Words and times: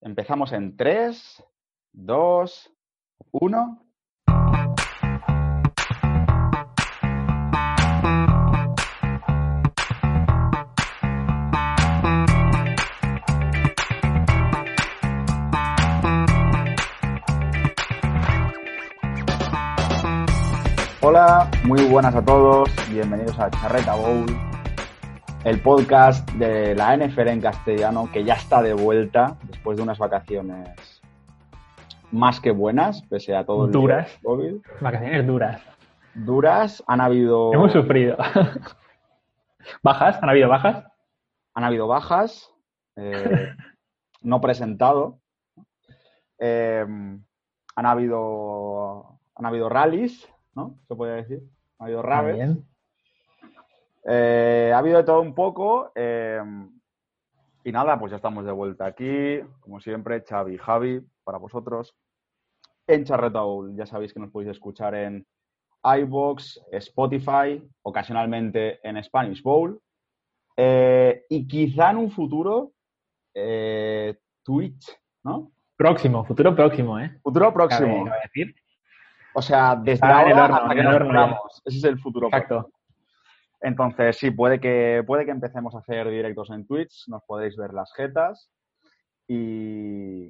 Empezamos 0.00 0.52
en 0.52 0.76
3, 0.76 1.44
2, 1.92 2.70
1. 3.32 3.84
Hola, 21.00 21.50
muy 21.64 21.82
buenas 21.86 22.14
a 22.14 22.24
todos, 22.24 22.70
bienvenidos 22.88 23.36
a 23.40 23.50
Charreta 23.50 23.96
Bowl, 23.96 24.26
el 25.42 25.60
podcast 25.60 26.30
de 26.32 26.76
la 26.76 26.96
NFL 26.96 27.28
en 27.28 27.40
castellano 27.40 28.08
que 28.12 28.22
ya 28.22 28.34
está 28.34 28.62
de 28.62 28.74
vuelta 28.74 29.36
después 29.68 29.76
de 29.76 29.82
unas 29.82 29.98
vacaciones 29.98 31.02
más 32.10 32.40
que 32.40 32.52
buenas, 32.52 33.02
pese 33.02 33.36
a 33.36 33.44
todo 33.44 33.66
el 33.66 33.72
Duras. 33.72 34.18
COVID. 34.22 34.62
Vacaciones 34.80 35.26
duras. 35.26 35.62
Duras, 36.14 36.82
han 36.86 37.02
habido, 37.02 37.52
Hemos 37.52 37.72
sufrido. 37.72 38.16
¿Bajas? 39.82 40.18
¿Han 40.22 40.30
habido 40.30 40.48
bajas? 40.48 40.86
han 41.52 41.64
habido 41.64 41.86
bajas, 41.86 42.50
eh, 42.96 43.52
no 44.22 44.40
presentado, 44.40 45.18
eh, 46.38 46.86
han 46.86 47.86
habido 47.86 49.18
han 49.34 49.44
habido 49.44 49.68
rallies, 49.68 50.26
¿no? 50.54 50.78
Se 50.86 50.94
puede 50.94 51.16
decir. 51.16 51.42
Ha 51.78 51.84
habido 51.84 52.00
raves. 52.00 52.56
Eh, 54.04 54.72
ha 54.72 54.78
habido 54.78 54.96
de 54.98 55.04
todo 55.04 55.20
un 55.20 55.34
poco. 55.34 55.92
Y 57.68 57.72
nada, 57.72 57.98
pues 57.98 58.10
ya 58.10 58.16
estamos 58.16 58.46
de 58.46 58.52
vuelta 58.52 58.86
aquí. 58.86 59.40
Como 59.60 59.78
siempre, 59.78 60.24
Xavi 60.26 60.54
y 60.54 60.58
Javi, 60.58 61.00
para 61.22 61.36
vosotros. 61.36 61.94
En 62.86 63.04
Charreta 63.04 63.42
Bowl, 63.42 63.76
ya 63.76 63.84
sabéis 63.84 64.14
que 64.14 64.20
nos 64.20 64.30
podéis 64.30 64.52
escuchar 64.52 64.94
en 64.94 65.26
iBox, 65.84 66.62
Spotify, 66.72 67.62
ocasionalmente 67.82 68.80
en 68.88 69.02
Spanish 69.04 69.42
Bowl. 69.42 69.80
eh, 70.56 71.24
y 71.28 71.46
quizá 71.46 71.90
en 71.90 71.98
un 71.98 72.10
futuro, 72.10 72.72
eh, 73.34 74.16
Twitch, 74.42 74.98
¿no? 75.22 75.52
Próximo, 75.76 76.24
futuro 76.24 76.56
próximo, 76.56 76.98
¿eh? 76.98 77.20
Futuro 77.22 77.52
próximo. 77.52 78.06
cabe 78.06 78.18
decir. 78.24 78.56
O 79.34 79.42
sea, 79.42 79.76
desde 79.76 80.04
el 80.04 80.12
ahora 80.12 80.44
horno, 80.44 80.56
hasta 80.56 80.74
que 80.74 80.82
nos 80.82 80.94
horno. 80.94 81.38
Ese 81.66 81.78
es 81.78 81.84
el 81.84 81.98
futuro 82.00 82.28
próximo. 82.30 82.70
Entonces, 83.60 84.16
sí, 84.16 84.30
puede 84.30 84.60
que, 84.60 85.02
puede 85.06 85.24
que 85.24 85.30
empecemos 85.30 85.74
a 85.74 85.78
hacer 85.78 86.08
directos 86.08 86.50
en 86.50 86.66
Twitch, 86.66 87.08
nos 87.08 87.22
podéis 87.24 87.56
ver 87.56 87.72
las 87.74 87.92
jetas. 87.94 88.50
Y, 89.26 90.26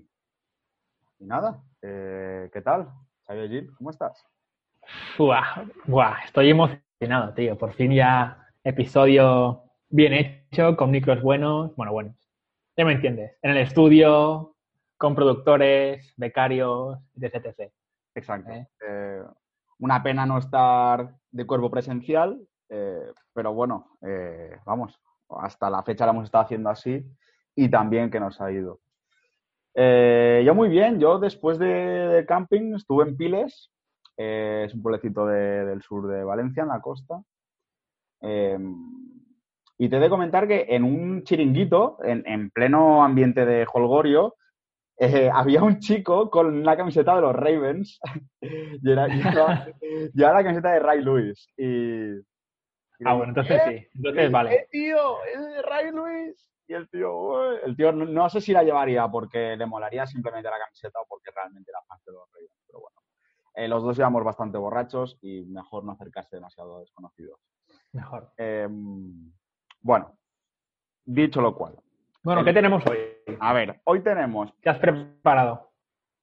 y 1.18 1.24
nada, 1.24 1.62
eh, 1.82 2.48
¿qué 2.52 2.60
tal? 2.62 2.88
Xavier 3.26 3.48
Gil, 3.48 3.74
¿cómo 3.76 3.90
estás? 3.90 4.24
Buah, 5.18 5.64
buah, 5.86 6.24
estoy 6.24 6.50
emocionado, 6.50 7.34
tío. 7.34 7.58
Por 7.58 7.72
fin 7.74 7.92
ya 7.92 8.46
episodio 8.64 9.62
bien 9.90 10.14
hecho, 10.14 10.76
con 10.76 10.90
micros 10.90 11.22
buenos. 11.22 11.74
Bueno, 11.76 11.92
buenos. 11.92 12.16
Ya 12.76 12.84
me 12.84 12.92
entiendes. 12.92 13.36
En 13.42 13.50
el 13.50 13.58
estudio, 13.58 14.56
con 14.96 15.14
productores, 15.14 16.12
becarios, 16.16 16.98
etc. 17.20 17.46
etc. 17.46 17.72
Exacto. 18.14 18.50
Eh. 18.50 18.66
Eh, 18.86 19.22
una 19.80 20.02
pena 20.02 20.26
no 20.26 20.38
estar 20.38 21.14
de 21.30 21.46
cuerpo 21.46 21.70
presencial, 21.70 22.40
eh, 22.68 23.12
pero 23.32 23.52
bueno, 23.52 23.96
eh, 24.02 24.56
vamos, 24.64 24.98
hasta 25.28 25.70
la 25.70 25.82
fecha 25.82 26.04
la 26.06 26.12
hemos 26.12 26.24
estado 26.24 26.44
haciendo 26.44 26.70
así 26.70 27.04
y 27.54 27.68
también 27.70 28.10
que 28.10 28.20
nos 28.20 28.40
ha 28.40 28.50
ido. 28.52 28.80
Eh, 29.74 30.42
yo 30.44 30.54
muy 30.54 30.68
bien, 30.68 30.98
yo 30.98 31.18
después 31.18 31.58
de, 31.58 32.24
camping 32.26 32.74
estuve 32.74 33.04
en 33.04 33.16
Piles, 33.16 33.70
es 34.16 34.74
un 34.74 34.82
pueblecito 34.82 35.26
de- 35.26 35.64
del 35.64 35.82
sur 35.82 36.08
de 36.08 36.24
Valencia, 36.24 36.62
en 36.64 36.68
la 36.70 36.80
costa. 36.80 37.22
Eh, 38.20 38.58
y 39.80 39.88
te 39.88 39.96
he 39.96 40.00
de 40.00 40.08
comentar 40.10 40.48
que 40.48 40.66
en 40.70 40.82
un 40.82 41.22
chiringuito, 41.22 41.98
en, 42.02 42.24
en 42.26 42.50
pleno 42.50 43.04
ambiente 43.04 43.46
de 43.46 43.64
Holgorio, 43.72 44.34
había 45.32 45.62
un 45.62 45.78
chico 45.78 46.28
con 46.28 46.64
la 46.64 46.76
camiseta 46.76 47.14
de 47.14 47.20
los 47.20 47.36
Ravens 47.36 48.00
y 48.40 48.90
era, 48.90 49.06
llevaba, 49.06 49.66
llevaba 50.12 50.38
la 50.38 50.42
camiseta 50.42 50.72
de 50.72 50.80
Ray 50.80 51.02
Lewis. 51.02 51.48
Ah, 53.04 53.14
bueno, 53.14 53.30
entonces 53.30 53.60
"Eh, 53.64 53.64
sí. 53.64 53.88
Entonces 53.96 54.24
eh, 54.24 54.28
vale. 54.28 54.54
eh, 54.54 54.68
tío, 54.70 55.24
es 55.24 55.40
de 55.40 55.62
Ray 55.62 55.90
Lewis. 55.92 56.48
Y 56.66 56.74
el 56.74 56.88
tío, 56.90 57.52
el 57.62 57.76
tío 57.76 57.92
no, 57.92 58.04
no 58.04 58.28
sé 58.28 58.40
si 58.40 58.52
la 58.52 58.62
llevaría 58.62 59.08
porque 59.08 59.56
le 59.56 59.64
molaría 59.66 60.06
simplemente 60.06 60.50
la 60.50 60.58
camiseta 60.58 61.00
o 61.00 61.06
porque 61.06 61.30
realmente 61.34 61.70
era 61.70 61.80
fan 61.88 61.98
de 62.04 62.12
los 62.12 62.30
Ravens, 62.32 62.52
pero 62.66 62.80
bueno. 62.80 62.96
Eh, 63.54 63.68
los 63.68 63.82
dos 63.82 63.96
íbamos 63.98 64.22
bastante 64.22 64.58
borrachos 64.58 65.18
y 65.22 65.44
mejor 65.46 65.84
no 65.84 65.92
acercarse 65.92 66.36
demasiado 66.36 66.76
a 66.76 66.80
desconocidos. 66.80 67.40
Mejor. 67.92 68.32
Eh, 68.36 68.68
bueno, 69.80 70.18
dicho 71.04 71.40
lo 71.40 71.54
cual. 71.56 71.76
Bueno, 72.22 72.40
El- 72.40 72.46
¿qué 72.46 72.52
tenemos 72.52 72.84
hoy? 72.86 72.98
A 73.40 73.52
ver, 73.54 73.80
hoy 73.84 74.00
tenemos 74.02 74.52
¿Qué 74.60 74.68
has 74.68 74.78
preparado? 74.78 75.67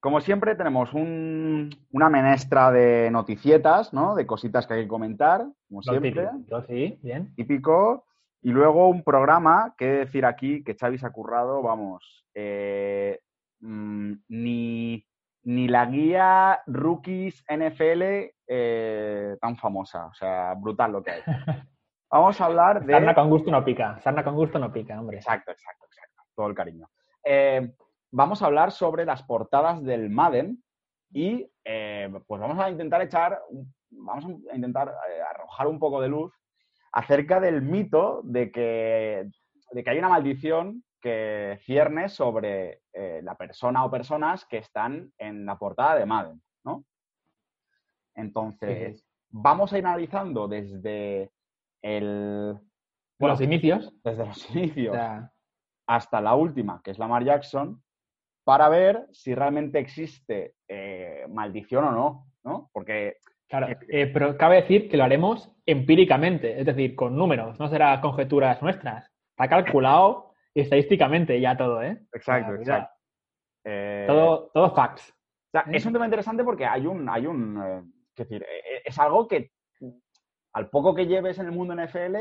Como 0.06 0.22
siempre, 0.22 0.54
tenemos 0.54 0.94
un- 0.94 1.72
una 1.92 2.12
menestra 2.12 2.72
de 2.72 3.10
noticietas, 3.10 3.92
¿no? 3.92 4.14
De 4.14 4.28
cositas 4.28 4.68
que 4.68 4.76
hay 4.76 4.84
que 4.84 4.88
comentar, 4.88 5.40
como 5.68 5.82
Lo 5.84 5.94
siempre, 5.94 6.12
típico, 6.12 6.62
sí, 6.68 7.00
bien. 7.02 7.34
típico. 7.34 8.06
Y 8.44 8.52
luego 8.52 8.88
un 8.88 9.04
programa, 9.04 9.74
que 9.76 9.86
decir 9.88 10.24
aquí, 10.28 10.64
que 10.64 10.76
Xavi 10.76 11.00
se 11.00 11.08
ha 11.08 11.10
currado, 11.10 11.64
vamos, 11.64 12.24
eh, 12.36 13.20
mm, 13.62 14.14
ni, 14.28 15.04
ni 15.42 15.68
la 15.70 15.88
guía 15.88 16.62
Rookies 16.68 17.44
NFL 17.48 18.32
eh, 18.48 19.38
tan 19.42 19.58
famosa. 19.58 20.06
O 20.06 20.14
sea, 20.14 20.54
brutal 20.54 20.92
lo 20.92 21.02
que 21.02 21.14
hay. 21.14 21.22
Vamos 22.12 22.40
a 22.40 22.46
hablar 22.46 22.86
de... 22.86 22.94
Sarna 22.94 23.16
con 23.16 23.28
gusto 23.32 23.50
no 23.50 23.66
pica. 23.66 24.00
Sarna 24.02 24.24
con 24.24 24.36
gusto 24.36 24.60
no 24.60 24.72
pica, 24.72 25.00
hombre. 25.00 25.18
Exacto, 25.18 25.50
exacto, 25.50 25.88
exacto. 25.88 26.22
Todo 26.36 26.46
el 26.48 26.54
cariño. 26.54 26.88
Eh, 27.24 27.74
vamos 28.12 28.42
a 28.42 28.46
hablar 28.46 28.72
sobre 28.72 29.06
las 29.06 29.24
portadas 29.24 29.84
del 29.84 30.10
Madden 30.10 30.64
y 31.12 31.50
eh, 31.64 32.12
pues 32.28 32.42
vamos 32.42 32.60
a 32.60 32.70
intentar 32.70 33.02
echar, 33.02 33.40
vamos 33.90 34.26
a 34.52 34.56
intentar 34.56 34.90
eh, 35.10 35.22
arrojar 35.22 35.68
un 35.68 35.80
poco 35.80 36.02
de 36.02 36.10
luz 36.10 36.34
acerca 36.92 37.40
del 37.40 37.62
mito 37.62 38.22
de 38.24 38.52
que, 38.52 39.30
de 39.72 39.84
que 39.84 39.90
hay 39.90 40.00
una 40.00 40.10
maldición 40.10 40.84
que 41.02 41.60
cierne 41.64 42.10
sobre 42.10 42.82
eh, 42.92 43.22
la 43.24 43.36
persona 43.36 43.86
o 43.86 43.92
personas 43.92 44.46
que 44.46 44.58
están 44.58 45.14
en 45.18 45.46
la 45.46 45.58
portada 45.58 45.96
de 45.96 46.06
Madden, 46.06 46.42
¿no? 46.64 46.84
Entonces, 48.16 49.06
vamos 49.30 49.72
a 49.72 49.78
ir 49.78 49.86
analizando 49.86 50.48
desde 50.48 51.32
el... 51.82 52.58
Por 53.18 53.30
los 53.30 53.42
inicios. 53.42 53.94
desde 54.04 54.26
los 54.26 54.50
O 54.50 54.54
inicios 54.58 54.96
sea, 54.96 55.32
hasta 55.86 56.22
la 56.22 56.36
última, 56.36 56.82
que 56.84 56.92
es 56.92 56.98
Lamar 56.98 57.24
Jackson, 57.24 57.84
para 58.46 58.70
ver 58.70 59.06
si 59.12 59.36
realmente 59.36 59.80
existe 59.80 60.54
eh, 60.70 61.26
maldición 61.28 61.84
o 61.84 61.92
no, 61.92 62.28
¿no? 62.44 62.70
Porque, 62.72 63.18
Claro, 63.48 63.68
eh, 63.90 64.08
pero 64.08 64.38
cabe 64.38 64.56
decir 64.56 64.90
que 64.90 64.98
lo 64.98 65.04
haremos 65.04 65.52
empíricamente, 65.68 66.60
es 66.60 66.66
decir, 66.66 66.96
con 66.96 67.16
números, 67.16 67.60
no 67.60 67.68
será 67.68 68.02
conjeturas 68.02 68.62
nuestras. 68.62 69.12
Está 69.32 69.48
calculado 69.48 70.32
estadísticamente 70.56 71.40
ya 71.40 71.58
todo, 71.58 71.84
¿eh? 71.84 72.00
exacto, 72.14 72.56
exacto. 72.56 72.96
Eh, 73.66 74.06
Todo, 74.08 74.52
todo 74.54 74.74
facts. 74.76 75.10
o 75.10 75.52
sea, 75.52 75.66
es 75.72 75.86
un 75.86 75.94
tema 75.94 76.06
interesante 76.06 76.44
porque 76.44 76.66
hay 76.66 76.86
un, 76.86 77.10
hay 77.10 77.26
un, 77.26 77.62
eh, 77.62 77.84
es 78.16 78.16
decir, 78.16 78.44
eh, 78.44 78.82
es 78.86 78.98
algo 79.00 79.28
que 79.28 79.52
al 80.54 80.70
poco 80.70 80.94
que 80.94 81.08
lleves 81.08 81.40
en 81.40 81.48
el 81.48 81.52
mundo 81.52 81.76
NFL 81.76 82.16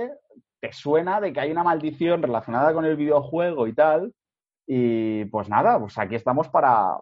te 0.60 0.72
suena 0.72 1.20
de 1.20 1.32
que 1.32 1.40
hay 1.40 1.52
una 1.52 1.62
maldición 1.62 2.22
relacionada 2.22 2.72
con 2.72 2.84
el 2.84 2.96
videojuego 2.96 3.66
y 3.66 3.74
tal. 3.74 4.12
Y 4.66 5.24
pues 5.26 5.48
nada, 5.48 5.78
pues 5.78 5.98
aquí 5.98 6.14
estamos 6.14 6.48
para, 6.48 6.96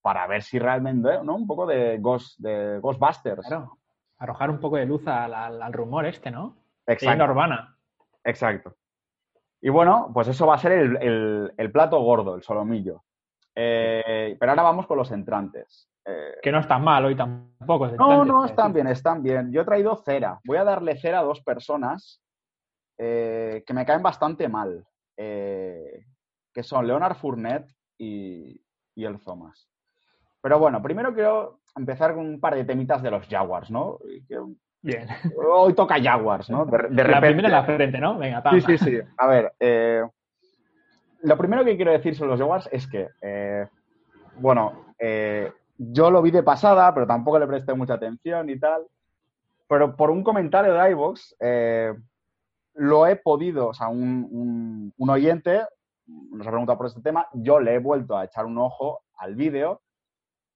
para 0.00 0.26
ver 0.26 0.42
si 0.42 0.58
realmente, 0.58 1.22
¿no? 1.24 1.34
Un 1.36 1.46
poco 1.46 1.66
de, 1.66 1.98
Ghost, 1.98 2.38
de 2.38 2.78
Ghostbusters. 2.80 3.46
Claro. 3.46 3.78
Arrojar 4.18 4.50
un 4.50 4.60
poco 4.60 4.76
de 4.76 4.86
luz 4.86 5.06
al, 5.08 5.32
al- 5.34 5.62
al 5.62 5.72
rumor 5.72 6.06
este, 6.06 6.30
¿no? 6.30 6.56
Exacto. 6.86 7.24
Urbana. 7.24 7.76
Exacto. 8.24 8.76
Y 9.62 9.68
bueno, 9.70 10.10
pues 10.14 10.28
eso 10.28 10.46
va 10.46 10.54
a 10.54 10.58
ser 10.58 10.72
el, 10.72 10.96
el- 11.02 11.52
el 11.56 11.72
plato 11.72 12.00
gordo, 12.00 12.34
el 12.34 12.42
solomillo. 12.42 13.02
Eh, 13.54 14.36
pero 14.38 14.52
ahora 14.52 14.62
vamos 14.62 14.86
con 14.86 14.96
los 14.98 15.10
entrantes. 15.10 15.88
Eh, 16.04 16.34
Que 16.42 16.52
no 16.52 16.60
están 16.60 16.82
mal 16.84 17.04
hoy 17.04 17.16
tampoco. 17.16 17.88
no, 17.88 18.24
no, 18.24 18.44
es 18.44 18.50
están 18.52 18.72
bien, 18.72 18.86
están 18.86 19.22
bien. 19.22 19.52
Yo 19.52 19.62
he 19.62 19.64
traído 19.64 19.96
cera. 19.96 20.40
Voy 20.44 20.56
a 20.56 20.64
darle 20.64 20.96
cera 20.96 21.18
a 21.18 21.24
dos 21.24 21.42
personas 21.42 22.22
eh, 22.98 23.62
que 23.66 23.74
me 23.74 23.84
caen 23.84 24.02
bastante 24.02 24.48
mal, 24.48 24.86
eh, 25.16 26.04
que 26.52 26.62
son 26.62 26.86
Leonard 26.86 27.16
Fournette 27.16 27.70
y, 27.98 28.60
y 28.94 29.04
el 29.04 29.20
Thomas. 29.20 29.68
Pero 30.42 30.58
bueno, 30.58 30.82
primero 30.82 31.14
quiero 31.14 31.60
empezar 31.76 32.14
con 32.14 32.26
un 32.26 32.40
par 32.40 32.54
de 32.54 32.64
temitas 32.64 33.02
de 33.02 33.10
los 33.10 33.26
Jaguars, 33.28 33.70
¿no? 33.70 33.98
Bien. 34.82 35.06
Hoy 35.52 35.74
toca 35.74 36.02
Jaguars, 36.02 36.48
¿no? 36.50 36.64
De, 36.66 36.88
de 36.88 37.04
La 37.04 37.20
primera 37.20 37.48
en 37.48 37.52
la 37.52 37.64
frente, 37.64 37.98
¿no? 37.98 38.18
Venga, 38.18 38.38
Sí, 38.38 38.42
pam. 38.42 38.60
sí, 38.60 38.78
sí. 38.78 38.98
A 39.18 39.26
ver, 39.26 39.52
eh, 39.60 40.02
lo 41.22 41.36
primero 41.36 41.64
que 41.64 41.76
quiero 41.76 41.92
decir 41.92 42.14
sobre 42.16 42.30
los 42.30 42.40
Jaguars 42.40 42.68
es 42.72 42.86
que, 42.86 43.08
eh, 43.20 43.66
bueno, 44.36 44.94
eh, 44.98 45.52
yo 45.76 46.10
lo 46.10 46.22
vi 46.22 46.30
de 46.30 46.42
pasada, 46.42 46.92
pero 46.94 47.06
tampoco 47.06 47.38
le 47.38 47.46
presté 47.46 47.74
mucha 47.74 47.94
atención 47.94 48.48
y 48.48 48.58
tal. 48.58 48.86
Pero 49.68 49.94
por 49.96 50.10
un 50.10 50.24
comentario 50.24 50.74
de 50.74 50.90
iVoox, 50.90 51.36
eh, 51.40 51.94
lo 52.74 53.06
he 53.06 53.16
podido, 53.16 53.68
o 53.68 53.74
sea, 53.74 53.88
un, 53.88 54.92
un, 54.96 55.10
oyente 55.10 55.60
nos 56.32 56.46
ha 56.46 56.50
preguntado 56.50 56.78
por 56.78 56.86
este 56.86 57.02
tema, 57.02 57.28
yo 57.32 57.60
le 57.60 57.74
he 57.74 57.78
vuelto 57.78 58.16
a 58.16 58.24
echar 58.24 58.46
un 58.46 58.58
ojo 58.58 59.02
al 59.14 59.34
vídeo 59.34 59.82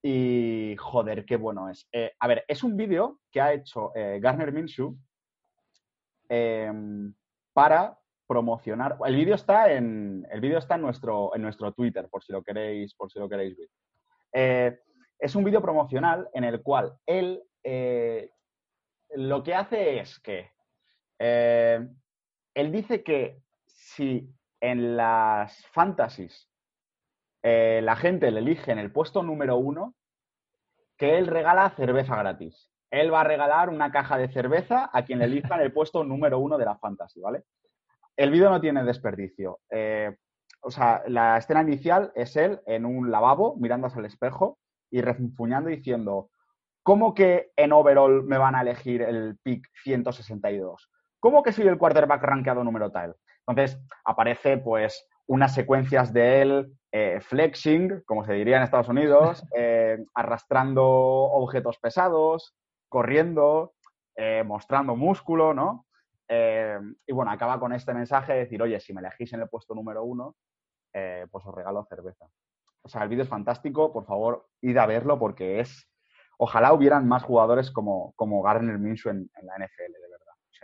y 0.03 0.77
joder, 0.79 1.25
qué 1.25 1.37
bueno 1.37 1.71
es. 1.71 1.89
a 2.19 2.29
ver, 2.29 2.45
es 2.47 2.63
un 2.63 2.77
vídeo 2.77 3.21
que 3.31 3.41
ha 3.41 3.53
hecho 3.55 3.91
Garner 3.95 4.53
Minshew 4.53 4.97
em, 6.29 7.15
para 7.55 7.99
promocionar. 8.27 8.99
El 9.05 9.17
vídeo 9.17 9.35
está 9.35 9.73
en 9.73 10.27
el 10.31 10.41
vídeo 10.41 10.59
está 10.59 10.77
en 10.77 10.83
nuestro 10.83 11.35
en 11.35 11.43
nuestro 11.43 11.73
Twitter 11.73 12.09
por 12.09 12.23
si 12.23 12.33
lo 12.33 12.43
queréis 12.43 12.95
por 12.95 13.11
si 13.11 13.19
lo 13.19 13.29
queréis 13.29 13.57
ver. 13.57 13.69
Eh, 14.33 14.81
es 15.19 15.35
un 15.35 15.45
vídeo 15.45 15.63
promocional 15.63 16.29
en 16.33 16.45
el 16.45 16.63
cual 16.63 16.99
él 17.07 17.43
eh, 17.63 18.31
lo 19.15 19.43
que 19.43 19.55
hace 19.55 20.01
es 20.01 20.19
que 20.19 20.51
eh, 21.19 21.87
él 22.55 22.73
dice 22.73 23.03
que 23.03 23.41
si 23.67 24.29
en 24.71 24.97
las 24.97 25.67
fantasies 25.69 26.49
la 27.43 27.97
gente 27.97 28.31
le 28.31 28.41
elige 28.41 28.73
en 28.73 28.79
el 28.79 28.91
puesto 28.91 29.23
número 29.23 29.59
uno, 29.59 29.95
que 30.97 31.19
él 31.19 31.27
regala 31.27 31.69
cerveza 31.77 32.17
gratis. 32.17 32.71
Él 32.91 33.13
va 33.13 33.21
a 33.21 33.25
regalar 33.25 33.69
una 33.69 33.91
caja 33.91 34.17
de 34.17 34.29
cerveza 34.29 34.89
a 34.93 35.05
quien 35.05 35.19
le 35.19 35.27
elija 35.27 35.57
en 35.57 35.61
el 35.61 35.73
puesto 35.73 36.05
número 36.05 36.39
uno 36.39 36.57
de 36.57 36.65
la 36.65 36.79
fantasy, 36.79 37.21
¿vale? 37.21 37.43
El 38.17 38.31
vídeo 38.31 38.49
no 38.49 38.61
tiene 38.61 38.85
desperdicio. 38.85 39.61
Eh, 39.69 40.17
o 40.63 40.71
sea, 40.71 41.03
la 41.09 41.37
escena 41.37 41.63
inicial 41.63 42.13
es 42.15 42.37
él 42.37 42.61
en 42.67 42.87
un 42.87 43.11
lavabo 43.11 43.57
mirándose 43.57 43.99
al 43.99 44.07
espejo 44.07 44.59
y 44.91 45.03
refunfuñando 45.03 45.69
diciendo, 45.69 46.31
¿cómo 46.83 47.13
que 47.13 47.51
en 47.57 47.73
overall 47.73 48.23
me 48.23 48.39
van 48.39 48.55
a 48.55 48.63
elegir 48.63 49.03
el 49.03 49.37
pick 49.43 49.69
162? 49.83 50.89
¿Cómo 51.21 51.43
que 51.43 51.53
soy 51.53 51.67
el 51.67 51.77
quarterback 51.77 52.23
rankeado 52.23 52.63
número 52.65 52.91
tal? 52.91 53.17
Entonces 53.47 53.79
aparece 54.05 54.59
pues 54.59 55.07
unas 55.27 55.55
secuencias 55.55 56.13
de 56.13 56.43
él 56.43 56.73
eh, 56.93 57.21
flexing, 57.21 58.03
como 58.07 58.25
se 58.25 58.35
diría 58.35 58.57
en 58.57 58.63
Estados 58.63 58.89
Unidos, 58.89 59.45
eh, 59.57 59.99
arrastrando 60.15 60.85
objetos 60.85 61.79
pesados, 61.79 62.55
corriendo, 62.89 63.73
mostrando 64.45 64.95
músculo, 64.95 65.53
¿no? 65.53 65.87
Eh, 66.29 66.79
y 67.07 67.13
bueno, 67.13 67.31
acaba 67.31 67.61
con 67.61 67.73
este 67.73 67.93
mensaje 67.93 68.33
de 68.33 68.39
decir, 68.41 68.63
oye, 68.63 68.81
si 68.81 68.93
me 68.93 69.01
elegís 69.01 69.33
en 69.33 69.43
el 69.43 69.49
puesto 69.49 69.75
número 69.75 70.05
uno, 70.05 70.37
eh, 70.93 71.27
pues 71.31 71.45
os 71.47 71.55
regalo 71.55 71.85
cerveza. 71.85 72.27
O 72.83 72.89
sea, 72.89 73.03
el 73.03 73.09
vídeo 73.09 73.25
es 73.25 73.29
fantástico, 73.29 73.93
por 73.93 74.07
favor, 74.07 74.47
id 74.61 74.77
a 74.77 74.87
verlo 74.87 75.19
porque 75.19 75.61
es... 75.61 75.89
Ojalá 76.37 76.73
hubieran 76.73 77.07
más 77.07 77.23
jugadores 77.23 77.71
como, 77.71 78.13
como 78.17 78.43
Garner 78.43 78.79
Minshew 78.79 79.13
en, 79.13 79.31
la 79.43 79.55
NFL, 79.55 79.93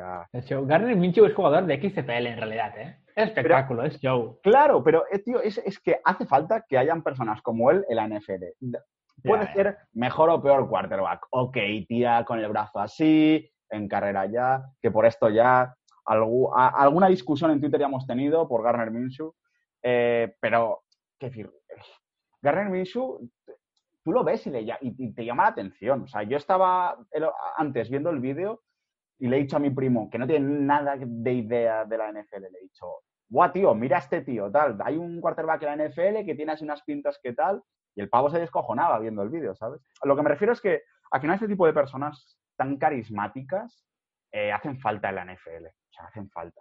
sea, 0.00 0.28
hecho, 0.32 0.66
Garner 0.66 0.96
Minshew 0.96 1.26
es 1.26 1.34
jugador 1.34 1.66
de 1.66 1.76
XFL 1.76 2.26
en 2.26 2.36
realidad, 2.36 2.78
¿eh? 2.78 2.96
Es 3.14 3.28
espectáculo, 3.28 3.84
es 3.84 3.98
show. 4.00 4.38
Claro, 4.42 4.82
pero 4.82 5.04
eh, 5.10 5.18
tío, 5.18 5.42
es, 5.42 5.58
es, 5.58 5.78
que 5.78 6.00
hace 6.04 6.26
falta 6.26 6.64
que 6.68 6.78
hayan 6.78 7.02
personas 7.02 7.42
como 7.42 7.70
él 7.70 7.84
en 7.88 7.96
la 7.96 8.08
NFL. 8.08 8.44
Puede 9.22 9.52
ser 9.52 9.76
mejor 9.92 10.30
o 10.30 10.42
peor 10.42 10.68
quarterback. 10.68 11.26
Ok, 11.30 11.56
tía, 11.86 12.24
con 12.24 12.38
el 12.38 12.48
brazo 12.48 12.80
así, 12.80 13.50
en 13.68 13.88
carrera 13.88 14.26
ya, 14.26 14.62
que 14.80 14.90
por 14.90 15.04
esto 15.04 15.28
ya 15.28 15.74
alguna 16.06 17.08
discusión 17.08 17.50
en 17.50 17.60
Twitter 17.60 17.78
ya 17.78 17.86
hemos 17.86 18.06
tenido 18.06 18.48
por 18.48 18.62
Garner 18.62 18.90
Minshew, 18.90 19.34
eh, 19.82 20.34
pero, 20.40 20.82
qué 21.18 21.26
decir, 21.26 21.50
Garner 22.42 22.70
Minshew, 22.70 23.30
tú 24.02 24.12
lo 24.12 24.24
ves 24.24 24.46
y, 24.46 24.50
le, 24.50 24.66
y, 24.80 25.12
te 25.12 25.24
llama 25.24 25.44
la 25.44 25.50
atención. 25.50 26.02
O 26.02 26.08
sea, 26.08 26.22
yo 26.22 26.36
estaba 26.36 26.96
antes 27.56 27.90
viendo 27.90 28.10
el 28.10 28.20
vídeo 28.20 28.62
y 29.20 29.28
le 29.28 29.36
he 29.36 29.40
dicho 29.40 29.56
a 29.56 29.60
mi 29.60 29.70
primo, 29.70 30.10
que 30.10 30.18
no 30.18 30.26
tiene 30.26 30.64
nada 30.64 30.96
de 30.98 31.32
idea 31.32 31.84
de 31.84 31.98
la 31.98 32.10
NFL, 32.10 32.40
le 32.40 32.58
he 32.58 32.62
dicho, 32.62 32.86
guau, 33.28 33.52
tío, 33.52 33.74
mira 33.74 33.98
a 33.98 34.00
este 34.00 34.22
tío, 34.22 34.50
tal, 34.50 34.76
hay 34.84 34.96
un 34.96 35.20
quarterback 35.20 35.62
en 35.62 35.78
la 35.78 35.88
NFL 35.88 36.24
que 36.26 36.34
tiene 36.34 36.52
así 36.52 36.64
unas 36.64 36.82
pintas 36.82 37.20
que 37.22 37.32
tal, 37.32 37.62
y 37.94 38.00
el 38.00 38.08
pavo 38.08 38.30
se 38.30 38.38
descojonaba 38.38 38.98
viendo 38.98 39.22
el 39.22 39.28
vídeo, 39.28 39.54
¿sabes? 39.54 39.80
A 40.02 40.06
lo 40.08 40.16
que 40.16 40.22
me 40.22 40.30
refiero 40.30 40.52
es 40.52 40.60
que 40.60 40.82
al 41.10 41.20
final 41.20 41.34
este 41.34 41.48
tipo 41.48 41.66
de 41.66 41.72
personas 41.72 42.38
tan 42.56 42.76
carismáticas 42.76 43.84
eh, 44.32 44.52
hacen 44.52 44.78
falta 44.78 45.08
en 45.08 45.14
la 45.16 45.24
NFL. 45.24 45.66
O 45.66 45.92
sea, 45.92 46.04
hacen 46.06 46.30
falta. 46.30 46.60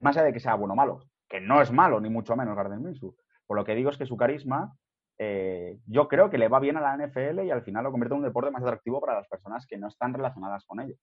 Más 0.00 0.16
allá 0.16 0.26
de 0.26 0.32
que 0.32 0.40
sea 0.40 0.54
bueno 0.54 0.74
o 0.74 0.76
malo, 0.76 1.00
que 1.28 1.40
no 1.40 1.60
es 1.60 1.72
malo, 1.72 2.00
ni 2.00 2.08
mucho 2.08 2.36
menos 2.36 2.56
Garden 2.56 2.82
Minshew. 2.82 3.14
Por 3.46 3.56
lo 3.56 3.64
que 3.64 3.74
digo 3.74 3.90
es 3.90 3.98
que 3.98 4.06
su 4.06 4.16
carisma, 4.16 4.76
eh, 5.18 5.78
yo 5.86 6.06
creo 6.06 6.30
que 6.30 6.38
le 6.38 6.48
va 6.48 6.60
bien 6.60 6.76
a 6.76 6.80
la 6.80 6.96
NFL 6.96 7.40
y 7.40 7.50
al 7.50 7.62
final 7.62 7.84
lo 7.84 7.90
convierte 7.90 8.14
en 8.14 8.20
un 8.20 8.26
deporte 8.26 8.50
más 8.50 8.62
atractivo 8.62 9.00
para 9.00 9.14
las 9.14 9.26
personas 9.26 9.66
que 9.66 9.76
no 9.76 9.88
están 9.88 10.14
relacionadas 10.14 10.64
con 10.64 10.80
ello. 10.80 10.94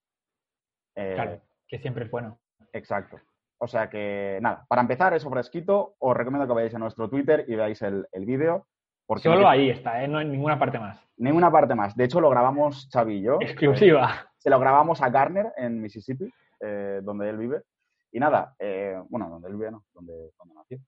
Eh, 0.95 1.13
claro, 1.15 1.41
que 1.67 1.79
siempre 1.79 2.05
es 2.05 2.11
bueno. 2.11 2.39
Exacto. 2.73 3.19
O 3.57 3.67
sea 3.67 3.89
que, 3.89 4.39
nada, 4.41 4.65
para 4.67 4.81
empezar, 4.81 5.13
eso 5.13 5.29
fresquito, 5.29 5.95
os 5.99 6.15
recomiendo 6.15 6.47
que 6.47 6.53
vayáis 6.53 6.75
a 6.75 6.79
nuestro 6.79 7.09
Twitter 7.09 7.45
y 7.47 7.55
veáis 7.55 7.81
el, 7.81 8.07
el 8.11 8.25
vídeo. 8.25 8.67
Solo 9.17 9.47
ahí 9.47 9.69
está, 9.69 10.03
¿eh? 10.03 10.07
no 10.07 10.19
en 10.19 10.31
ninguna 10.31 10.57
parte 10.57 10.79
más. 10.79 10.99
Ninguna 11.17 11.51
parte 11.51 11.75
más. 11.75 11.95
De 11.95 12.05
hecho, 12.05 12.19
lo 12.19 12.29
grabamos 12.29 12.89
Xavi 12.91 13.17
y 13.17 13.21
yo. 13.21 13.37
Exclusiva. 13.39 14.27
se 14.37 14.49
lo 14.49 14.59
grabamos 14.59 15.01
a 15.01 15.09
Garner 15.09 15.53
en 15.57 15.79
Mississippi, 15.81 16.31
eh, 16.59 17.01
donde 17.03 17.29
él 17.29 17.37
vive. 17.37 17.61
Y 18.11 18.19
nada, 18.19 18.55
eh, 18.57 18.99
bueno, 19.09 19.29
donde 19.29 19.47
él 19.47 19.55
vive, 19.55 19.71
no, 19.71 19.83
donde, 19.93 20.31
nació. 20.55 20.79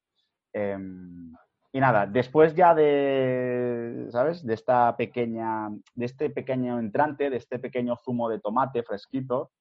Em, 0.54 1.34
y 1.72 1.80
nada, 1.80 2.08
después 2.08 2.56
ya 2.56 2.74
de, 2.74 4.08
¿sabes? 4.10 4.44
De 4.46 4.54
esta 4.54 4.96
pequeña, 4.98 5.70
de 5.94 6.06
este 6.06 6.30
pequeño 6.30 6.80
entrante, 6.80 7.30
de 7.30 7.38
este 7.38 7.60
pequeño 7.60 7.98
zumo 7.98 8.30
de 8.30 8.40
tomate 8.40 8.82
fresquito, 8.82 9.52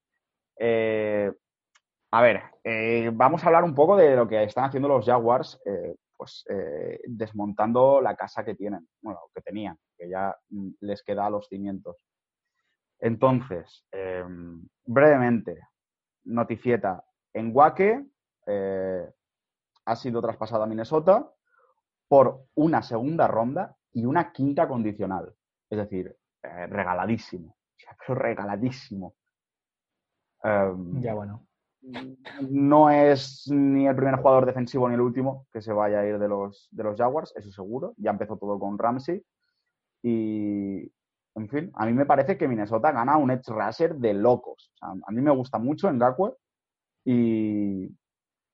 a 0.58 2.22
ver, 2.22 2.42
vamos 3.12 3.42
a 3.42 3.46
hablar 3.46 3.64
un 3.64 3.74
poco 3.74 3.96
de 3.96 4.16
lo 4.16 4.26
que 4.26 4.42
están 4.44 4.64
haciendo 4.64 4.88
los 4.88 5.04
Jaguars 5.04 5.60
pues 6.16 6.44
eh, 6.48 7.00
desmontando 7.06 8.00
la 8.00 8.16
casa 8.16 8.44
que 8.44 8.54
tienen, 8.54 8.88
bueno, 9.02 9.20
que 9.34 9.42
tenían, 9.42 9.78
que 9.96 10.08
ya 10.08 10.34
mm, 10.48 10.70
les 10.80 11.02
queda 11.02 11.26
a 11.26 11.30
los 11.30 11.48
cimientos. 11.48 11.96
Entonces, 12.98 13.84
em, 13.92 14.66
brevemente, 14.84 15.58
noticieta. 16.24 17.04
En 17.32 17.52
eh, 18.46 19.10
ha 19.84 19.96
sido 19.96 20.22
traspasado 20.22 20.62
a 20.62 20.66
Minnesota 20.66 21.30
por 22.08 22.46
una 22.54 22.82
segunda 22.82 23.28
ronda 23.28 23.76
y 23.92 24.06
una 24.06 24.32
quinta 24.32 24.66
condicional. 24.66 25.34
Es 25.68 25.78
decir, 25.78 26.16
eh, 26.42 26.66
regaladísimo. 26.66 27.56
Pero 28.06 28.18
regaladísimo. 28.18 29.14
Em, 30.46 31.00
ya 31.00 31.14
bueno 31.14 31.46
no 32.50 32.90
es 32.90 33.48
ni 33.48 33.86
el 33.86 33.94
primer 33.94 34.16
jugador 34.16 34.46
defensivo 34.46 34.88
ni 34.88 34.94
el 34.94 35.00
último 35.00 35.46
que 35.52 35.62
se 35.62 35.72
vaya 35.72 36.00
a 36.00 36.06
ir 36.06 36.18
de 36.18 36.28
los, 36.28 36.68
de 36.70 36.84
los 36.84 36.96
Jaguars, 36.96 37.32
eso 37.36 37.50
seguro. 37.50 37.94
Ya 37.96 38.10
empezó 38.10 38.36
todo 38.36 38.58
con 38.58 38.78
Ramsey. 38.78 39.22
Y, 40.02 40.92
en 41.34 41.48
fin, 41.48 41.70
a 41.74 41.86
mí 41.86 41.92
me 41.92 42.06
parece 42.06 42.36
que 42.36 42.48
Minnesota 42.48 42.92
gana 42.92 43.16
un 43.16 43.30
edge 43.30 43.48
rusher 43.48 43.94
de 43.96 44.14
locos. 44.14 44.72
a 44.80 45.12
mí 45.12 45.20
me 45.20 45.30
gusta 45.30 45.58
mucho 45.58 45.88
en 45.88 45.98
Gakwe. 45.98 46.32
Y, 47.04 47.88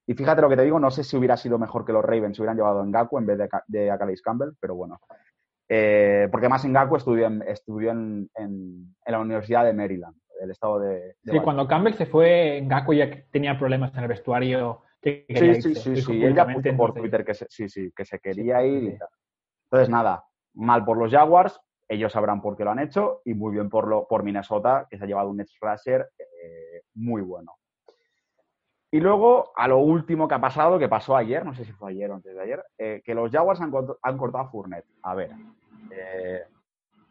y, 0.07 0.15
fíjate 0.15 0.43
lo 0.43 0.49
que 0.49 0.57
te 0.57 0.65
digo, 0.65 0.79
no 0.79 0.91
sé 0.91 1.03
si 1.05 1.17
hubiera 1.17 1.37
sido 1.37 1.59
mejor 1.59 1.85
que 1.85 1.93
los 1.93 2.05
Ravens 2.05 2.39
hubieran 2.39 2.57
llevado 2.57 2.83
en 2.83 2.93
Gakwe 2.93 3.21
en 3.21 3.27
vez 3.27 3.39
de, 3.39 3.49
de 3.69 3.91
a 3.91 3.99
Campbell, 4.23 4.53
pero 4.61 4.75
bueno. 4.75 5.01
Eh, 5.69 6.29
porque 6.31 6.51
más 6.51 6.65
en 6.67 6.75
Gakwe 6.75 6.99
estudió, 6.99 7.27
en, 7.27 7.43
estudió 7.43 7.93
en, 7.93 8.29
en 8.35 8.95
la 9.07 9.21
Universidad 9.21 9.65
de 9.65 9.73
Maryland 9.73 10.22
el 10.43 10.51
estado 10.51 10.81
de... 10.81 11.17
sí, 11.25 11.39
cuando 11.41 11.67
Campbell 11.67 11.95
se 11.95 12.07
fue, 12.07 12.63
Gaku 12.67 12.95
ya 12.95 13.09
tenía 13.31 13.59
problemas 13.59 13.95
en 13.95 14.01
el 14.01 14.09
vestuario. 14.09 14.83
sí, 15.03 15.25
sí, 15.29 15.75
sí, 15.75 15.97
sí, 15.97 16.25
él 16.25 16.35
ya 16.35 16.47
puso 16.47 16.77
por 16.77 16.95
Twitter 16.95 17.25
que 17.25 17.35
se, 17.35 17.47
sí, 17.49 17.69
sí, 17.69 17.93
que 17.95 18.05
se 18.05 18.19
quería 18.19 18.65
ir 18.65 18.99
Entonces, 19.65 19.89
nada, 19.89 20.25
mal 20.55 20.85
por 20.85 20.97
los 20.97 21.11
Jaguars, 21.11 21.61
ellos 21.89 22.13
sabrán 22.13 22.41
por 22.41 22.57
qué 22.57 22.65
lo 22.65 22.71
han 22.71 22.79
hecho 22.79 23.21
y 23.25 23.35
muy 23.35 23.53
bien 23.53 23.69
por, 23.69 23.87
lo, 23.87 24.07
por 24.09 24.23
Minnesota, 24.23 24.87
que 24.91 24.99
se 24.99 25.05
ha 25.05 25.07
llevado 25.07 25.31
un 25.31 25.41
edge 25.41 25.57
rusher 25.61 26.09
eh, 26.19 26.83
muy 26.95 27.23
bueno. 27.23 27.57
Y 28.91 29.01
luego, 29.01 29.53
a 29.57 29.69
lo 29.69 29.79
último 29.79 30.29
que 30.29 30.35
ha 30.35 30.41
pasado, 30.41 30.79
que 30.79 30.89
pasó 30.89 31.17
ayer, 31.17 31.45
no 31.47 31.55
sé 31.55 31.65
si 31.65 31.73
fue 31.73 31.93
ayer 31.93 32.11
o 32.11 32.15
antes 32.15 32.35
de 32.35 32.43
ayer, 32.43 32.63
eh, 32.77 33.03
que 33.05 33.15
los 33.15 33.31
Jaguars 33.31 33.61
han, 33.61 33.73
han 34.03 34.19
cortado 34.19 34.45
a 34.45 34.49
Fournette. 34.49 34.85
A 35.03 35.15
ver, 35.15 35.31
eh, 35.91 36.43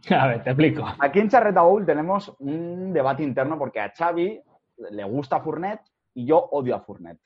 A 0.10 0.28
ver, 0.28 0.44
te 0.44 0.50
explico. 0.50 0.86
Aquí 1.00 1.20
en 1.20 1.30
Charreta 1.30 1.62
Bowl 1.62 1.86
tenemos 1.86 2.36
un 2.40 2.94
debate 2.94 3.24
interno 3.24 3.58
porque 3.58 3.80
a 3.80 3.94
Xavi 3.96 4.42
le 4.78 5.04
gusta 5.04 5.40
Fournet 5.42 5.82
y 6.14 6.26
yo 6.26 6.38
odio 6.52 6.76
a 6.76 6.82
Fournet. 6.82 7.20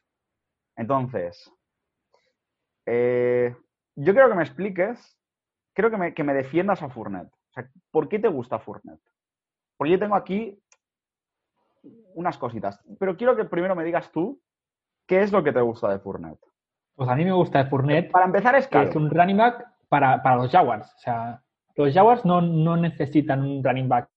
Entonces, 0.75 1.51
eh, 2.85 3.55
yo 3.95 4.13
quiero 4.13 4.29
que 4.29 4.35
me 4.35 4.43
expliques, 4.43 5.17
quiero 5.73 5.89
que 5.89 5.97
me, 5.97 6.13
que 6.13 6.23
me 6.23 6.33
defiendas 6.33 6.81
a 6.83 6.89
Fournet. 6.89 7.27
O 7.27 7.53
sea, 7.53 7.69
¿por 7.91 8.09
qué 8.09 8.19
te 8.19 8.27
gusta 8.27 8.59
Fournet? 8.59 8.99
Porque 9.77 9.91
yo 9.91 9.99
tengo 9.99 10.15
aquí 10.15 10.61
unas 12.15 12.37
cositas, 12.37 12.83
pero 12.99 13.15
quiero 13.15 13.35
que 13.35 13.45
primero 13.45 13.75
me 13.75 13.83
digas 13.83 14.11
tú 14.11 14.41
qué 15.05 15.21
es 15.21 15.31
lo 15.31 15.43
que 15.43 15.53
te 15.53 15.61
gusta 15.61 15.89
de 15.89 15.99
Fournet. 15.99 16.39
Pues 16.95 17.09
a 17.09 17.15
mí 17.15 17.25
me 17.25 17.33
gusta 17.33 17.59
el 17.59 17.67
Fournette, 17.67 18.09
Para 18.09 18.25
empezar 18.25 18.55
es 18.55 18.67
que 18.67 18.81
es 18.81 18.95
un 18.95 19.09
running 19.09 19.37
back 19.37 19.65
para, 19.89 20.23
para 20.23 20.37
los 20.37 20.49
Jaguars. 20.49 20.93
O 20.95 20.99
sea, 20.99 21.43
los 21.75 21.93
Jaguars 21.93 22.25
no, 22.25 22.41
no 22.41 22.77
necesitan 22.77 23.41
un 23.41 23.63
running 23.63 23.89
back 23.89 24.09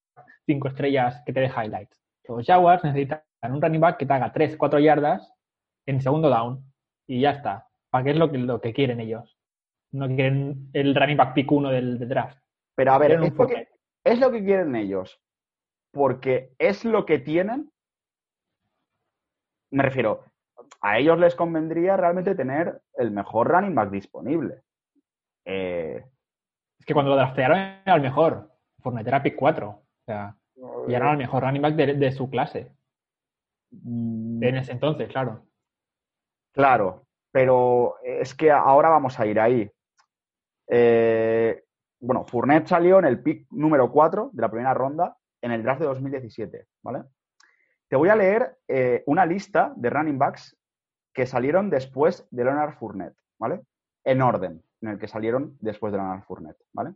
cinco 0.45 0.67
estrellas 0.67 1.21
que 1.25 1.33
te 1.33 1.41
dé 1.41 1.47
highlights. 1.47 2.01
Los 2.27 2.45
Jaguars 2.45 2.83
necesitan 2.83 3.21
un 3.43 3.61
running 3.61 3.81
back 3.81 3.97
que 3.97 4.05
te 4.05 4.13
haga 4.13 4.31
3, 4.31 4.57
4 4.57 4.79
yardas 4.79 5.33
en 5.85 6.01
segundo 6.01 6.29
down 6.29 6.63
y 7.07 7.21
ya 7.21 7.31
está. 7.31 7.67
¿Para 7.91 8.03
qué 8.03 8.11
es 8.11 8.17
lo 8.17 8.31
que, 8.31 8.37
lo 8.37 8.61
que 8.61 8.73
quieren 8.73 8.99
ellos? 8.99 9.37
No 9.91 10.07
quieren 10.07 10.69
el 10.73 10.95
running 10.95 11.17
back 11.17 11.33
pick 11.33 11.51
1 11.51 11.69
del, 11.69 11.99
del 11.99 12.09
draft. 12.09 12.39
Pero 12.75 12.93
a 12.93 12.97
ver, 12.97 13.11
es 13.11 13.19
lo, 13.19 13.25
que, 13.25 13.31
Fournette. 13.31 13.69
es 14.03 14.19
lo 14.19 14.31
que 14.31 14.43
quieren 14.43 14.75
ellos. 14.75 15.19
Porque 15.91 16.53
es 16.59 16.85
lo 16.85 17.05
que 17.05 17.19
tienen. 17.19 17.71
Me 19.71 19.83
refiero, 19.83 20.23
a 20.81 20.97
ellos 20.97 21.19
les 21.19 21.35
convendría 21.35 21.97
realmente 21.97 22.35
tener 22.35 22.81
el 22.95 23.11
mejor 23.11 23.47
running 23.49 23.75
back 23.75 23.89
disponible. 23.89 24.61
Eh, 25.45 26.05
Es 26.79 26.85
que 26.85 26.93
cuando 26.93 27.11
lo 27.11 27.17
draftearon 27.17 27.57
era 27.57 27.95
el 27.95 28.01
mejor. 28.01 28.49
Fournette 28.79 29.07
era 29.07 29.21
pick 29.21 29.35
4. 29.35 29.69
O 29.69 29.83
sea, 30.05 30.35
y 30.87 30.93
era 30.93 31.11
el 31.11 31.17
mejor 31.17 31.43
running 31.43 31.61
back 31.61 31.75
de, 31.75 31.93
de 31.95 32.11
su 32.11 32.29
clase. 32.29 32.71
mm, 33.71 34.43
En 34.43 34.55
ese 34.57 34.71
entonces, 34.71 35.09
claro. 35.09 35.45
Claro, 36.53 37.05
pero 37.31 37.95
es 38.03 38.33
que 38.33 38.51
ahora 38.51 38.89
vamos 38.89 39.19
a 39.19 39.25
ir 39.25 39.39
ahí. 39.39 39.69
Eh, 40.67 41.63
bueno, 41.99 42.25
Fournette 42.25 42.67
salió 42.67 42.99
en 42.99 43.05
el 43.05 43.21
pick 43.21 43.47
número 43.51 43.91
4 43.91 44.31
de 44.33 44.41
la 44.41 44.49
primera 44.49 44.73
ronda 44.73 45.17
en 45.41 45.51
el 45.51 45.63
draft 45.63 45.81
de 45.81 45.87
2017, 45.87 46.67
¿vale? 46.83 47.03
Te 47.87 47.95
voy 47.95 48.09
a 48.09 48.15
leer 48.15 48.57
eh, 48.67 49.03
una 49.07 49.25
lista 49.25 49.73
de 49.75 49.89
running 49.89 50.17
backs 50.17 50.55
que 51.13 51.25
salieron 51.25 51.69
después 51.69 52.27
de 52.31 52.43
Leonard 52.45 52.73
Fournette, 52.77 53.17
¿vale? 53.39 53.61
En 54.03 54.21
orden 54.21 54.63
en 54.81 54.89
el 54.89 54.99
que 54.99 55.07
salieron 55.07 55.57
después 55.59 55.91
de 55.91 55.99
Leonard 55.99 56.23
Fournette, 56.23 56.61
¿vale? 56.73 56.93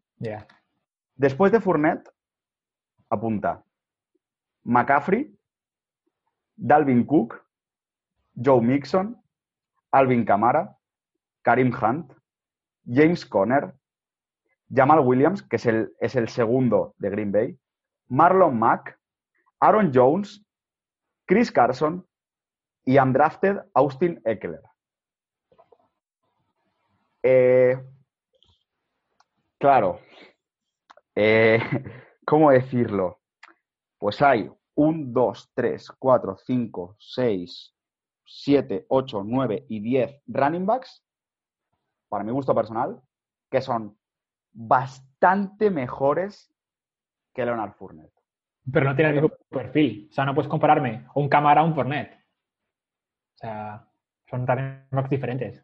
Después 1.16 1.52
de 1.52 1.60
Fournette, 1.60 2.10
apunta 3.10 3.64
McCaffrey, 4.64 5.38
Dalvin 6.56 7.06
Cook, 7.06 7.44
Joe 8.36 8.62
Mixon, 8.62 9.22
Alvin 9.92 10.26
Kamara, 10.26 10.78
Karim 11.42 11.72
Hunt, 11.74 12.14
James 12.86 13.26
Conner, 13.26 13.74
Jamal 14.74 15.02
Williams, 15.02 15.44
que 15.44 15.58
es 15.58 15.66
el, 15.66 15.94
es 16.00 16.16
el 16.16 16.30
segundo 16.30 16.96
de 16.98 17.10
Green 17.10 17.32
Bay, 17.32 17.60
Marlon 18.08 18.58
Mack, 18.58 18.98
Aaron 19.60 19.92
Jones, 19.94 20.46
Chris 21.26 21.52
Carson 21.52 22.06
y 22.86 22.98
undrafted 22.98 23.60
Austin 23.74 24.22
Eckler. 24.26 24.62
Eh, 27.24 27.82
claro, 29.58 30.00
eh, 31.16 31.60
¿cómo 32.26 32.52
decirlo? 32.52 33.22
Pues 33.98 34.22
hay 34.22 34.52
un, 34.76 35.14
dos, 35.14 35.50
tres, 35.54 35.90
cuatro, 35.98 36.36
cinco, 36.38 36.98
seis, 37.00 37.74
siete, 38.26 38.86
ocho, 38.90 39.24
nueve 39.26 39.66
y 39.70 39.80
diez 39.80 40.22
running 40.28 40.66
backs, 40.66 41.04
para 42.10 42.26
mi 42.26 42.32
gusto 42.32 42.54
personal, 42.54 43.02
que 43.50 43.62
son 43.62 43.98
bastante 44.52 45.70
mejores 45.70 46.54
que 47.34 47.46
Leonard 47.46 47.74
Fournette. 47.74 48.14
Pero 48.72 48.86
no 48.86 48.96
tiene 48.96 49.12
el 49.12 49.22
mismo 49.22 49.38
perfil. 49.50 50.08
O 50.10 50.14
sea, 50.14 50.26
no 50.26 50.36
puedes 50.36 50.50
compararme 50.50 51.08
un 51.16 51.28
Camara 51.28 51.62
a 51.62 51.64
un 51.64 51.74
Fournette. 51.74 52.14
O 52.14 53.38
sea, 53.38 53.88
son 54.30 54.46
running 54.46 54.86
backs 54.92 55.10
diferentes. 55.10 55.63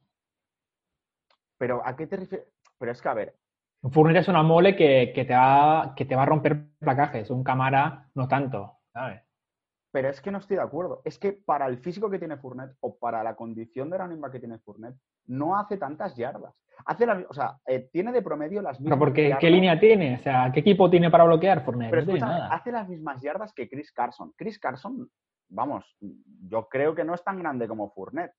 Pero 1.59 1.85
¿a 1.85 1.95
qué 1.95 2.07
te 2.07 2.15
refieres? 2.17 2.47
Pero 2.79 2.91
es 2.91 3.01
que, 3.01 3.09
a 3.09 3.13
ver, 3.13 3.35
Un 3.83 3.91
Fournette 3.91 4.17
es 4.21 4.27
una 4.27 4.41
mole 4.41 4.75
que, 4.75 5.11
que 5.13 5.25
te 5.25 5.33
va, 5.35 5.93
que 5.95 6.05
te 6.05 6.15
va 6.15 6.23
a 6.23 6.25
romper 6.25 6.69
placajes. 6.79 7.29
Un 7.29 7.43
Camara 7.43 8.09
no 8.15 8.27
tanto, 8.27 8.79
¿sabes? 8.91 9.21
pero 9.91 10.07
es 10.09 10.21
que 10.21 10.29
no 10.29 10.37
estoy 10.37 10.57
de 10.57 10.61
acuerdo. 10.63 11.01
Es 11.03 11.17
que 11.17 11.31
para 11.33 11.65
el 11.65 11.79
físico 11.79 12.11
que 12.11 12.19
tiene 12.19 12.37
Fournette 12.37 12.75
o 12.81 12.99
para 12.99 13.23
la 13.23 13.35
condición 13.35 13.89
de 13.89 13.97
running 13.97 14.21
back 14.21 14.33
que 14.33 14.39
tiene 14.39 14.59
Fournette, 14.59 14.95
no 15.25 15.57
hace 15.57 15.77
tantas 15.77 16.15
yardas. 16.15 16.53
Hace 16.85 17.07
la- 17.07 17.25
o 17.27 17.33
sea, 17.33 17.57
eh, 17.65 17.89
tiene 17.91 18.11
de 18.11 18.21
promedio 18.21 18.61
las 18.61 18.79
mismas 18.79 18.97
Pero 18.99 19.07
porque, 19.07 19.23
yardas. 19.23 19.39
¿qué 19.41 19.49
línea 19.49 19.79
tiene? 19.79 20.15
O 20.15 20.19
sea, 20.19 20.51
¿qué 20.53 20.59
equipo 20.59 20.91
tiene 20.91 21.09
para 21.09 21.23
bloquear 21.23 21.65
Fournette? 21.65 21.89
Pero 21.89 22.01
no 22.03 22.05
tiene 22.05 22.19
nada. 22.19 22.53
hace 22.53 22.71
las 22.71 22.87
mismas 22.87 23.19
yardas 23.23 23.51
que 23.51 23.67
Chris 23.67 23.91
Carson. 23.91 24.31
Chris 24.37 24.59
Carson, 24.59 25.09
vamos, 25.49 25.83
yo 25.99 26.67
creo 26.69 26.93
que 26.93 27.03
no 27.03 27.15
es 27.15 27.23
tan 27.23 27.39
grande 27.39 27.67
como 27.67 27.89
Fournette. 27.89 28.33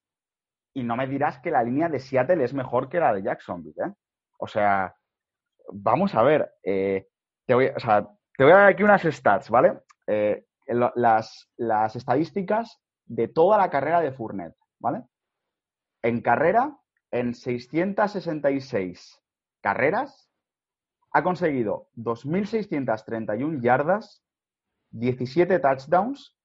Y 0.75 0.83
no 0.83 0.97
me 0.97 1.07
dirás 1.07 1.41
que 1.41 1.51
la 1.51 1.63
línea 1.63 1.89
de 1.89 1.99
Seattle 1.99 2.45
es 2.45 2.55
mejor 2.55 2.89
que 2.89 3.01
la 3.01 3.13
de 3.13 3.23
Jacksonville, 3.23 3.75
¿eh? 3.85 3.93
O 4.39 4.47
sea, 4.47 4.95
vamos 5.73 6.15
a 6.15 6.23
ver. 6.23 6.53
eh, 6.63 7.09
te, 7.47 7.55
voy, 7.55 7.67
o 7.67 7.81
sea, 7.81 8.09
te 8.37 8.45
voy 8.45 8.53
a 8.53 8.57
dar 8.57 8.69
aquí 8.69 8.83
unas 8.83 9.03
stats, 9.03 9.51
¿vale? 9.51 9.81
Eh, 10.07 10.47
las, 10.67 11.51
las 11.57 11.97
estadísticas 11.97 12.81
de 13.05 13.29
toda 13.29 13.59
la 13.59 13.71
carrera 13.71 14.01
de 14.01 14.13
Fournette, 14.13 14.57
¿vale? 14.79 15.03
En 16.03 16.21
carrera, 16.21 16.79
en 17.11 17.35
666 17.35 19.21
carreras, 19.61 20.31
ha 21.13 21.23
conseguido 21.23 21.89
2.631 21.97 23.61
yardas, 23.61 24.23
17 24.91 25.59
touchdowns, 25.59 26.37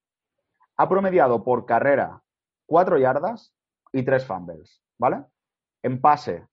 ha 0.78 0.90
promediado 0.90 1.44
por 1.44 1.66
carrera 1.66 2.24
4 2.66 2.98
yardas 2.98 3.55
y 3.96 4.04
3 4.04 4.26
fumbles, 4.26 4.82
¿vale? 5.00 5.24
En 5.82 6.02
pase, 6.02 6.46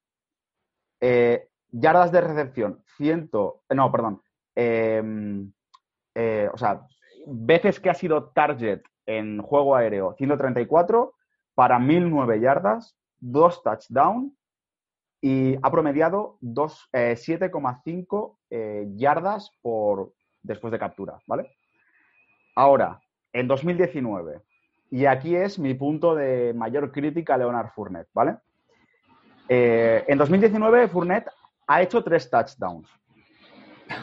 eh, 1.00 1.48
yardas 1.70 2.12
de 2.12 2.20
recepción, 2.20 2.82
100, 2.96 3.30
no, 3.70 3.90
perdón, 3.90 4.22
em, 4.54 5.52
eh, 6.14 6.48
o 6.52 6.56
sea, 6.56 6.86
veces 7.26 7.80
que 7.80 7.90
ha 7.90 7.94
sido 7.94 8.30
target 8.30 8.82
en 9.06 9.42
juego 9.42 9.74
aéreo, 9.74 10.14
134 10.16 11.14
para 11.54 11.78
1.009 11.78 12.40
yardas, 12.40 12.96
2 13.18 13.62
touchdowns 13.62 14.32
y 15.20 15.56
ha 15.62 15.70
promediado 15.70 16.36
dos- 16.40 16.88
eh, 16.92 17.16
7,5 17.16 18.38
eh, 18.50 18.86
yardas 18.94 19.50
por 19.62 20.12
después 20.42 20.70
de 20.72 20.78
captura, 20.78 21.18
¿vale? 21.26 21.50
Ahora, 22.54 23.00
en 23.32 23.48
2019, 23.48 24.42
y 24.92 25.06
aquí 25.06 25.34
es 25.34 25.58
mi 25.58 25.72
punto 25.72 26.14
de 26.14 26.52
mayor 26.52 26.92
crítica 26.92 27.34
a 27.34 27.38
Leonard 27.38 27.70
Fournette, 27.70 28.10
¿vale? 28.12 28.36
Eh, 29.48 30.04
en 30.06 30.18
2019, 30.18 30.88
Fournette 30.88 31.30
ha 31.66 31.80
hecho 31.80 32.04
tres 32.04 32.28
touchdowns, 32.28 32.90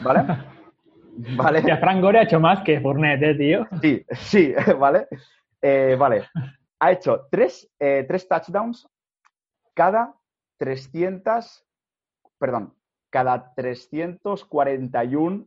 ¿vale? 0.02 0.26
¿Vale? 1.36 1.58
Hostia, 1.58 1.78
Frank 1.78 2.00
Gore 2.00 2.18
ha 2.18 2.22
hecho 2.22 2.40
más 2.40 2.64
que 2.64 2.80
Fournette, 2.80 3.22
¿eh, 3.22 3.34
tío? 3.36 3.68
Sí, 3.80 4.04
sí, 4.10 4.52
¿vale? 4.80 5.06
Eh, 5.62 5.94
vale. 5.96 6.24
Ha 6.80 6.90
hecho 6.90 7.28
tres, 7.30 7.70
eh, 7.78 8.04
tres 8.08 8.26
touchdowns 8.26 8.88
cada 9.74 10.16
300, 10.58 11.64
perdón, 12.36 12.74
cada 13.10 13.54
341 13.54 15.46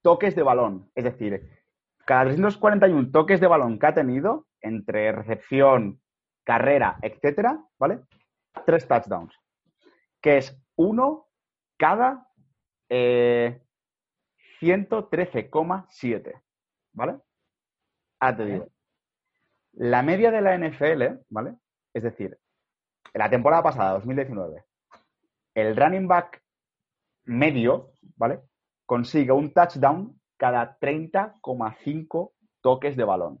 toques 0.00 0.34
de 0.34 0.42
balón. 0.42 0.90
Es 0.94 1.04
decir, 1.04 1.46
cada 2.06 2.24
341 2.24 3.10
toques 3.10 3.38
de 3.38 3.46
balón 3.46 3.78
que 3.78 3.86
ha 3.86 3.94
tenido 3.94 4.46
entre 4.62 5.12
recepción, 5.12 6.00
carrera, 6.44 6.98
etcétera, 7.02 7.62
¿vale? 7.78 8.00
Tres 8.66 8.86
touchdowns. 8.86 9.34
Que 10.20 10.38
es 10.38 10.56
uno 10.76 11.28
cada 11.76 12.28
eh, 12.88 13.60
113,7. 14.60 16.42
¿Vale? 16.92 17.18
Ah, 18.20 18.36
te 18.36 18.44
digo. 18.44 18.68
La 19.72 20.02
media 20.02 20.30
de 20.30 20.40
la 20.40 20.56
NFL, 20.56 21.24
¿vale? 21.30 21.56
Es 21.92 22.02
decir, 22.02 22.38
en 23.12 23.18
la 23.18 23.30
temporada 23.30 23.62
pasada, 23.62 23.92
2019, 23.94 24.64
el 25.54 25.76
running 25.76 26.06
back 26.06 26.42
medio, 27.24 27.92
¿vale? 28.16 28.40
Consigue 28.86 29.32
un 29.32 29.52
touchdown 29.52 30.20
cada 30.36 30.78
30,5 30.78 32.32
toques 32.60 32.96
de 32.96 33.04
balón. 33.04 33.38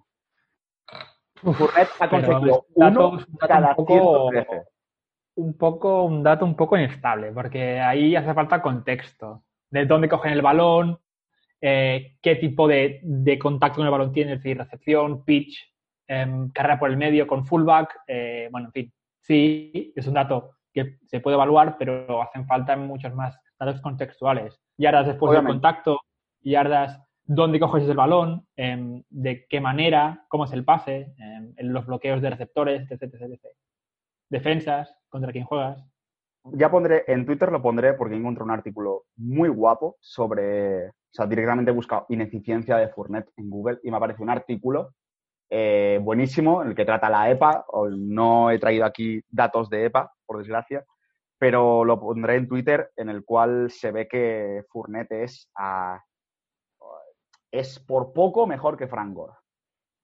Ha 2.00 2.08
conseguido 2.08 2.66
un 2.74 2.86
uno 2.86 3.08
un 3.10 3.16
dato 3.18 3.26
cada 3.48 3.68
un 3.70 3.74
poco- 3.76 4.30
113. 4.30 4.68
un 5.36 5.56
poco, 5.56 6.02
un 6.04 6.22
dato 6.22 6.44
un 6.44 6.54
poco 6.56 6.76
inestable, 6.76 7.32
porque 7.32 7.80
ahí 7.80 8.14
hace 8.16 8.32
falta 8.34 8.60
contexto. 8.62 9.44
De 9.70 9.86
dónde 9.86 10.08
cogen 10.08 10.32
el 10.32 10.42
balón, 10.42 10.98
eh, 11.60 12.16
qué 12.20 12.36
tipo 12.36 12.68
de, 12.68 13.00
de 13.02 13.38
contacto 13.38 13.76
con 13.76 13.86
el 13.86 13.90
balón 13.92 14.12
tiene, 14.12 14.32
es 14.34 14.38
decir, 14.42 14.58
recepción, 14.58 15.24
pitch, 15.24 15.72
em, 16.06 16.50
carrera 16.50 16.78
por 16.78 16.90
el 16.90 16.96
medio 16.96 17.26
con 17.26 17.46
fullback, 17.46 18.00
eh, 18.06 18.48
bueno, 18.50 18.66
en 18.68 18.72
fin. 18.72 18.92
Sí, 19.20 19.92
es 19.96 20.06
un 20.06 20.14
dato 20.14 20.56
que 20.72 20.98
se 21.06 21.20
puede 21.20 21.36
evaluar, 21.36 21.76
pero 21.78 22.20
hacen 22.22 22.46
falta 22.46 22.76
muchos 22.76 23.14
más 23.14 23.38
datos 23.58 23.80
contextuales. 23.80 24.60
Yardas 24.76 25.06
después 25.06 25.30
Obviamente. 25.30 25.52
del 25.52 25.60
contacto, 25.60 26.00
yardas 26.42 27.00
dónde 27.24 27.60
coges 27.60 27.88
el 27.88 27.96
balón, 27.96 28.46
em, 28.56 29.02
de 29.10 29.46
qué 29.48 29.60
manera, 29.60 30.24
cómo 30.28 30.44
es 30.44 30.52
el 30.52 30.64
pase, 30.64 31.14
em, 31.18 31.54
los 31.68 31.86
bloqueos 31.86 32.20
de 32.20 32.30
receptores, 32.30 32.90
etc, 32.90 33.14
etc, 33.14 33.40
defensas, 34.28 34.94
contra 35.08 35.32
quién 35.32 35.44
juegas. 35.44 35.84
Ya 36.44 36.70
pondré, 36.70 37.04
en 37.06 37.24
Twitter 37.24 37.52
lo 37.52 37.62
pondré 37.62 37.94
porque 37.94 38.16
encontré 38.16 38.42
un 38.42 38.50
artículo 38.50 39.04
muy 39.16 39.48
guapo 39.48 39.96
sobre, 40.00 40.88
o 40.88 41.12
sea, 41.12 41.26
directamente 41.26 41.70
he 41.70 41.74
buscado 41.74 42.06
ineficiencia 42.08 42.76
de 42.76 42.88
Fournette 42.88 43.30
en 43.36 43.48
Google 43.48 43.78
y 43.84 43.90
me 43.90 43.96
aparece 43.96 44.22
un 44.22 44.30
artículo 44.30 44.94
eh, 45.54 46.00
buenísimo 46.02 46.62
en 46.62 46.70
el 46.70 46.74
que 46.74 46.86
trata 46.86 47.10
la 47.10 47.30
EPA. 47.30 47.66
No 47.96 48.50
he 48.50 48.58
traído 48.58 48.86
aquí 48.86 49.22
datos 49.28 49.68
de 49.68 49.84
EPA, 49.84 50.10
por 50.24 50.38
desgracia, 50.38 50.84
pero 51.38 51.84
lo 51.84 52.00
pondré 52.00 52.36
en 52.36 52.48
Twitter 52.48 52.90
en 52.96 53.10
el 53.10 53.24
cual 53.24 53.70
se 53.70 53.92
ve 53.92 54.08
que 54.08 54.64
Fournette 54.70 55.12
es, 55.12 55.50
es 57.52 57.78
por 57.78 58.12
poco 58.12 58.46
mejor 58.46 58.76
que 58.76 58.88
Frank 58.88 59.14
Gore, 59.14 59.34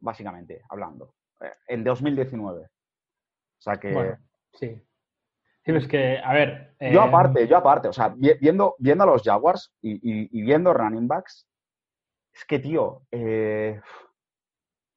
básicamente, 0.01 0.63
hablando, 0.69 1.15
eh, 1.41 1.53
en 1.67 1.83
2019. 1.83 2.65
O 2.65 2.69
sea 3.61 3.81
que... 3.81 4.17
sí. 4.53 4.81
Sí, 5.65 5.75
es 5.75 5.89
que, 5.89 6.19
a 6.19 6.33
ver... 6.33 6.75
Yo 6.81 6.87
eh, 6.87 7.09
aparte, 7.09 7.47
yo 7.47 7.57
aparte, 7.57 7.89
o 7.89 7.93
sea, 7.93 8.15
viendo, 8.17 8.75
viendo 8.79 9.05
a 9.05 9.07
los 9.07 9.23
Jaguars 9.23 9.75
y, 9.83 10.43
viendo 10.43 10.73
running 10.73 11.07
backs, 11.07 11.47
es 12.33 12.45
que, 12.47 12.59
tío, 12.59 13.03
eh, 13.11 13.79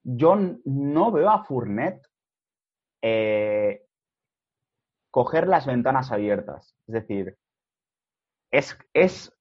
yo 0.03 0.37
no 0.63 1.11
veo 1.11 1.29
a 1.29 1.43
Fournette 1.43 2.07
eh, 3.01 3.85
coger 5.11 5.47
las 5.47 5.65
ventanas 5.65 6.11
abiertas. 6.11 6.75
Es 6.87 6.93
decir, 6.93 7.37
es, 8.51 8.77
es, 8.93 9.33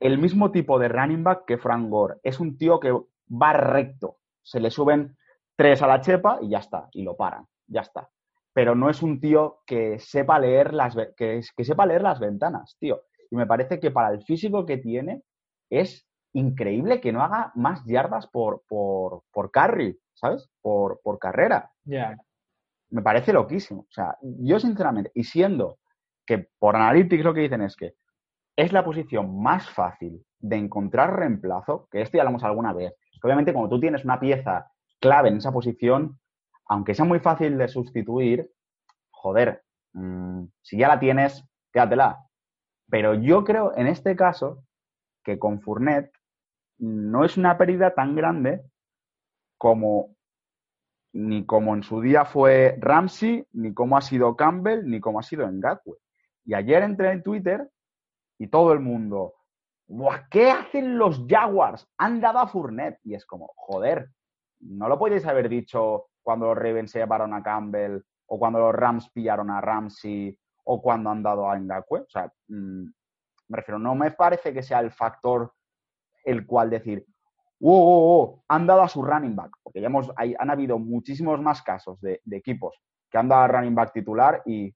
el 0.00 0.18
mismo 0.18 0.50
tipo 0.50 0.78
de 0.78 0.88
running 0.88 1.24
back 1.24 1.44
que 1.46 1.58
Frank 1.58 1.88
Gore. 1.88 2.16
Es 2.22 2.40
un 2.40 2.56
tío 2.56 2.80
que 2.80 2.92
va 2.92 3.52
recto. 3.52 4.18
Se 4.42 4.60
le 4.60 4.70
suben 4.70 5.16
tres 5.56 5.82
a 5.82 5.86
la 5.86 6.00
chepa 6.00 6.38
y 6.40 6.50
ya 6.50 6.58
está. 6.58 6.88
Y 6.92 7.02
lo 7.02 7.16
paran. 7.16 7.46
Ya 7.66 7.80
está. 7.80 8.08
Pero 8.52 8.74
no 8.74 8.90
es 8.90 9.02
un 9.02 9.20
tío 9.20 9.60
que 9.66 9.98
sepa 9.98 10.38
leer 10.38 10.74
las, 10.74 10.96
que, 11.16 11.40
que 11.56 11.64
sepa 11.64 11.86
leer 11.86 12.02
las 12.02 12.18
ventanas, 12.18 12.76
tío. 12.78 13.02
Y 13.30 13.36
me 13.36 13.46
parece 13.46 13.78
que 13.78 13.90
para 13.90 14.10
el 14.10 14.22
físico 14.22 14.64
que 14.64 14.78
tiene 14.78 15.22
es 15.70 16.06
increíble 16.32 17.00
que 17.00 17.12
no 17.12 17.22
haga 17.22 17.52
más 17.54 17.84
yardas 17.84 18.26
por, 18.26 18.62
por, 18.68 19.22
por 19.32 19.50
carry. 19.50 19.98
¿sabes? 20.18 20.48
Por, 20.60 21.00
por 21.02 21.18
carrera. 21.18 21.70
Ya. 21.84 22.16
Me 22.90 23.02
parece 23.02 23.32
loquísimo. 23.32 23.82
O 23.82 23.92
sea, 23.92 24.16
yo 24.22 24.58
sinceramente, 24.58 25.10
y 25.14 25.24
siendo 25.24 25.78
que 26.26 26.48
por 26.58 26.76
Analytics 26.76 27.24
lo 27.24 27.34
que 27.34 27.42
dicen 27.42 27.62
es 27.62 27.76
que 27.76 27.94
es 28.58 28.72
la 28.72 28.84
posición 28.84 29.40
más 29.40 29.70
fácil 29.70 30.26
de 30.40 30.56
encontrar 30.56 31.16
reemplazo, 31.16 31.88
que 31.92 32.02
esto 32.02 32.16
ya 32.16 32.24
lo 32.24 32.30
hemos 32.30 32.42
alguna 32.42 32.72
vez. 32.72 32.92
Obviamente, 33.22 33.52
cuando 33.52 33.70
tú 33.70 33.78
tienes 33.78 34.04
una 34.04 34.18
pieza 34.18 34.72
clave 34.98 35.28
en 35.28 35.36
esa 35.36 35.52
posición, 35.52 36.18
aunque 36.66 36.92
sea 36.96 37.04
muy 37.04 37.20
fácil 37.20 37.56
de 37.56 37.68
sustituir, 37.68 38.50
joder, 39.10 39.62
mm, 39.92 40.46
si 40.60 40.76
ya 40.76 40.88
la 40.88 40.98
tienes, 40.98 41.48
quédatela. 41.72 42.18
Pero 42.90 43.14
yo 43.14 43.44
creo 43.44 43.76
en 43.76 43.86
este 43.86 44.16
caso 44.16 44.64
que 45.22 45.38
con 45.38 45.60
Fournette 45.60 46.10
no 46.78 47.24
es 47.24 47.36
una 47.36 47.58
pérdida 47.58 47.94
tan 47.94 48.16
grande 48.16 48.62
como 49.56 50.16
ni 51.12 51.46
como 51.46 51.76
en 51.76 51.84
su 51.84 52.00
día 52.00 52.24
fue 52.24 52.76
Ramsey, 52.80 53.46
ni 53.52 53.72
como 53.72 53.96
ha 53.96 54.00
sido 54.00 54.34
Campbell, 54.34 54.84
ni 54.84 54.98
como 54.98 55.20
ha 55.20 55.22
sido 55.22 55.48
Ngakwe. 55.48 55.96
Y 56.44 56.54
ayer 56.54 56.82
entré 56.82 57.12
en 57.12 57.22
Twitter 57.22 57.70
y 58.38 58.48
todo 58.48 58.72
el 58.72 58.80
mundo, 58.80 59.34
¿qué 60.30 60.50
hacen 60.50 60.98
los 60.98 61.24
Jaguars? 61.26 61.86
Han 61.98 62.20
dado 62.20 62.38
a 62.38 62.48
Fournette. 62.48 63.00
Y 63.04 63.14
es 63.14 63.26
como, 63.26 63.52
joder, 63.56 64.10
no 64.60 64.88
lo 64.88 64.98
podéis 64.98 65.26
haber 65.26 65.48
dicho 65.48 66.06
cuando 66.22 66.46
los 66.46 66.56
Ravens 66.56 66.90
se 66.90 67.00
llevaron 67.00 67.34
a 67.34 67.42
Campbell, 67.42 68.00
o 68.26 68.38
cuando 68.38 68.58
los 68.58 68.74
Rams 68.74 69.10
pillaron 69.10 69.50
a 69.50 69.60
Ramsey, 69.60 70.38
o 70.64 70.82
cuando 70.82 71.10
han 71.10 71.22
dado 71.22 71.50
a 71.50 71.58
Ngakwe. 71.58 72.00
O 72.00 72.08
sea, 72.08 72.30
mm, 72.48 72.84
me 73.48 73.56
refiero, 73.56 73.78
no 73.78 73.94
me 73.94 74.10
parece 74.10 74.52
que 74.52 74.62
sea 74.62 74.80
el 74.80 74.92
factor 74.92 75.52
el 76.24 76.46
cual 76.46 76.68
decir, 76.68 77.06
¡Oh, 77.60 78.44
han 78.48 78.66
dado 78.66 78.82
a 78.82 78.88
su 78.88 79.02
running 79.02 79.34
back, 79.34 79.50
porque 79.62 79.80
ya 79.80 79.86
hemos, 79.86 80.12
hay, 80.16 80.34
han 80.38 80.50
habido 80.50 80.78
muchísimos 80.78 81.40
más 81.40 81.62
casos 81.62 82.00
de, 82.00 82.20
equipos 82.30 82.80
que 83.10 83.18
han 83.18 83.28
dado 83.28 83.42
a 83.42 83.48
running 83.48 83.74
back 83.74 83.92
titular 83.92 84.42
y 84.46 84.74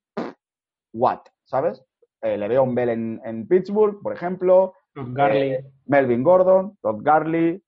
what, 0.92 1.20
¿sabes? 1.44 1.84
Eh, 2.22 2.38
le 2.38 2.48
veo 2.48 2.62
un 2.62 2.74
Bell 2.74 3.20
en, 3.22 3.46
Pittsburgh, 3.48 4.00
por 4.00 4.12
ejemplo. 4.12 4.74
Eh, 4.94 5.64
Melvin 5.86 6.22
Gordon, 6.22 6.76
Todd 6.80 7.00
Garley, 7.02 7.62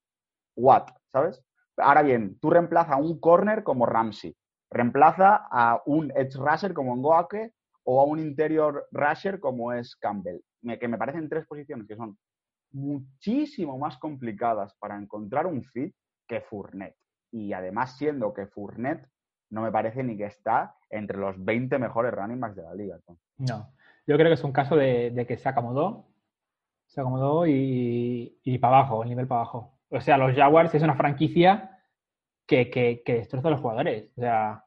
what, 0.57 0.87
¿sabes? 1.11 1.43
Ahora 1.77 2.03
bien, 2.03 2.38
tú 2.38 2.51
reemplaza 2.51 2.95
a 2.95 2.99
un 2.99 3.19
corner 3.19 3.64
como 3.64 3.87
Ramsey, 3.87 4.37
reemplaza 4.71 5.47
a 5.51 5.83
un 5.87 6.12
edge 6.14 6.37
rusher 6.37 6.73
como 6.73 6.95
Ngoake 6.97 7.53
o 7.85 8.01
a 8.01 8.05
un 8.05 8.21
interior 8.21 8.87
rusher 8.93 9.40
como 9.40 9.73
es 9.73 9.97
Campbell, 9.97 10.40
que 10.79 10.88
me 10.88 10.99
parecen 10.99 11.29
tres 11.29 11.47
posiciones 11.47 11.88
que 11.88 11.97
son 11.97 12.17
muchísimo 12.73 13.79
más 13.79 13.99
complicadas 13.99 14.75
para 14.79 14.97
encontrar 14.97 15.47
un 15.47 15.64
fit 15.64 15.95
que 16.29 16.40
Fournette. 16.43 16.97
Y 17.33 17.53
además 17.53 17.97
siendo 17.97 18.33
que 18.33 18.47
Fournette 18.47 19.09
no 19.51 19.62
me 19.62 19.73
parece 19.73 20.03
ni 20.03 20.17
que 20.17 20.27
está 20.27 20.77
entre 20.90 21.19
los 21.19 21.43
20 21.43 21.79
mejores 21.79 22.12
running 22.12 22.40
backs 22.40 22.57
de 22.57 22.62
la 22.62 22.75
liga. 22.75 22.99
No, 23.38 23.73
yo 24.07 24.17
creo 24.17 24.29
que 24.29 24.35
es 24.35 24.45
un 24.45 24.53
caso 24.53 24.77
de, 24.77 25.25
que 25.27 25.37
se 25.37 25.49
acomodó, 25.49 26.07
se 26.87 27.01
acomodó 27.01 27.47
y, 27.47 28.59
para 28.61 28.79
abajo, 28.79 29.03
el 29.03 29.09
nivel 29.09 29.27
para 29.27 29.43
abajo. 29.43 29.79
O 29.90 30.01
sea, 30.01 30.19
los 30.19 30.35
Jaguars 30.35 30.75
es 30.75 30.83
una 30.83 30.97
franquicia 30.97 31.79
que, 32.47 32.71
que, 32.71 33.03
destroza 33.07 33.49
a 33.49 33.51
los 33.53 33.61
jugadores. 33.61 34.11
O 34.17 34.21
sea, 34.21 34.64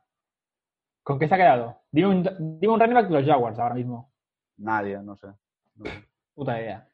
¿con 1.04 1.19
qué 1.19 1.28
se 1.28 1.36
ha 1.36 1.38
quedado? 1.38 1.82
Dime 1.91 2.08
un, 2.08 2.60
un 2.62 2.80
running 2.80 2.95
back 2.95 3.08
de 3.08 3.13
los 3.13 3.26
Jaguars 3.26 3.60
ahora 3.60 3.76
mismo. 3.76 4.12
Nadie, 4.58 4.97
no 5.00 5.15
sé. 5.15 5.28
Puta 6.34 6.60
idea. 6.60 6.88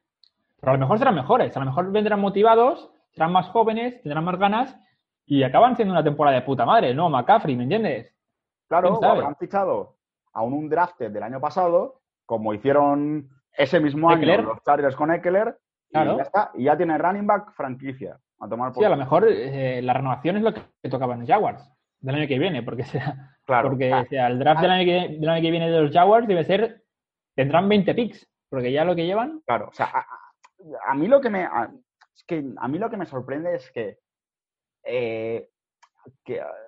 Pero 0.59 0.71
a 0.71 0.75
lo 0.75 0.79
mejor 0.79 0.97
serán 0.97 1.15
mejores, 1.15 1.55
a 1.55 1.59
lo 1.59 1.65
mejor 1.65 1.91
vendrán 1.91 2.19
motivados, 2.19 2.91
serán 3.11 3.31
más 3.31 3.49
jóvenes, 3.49 4.01
tendrán 4.01 4.23
más 4.23 4.39
ganas 4.39 4.79
y 5.25 5.43
acaban 5.43 5.75
siendo 5.75 5.93
una 5.93 6.03
temporada 6.03 6.37
de 6.37 6.45
puta 6.45 6.65
madre, 6.65 6.93
¿no? 6.93 7.09
McCaffrey, 7.09 7.55
¿me 7.55 7.63
entiendes? 7.63 8.15
Claro, 8.67 8.99
han 9.03 9.35
fichado 9.35 9.97
a 10.33 10.41
un 10.41 10.69
draft 10.69 10.99
del 10.99 11.21
año 11.21 11.39
pasado, 11.39 12.02
como 12.25 12.53
hicieron 12.53 13.29
ese 13.51 13.79
mismo 13.79 14.09
año 14.09 14.41
los 14.41 14.63
Chargers 14.63 14.95
con 14.95 15.11
Eckler, 15.11 15.57
y 15.89 15.93
ya 15.93 16.23
está, 16.23 16.51
y 16.55 16.63
ya 16.63 16.77
tiene 16.77 16.97
running 16.97 17.27
back 17.27 17.53
franquicia. 17.53 18.19
A 18.39 18.49
tomar 18.49 18.73
sí, 18.73 18.83
a 18.83 18.89
lo 18.89 18.97
mejor 18.97 19.25
eh, 19.29 19.81
la 19.81 19.93
renovación 19.93 20.37
es 20.37 20.43
lo 20.43 20.53
que 20.53 20.89
tocaba 20.89 21.13
en 21.13 21.21
los 21.21 21.29
Jaguars 21.29 21.63
del 22.03 22.15
año 22.15 22.27
que 22.27 22.37
viene, 22.37 22.61
porque 22.61 22.83
sea, 22.83 23.37
porque 23.45 24.05
sea, 24.09 24.27
el 24.27 24.37
draft 24.37 24.61
del 24.61 24.71
año, 24.71 24.85
que, 24.85 25.17
del 25.17 25.29
año 25.29 25.41
que 25.41 25.51
viene 25.51 25.71
de 25.71 25.81
los 25.81 25.91
Jaguars 25.91 26.27
debe 26.27 26.43
ser, 26.43 26.83
tendrán 27.35 27.69
20 27.69 27.95
picks, 27.95 28.29
porque 28.49 28.71
ya 28.71 28.83
lo 28.83 28.95
que 28.95 29.05
llevan. 29.05 29.41
Claro, 29.45 29.69
o 29.69 29.73
sea, 29.73 30.05
a 30.85 30.95
mí 30.95 31.07
lo 31.07 31.21
que 31.21 31.29
me, 31.29 31.43
es 31.43 32.23
que 32.27 32.43
a 32.57 32.67
mí 32.67 32.77
lo 32.77 32.89
que 32.89 32.97
me 32.97 33.05
sorprende 33.05 33.55
es 33.55 33.71
que, 33.71 33.99
eh, 34.83 35.49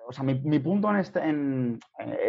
o 0.06 0.12
sea, 0.12 0.24
mi, 0.24 0.58
punto 0.58 0.90
en, 0.90 0.96
este, 0.96 1.20
en, 1.22 1.78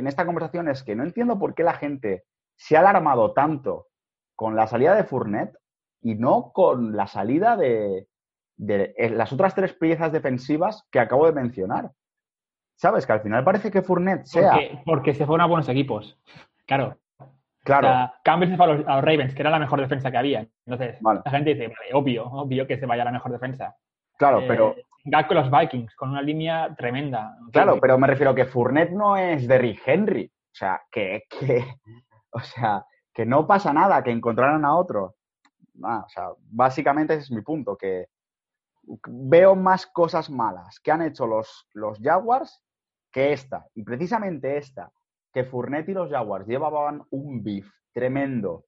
esta 0.05 0.25
conversación 0.25 0.67
es 0.67 0.83
que 0.83 0.93
no 0.93 1.03
entiendo 1.03 1.39
por 1.39 1.55
qué 1.55 1.63
la 1.63 1.73
gente 1.73 2.25
se 2.57 2.75
ha 2.75 2.81
alarmado 2.81 3.33
tanto 3.33 3.87
con 4.35 4.55
la 4.55 4.67
salida 4.67 4.95
de 4.95 5.03
Fournette 5.03 5.55
y 6.01 6.15
no 6.15 6.51
con 6.51 6.95
la 6.95 7.07
salida 7.07 7.55
de, 7.55 8.07
eh, 8.67 9.09
las 9.09 9.31
otras 9.31 9.55
tres 9.55 9.73
piezas 9.73 10.11
defensivas 10.11 10.87
que 10.91 10.99
acabo 10.99 11.25
de 11.25 11.33
mencionar. 11.33 11.91
¿Sabes? 12.75 13.07
Que 13.07 13.13
al 13.13 13.21
final 13.21 13.43
parece 13.43 13.71
que 13.71 13.81
Fournette 13.81 14.25
sea... 14.25 14.51
Porque, 14.51 14.81
porque 14.85 15.13
se 15.13 15.25
fueron 15.25 15.41
a 15.41 15.47
buenos 15.47 15.69
equipos. 15.69 16.19
Claro. 16.67 16.97
Claro. 17.63 18.13
Campbell 18.23 18.49
se 18.49 18.55
fue 18.55 18.65
a 18.65 18.69
los, 18.69 18.85
Ravens, 18.85 19.33
que 19.33 19.41
era 19.41 19.49
la 19.49 19.59
mejor 19.59 19.81
defensa 19.81 20.09
que 20.09 20.17
había. 20.17 20.47
Entonces, 20.65 20.97
la 21.01 21.31
gente 21.31 21.53
dice, 21.53 21.73
obvio, 21.93 22.25
obvio 22.25 22.65
que 22.65 22.77
se 22.77 22.85
vaya 22.85 23.01
a 23.01 23.05
la 23.05 23.11
mejor 23.11 23.31
defensa. 23.31 23.75
Claro, 24.17 24.41
pero. 24.47 24.75
Eh, 24.77 24.83
Gag 25.03 25.27
con 25.27 25.37
los 25.37 25.51
Vikings, 25.51 25.95
con 25.95 26.09
una 26.09 26.21
línea 26.21 26.73
tremenda. 26.77 27.37
Claro, 27.51 27.77
pero 27.79 27.97
me 27.97 28.07
refiero 28.07 28.35
que 28.35 28.45
Fournette 28.45 28.91
no 28.91 29.15
es 29.15 29.47
de 29.47 29.57
Rick 29.57 29.81
Henry. 29.85 30.25
O 30.25 30.55
sea, 30.55 30.81
que, 30.91 31.23
o 32.37 32.41
sea, 32.41 32.85
que 33.13 33.25
no 33.25 33.47
pasa 33.47 33.73
nada, 33.73 34.03
que 34.03 34.11
encontraran 34.11 34.63
a 34.63 34.75
otro. 34.75 35.15
o 35.81 36.09
sea, 36.09 36.29
básicamente 36.51 37.13
ese 37.13 37.23
es 37.23 37.31
mi 37.31 37.41
punto, 37.41 37.75
que 37.75 38.07
veo 39.07 39.55
más 39.55 39.85
cosas 39.87 40.29
malas 40.29 40.79
que 40.79 40.91
han 40.91 41.01
hecho 41.01 41.27
los, 41.27 41.67
los 41.73 41.99
Jaguars 41.99 42.63
que 43.11 43.33
esta. 43.33 43.65
Y 43.73 43.83
precisamente 43.83 44.57
esta, 44.57 44.91
que 45.33 45.43
Fournette 45.43 45.89
y 45.89 45.93
los 45.93 46.09
Jaguars 46.09 46.47
llevaban 46.47 47.03
un 47.09 47.43
beef 47.43 47.69
tremendo. 47.93 48.65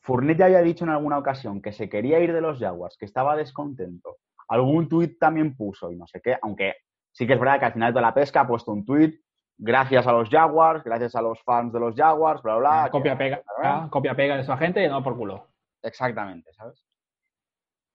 Fournette 0.00 0.38
ya 0.38 0.44
había 0.46 0.60
dicho 0.60 0.84
en 0.84 0.90
alguna 0.90 1.18
ocasión 1.18 1.60
que 1.60 1.72
se 1.72 1.88
quería 1.88 2.20
ir 2.20 2.32
de 2.32 2.40
los 2.40 2.58
Jaguars, 2.58 2.96
que 2.98 3.06
estaba 3.06 3.36
descontento. 3.36 4.18
Algún 4.48 4.88
tuit 4.88 5.18
también 5.18 5.56
puso 5.56 5.90
y 5.90 5.96
no 5.96 6.06
sé 6.06 6.20
qué, 6.20 6.38
aunque 6.40 6.74
sí 7.10 7.26
que 7.26 7.32
es 7.32 7.40
verdad 7.40 7.58
que 7.58 7.64
al 7.64 7.72
final 7.72 7.92
de 7.92 8.00
la 8.00 8.14
pesca 8.14 8.42
ha 8.42 8.46
puesto 8.46 8.72
un 8.72 8.84
tuit 8.84 9.20
gracias 9.58 10.06
a 10.06 10.12
los 10.12 10.28
Jaguars, 10.28 10.84
gracias 10.84 11.14
a 11.14 11.22
los 11.22 11.42
fans 11.42 11.72
de 11.72 11.80
los 11.80 11.94
Jaguars, 11.94 12.42
bla, 12.42 12.56
bla. 12.56 12.84
Ah, 12.84 12.90
copia, 12.90 13.16
pega, 13.16 13.42
copia, 13.90 14.14
pega 14.14 14.36
de 14.36 14.44
su 14.44 14.52
agente 14.52 14.84
y 14.84 14.88
no 14.88 15.02
por 15.02 15.16
culo. 15.16 15.46
Exactamente, 15.82 16.52
¿sabes? 16.52 16.84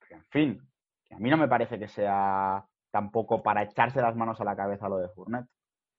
En 0.10 0.26
fin, 0.30 0.62
que 1.06 1.16
a 1.16 1.20
mí 1.20 1.30
no 1.30 1.38
me 1.38 1.48
parece 1.48 1.80
que 1.80 1.88
sea 1.88 2.66
tampoco 2.92 3.42
para 3.42 3.64
echarse 3.64 4.02
las 4.02 4.16
manos 4.16 4.42
a 4.42 4.44
la 4.44 4.56
cabeza 4.56 4.90
lo 4.90 4.98
de 4.98 5.08
Fournette. 5.10 5.48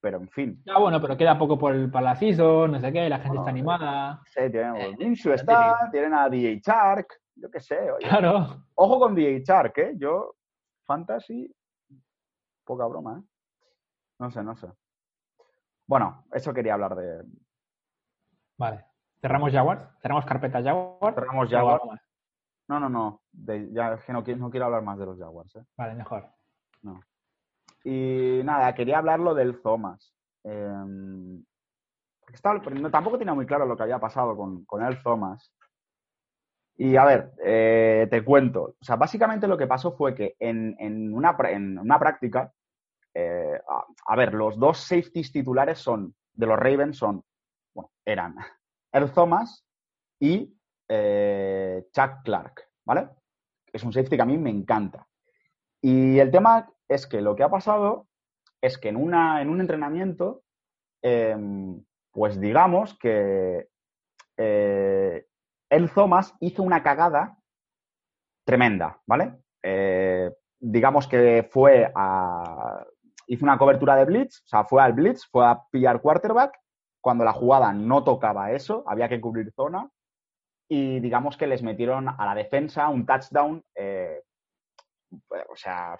pero 0.01 0.19
en 0.19 0.29
fin. 0.29 0.63
Ya, 0.67 0.79
bueno, 0.79 1.01
pero 1.01 1.17
queda 1.17 1.39
poco 1.39 1.59
por 1.59 1.75
el, 1.75 1.91
para 1.91 2.07
la 2.11 2.17
season, 2.17 2.73
no 2.73 2.81
sé 2.81 2.93
qué, 2.93 3.09
la 3.09 3.21
gente 3.21 3.39
está 3.39 3.51
animada. 3.51 4.21
Sí, 4.27 4.41
tienen 4.51 4.77
Eh, 4.77 4.95
Minshew 4.99 5.33
está, 5.33 5.89
tienen 5.91 6.13
a 6.13 6.29
DJ 6.29 6.61
Shark, 6.61 7.07
yo 7.37 7.51
qué 7.51 7.61
sé, 7.61 7.91
oye. 7.91 8.07
Claro. 8.09 8.65
Ojo 8.75 8.99
con 8.99 9.15
DJ 9.15 9.43
Shark, 9.43 9.79
¿eh? 9.79 9.93
Yo, 9.97 10.35
Fantasy, 10.85 11.51
poca 12.65 12.87
broma, 12.87 13.19
¿eh? 13.21 13.23
No 14.19 14.31
sé, 14.31 14.43
no 14.43 14.55
sé. 14.57 14.69
Bueno, 15.93 16.25
eso 16.33 16.55
quería 16.55 16.73
hablar 16.73 16.95
de... 16.95 17.23
Vale. 18.57 18.83
¿Cerramos 19.21 19.53
Jaguars? 19.53 19.87
¿Cerramos 20.01 20.25
carpeta 20.25 20.63
Jaguars? 20.63 21.15
Cerramos 21.15 21.49
¿O 21.53 21.55
Jaguars. 21.55 21.83
No, 22.67 22.81
no, 22.81 22.89
no. 22.89 23.21
de- 23.31 23.71
ya 23.75 23.99
que 23.99 24.11
no, 24.15 24.23
no 24.23 24.51
quiero 24.51 24.65
hablar 24.65 24.81
más 24.81 24.99
de 24.99 25.05
los 25.05 25.19
Jaguars, 25.19 25.55
¿eh? 25.55 25.65
Vale, 25.77 25.95
mejor. 25.95 26.31
Y 27.85 28.41
nada, 28.43 28.75
quería 28.75 28.97
hablarlo 28.97 29.35
del 29.35 29.61
Thomas. 29.61 30.15
Eh, 30.45 30.73
porque 32.21 32.37
estaba- 32.37 32.59
no- 32.59 32.91
tampoco 32.91 33.19
tenía 33.19 33.35
muy 33.35 33.45
claro 33.45 33.67
lo 33.67 33.77
que 33.77 33.83
había 33.83 33.99
pasado 33.99 34.35
con, 34.35 34.65
con 34.65 34.83
el 34.83 35.03
Thomas. 35.03 35.53
Y 36.79 36.97
a 36.97 37.05
ver, 37.05 37.35
eh, 37.45 38.09
te 38.11 38.25
cuento. 38.25 38.77
O 38.81 38.83
sea, 38.85 38.97
básicamente 38.97 39.47
lo 39.47 39.59
que 39.59 39.67
pasó 39.67 39.93
fue 39.93 40.15
que 40.15 40.37
en, 40.39 40.75
en 40.79 41.13
una, 41.13 41.37
en 41.51 41.79
una 41.79 41.99
práctica, 41.99 42.51
eh, 43.15 43.61
a, 44.07 44.17
ver, 44.17 44.35
los 44.35 44.59
dos 44.59 44.79
safeties 44.79 45.33
titulares 45.33 45.79
son 45.79 46.15
de 46.33 46.47
los 46.47 46.59
Ravens 46.59 46.97
son, 46.97 47.23
bueno, 47.75 47.91
eran 48.05 48.35
Earl 48.93 49.13
Thomas 49.13 49.67
y 50.21 50.57
eh, 50.89 51.87
Chuck 51.93 52.23
Clark, 52.25 52.69
¿vale? 52.85 53.09
Es 53.73 53.83
un 53.85 53.93
safety 53.93 54.17
que 54.17 54.23
a 54.23 54.27
mí 54.27 54.39
me 54.39 54.51
encanta. 54.51 55.07
Y 55.81 56.19
el 56.19 56.31
tema 56.31 56.71
es 56.89 57.07
que 57.07 57.21
lo 57.21 57.35
que 57.35 57.43
ha 57.43 57.51
pasado 57.51 58.09
es 58.61 58.79
que 58.79 58.89
en, 58.89 58.97
una, 58.97 59.43
en 59.43 59.49
un 59.49 59.61
entrenamiento, 59.61 60.45
em, 61.03 61.85
pues 62.13 62.41
digamos 62.41 62.97
que 62.99 63.69
eh, 64.37 65.27
el 65.71 65.91
Thomas 65.91 66.35
hizo 66.41 66.63
una 66.63 66.83
cagada 66.83 67.39
tremenda, 68.45 69.01
¿vale? 69.07 69.35
Eh, 69.63 70.31
digamos 70.61 71.09
que 71.09 71.49
fue 71.51 71.91
a. 71.95 72.85
hizo 73.33 73.47
una 73.47 73.57
cobertura 73.57 73.97
de 73.97 74.05
blitz, 74.05 74.43
o 74.45 74.49
sea, 74.49 74.65
fue 74.65 74.83
al 74.83 74.93
blitz, 74.93 75.27
fue 75.31 75.47
a 75.47 75.63
pillar 75.71 76.03
quarterback, 76.03 76.59
cuando 77.01 77.25
la 77.25 77.33
jugada 77.33 77.73
no 77.73 78.05
tocaba 78.05 78.53
eso, 78.53 78.85
había 78.87 79.09
que 79.09 79.23
cubrir 79.23 79.51
zona, 79.53 79.89
y 80.69 81.01
digamos 81.01 81.39
que 81.39 81.47
les 81.47 81.63
metieron 81.63 82.11
a 82.11 82.27
la 82.27 82.35
defensa 82.35 82.91
un 82.91 83.07
touchdown, 83.07 83.65
eh, 83.75 84.21
o 85.49 85.57
sea, 85.57 85.99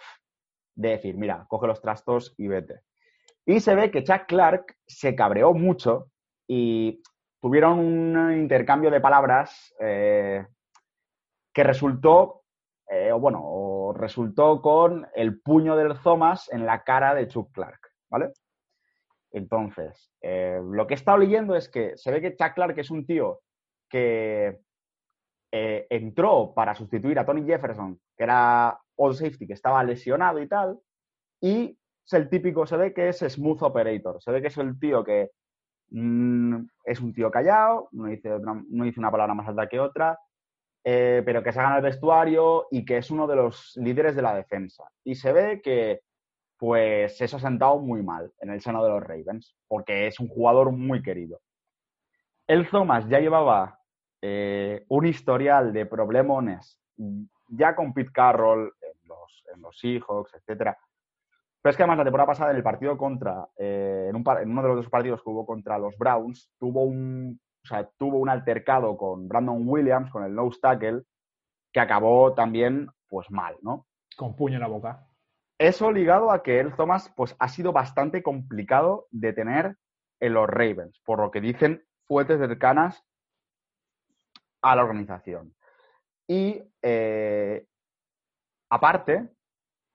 de 0.75 0.91
decir, 0.91 1.17
mira, 1.17 1.47
coge 1.49 1.67
los 1.67 1.81
trastos 1.81 2.35
y 2.37 2.49
vete. 2.49 2.81
Y 3.47 3.61
se 3.61 3.75
ve 3.75 3.91
que 3.91 4.05
Chuck 4.05 4.27
Clark 4.27 4.77
se 4.87 5.15
cabreó 5.15 5.55
mucho 5.55 6.09
y 6.47 7.03
tuvieron 7.41 7.79
un 7.79 8.33
intercambio 8.35 8.91
de 8.91 9.01
palabras 9.01 9.75
eh, 9.81 10.47
que 11.53 11.65
resultó, 11.65 12.43
eh, 12.91 13.11
o 13.11 13.19
bueno, 13.19 13.41
resultó 14.03 14.61
con 14.61 15.07
el 15.15 15.41
puño 15.41 15.77
del 15.77 15.97
Thomas 16.01 16.53
en 16.53 16.67
la 16.67 16.83
cara 16.83 17.15
de 17.15 17.29
Chuck 17.29 17.53
Clark, 17.53 17.81
¿vale? 18.11 18.33
Entonces, 19.31 20.11
eh, 20.21 20.61
lo 20.61 20.87
que 20.87 20.95
he 20.95 20.97
estado 20.97 21.19
leyendo 21.19 21.55
es 21.55 21.69
que 21.69 21.97
se 21.97 22.11
ve 22.11 22.21
que 22.21 22.37
Chuck 22.37 22.55
Clark 22.55 22.77
es 22.79 22.91
un 22.91 23.07
tío 23.07 23.41
que 23.89 24.59
eh, 25.53 25.87
entró 25.89 26.53
para 26.53 26.75
sustituir 26.75 27.19
a 27.19 27.25
Tony 27.25 27.45
Jefferson, 27.45 28.01
que 28.17 28.25
era 28.25 28.77
all 28.97 29.15
safety, 29.15 29.47
que 29.47 29.53
estaba 29.53 29.85
lesionado 29.85 30.41
y 30.41 30.49
tal, 30.49 30.81
y 31.41 31.79
es 32.05 32.13
el 32.13 32.29
típico, 32.29 32.67
se 32.67 32.77
ve 32.77 32.93
que 32.93 33.09
es 33.09 33.19
smooth 33.19 33.63
operator, 33.63 34.21
se 34.21 34.33
ve 34.33 34.43
que 34.43 34.49
es 34.49 34.59
el 34.59 34.81
tío 34.81 35.05
que 35.05 35.31
mm, 35.91 36.57
es 36.85 37.01
un 37.01 37.13
tío 37.13 37.31
callado, 37.31 37.89
no 37.93 38.07
dice, 38.07 38.31
no 38.41 38.85
dice 38.85 38.99
una 38.99 39.13
palabra 39.13 39.35
más 39.35 39.47
alta 39.47 39.69
que 39.69 39.79
otra, 39.79 40.19
eh, 40.85 41.23
pero 41.25 41.43
que 41.43 41.53
se 41.53 41.61
gana 41.61 41.77
el 41.77 41.83
vestuario 41.83 42.67
y 42.71 42.85
que 42.85 42.99
es 42.99 43.11
uno 43.11 43.27
de 43.27 43.37
los 43.37 43.77
líderes 43.77 44.17
de 44.17 44.23
la 44.23 44.35
defensa. 44.35 44.85
Y 45.05 45.15
se 45.15 45.33
ve 45.33 45.61
que 45.63 46.03
pues 46.57 47.21
eso 47.21 47.39
ha 47.39 47.41
sentado 47.41 47.79
muy 47.81 48.03
mal 48.03 48.33
en 48.39 48.51
el 48.51 48.61
seno 48.61 48.85
de 48.85 48.91
los 48.91 49.03
Ravens, 49.03 49.57
porque 49.67 50.07
es 50.07 50.21
un 50.21 50.29
jugador 50.29 50.71
muy 50.71 51.03
querido. 51.03 51.41
El 52.47 52.69
Thomas 52.69 53.09
ya 53.09 53.19
llevaba 53.19 53.81
eh, 54.21 54.85
un 54.89 55.07
historial 55.07 55.73
de 55.73 55.87
problemones 55.87 56.79
ya 57.49 57.75
con 57.75 57.93
Pete 57.93 58.13
Carroll 58.13 58.73
en 58.81 59.09
los, 59.09 59.45
en 59.53 59.63
Seahawks, 59.73 60.35
etcétera. 60.35 60.79
Pero 61.61 61.71
es 61.71 61.77
que 61.77 61.83
además 61.83 61.99
la 61.99 62.05
temporada 62.05 62.27
pasada 62.29 62.51
en 62.51 62.57
el 62.57 62.63
partido 62.63 62.97
contra, 62.97 63.49
eh, 63.57 64.11
en 64.11 64.51
uno 64.51 64.63
de 64.63 64.69
los 64.69 64.77
dos 64.77 64.89
partidos 64.89 65.23
que 65.23 65.31
hubo 65.31 65.45
contra 65.47 65.79
los 65.79 65.97
Browns, 65.97 66.51
tuvo 66.59 66.85
un, 66.85 67.41
o 67.65 67.67
sea, 67.67 67.89
tuvo 67.99 68.19
un 68.19 68.29
altercado 68.29 68.97
con 68.97 69.29
Brandon 69.29 69.63
Williams, 69.67 70.11
con 70.11 70.25
el 70.25 70.35
nose 70.35 70.59
tackle, 70.61 71.03
que 71.73 71.81
acabó 71.81 72.35
también 72.35 72.89
pues 73.09 73.31
mal, 73.31 73.57
¿no? 73.63 73.87
Con 74.17 74.35
puño 74.35 74.57
en 74.57 74.63
la 74.63 74.69
boca. 74.69 75.07
Eso 75.59 75.93
ligado 75.93 76.31
a 76.31 76.43
que 76.43 76.59
el 76.59 76.75
Thomas 76.75 77.13
pues, 77.17 77.37
ha 77.39 77.49
sido 77.49 77.73
bastante 77.73 78.23
complicado 78.23 79.07
de 79.11 79.33
tener 79.33 79.77
en 80.21 80.35
los 80.35 80.49
Ravens, 80.49 81.01
por 81.05 81.21
lo 81.21 81.31
que 81.31 81.41
dicen 81.41 81.85
fuentes 82.07 82.39
cercanas 82.39 83.05
a 84.61 84.77
la 84.77 84.83
organización. 84.83 85.55
Y 86.27 86.63
eh, 86.83 87.67
aparte, 88.71 89.31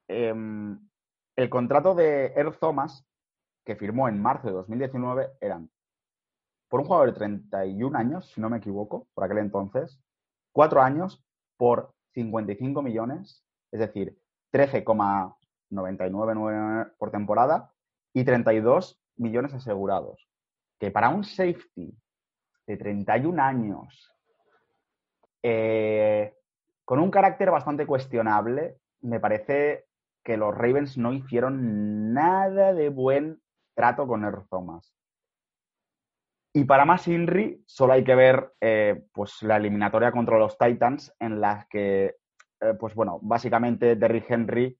em, 0.07 0.79
el 1.35 1.49
contrato 1.49 1.95
de 1.95 2.33
Earl 2.35 2.57
Thomas, 2.59 3.05
que 3.65 3.75
firmó 3.75 4.07
en 4.07 4.21
marzo 4.21 4.47
de 4.47 4.53
2019, 4.53 5.31
eran 5.41 5.69
por 6.69 6.81
un 6.81 6.87
jugador 6.87 7.13
de 7.13 7.17
31 7.17 7.97
años, 7.97 8.29
si 8.33 8.41
no 8.41 8.49
me 8.49 8.57
equivoco, 8.57 9.07
por 9.13 9.23
aquel 9.23 9.37
entonces, 9.39 9.99
cuatro 10.51 10.81
años 10.81 11.23
por 11.55 11.93
55 12.13 12.81
millones, 12.81 13.45
es 13.71 13.79
decir, 13.79 14.19
13,99 14.51 16.91
por 16.97 17.11
temporada 17.11 17.71
y 18.13 18.23
32 18.23 18.99
millones 19.17 19.53
asegurados. 19.53 20.27
Que 20.79 20.89
para 20.91 21.09
un 21.09 21.23
safety 21.23 21.95
de 22.65 22.77
31 22.77 23.41
años, 23.41 24.11
eh, 25.43 26.35
con 26.85 26.99
un 26.99 27.11
carácter 27.11 27.51
bastante 27.51 27.85
cuestionable, 27.85 28.79
me 29.01 29.19
parece 29.19 29.85
que 30.23 30.37
los 30.37 30.55
Ravens 30.55 30.97
no 30.97 31.13
hicieron 31.13 32.13
nada 32.13 32.73
de 32.73 32.89
buen 32.89 33.39
trato 33.75 34.07
con 34.07 34.23
Earl 34.23 34.47
Thomas. 34.49 34.96
Y 36.57 36.63
para 36.65 36.85
más 36.85 37.07
Inri, 37.07 37.61
solo 37.67 37.93
hay 37.93 38.03
que 38.03 38.15
ver 38.15 38.51
eh, 38.61 39.03
pues, 39.13 39.43
la 39.43 39.57
eliminatoria 39.57 40.11
contra 40.11 40.39
los 40.39 40.57
Titans, 40.57 41.13
en 41.19 41.39
las 41.39 41.67
que, 41.67 42.15
eh, 42.61 42.73
pues 42.79 42.95
bueno, 42.95 43.19
básicamente 43.21 43.95
Derrick 43.95 44.25
Henry 44.29 44.75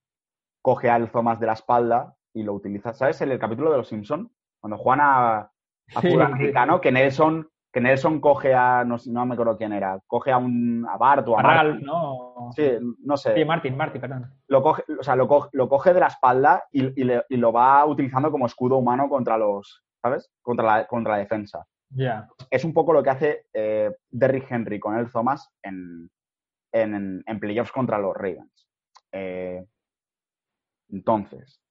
coge 0.60 0.90
al 0.90 1.10
Thomas 1.10 1.38
de 1.38 1.46
la 1.46 1.52
espalda 1.52 2.14
y 2.34 2.42
lo 2.42 2.54
utiliza. 2.54 2.92
¿Sabes? 2.94 3.20
En 3.20 3.30
el 3.30 3.38
capítulo 3.38 3.70
de 3.70 3.76
los 3.76 3.88
Simpson, 3.88 4.28
cuando 4.60 4.76
juegan 4.76 5.00
a, 5.02 5.36
a 5.38 5.50
Sí, 6.00 6.14
americano, 6.20 6.80
que 6.80 6.90
Nelson, 6.90 7.48
que 7.72 7.80
Nelson 7.80 8.20
coge 8.20 8.54
a, 8.54 8.82
no, 8.84 8.98
sé- 8.98 9.10
no 9.12 9.24
me 9.24 9.34
acuerdo 9.34 9.56
quién 9.56 9.72
era, 9.72 10.00
coge 10.08 10.32
a 10.32 10.38
un 10.38 10.84
a 10.90 10.96
Bart 10.96 11.28
o 11.28 11.38
a 11.38 11.42
Ralph. 11.42 11.80
¿no? 11.80 12.50
Sí, 12.56 12.72
no 13.04 13.16
sé 13.16 13.34
Sí, 13.34 13.44
Martin, 13.44 13.76
Martin, 13.76 14.00
perdón. 14.00 14.32
lo 14.48 14.62
coge, 14.62 14.82
o 14.98 15.02
sea, 15.04 15.14
lo 15.14 15.28
coge, 15.28 15.50
lo 15.52 15.68
coge 15.68 15.94
de 15.94 16.00
la 16.00 16.06
espalda 16.08 16.64
y, 16.72 17.00
y 17.00 17.04
le- 17.04 17.24
y 17.28 17.36
lo 17.36 17.52
va 17.52 17.84
utilizando 17.86 18.32
como 18.32 18.46
escudo 18.46 18.78
humano 18.78 19.08
contra 19.08 19.38
los, 19.38 19.84
¿sabes? 20.02 20.30
Contra 20.42 20.66
la, 20.66 20.86
contra 20.86 21.12
la 21.12 21.18
defensa. 21.18 21.66
Ya. 21.90 22.28
Es 22.50 22.64
un 22.64 22.74
poco 22.74 22.92
lo 22.92 23.02
que 23.02 23.10
hace 23.10 23.46
eh, 23.52 23.90
Derrick 24.10 24.50
Henry 24.50 24.78
con 24.78 24.96
el 24.96 25.10
Thomas 25.10 25.50
en, 25.62 26.10
en, 26.72 27.22
en 27.26 27.40
playoffs 27.40 27.72
contra 27.72 27.98
los 27.98 28.14
Ravens. 28.14 28.68
Eh, 29.12 29.64
entonces, 30.90 31.62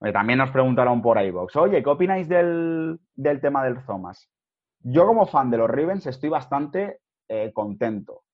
eh, 0.00 0.12
también 0.12 0.38
nos 0.38 0.50
preguntaron 0.50 1.02
por 1.02 1.20
iVox, 1.20 1.56
oye, 1.56 1.82
¿qué 1.82 1.90
opináis 1.90 2.28
del, 2.28 2.98
del 3.14 3.40
tema 3.40 3.64
del 3.64 3.84
Thomas? 3.84 4.30
Yo 4.80 5.06
como 5.06 5.26
fan 5.26 5.50
de 5.50 5.58
los 5.58 5.68
Ravens 5.68 6.06
estoy 6.06 6.28
bastante 6.28 7.00
eh, 7.28 7.52
contento. 7.52 8.24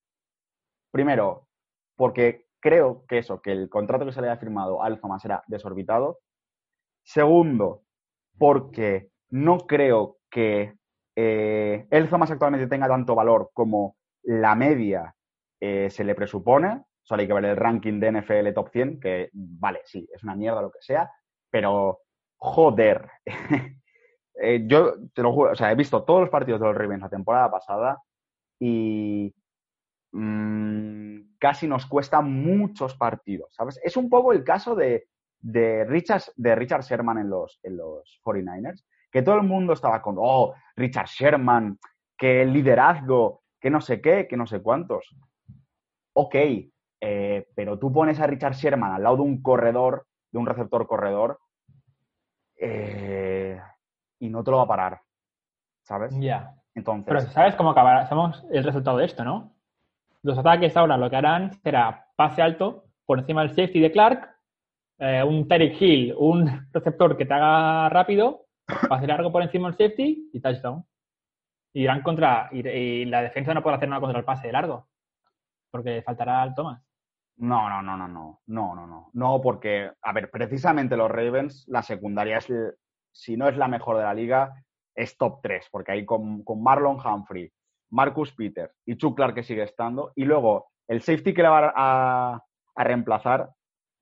Primero, 0.90 1.48
porque 1.96 2.46
creo 2.60 3.04
que 3.06 3.18
eso, 3.18 3.40
que 3.40 3.52
el 3.52 3.68
contrato 3.68 4.04
que 4.04 4.12
se 4.12 4.20
le 4.20 4.28
había 4.28 4.40
firmado 4.40 4.82
al 4.82 5.00
Thomas 5.00 5.24
era 5.24 5.42
desorbitado. 5.46 6.20
Segundo, 7.02 7.83
porque 8.38 9.10
no 9.30 9.58
creo 9.58 10.18
que 10.30 10.74
eh, 11.16 11.86
el 11.90 12.08
Thomas 12.08 12.30
actualmente 12.30 12.66
tenga 12.66 12.88
tanto 12.88 13.14
valor 13.14 13.50
como 13.52 13.96
la 14.22 14.54
media 14.54 15.14
eh, 15.60 15.88
se 15.90 16.04
le 16.04 16.14
presupone. 16.14 16.84
Solo 17.02 17.20
hay 17.20 17.26
que 17.26 17.34
ver 17.34 17.44
el 17.44 17.56
ranking 17.56 18.00
de 18.00 18.12
NFL 18.12 18.52
Top 18.54 18.70
100, 18.70 19.00
que 19.00 19.30
vale, 19.32 19.80
sí, 19.84 20.08
es 20.12 20.22
una 20.22 20.34
mierda 20.34 20.62
lo 20.62 20.70
que 20.70 20.80
sea, 20.80 21.10
pero 21.50 22.00
joder. 22.36 23.08
Eh, 24.36 24.64
yo 24.66 24.96
te 25.14 25.22
lo 25.22 25.32
juro, 25.32 25.52
o 25.52 25.54
sea, 25.54 25.70
he 25.70 25.76
visto 25.76 26.02
todos 26.02 26.22
los 26.22 26.28
partidos 26.28 26.60
de 26.60 26.66
los 26.66 26.76
Ravens 26.76 27.02
la 27.02 27.08
temporada 27.08 27.48
pasada 27.52 28.02
y 28.58 29.32
mm, 30.10 31.36
casi 31.38 31.68
nos 31.68 31.86
cuesta 31.86 32.20
muchos 32.20 32.96
partidos, 32.96 33.54
¿sabes? 33.54 33.80
Es 33.84 33.96
un 33.96 34.10
poco 34.10 34.32
el 34.32 34.42
caso 34.42 34.74
de, 34.74 35.06
de 35.44 35.84
Richard, 35.84 36.22
de 36.36 36.54
Richard 36.54 36.82
Sherman 36.82 37.18
en 37.18 37.28
los, 37.28 37.60
en 37.62 37.76
los 37.76 38.18
49ers, 38.24 38.82
que 39.10 39.20
todo 39.20 39.36
el 39.36 39.42
mundo 39.42 39.74
estaba 39.74 40.00
con, 40.00 40.16
oh, 40.18 40.54
Richard 40.74 41.06
Sherman, 41.06 41.78
que 42.16 42.42
el 42.42 42.52
liderazgo, 42.52 43.42
que 43.60 43.68
no 43.68 43.82
sé 43.82 44.00
qué, 44.00 44.26
que 44.26 44.38
no 44.38 44.46
sé 44.46 44.62
cuántos. 44.62 45.14
Ok, 46.14 46.34
eh, 47.00 47.48
pero 47.54 47.78
tú 47.78 47.92
pones 47.92 48.18
a 48.20 48.26
Richard 48.26 48.54
Sherman 48.54 48.92
al 48.92 49.02
lado 49.02 49.16
de 49.16 49.22
un 49.22 49.42
corredor, 49.42 50.06
de 50.32 50.38
un 50.38 50.46
receptor 50.46 50.86
corredor, 50.86 51.38
eh, 52.56 53.60
y 54.20 54.30
no 54.30 54.42
te 54.42 54.50
lo 54.50 54.56
va 54.56 54.62
a 54.62 54.68
parar, 54.68 55.00
¿sabes? 55.82 56.16
Ya. 56.18 56.54
Entonces, 56.74 57.04
Pero 57.06 57.20
¿sabes 57.20 57.54
cómo 57.54 57.70
acabará? 57.70 58.06
Sabemos 58.06 58.42
el 58.50 58.64
resultado 58.64 58.96
de 58.96 59.04
esto, 59.04 59.24
¿no? 59.24 59.52
Los 60.22 60.38
ataques 60.38 60.74
ahora 60.74 60.96
lo 60.96 61.10
que 61.10 61.16
harán 61.16 61.52
será 61.60 62.06
pase 62.16 62.40
alto 62.40 62.86
por 63.04 63.18
encima 63.18 63.42
del 63.42 63.50
safety 63.50 63.80
de 63.80 63.92
Clark, 63.92 64.33
eh, 64.98 65.22
un 65.24 65.48
Tyreek 65.48 65.80
Hill, 65.80 66.14
un 66.16 66.68
receptor 66.72 67.16
que 67.16 67.26
te 67.26 67.34
haga 67.34 67.88
rápido, 67.88 68.46
pase 68.88 69.06
largo 69.06 69.32
por 69.32 69.42
encima 69.42 69.68
del 69.68 69.76
safety 69.76 70.30
y 70.32 70.40
touchdown. 70.40 70.84
Y 71.72 71.82
irán 71.82 72.02
contra. 72.02 72.48
Y, 72.52 73.04
la 73.06 73.22
defensa 73.22 73.52
no 73.52 73.62
puede 73.62 73.76
hacer 73.76 73.88
nada 73.88 74.00
contra 74.00 74.20
el 74.20 74.24
pase 74.24 74.46
de 74.46 74.52
largo. 74.52 74.88
Porque 75.70 76.02
faltará 76.02 76.42
al 76.42 76.54
Thomas. 76.54 76.80
No, 77.36 77.68
no, 77.68 77.82
no, 77.82 77.96
no, 77.96 78.06
no. 78.06 78.40
No, 78.46 78.74
no, 78.76 78.86
no. 78.86 79.10
No, 79.12 79.40
porque, 79.40 79.90
a 80.00 80.12
ver, 80.12 80.30
precisamente 80.30 80.96
los 80.96 81.10
Ravens, 81.10 81.64
la 81.66 81.82
secundaria 81.82 82.38
es, 82.38 82.52
si 83.10 83.36
no 83.36 83.48
es 83.48 83.56
la 83.56 83.66
mejor 83.66 83.96
de 83.96 84.04
la 84.04 84.14
liga, 84.14 84.54
es 84.94 85.18
top 85.18 85.40
3. 85.42 85.66
Porque 85.72 85.92
ahí 85.92 86.04
con, 86.04 86.44
con 86.44 86.62
Marlon 86.62 86.98
Humphrey, 87.04 87.52
Marcus 87.90 88.32
Peters 88.32 88.72
y 88.86 88.96
Chuck 88.96 89.16
Clark 89.16 89.34
que 89.34 89.42
sigue 89.42 89.64
estando. 89.64 90.12
Y 90.14 90.24
luego 90.24 90.68
el 90.86 91.02
safety 91.02 91.34
que 91.34 91.42
le 91.42 91.48
va 91.48 91.72
a, 91.74 92.40
a 92.76 92.84
reemplazar 92.84 93.50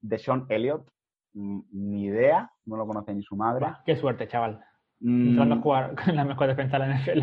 de 0.03 0.19
Sean 0.19 0.45
Elliott, 0.51 0.87
mm, 1.33 1.61
ni 1.73 2.05
idea, 2.05 2.51
no 2.67 2.77
lo 2.77 2.87
conoce 2.87 3.15
ni 3.15 3.23
su 3.23 3.37
madre. 3.37 3.67
Qué 3.87 3.97
suerte, 3.97 4.29
chaval. 4.29 4.61
Mm, 5.01 5.29
Entrando 5.29 5.55
a 5.55 5.59
jugar 5.61 5.95
con 6.05 6.15
la 6.15 6.25
mejor 6.25 6.49
defensa 6.49 6.79
de 6.79 6.87
la 6.87 6.95
NFL. 6.95 7.23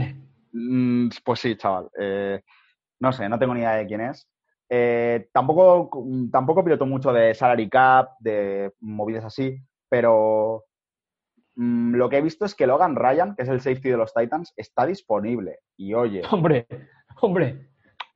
Mm, 0.54 1.10
Pues 1.24 1.39
sí, 1.39 1.56
chaval. 1.56 1.89
Eh, 2.00 2.42
no 3.00 3.12
sé, 3.12 3.30
no 3.30 3.38
tengo 3.38 3.54
ni 3.54 3.60
idea 3.62 3.76
de 3.76 3.86
quién 3.86 4.02
es. 4.02 4.28
Eh, 4.70 5.30
tampoco, 5.34 5.89
tampoco 6.32 6.63
piloto 6.63 6.86
mucho 6.86 7.12
de 7.13 7.34
salary 7.34 7.70
cap, 7.70 8.12
de 8.20 8.72
movidas 8.82 9.26
así, 9.26 9.58
pero 9.89 10.65
mm, 11.56 11.96
lo 11.96 12.10
que 12.10 12.18
he 12.18 12.22
visto 12.22 12.46
es 12.46 12.54
que 12.54 12.68
Logan 12.68 12.96
Ryan, 12.96 13.36
que 13.36 13.44
es 13.44 13.50
el 13.50 13.62
safety 13.62 13.89
de 13.89 13.98
los 13.98 14.13
Titans, 14.13 14.54
está 14.56 14.86
disponible. 14.86 15.60
Y 15.78 15.94
oye, 15.94 16.22
Hombre, 16.30 16.68
hombre. 17.22 17.69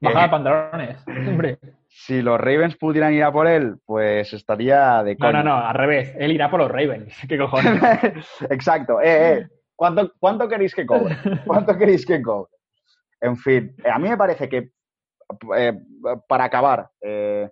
Bajada 0.03 0.23
de 0.23 0.29
pantalones. 0.29 1.03
Hombre. 1.07 1.59
si 1.87 2.21
los 2.21 2.39
Ravens 2.39 2.75
pudieran 2.77 3.13
ir 3.13 3.23
a 3.23 3.31
por 3.31 3.47
él, 3.47 3.75
pues 3.85 4.33
estaría 4.33 5.03
de 5.03 5.13
No, 5.15 5.27
coña. 5.27 5.43
no, 5.43 5.43
no, 5.43 5.67
al 5.67 5.75
revés. 5.75 6.13
Él 6.17 6.31
irá 6.31 6.49
por 6.49 6.59
los 6.59 6.69
Ravens. 6.71 7.15
¿Qué 7.29 7.37
cojones? 7.37 7.81
Exacto. 8.49 9.01
Eh, 9.01 9.33
eh. 9.39 9.47
¿Cuánto, 9.75 10.11
¿Cuánto 10.19 10.47
queréis 10.47 10.75
que 10.75 10.85
cobre? 10.85 11.17
¿Cuánto 11.45 11.77
queréis 11.77 12.05
que 12.05 12.21
cobre? 12.21 12.51
En 13.19 13.37
fin, 13.37 13.75
eh, 13.83 13.89
a 13.89 13.97
mí 13.99 14.09
me 14.09 14.17
parece 14.17 14.49
que, 14.49 14.71
eh, 15.55 15.73
para 16.27 16.43
acabar, 16.43 16.89
eh, 17.01 17.49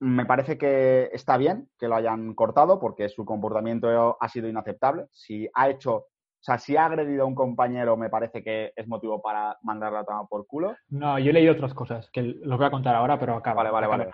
me 0.00 0.24
parece 0.24 0.56
que 0.56 1.10
está 1.12 1.36
bien 1.36 1.68
que 1.78 1.88
lo 1.88 1.96
hayan 1.96 2.34
cortado 2.34 2.78
porque 2.78 3.08
su 3.08 3.24
comportamiento 3.24 4.16
ha 4.20 4.28
sido 4.28 4.48
inaceptable. 4.48 5.06
Si 5.10 5.48
ha 5.52 5.68
hecho, 5.68 6.06
sea, 6.48 6.58
si 6.58 6.76
ha 6.76 6.86
agredido 6.86 7.22
a 7.22 7.26
un 7.26 7.34
compañero, 7.34 7.96
me 7.96 8.10
parece 8.10 8.42
que 8.42 8.72
es 8.74 8.88
motivo 8.88 9.20
para 9.20 9.56
mandarla 9.62 10.00
a 10.00 10.04
tomar 10.04 10.26
por 10.28 10.46
culo. 10.46 10.76
No, 10.88 11.18
yo 11.18 11.30
he 11.30 11.32
leído 11.32 11.52
otras 11.52 11.74
cosas 11.74 12.10
que 12.10 12.22
los 12.22 12.58
voy 12.58 12.66
a 12.66 12.70
contar 12.70 12.94
ahora, 12.94 13.18
pero 13.18 13.34
acaba. 13.34 13.62
Vale, 13.62 13.70
vale, 13.70 13.86
acaba. 13.86 14.04
vale. 14.04 14.12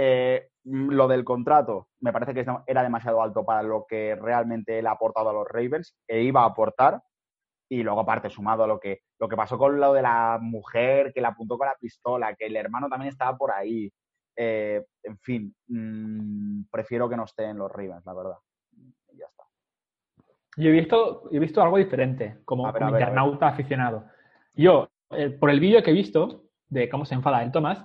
Eh, 0.00 0.50
lo 0.64 1.08
del 1.08 1.24
contrato 1.24 1.88
me 2.00 2.12
parece 2.12 2.32
que 2.32 2.46
era 2.66 2.82
demasiado 2.82 3.20
alto 3.20 3.44
para 3.44 3.62
lo 3.62 3.84
que 3.88 4.14
realmente 4.14 4.78
él 4.78 4.86
ha 4.86 4.92
aportado 4.92 5.30
a 5.30 5.32
los 5.32 5.48
Ravens 5.48 5.96
e 6.06 6.22
iba 6.22 6.42
a 6.42 6.46
aportar. 6.46 7.02
Y 7.70 7.82
luego, 7.82 8.00
aparte, 8.00 8.30
sumado 8.30 8.64
a 8.64 8.66
lo 8.66 8.78
que, 8.78 9.00
lo 9.18 9.28
que 9.28 9.36
pasó 9.36 9.58
con 9.58 9.78
lo 9.78 9.92
de 9.92 10.02
la 10.02 10.38
mujer 10.40 11.12
que 11.12 11.20
le 11.20 11.26
apuntó 11.26 11.58
con 11.58 11.66
la 11.66 11.76
pistola, 11.78 12.34
que 12.34 12.46
el 12.46 12.56
hermano 12.56 12.88
también 12.88 13.10
estaba 13.10 13.36
por 13.36 13.50
ahí. 13.50 13.92
eh, 14.40 14.84
en 15.02 15.18
fin, 15.18 15.54
mm, 15.66 16.68
prefiero 16.70 17.08
que 17.08 17.16
no 17.16 17.24
esté 17.24 17.44
en 17.46 17.58
los 17.58 17.72
Ravens, 17.72 18.06
la 18.06 18.14
verdad. 18.14 18.36
Yo 20.58 20.68
he 20.70 20.72
visto, 20.72 21.28
he 21.32 21.38
visto 21.38 21.62
algo 21.62 21.78
diferente, 21.78 22.38
como, 22.44 22.64
ver, 22.72 22.82
ver. 22.82 22.92
internauta 22.92 23.48
aficionado. 23.48 24.04
Yo, 24.54 24.88
eh, 25.10 25.30
por 25.30 25.50
el 25.50 25.60
vídeo 25.60 25.82
que 25.82 25.90
he 25.90 25.94
visto 25.94 26.44
de 26.68 26.88
cómo 26.88 27.04
se 27.04 27.14
enfada 27.14 27.42
el 27.42 27.52
Thomas, 27.52 27.84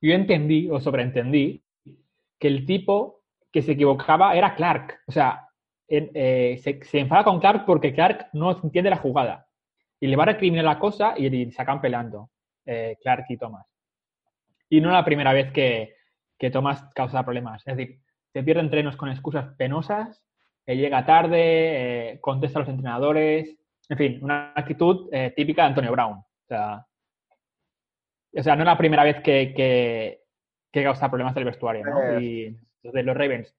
yo 0.00 0.12
entendí 0.14 0.70
o 0.70 0.80
sobreentendí 0.80 1.62
que 2.38 2.48
el 2.48 2.66
tipo 2.66 3.22
que 3.50 3.62
se 3.62 3.72
equivocaba 3.72 4.34
era 4.36 4.54
Clark. 4.54 5.00
O 5.06 5.12
sea, 5.12 5.48
en- 5.88 6.10
eh, 6.14 6.60
se, 6.62 6.82
se 6.84 7.00
enfada 7.00 7.24
con 7.24 7.40
Clark 7.40 7.64
porque 7.64 7.92
Clark 7.94 8.28
no 8.34 8.50
entiende 8.62 8.90
la 8.90 8.96
jugada. 8.96 9.46
Y 9.98 10.06
le 10.06 10.16
va 10.16 10.22
a 10.24 10.26
recriminar 10.26 10.64
la 10.66 10.78
cosa 10.78 11.14
y, 11.16 11.26
y 11.34 11.50
se 11.50 11.60
acaban 11.62 11.80
peleando, 11.80 12.30
eh, 12.66 12.96
Clark 13.02 13.24
y 13.30 13.36
Thomas. 13.38 13.66
Y 14.68 14.80
no 14.80 14.90
es 14.90 14.92
la 14.92 15.04
primera 15.04 15.32
vez 15.32 15.50
que, 15.52 15.94
que 16.38 16.50
Thomas 16.50 16.84
causa 16.94 17.24
problemas. 17.24 17.66
Es 17.66 17.76
decir, 17.76 17.98
se 18.32 18.42
pierde 18.42 18.60
entrenos 18.60 18.94
con 18.96 19.08
excusas 19.08 19.46
penosas, 19.56 20.22
eh, 20.68 20.76
llega 20.76 21.04
tarde, 21.06 22.12
eh, 22.12 22.20
contesta 22.20 22.58
a 22.58 22.62
los 22.62 22.68
entrenadores. 22.68 23.56
En 23.88 23.96
fin, 23.96 24.18
una 24.22 24.52
actitud 24.54 25.08
eh, 25.12 25.32
típica 25.34 25.62
de 25.62 25.68
Antonio 25.68 25.92
Brown. 25.92 26.18
O 26.18 26.46
sea, 26.46 26.86
o 28.36 28.42
sea, 28.42 28.54
no 28.54 28.62
es 28.62 28.66
la 28.66 28.78
primera 28.78 29.02
vez 29.04 29.16
que, 29.22 29.54
que, 29.54 30.22
que 30.70 30.82
causa 30.84 31.08
problemas 31.08 31.34
del 31.34 31.44
vestuario, 31.44 31.84
¿no? 31.84 32.02
Eh. 32.02 32.22
Y 32.22 32.44
entonces 32.82 33.04
los 33.04 33.16
Ravens, 33.16 33.54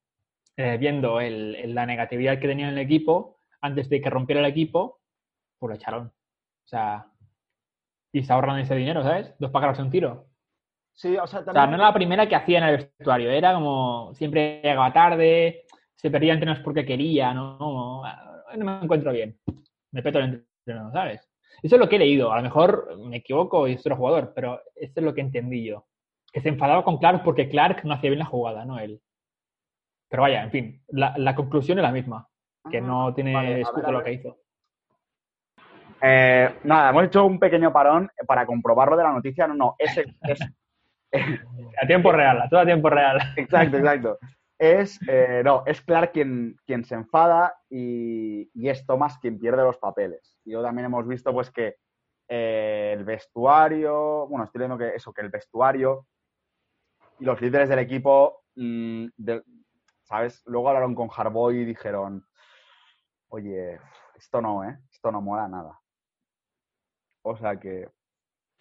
viendo 0.80 1.22
el- 1.22 1.56
el- 1.56 1.74
la 1.74 1.86
negatividad 1.86 2.38
que 2.40 2.48
tenía 2.48 2.68
en 2.68 2.74
el 2.78 2.86
equipo, 2.86 3.40
antes 3.62 3.90
de 3.90 4.02
que 4.02 4.10
rompiera 4.10 4.42
el 4.42 4.48
equipo, 4.48 5.00
pues 5.58 5.70
lo 5.70 5.76
echaron. 5.76 6.08
O 6.08 6.68
sea, 6.68 7.08
y 8.12 8.24
se 8.24 8.32
ahorran 8.34 8.60
ese 8.60 8.76
dinero, 8.76 9.02
¿sabes? 9.04 9.34
Dos 9.40 9.52
pájaros 9.52 9.80
un 9.80 9.90
tiro. 9.90 10.28
Sí, 10.94 11.16
o 11.18 11.26
sea, 11.28 11.40
O 11.40 11.44
sea, 11.54 11.66
no 11.66 11.76
era 11.76 11.86
la 11.86 11.94
primera 11.94 12.28
que 12.28 12.36
hacía 12.36 12.58
en 12.58 12.64
el 12.66 12.78
vestuario, 12.78 13.32
era 13.32 13.54
como 13.54 14.14
siempre 14.16 14.60
llegaba 14.62 14.92
tarde, 14.92 15.64
se 16.00 16.10
perdía 16.10 16.34
entrenos 16.34 16.60
porque 16.60 16.86
quería, 16.86 17.34
¿no? 17.34 17.58
No, 17.60 18.04
no 18.56 18.66
me 18.66 18.84
encuentro 18.84 19.12
bien. 19.12 19.38
Me 19.92 20.02
peto 20.02 20.20
el 20.20 20.46
entreno, 20.66 20.92
¿sabes? 20.94 21.30
Eso 21.62 21.76
es 21.76 21.80
lo 21.80 21.90
que 21.90 21.98
he 21.98 22.00
leído. 22.00 22.32
A 22.32 22.38
lo 22.38 22.44
mejor 22.44 22.98
me 22.98 23.18
equivoco 23.18 23.68
y 23.68 23.74
es 23.74 23.82
otro 23.82 23.98
jugador, 23.98 24.32
pero 24.34 24.62
esto 24.76 25.02
es 25.02 25.06
lo 25.06 25.14
que 25.14 25.20
entendí 25.20 25.66
yo. 25.66 25.88
Que 26.32 26.40
se 26.40 26.48
enfadaba 26.48 26.86
con 26.86 27.00
Clark 27.00 27.22
porque 27.24 27.50
Clark 27.50 27.84
no 27.84 27.96
hacía 27.96 28.12
bien 28.12 28.20
la 28.20 28.26
jugada, 28.26 28.64
no 28.64 28.80
él. 28.80 29.02
Pero 30.10 30.22
vaya, 30.22 30.42
en 30.44 30.52
fin, 30.52 30.84
la, 30.88 31.18
la 31.18 31.36
conclusión 31.36 31.78
es 31.80 31.84
la 31.84 31.92
misma, 31.92 32.30
que 32.72 32.80
no 32.80 33.14
tiene 33.14 33.34
Vale, 33.34 33.56
ver, 33.56 33.92
lo 33.92 34.04
que 34.04 34.14
hizo. 34.14 34.38
Eh, 36.02 36.60
nada, 36.64 36.92
hemos 36.92 37.04
hecho 37.04 37.26
un 37.26 37.40
pequeño 37.40 37.74
parón 37.74 38.10
para 38.26 38.46
comprobarlo 38.46 38.96
de 38.96 39.04
la 39.04 39.12
noticia. 39.12 39.48
No, 39.48 39.54
no, 39.54 39.76
es, 39.80 39.98
es, 39.98 40.40
A 41.12 41.86
tiempo 41.86 42.14
real, 42.14 42.42
a 42.42 42.48
todo 42.48 42.62
a 42.62 42.66
tiempo 42.66 42.90
real. 42.90 43.20
Exacto, 43.36 43.78
exacto. 43.78 44.18
Es, 44.60 45.00
eh, 45.08 45.42
no, 45.44 45.64
es 45.66 45.82
Clark 45.82 46.12
quien, 46.12 46.60
se 46.84 46.94
enfada 46.94 47.56
y, 47.70 48.52
y 48.54 48.70
es 48.70 48.86
Thomas 48.86 49.18
quien 49.18 49.40
pierde 49.40 49.64
los 49.64 49.78
papeles. 49.78 50.38
Y 50.44 50.52
yo 50.52 50.62
también 50.62 50.86
hemos 50.86 51.08
visto 51.08 51.32
pues 51.34 51.50
que 51.50 51.78
eh, 52.28 52.94
el 52.96 53.06
vestuario, 53.06 54.28
bueno, 54.28 54.46
estoy 54.46 54.60
leyendo 54.60 54.78
que 54.78 54.96
eso, 54.96 55.14
que 55.14 55.22
el 55.22 55.30
vestuario 55.30 56.06
y 57.20 57.26
los 57.26 57.40
líderes 57.42 57.70
del 57.70 57.80
equipo, 57.80 58.44
mm, 58.56 59.08
¿sabes? 60.04 60.44
Luego 60.46 60.68
hablaron 60.70 60.94
con 60.94 61.10
Harboy 61.16 61.60
y 61.60 61.66
dijeron, 61.66 62.26
oye, 63.30 63.80
esto 64.16 64.42
no, 64.42 64.64
¿eh? 64.66 64.78
Esto 64.92 65.12
no 65.12 65.22
mola 65.22 65.48
nada. 65.48 65.80
O 67.22 67.38
sea 67.38 67.58
que, 67.60 67.90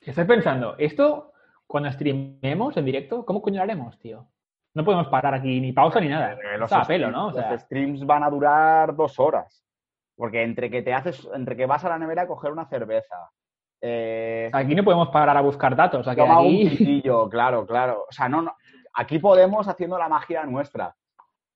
Estoy 0.00 0.24
pensando, 0.24 0.76
esto 0.78 1.32
cuando 1.66 1.90
streamemos 1.90 2.76
en 2.76 2.84
directo, 2.84 3.26
¿cómo 3.26 3.42
coño 3.42 3.56
lo 3.56 3.62
haremos, 3.64 3.98
tío? 3.98 4.28
No 4.74 4.84
podemos 4.84 5.08
parar 5.08 5.34
aquí 5.34 5.60
ni 5.60 5.72
pausa 5.72 6.00
ni 6.00 6.08
nada. 6.08 6.32
Eh, 6.34 6.58
los, 6.58 6.72
a 6.72 6.82
pelo, 6.84 7.10
¿no? 7.10 7.28
O 7.28 7.32
sea, 7.32 7.52
los 7.52 7.60
streams 7.62 8.04
van 8.06 8.22
a 8.22 8.30
durar 8.30 8.94
dos 8.94 9.18
horas. 9.18 9.64
Porque 10.16 10.42
entre 10.42 10.70
que 10.70 10.82
te 10.82 10.92
haces, 10.92 11.28
entre 11.34 11.56
que 11.56 11.66
vas 11.66 11.84
a 11.84 11.88
la 11.88 11.98
nevera 11.98 12.22
a 12.22 12.26
coger 12.26 12.50
una 12.52 12.66
cerveza, 12.66 13.30
eh, 13.80 14.50
aquí 14.52 14.74
no 14.74 14.82
podemos 14.84 15.08
parar 15.10 15.36
a 15.36 15.40
buscar 15.40 15.74
datos. 15.76 16.00
O 16.00 16.04
sea, 16.04 16.14
toma 16.16 16.40
un 16.40 16.46
pitillo, 16.70 17.28
claro, 17.30 17.66
claro. 17.66 18.04
O 18.08 18.12
sea, 18.12 18.28
no, 18.28 18.42
no, 18.42 18.54
aquí 18.94 19.18
podemos 19.18 19.66
haciendo 19.68 19.96
la 19.98 20.08
magia 20.08 20.44
nuestra. 20.44 20.94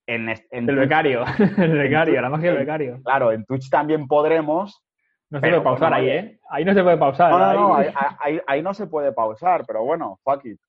En, 0.07 0.29
El 0.29 0.39
Twitch- 0.67 0.75
becario, 0.77 1.25
el 1.59 1.79
becario, 1.79 2.15
Twitch- 2.15 2.23
la 2.23 2.29
magia 2.29 2.51
del 2.51 2.59
becario. 2.59 3.01
Claro, 3.05 3.33
en 3.33 3.45
Twitch 3.45 3.69
también 3.71 4.07
podremos. 4.09 4.83
No 5.31 5.41
se 5.41 5.49
puede 5.49 5.61
pausar 5.63 5.95
ahí. 5.95 6.09
¿eh? 6.09 6.39
Ahí 6.51 6.65
no 6.65 6.75
se 6.75 6.83
puede 6.83 6.99
pausar. 6.99 7.31
No, 7.31 7.39
no, 7.39 7.53
no, 7.55 7.75
ahí- 7.77 7.87
ahí, 7.95 8.17
ahí- 8.21 8.41
ahí 8.47 8.63
no 8.63 8.75
se 8.75 8.87
puede 8.87 9.13
pausar, 9.13 9.65
pero 9.67 9.83
bueno, 9.85 10.19
fuck 10.23 10.45
it. 10.45 10.61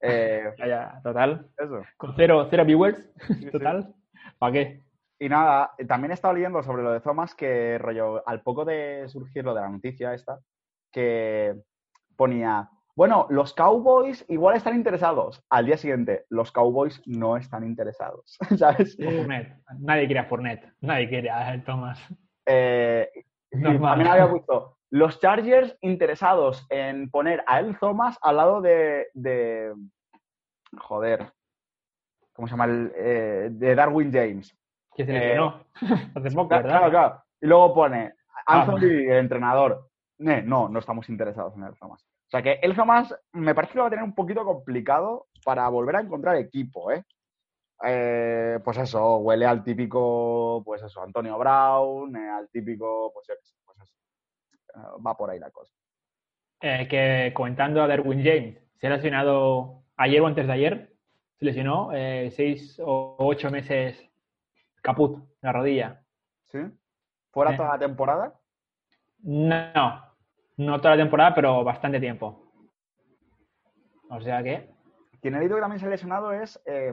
Eh, 0.00 0.44
Ya, 0.58 0.66
ya, 0.66 1.00
total. 1.02 1.48
eso. 1.58 1.82
Con 1.96 2.14
cero, 2.16 2.46
cero 2.50 2.64
viewers, 2.64 3.10
sí. 3.26 3.50
total. 3.50 3.94
¿Para 4.38 4.52
qué? 4.52 4.82
Y 5.20 5.28
nada, 5.28 5.72
también 5.88 6.12
he 6.12 6.14
estado 6.14 6.34
leyendo 6.34 6.62
sobre 6.62 6.82
lo 6.84 6.92
de 6.92 7.00
Thomas 7.00 7.34
que 7.34 7.76
rollo, 7.78 8.22
al 8.28 8.42
poco 8.42 8.64
de 8.64 9.08
surgir 9.08 9.44
lo 9.44 9.52
de 9.54 9.60
la 9.62 9.68
noticia 9.68 10.14
esta, 10.14 10.38
que 10.92 11.56
ponía, 12.16 12.70
bueno, 12.94 13.26
los 13.30 13.52
Cowboys 13.52 14.24
igual 14.28 14.56
están 14.56 14.76
interesados. 14.76 15.42
Al 15.50 15.66
día 15.66 15.76
siguiente, 15.76 16.24
los 16.28 16.52
Cowboys 16.52 17.02
no 17.06 17.36
están 17.36 17.64
interesados, 17.64 18.38
¿sabes? 18.58 18.96
Fournette. 18.96 19.56
Nadie 19.80 20.06
quiere 20.06 20.20
a 20.20 20.24
Fournette. 20.26 20.72
Nadie 20.80 21.08
quiere 21.08 21.30
a 21.30 21.64
Thomas. 21.64 21.98
Eh, 22.46 23.08
Normal. 23.52 23.90
también 23.92 24.08
había 24.12 24.30
puesto 24.30 24.77
los 24.90 25.20
Chargers 25.20 25.76
interesados 25.80 26.66
en 26.70 27.10
poner 27.10 27.42
a 27.46 27.60
El 27.60 27.78
Thomas 27.78 28.18
al 28.22 28.36
lado 28.36 28.60
de, 28.60 29.08
de- 29.14 29.74
joder, 30.78 31.32
¿cómo 32.32 32.46
se 32.48 32.52
llama? 32.52 32.64
El, 32.66 32.92
eh, 32.96 33.48
de 33.50 33.74
Darwin 33.74 34.12
James. 34.12 34.56
Que 34.94 35.04
se 35.04 35.12
Eh, 35.12 35.20
lesionó 35.20 35.64
hace 36.14 36.30
poco, 36.32 36.48
¿verdad? 36.48 36.68
claro, 36.70 36.90
claro. 36.90 37.22
Y 37.40 37.46
luego 37.46 37.74
pone 37.74 38.14
Ah, 38.46 38.62
Anthony, 38.62 38.84
el 38.84 39.18
entrenador. 39.18 39.88
"Ne, 40.18 40.42
no, 40.42 40.68
no 40.68 40.78
estamos 40.78 41.08
interesados 41.10 41.54
en 41.56 41.64
el 41.64 41.76
Thomas. 41.78 42.02
O 42.02 42.30
sea 42.30 42.42
que 42.42 42.58
el 42.62 42.74
Thomas 42.74 43.14
me 43.32 43.54
parece 43.54 43.72
que 43.72 43.76
lo 43.78 43.82
va 43.84 43.88
a 43.88 43.90
tener 43.90 44.04
un 44.04 44.14
poquito 44.14 44.44
complicado 44.44 45.26
para 45.44 45.68
volver 45.68 45.96
a 45.96 46.00
encontrar 46.00 46.36
equipo, 46.36 46.90
¿eh? 46.90 47.04
Eh, 47.84 48.58
pues 48.64 48.76
eso, 48.78 49.18
huele 49.18 49.46
al 49.46 49.62
típico, 49.62 50.62
pues 50.64 50.82
eso, 50.82 51.02
Antonio 51.02 51.38
Brown, 51.38 52.16
eh, 52.16 52.28
al 52.30 52.48
típico, 52.48 53.12
pues, 53.12 53.26
yo 53.28 53.34
qué 53.34 53.44
sé. 53.44 53.54
Eh, 53.54 53.67
va 55.06 55.16
por 55.16 55.30
ahí 55.30 55.38
la 55.38 55.50
cosa. 55.50 55.72
Eh, 56.60 56.88
que 56.88 57.32
comentando 57.34 57.82
a 57.82 57.86
Derwin 57.88 58.22
James, 58.24 58.58
se 58.80 58.86
ha 58.86 58.90
lesionado 58.90 59.82
ayer 59.96 60.20
o 60.20 60.26
antes 60.26 60.46
de 60.46 60.52
ayer, 60.52 60.92
se 61.38 61.44
lesionó 61.44 61.90
eh, 61.92 62.30
seis 62.32 62.80
o 62.84 63.16
ocho 63.18 63.50
meses 63.50 64.02
caput, 64.82 65.22
la 65.40 65.52
rodilla. 65.52 66.02
¿Sí? 66.46 66.58
¿Fuera 67.30 67.52
Eh. 67.52 67.56
toda 67.56 67.68
la 67.70 67.78
temporada? 67.78 68.34
No, 69.22 70.04
no 70.56 70.80
toda 70.80 70.96
la 70.96 71.02
temporada, 71.02 71.34
pero 71.34 71.62
bastante 71.64 72.00
tiempo. 72.00 72.44
O 74.10 74.20
sea 74.20 74.42
que, 74.42 74.68
Quien 75.20 75.34
he 75.34 75.38
leído 75.40 75.56
que 75.56 75.60
también 75.62 75.80
se 75.80 75.86
ha 75.86 75.90
lesionado 75.90 76.32
es 76.32 76.60
eh, 76.64 76.92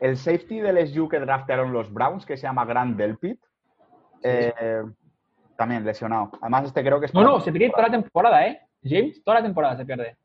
el 0.00 0.16
safety 0.16 0.60
del 0.60 0.78
SU 0.88 1.08
que 1.08 1.20
draftearon 1.20 1.72
los 1.72 1.92
Browns, 1.92 2.26
que 2.26 2.36
se 2.36 2.42
llama 2.42 2.64
Grant 2.64 2.96
Delpit. 2.96 3.40
Eh, 4.22 4.82
también 5.56 5.84
lesionado. 5.84 6.30
Además, 6.40 6.64
este 6.64 6.82
creo 6.82 7.00
que 7.00 7.06
es. 7.06 7.14
no, 7.14 7.22
no, 7.22 7.40
se 7.40 7.52
pierde 7.52 7.70
toda 7.70 7.84
la 7.88 7.90
temporada, 7.90 8.46
¿eh? 8.46 8.60
James, 8.82 9.22
toda 9.24 9.38
la 9.38 9.44
temporada 9.46 9.76
se 9.76 9.84
pierde. 9.86 10.16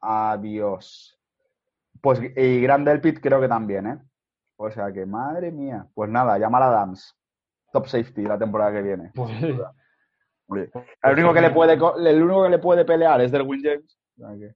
Adiós. 0.00 1.18
Pues, 2.00 2.20
y 2.36 2.60
Grant 2.62 2.86
Delpit 2.86 3.20
creo 3.20 3.40
que 3.40 3.48
también, 3.48 3.86
¿eh? 3.86 3.98
O 4.56 4.70
sea 4.70 4.92
que, 4.92 5.06
madre 5.06 5.50
mía. 5.50 5.86
Pues 5.94 6.10
nada, 6.10 6.38
llamar 6.38 6.62
a 6.62 6.70
Dams. 6.70 7.16
Top 7.72 7.86
safety 7.86 8.22
la 8.22 8.38
temporada 8.38 8.72
que 8.72 8.82
viene. 8.82 9.10
Pues, 9.14 9.30
Oye, 10.48 10.70
El 11.02 11.12
único 11.14 11.32
que 11.32 11.40
le 11.40 11.50
puede, 11.50 11.72
el 11.74 12.22
único 12.22 12.42
que 12.42 12.50
le 12.50 12.58
puede 12.58 12.84
pelear 12.84 13.20
es 13.20 13.32
Derwin 13.32 13.62
James. 13.62 13.98
O 14.18 14.26
sea 14.26 14.36
que- 14.38 14.54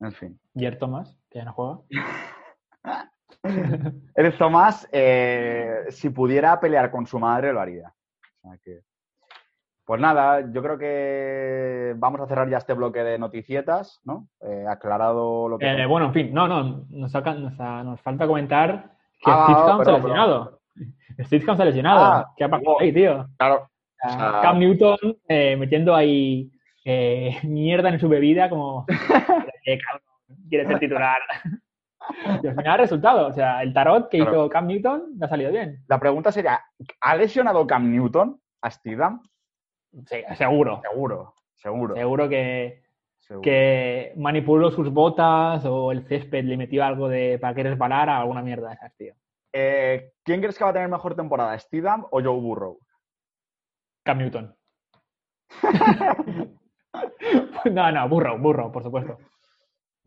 En 0.00 0.12
fin. 0.12 0.40
Jer 0.54 0.78
Thomas, 0.78 1.18
que 1.28 1.40
ya 1.40 1.44
no 1.44 1.52
juega. 1.52 1.80
El 4.14 4.36
Tomás, 4.36 4.88
eh, 4.92 5.86
si 5.90 6.10
pudiera 6.10 6.58
pelear 6.60 6.90
con 6.90 7.06
su 7.06 7.18
madre, 7.18 7.52
lo 7.52 7.60
haría. 7.60 7.92
O 8.42 8.48
sea 8.48 8.58
que- 8.64 8.80
Pues 9.84 10.00
nada, 10.00 10.40
yo 10.52 10.62
creo 10.62 10.76
que 10.78 11.94
vamos 11.96 12.20
a 12.20 12.26
cerrar 12.26 12.48
ya 12.50 12.58
este 12.58 12.74
bloque 12.74 13.02
de 13.02 13.18
noticietas, 13.18 14.00
¿no? 14.04 14.28
Eh, 14.42 14.64
aclarado 14.68 15.48
lo 15.48 15.58
que... 15.58 15.66
Eh, 15.66 15.86
bueno, 15.86 16.06
en 16.06 16.12
fin, 16.12 16.34
no, 16.34 16.46
no, 16.46 16.84
nos, 16.90 17.10
saca- 17.10 17.32
nos, 17.34 17.58
ha- 17.58 17.82
nos 17.82 17.98
falta 18.02 18.26
comentar 18.26 18.90
que 19.18 19.30
Ah, 19.30 19.44
Steve 19.48 19.66
Camp 19.66 19.84
se 19.84 19.90
ha 19.90 19.94
lesionado. 19.94 20.60
Steve 21.20 21.44
Camp 21.46 21.56
se 21.56 21.62
ha 21.62 21.66
lesionado. 21.66 22.04
Ah, 22.04 22.32
¿Qué 22.36 22.44
ha 22.44 22.48
pasado 22.50 22.72
wow. 22.72 22.80
ahí, 22.80 22.92
tío? 22.92 23.26
Claro, 23.38 23.70
Cam 24.42 24.58
Newton 24.60 24.96
eh, 25.26 25.56
metiendo 25.56 25.94
ahí 25.96 26.50
eh, 26.84 27.38
mierda 27.44 27.88
en 27.88 27.98
su 27.98 28.08
bebida 28.08 28.48
como 28.50 28.84
quiere 30.48 30.66
ser 30.66 30.78
titular. 30.78 31.18
Y 32.42 32.46
al 32.46 32.54
final 32.56 32.66
ha 32.66 32.76
resultado. 32.76 33.26
O 33.28 33.32
sea, 33.32 33.62
el 33.62 33.72
tarot 33.74 34.08
que 34.08 34.18
Claro. 34.18 34.32
hizo 34.32 34.48
Cam 34.50 34.66
Newton 34.66 35.14
le 35.18 35.26
ha 35.26 35.28
salido 35.28 35.50
bien. 35.50 35.82
la 35.88 35.98
pregunta 35.98 36.32
sería, 36.32 36.60
¿ha 37.00 37.16
lesionado 37.16 37.66
Cam 37.66 37.90
Newton 37.90 38.40
a 38.62 38.70
Steedham? 38.70 39.22
Sí, 40.06 40.22
seguro. 40.36 40.80
Seguro, 40.82 41.34
seguro. 41.54 41.94
Seguro 41.96 42.28
que, 42.28 42.82
seguro. 43.18 43.42
que 43.42 44.12
manipuló 44.16 44.70
sus 44.70 44.90
botas 44.92 45.64
o 45.64 45.90
el 45.92 46.06
césped 46.06 46.44
le 46.44 46.56
metió 46.56 46.84
algo 46.84 47.08
de 47.08 47.38
para 47.40 47.54
que 47.54 47.62
resbalara 47.62 48.18
alguna 48.18 48.42
mierda 48.42 48.68
de 48.68 48.74
esas, 48.74 48.94
tío. 48.96 49.14
Eh, 49.52 50.12
¿Quién 50.22 50.40
crees 50.40 50.58
que 50.58 50.64
va 50.64 50.70
a 50.70 50.74
tener 50.74 50.88
mejor 50.88 51.14
temporada, 51.16 51.58
Steedham 51.58 52.04
o 52.10 52.22
Joe 52.22 52.38
Burrow? 52.40 52.78
Cam 54.04 54.18
Newton. 54.18 54.54
no, 57.72 57.92
no, 57.92 58.08
burro, 58.08 58.38
burro, 58.38 58.70
por 58.72 58.82
supuesto. 58.82 59.18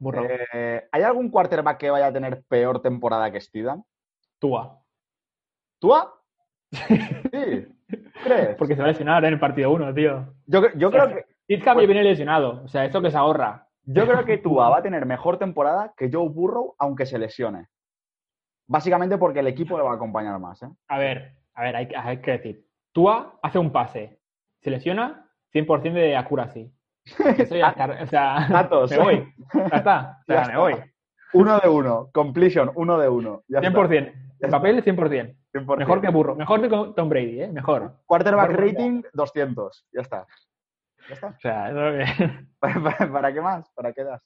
Burro. 0.01 0.25
Eh, 0.53 0.87
¿Hay 0.91 1.03
algún 1.03 1.29
quarterback 1.29 1.77
que 1.77 1.89
vaya 1.91 2.07
a 2.07 2.13
tener 2.13 2.43
peor 2.47 2.81
temporada 2.81 3.31
que 3.31 3.39
Steedham? 3.39 3.83
Tua. 4.39 4.81
¿Tua? 5.79 6.13
Sí. 7.31 7.67
¿Crees? 8.23 8.55
Porque 8.55 8.75
se 8.75 8.81
va 8.81 8.85
a 8.87 8.91
lesionar 8.91 9.23
en 9.25 9.33
el 9.33 9.39
partido 9.39 9.71
1, 9.71 9.93
tío. 9.93 10.33
Yo, 10.45 10.61
cre- 10.61 10.77
yo 10.77 10.89
creo 10.91 11.07
que 11.09 11.25
Tizcam 11.45 11.79
ya 11.79 11.85
viene 11.85 12.03
lesionado. 12.03 12.61
O 12.63 12.67
sea, 12.67 12.85
esto 12.85 13.01
que 13.01 13.11
se 13.11 13.17
ahorra. 13.17 13.67
Yo 13.83 14.05
creo 14.07 14.23
que 14.25 14.37
Tua 14.37 14.69
va 14.69 14.77
a 14.77 14.81
tener 14.81 15.05
mejor 15.05 15.37
temporada 15.37 15.93
que 15.97 16.09
Joe 16.11 16.29
Burrow, 16.29 16.75
aunque 16.79 17.05
se 17.05 17.17
lesione. 17.19 17.67
Básicamente 18.67 19.17
porque 19.17 19.39
el 19.39 19.47
equipo 19.47 19.77
le 19.77 19.83
va 19.83 19.91
a 19.91 19.95
acompañar 19.95 20.39
más. 20.39 20.61
¿eh? 20.63 20.69
A 20.87 20.97
ver, 20.97 21.35
a 21.53 21.63
ver, 21.63 21.75
hay, 21.75 21.87
que- 21.87 21.97
hay 21.97 22.17
que 22.21 22.31
decir. 22.31 22.65
Tua 22.93 23.37
hace 23.41 23.59
un 23.59 23.71
pase. 23.71 24.19
Se 24.61 24.69
lesiona 24.69 25.29
100% 25.53 25.93
de 25.93 26.15
accuracy. 26.15 26.71
Eso 27.05 27.55
ya 27.55 27.69
está. 27.69 27.85
O 28.03 28.07
sea, 28.07 28.47
Datos. 28.49 28.91
me 28.91 28.97
voy. 28.97 29.33
Ya 29.53 29.77
está. 29.77 30.17
O 30.21 30.25
sea, 30.25 30.35
Ya 30.35 30.35
me 30.35 30.41
está. 30.43 30.59
voy. 30.59 30.75
Uno 31.33 31.59
de 31.59 31.69
uno. 31.69 32.09
Completion, 32.13 32.71
uno 32.75 32.97
de 32.99 33.09
uno. 33.09 33.43
Ya 33.47 33.59
está. 33.59 33.69
100%. 33.71 34.13
En 34.41 34.49
papel, 34.49 34.83
100%. 34.83 35.35
100%. 35.53 35.77
Mejor 35.77 36.01
que 36.01 36.09
Burro. 36.09 36.35
Mejor 36.35 36.61
que 36.61 36.69
Tom 36.95 37.09
Brady, 37.09 37.41
¿eh? 37.43 37.47
Mejor. 37.47 37.97
Quarterback 38.05 38.49
Mejor 38.51 38.65
rating, 38.65 39.01
200. 39.13 39.87
Ya 39.93 40.01
está. 40.01 40.25
Ya 41.07 41.13
está. 41.13 41.27
O 41.27 41.39
sea, 41.39 41.71
¿Para, 42.59 42.81
para- 42.83 43.11
para 43.11 43.33
qué 43.33 43.41
más? 43.41 43.69
¿Para 43.75 43.93
qué 43.93 44.03
das? 44.03 44.21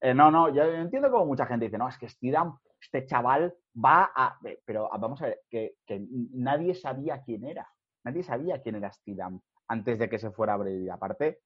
Eh, 0.00 0.14
no, 0.14 0.30
no, 0.32 0.48
yo 0.52 0.64
entiendo 0.64 1.10
como 1.12 1.26
mucha 1.26 1.46
gente 1.46 1.66
dice, 1.66 1.78
no, 1.78 1.88
es 1.88 1.96
que 1.96 2.08
Steedham, 2.08 2.58
este 2.80 3.06
chaval 3.06 3.54
va 3.84 4.10
a... 4.14 4.36
eh, 4.44 4.58
Pero 4.64 4.92
ah, 4.92 4.98
vamos 4.98 5.22
a 5.22 5.26
ver, 5.26 5.40
que, 5.48 5.74
que 5.86 6.04
nadie 6.32 6.74
sabía 6.74 7.22
quién 7.22 7.44
era. 7.44 7.68
Nadie 8.04 8.24
sabía 8.24 8.60
quién 8.60 8.74
era 8.74 8.90
Steedham 8.92 9.40
antes 9.68 9.98
de 10.00 10.08
que 10.10 10.18
se 10.18 10.32
fuera 10.32 10.56
Brady. 10.56 10.88
Aparte, 10.88 11.38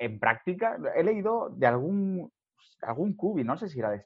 en 0.00 0.18
práctica, 0.18 0.78
he 0.96 1.04
leído 1.04 1.50
de 1.50 1.66
algún, 1.66 2.32
algún 2.82 3.14
cubi, 3.14 3.44
no 3.44 3.56
sé 3.56 3.68
si 3.68 3.78
era 3.78 3.90
de. 3.90 4.04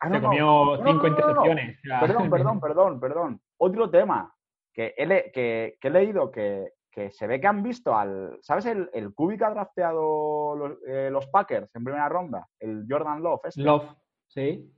Ah, 0.00 0.08
se 0.08 0.20
no, 0.20 0.22
comió 0.22 0.44
no, 0.44 0.76
cinco 0.76 1.02
no, 1.02 1.08
intercepciones. 1.08 1.78
Perdón, 2.00 2.30
perdón, 2.30 2.60
perdón, 2.60 3.00
perdón. 3.00 3.40
Otro 3.58 3.90
tema 3.90 4.32
que 4.72 4.94
he, 4.96 5.06
le- 5.06 5.30
que, 5.32 5.76
que 5.80 5.88
he 5.88 5.90
leído 5.90 6.30
que, 6.30 6.72
que 6.90 7.10
se 7.10 7.26
ve 7.26 7.40
que 7.40 7.46
han 7.46 7.62
visto 7.62 7.96
al. 7.96 8.38
¿Sabes 8.42 8.66
el, 8.66 8.88
el 8.92 9.12
cubi 9.14 9.36
que 9.36 9.44
ha 9.44 9.50
drafteado 9.50 10.54
los, 10.54 10.78
eh, 10.86 11.08
los 11.10 11.26
Packers 11.26 11.74
en 11.74 11.84
primera 11.84 12.08
ronda? 12.08 12.46
El 12.60 12.86
Jordan 12.88 13.22
Love, 13.22 13.46
este, 13.46 13.62
Love, 13.62 13.90
sí. 14.28 14.72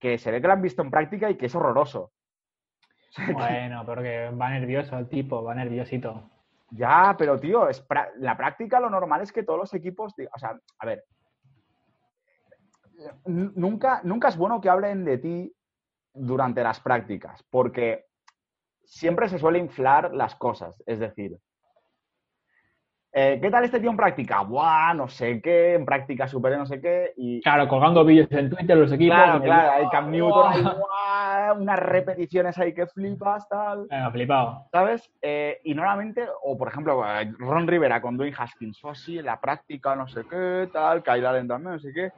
que 0.00 0.16
se 0.16 0.30
ve 0.30 0.40
que 0.40 0.46
lo 0.46 0.52
han 0.54 0.62
visto 0.62 0.80
en 0.82 0.90
práctica 0.90 1.30
y 1.30 1.36
que 1.36 1.46
es 1.46 1.54
horroroso. 1.54 2.12
Bueno, 3.34 3.84
pero 3.84 4.02
que 4.02 4.30
va 4.30 4.48
nervioso 4.48 4.96
el 4.98 5.06
tipo, 5.08 5.42
va 5.44 5.54
nerviosito. 5.54 6.30
Ya, 6.74 7.14
pero 7.18 7.38
tío, 7.38 7.68
es 7.68 7.84
la 8.18 8.36
práctica 8.36 8.80
lo 8.80 8.88
normal 8.88 9.20
es 9.20 9.32
que 9.32 9.42
todos 9.42 9.58
los 9.58 9.74
equipos. 9.74 10.14
O 10.34 10.38
sea, 10.38 10.58
a 10.78 10.86
ver. 10.86 11.04
Nunca, 13.26 14.00
nunca 14.04 14.28
es 14.28 14.36
bueno 14.36 14.60
que 14.60 14.70
hablen 14.70 15.04
de 15.04 15.18
ti 15.18 15.54
durante 16.14 16.62
las 16.62 16.80
prácticas, 16.80 17.42
porque 17.50 18.06
siempre 18.84 19.28
se 19.28 19.38
suele 19.38 19.58
inflar 19.58 20.14
las 20.14 20.36
cosas. 20.36 20.82
Es 20.86 20.98
decir, 20.98 21.38
eh, 23.12 23.38
¿qué 23.42 23.50
tal 23.50 23.64
este 23.64 23.78
tío 23.80 23.90
en 23.90 23.96
práctica? 23.96 24.40
Buah, 24.42 24.94
no 24.94 25.06
sé 25.08 25.40
qué, 25.42 25.74
en 25.74 25.84
práctica 25.84 26.26
super 26.26 26.56
no 26.56 26.66
sé 26.66 26.80
qué. 26.80 27.12
Y 27.16 27.42
Claro, 27.42 27.68
colgando 27.68 28.04
vídeos 28.04 28.30
en 28.32 28.48
Twitter 28.50 28.76
los 28.76 28.90
equipos. 28.92 29.14
claro, 29.16 29.42
claro, 29.42 29.70
hay 29.72 29.88
Cam 29.90 30.10
Newton, 30.10 30.52
unas 31.58 31.78
repeticiones 31.78 32.58
ahí 32.58 32.72
que 32.74 32.86
flipas, 32.86 33.48
tal. 33.48 33.86
Venga, 33.90 34.10
flipado. 34.10 34.66
¿Sabes? 34.72 35.10
Eh, 35.20 35.60
y 35.64 35.74
normalmente, 35.74 36.26
o 36.42 36.56
por 36.56 36.68
ejemplo, 36.68 37.04
eh, 37.06 37.32
Ron 37.38 37.66
Rivera 37.68 38.00
con 38.00 38.16
Dwayne 38.16 38.36
Haskins, 38.38 38.82
o 38.84 38.90
así, 38.90 39.18
en 39.18 39.26
la 39.26 39.40
práctica, 39.40 39.94
no 39.94 40.08
sé 40.08 40.22
qué, 40.28 40.68
tal, 40.72 41.02
Kyle 41.02 41.26
Allen 41.26 41.48
también, 41.48 41.74
no 41.74 41.78
sé 41.80 41.92
qué. 41.94 42.10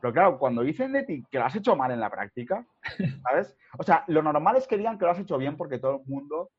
Pero 0.00 0.12
claro, 0.14 0.38
cuando 0.38 0.62
dicen 0.62 0.92
de 0.92 1.02
ti 1.04 1.22
que 1.30 1.38
lo 1.38 1.44
has 1.44 1.54
hecho 1.56 1.76
mal 1.76 1.90
en 1.90 2.00
la 2.00 2.10
práctica, 2.10 2.64
¿sabes? 3.22 3.56
O 3.78 3.82
sea, 3.82 4.02
lo 4.08 4.22
normal 4.22 4.56
es 4.56 4.66
que 4.66 4.78
digan 4.78 4.98
que 4.98 5.04
lo 5.04 5.10
has 5.10 5.18
hecho 5.18 5.36
bien 5.38 5.56
porque 5.56 5.78
todo 5.78 5.96
el 6.00 6.10
mundo 6.10 6.50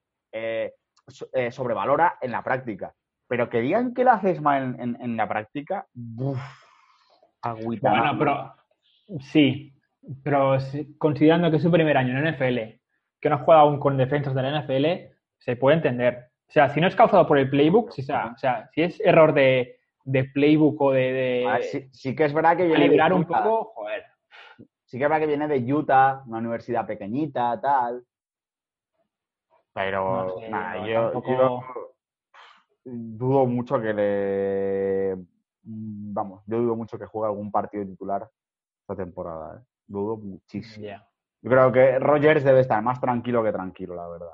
so- 1.08 1.28
eh, 1.34 1.52
sobrevalora 1.52 2.18
en 2.22 2.32
la 2.32 2.44
práctica. 2.44 2.94
Pero 3.32 3.50
que 3.50 3.62
digan 3.62 3.94
que 3.94 4.04
lo 4.04 4.12
haces 4.12 4.42
mal 4.42 4.62
en, 4.76 4.82
en- 4.82 5.02
en 5.02 5.16
la 5.16 5.26
práctica, 5.26 5.88
¡buf! 5.94 6.38
agüita. 7.42 7.90
Bueno, 7.90 8.18
pero 8.20 8.54
sí, 9.22 9.74
pero 10.22 10.60
si- 10.60 10.98
considerando 10.98 11.50
que 11.50 11.56
es 11.56 11.64
su 11.64 11.72
primer 11.72 11.96
año 11.96 12.12
en 12.20 12.26
NFL, 12.28 12.58
que 13.22 13.30
no 13.30 13.36
has 13.38 13.42
jugado 13.44 13.64
aún 13.64 13.80
con 13.80 13.96
defensas 13.96 14.36
de 14.36 14.42
la 14.42 14.60
NFL, 14.62 14.86
se 15.38 15.56
puede 15.56 15.78
entender. 15.78 16.28
O 16.50 16.52
sea, 16.52 16.68
si 16.70 16.82
no 16.82 16.88
es 16.88 16.96
causado 16.98 17.26
por 17.26 17.38
el 17.38 17.50
playbook, 17.50 17.92
si, 17.94 18.02
sea, 18.04 18.34
o 18.36 18.38
sea, 18.38 18.70
si 18.74 18.82
es 18.82 19.00
error 19.00 19.34
de 19.34 19.78
de 20.04 20.24
playbook 20.26 20.82
o 20.82 20.92
de... 20.92 21.46
A 21.48 21.54
ver, 21.54 21.64
sí, 21.64 21.88
sí 21.94 22.16
que 22.16 22.26
es 22.26 22.34
verdad 22.34 22.58
que 22.58 22.64
viene 22.66 22.80
de 22.80 22.86
calibrar 22.88 23.14
un 23.14 23.22
Utah. 23.22 23.44
poco, 23.44 23.72
joder. 23.76 24.04
Sí 24.84 24.98
que 24.98 25.04
es 25.06 25.10
verdad 25.10 25.20
que 25.22 25.28
viene 25.28 25.48
de 25.48 25.74
Utah, 25.74 26.24
una 26.26 26.40
universidad 26.40 26.86
pequeñita, 26.88 27.62
tal. 27.62 28.04
Pero 29.74 30.26
No 30.26 30.40
sé, 30.40 30.50
nada, 30.50 30.78
yo 30.80 30.86
yo, 30.88 31.02
tampoco- 31.12 31.32
yo 31.38 31.94
dudo 32.84 33.46
mucho 33.46 33.80
que 33.82 33.94
le. 33.94 35.26
Vamos, 35.64 36.44
yo 36.48 36.58
dudo 36.58 36.76
mucho 36.76 36.98
que 36.98 37.06
juegue 37.06 37.28
algún 37.30 37.52
partido 37.52 37.86
titular 37.86 38.28
esta 38.82 38.96
temporada. 38.96 39.58
¿eh? 39.60 39.66
Dudo 39.88 40.18
muchísimo. 40.18 40.88
Yo 41.44 41.50
creo 41.50 41.72
que 41.72 42.00
Rogers 42.00 42.44
debe 42.44 42.60
estar 42.62 42.82
más 42.84 43.00
tranquilo 43.00 43.44
que 43.44 43.52
tranquilo, 43.52 43.96
la 43.96 44.08
verdad. 44.08 44.32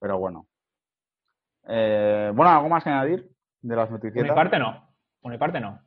Pero 0.00 0.18
bueno. 0.18 0.46
Eh, 1.66 2.30
bueno, 2.34 2.50
¿algo 2.50 2.68
más 2.68 2.84
que 2.84 2.90
añadir 2.90 3.30
de 3.62 3.76
las 3.76 3.88
Por 3.88 4.02
mi 4.02 4.08
noticias? 4.10 4.34
parte 4.34 4.58
no. 4.58 4.86
Por 5.20 5.32
mi 5.32 5.38
parte 5.38 5.60
no. 5.60 5.80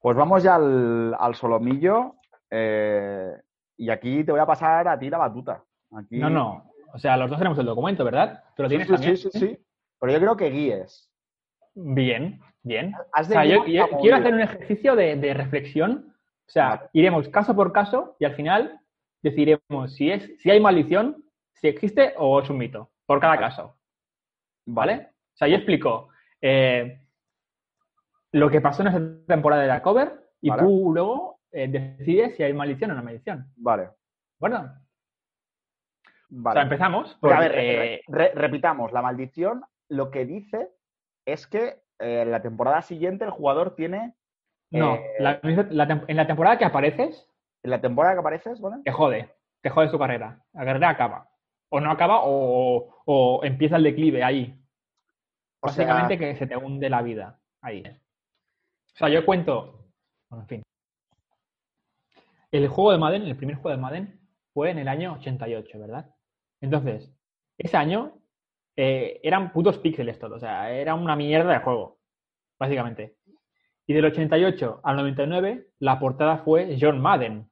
Pues 0.00 0.16
vamos 0.16 0.42
ya 0.42 0.56
al, 0.56 1.14
al 1.18 1.34
solomillo. 1.34 2.16
eh, 2.50 3.40
y 3.78 3.88
aquí 3.90 4.22
te 4.22 4.30
voy 4.32 4.40
a 4.40 4.46
pasar 4.46 4.86
a 4.86 4.98
ti 4.98 5.08
la 5.10 5.18
batuta. 5.18 5.64
Aquí... 5.96 6.18
No, 6.18 6.28
no. 6.30 6.70
O 6.92 6.98
sea, 6.98 7.16
los 7.16 7.30
dos 7.30 7.38
tenemos 7.38 7.58
el 7.58 7.64
documento, 7.66 8.04
¿verdad? 8.04 8.44
¿Tú 8.54 8.62
lo 8.62 8.68
Sí, 8.68 8.76
tienes 8.76 8.86
sí, 8.88 8.92
también? 8.92 9.16
sí, 9.16 9.30
sí, 9.32 9.38
sí. 9.38 9.58
Pero 10.02 10.12
yo 10.14 10.18
creo 10.20 10.36
que 10.36 10.50
guíes. 10.50 11.08
Bien, 11.74 12.40
bien. 12.64 12.92
O 13.18 13.22
sea, 13.24 13.44
yo, 13.44 13.64
yo 13.66 13.86
quiero 14.00 14.16
hacer 14.16 14.34
un 14.34 14.40
ejercicio 14.40 14.96
de, 14.96 15.14
de 15.14 15.32
reflexión. 15.32 16.12
O 16.48 16.50
sea, 16.50 16.68
Vale. 16.70 16.90
iremos 16.92 17.28
caso 17.28 17.54
por 17.54 17.72
caso 17.72 18.16
y 18.18 18.24
al 18.24 18.34
final 18.34 18.80
decidiremos 19.22 19.94
si 19.94 20.10
es 20.10 20.36
si 20.40 20.50
hay 20.50 20.58
maldición, 20.60 21.24
si 21.54 21.68
existe 21.68 22.14
o 22.18 22.40
es 22.42 22.50
un 22.50 22.58
mito, 22.58 22.90
por 23.06 23.20
cada 23.20 23.36
Vale. 23.36 23.46
caso. 23.46 23.78
¿Vale? 24.66 25.10
O 25.34 25.36
sea, 25.36 25.46
yo 25.46 25.54
explico 25.56 26.08
eh, 26.40 27.00
lo 28.32 28.50
que 28.50 28.60
pasó 28.60 28.82
en 28.82 28.88
esa 28.88 29.00
temporada 29.28 29.62
de 29.62 29.68
la 29.68 29.82
cover 29.82 30.30
y 30.40 30.50
Vale. 30.50 30.62
tú 30.64 30.90
luego 30.92 31.38
eh, 31.52 31.68
decides 31.68 32.36
si 32.36 32.42
hay 32.42 32.52
maldición 32.52 32.90
o 32.90 32.94
no 32.94 33.04
maldición. 33.04 33.46
Vale. 33.56 33.90
¿Bueno? 34.40 34.58
vale. 36.28 36.50
O 36.50 36.52
sea, 36.54 36.62
empezamos. 36.62 37.18
A 37.22 37.38
ver, 37.40 37.52
eh, 37.56 38.02
re- 38.08 38.32
repitamos. 38.34 38.90
La 38.92 39.00
maldición 39.00 39.62
lo 39.92 40.10
que 40.10 40.24
dice 40.26 40.70
es 41.26 41.46
que 41.46 41.82
eh, 41.98 42.24
la 42.24 42.42
temporada 42.42 42.82
siguiente 42.82 43.24
el 43.24 43.30
jugador 43.30 43.74
tiene. 43.76 44.14
no, 44.70 44.94
eh, 44.96 45.14
la- 45.20 45.40
la 45.42 45.86
tem- 45.88 46.04
en 46.08 46.16
la 46.16 46.26
temporada 46.26 46.58
que 46.58 46.64
apareces, 46.64 47.28
En 47.64 47.70
la 47.70 47.80
temporada 47.80 48.14
que 48.14 48.20
apareces, 48.20 48.60
¿vale? 48.60 48.82
te 48.84 48.90
jode, 48.90 49.30
te 49.60 49.70
jode 49.70 49.88
su 49.88 49.98
carrera. 49.98 50.42
La 50.52 50.64
carrera 50.64 50.88
acaba. 50.88 51.28
O 51.68 51.78
no 51.80 51.90
acaba 51.90 52.22
o, 52.24 53.02
o 53.04 53.40
empieza 53.44 53.76
el 53.76 53.84
declive 53.84 54.24
ahí. 54.24 54.58
O 55.60 55.68
sea- 55.68 55.84
Básicamente 55.86 56.18
que 56.18 56.34
se 56.36 56.46
te 56.48 56.56
hunde 56.56 56.90
la 56.90 57.02
vida 57.02 57.38
ahí. 57.60 57.82
O 57.86 58.96
sea, 58.96 59.08
yo 59.08 59.24
cuento. 59.24 59.86
Bueno, 60.28 60.42
en 60.42 60.48
fin. 60.48 60.62
El 62.50 62.68
juego 62.68 62.92
de 62.92 62.98
Madden, 62.98 63.22
el 63.22 63.36
primer 63.36 63.56
juego 63.56 63.76
de 63.76 63.82
Madden, 63.82 64.20
fue 64.52 64.70
en 64.70 64.78
el 64.78 64.88
año 64.88 65.14
88, 65.14 65.78
¿verdad? 65.78 66.14
Entonces, 66.60 67.10
ese 67.58 67.76
año 67.76 68.18
eh, 68.76 69.20
eran 69.22 69.52
putos 69.52 69.78
píxeles 69.78 70.18
todo. 70.18 70.36
O 70.36 70.40
sea, 70.40 70.70
era 70.72 70.94
una 70.94 71.16
mierda 71.16 71.52
de 71.52 71.58
juego. 71.60 71.98
Básicamente. 72.58 73.16
Y 73.86 73.94
del 73.94 74.04
88 74.04 74.80
al 74.84 74.96
99, 74.96 75.66
la 75.80 75.98
portada 75.98 76.38
fue 76.38 76.76
John 76.80 77.00
Madden. 77.00 77.48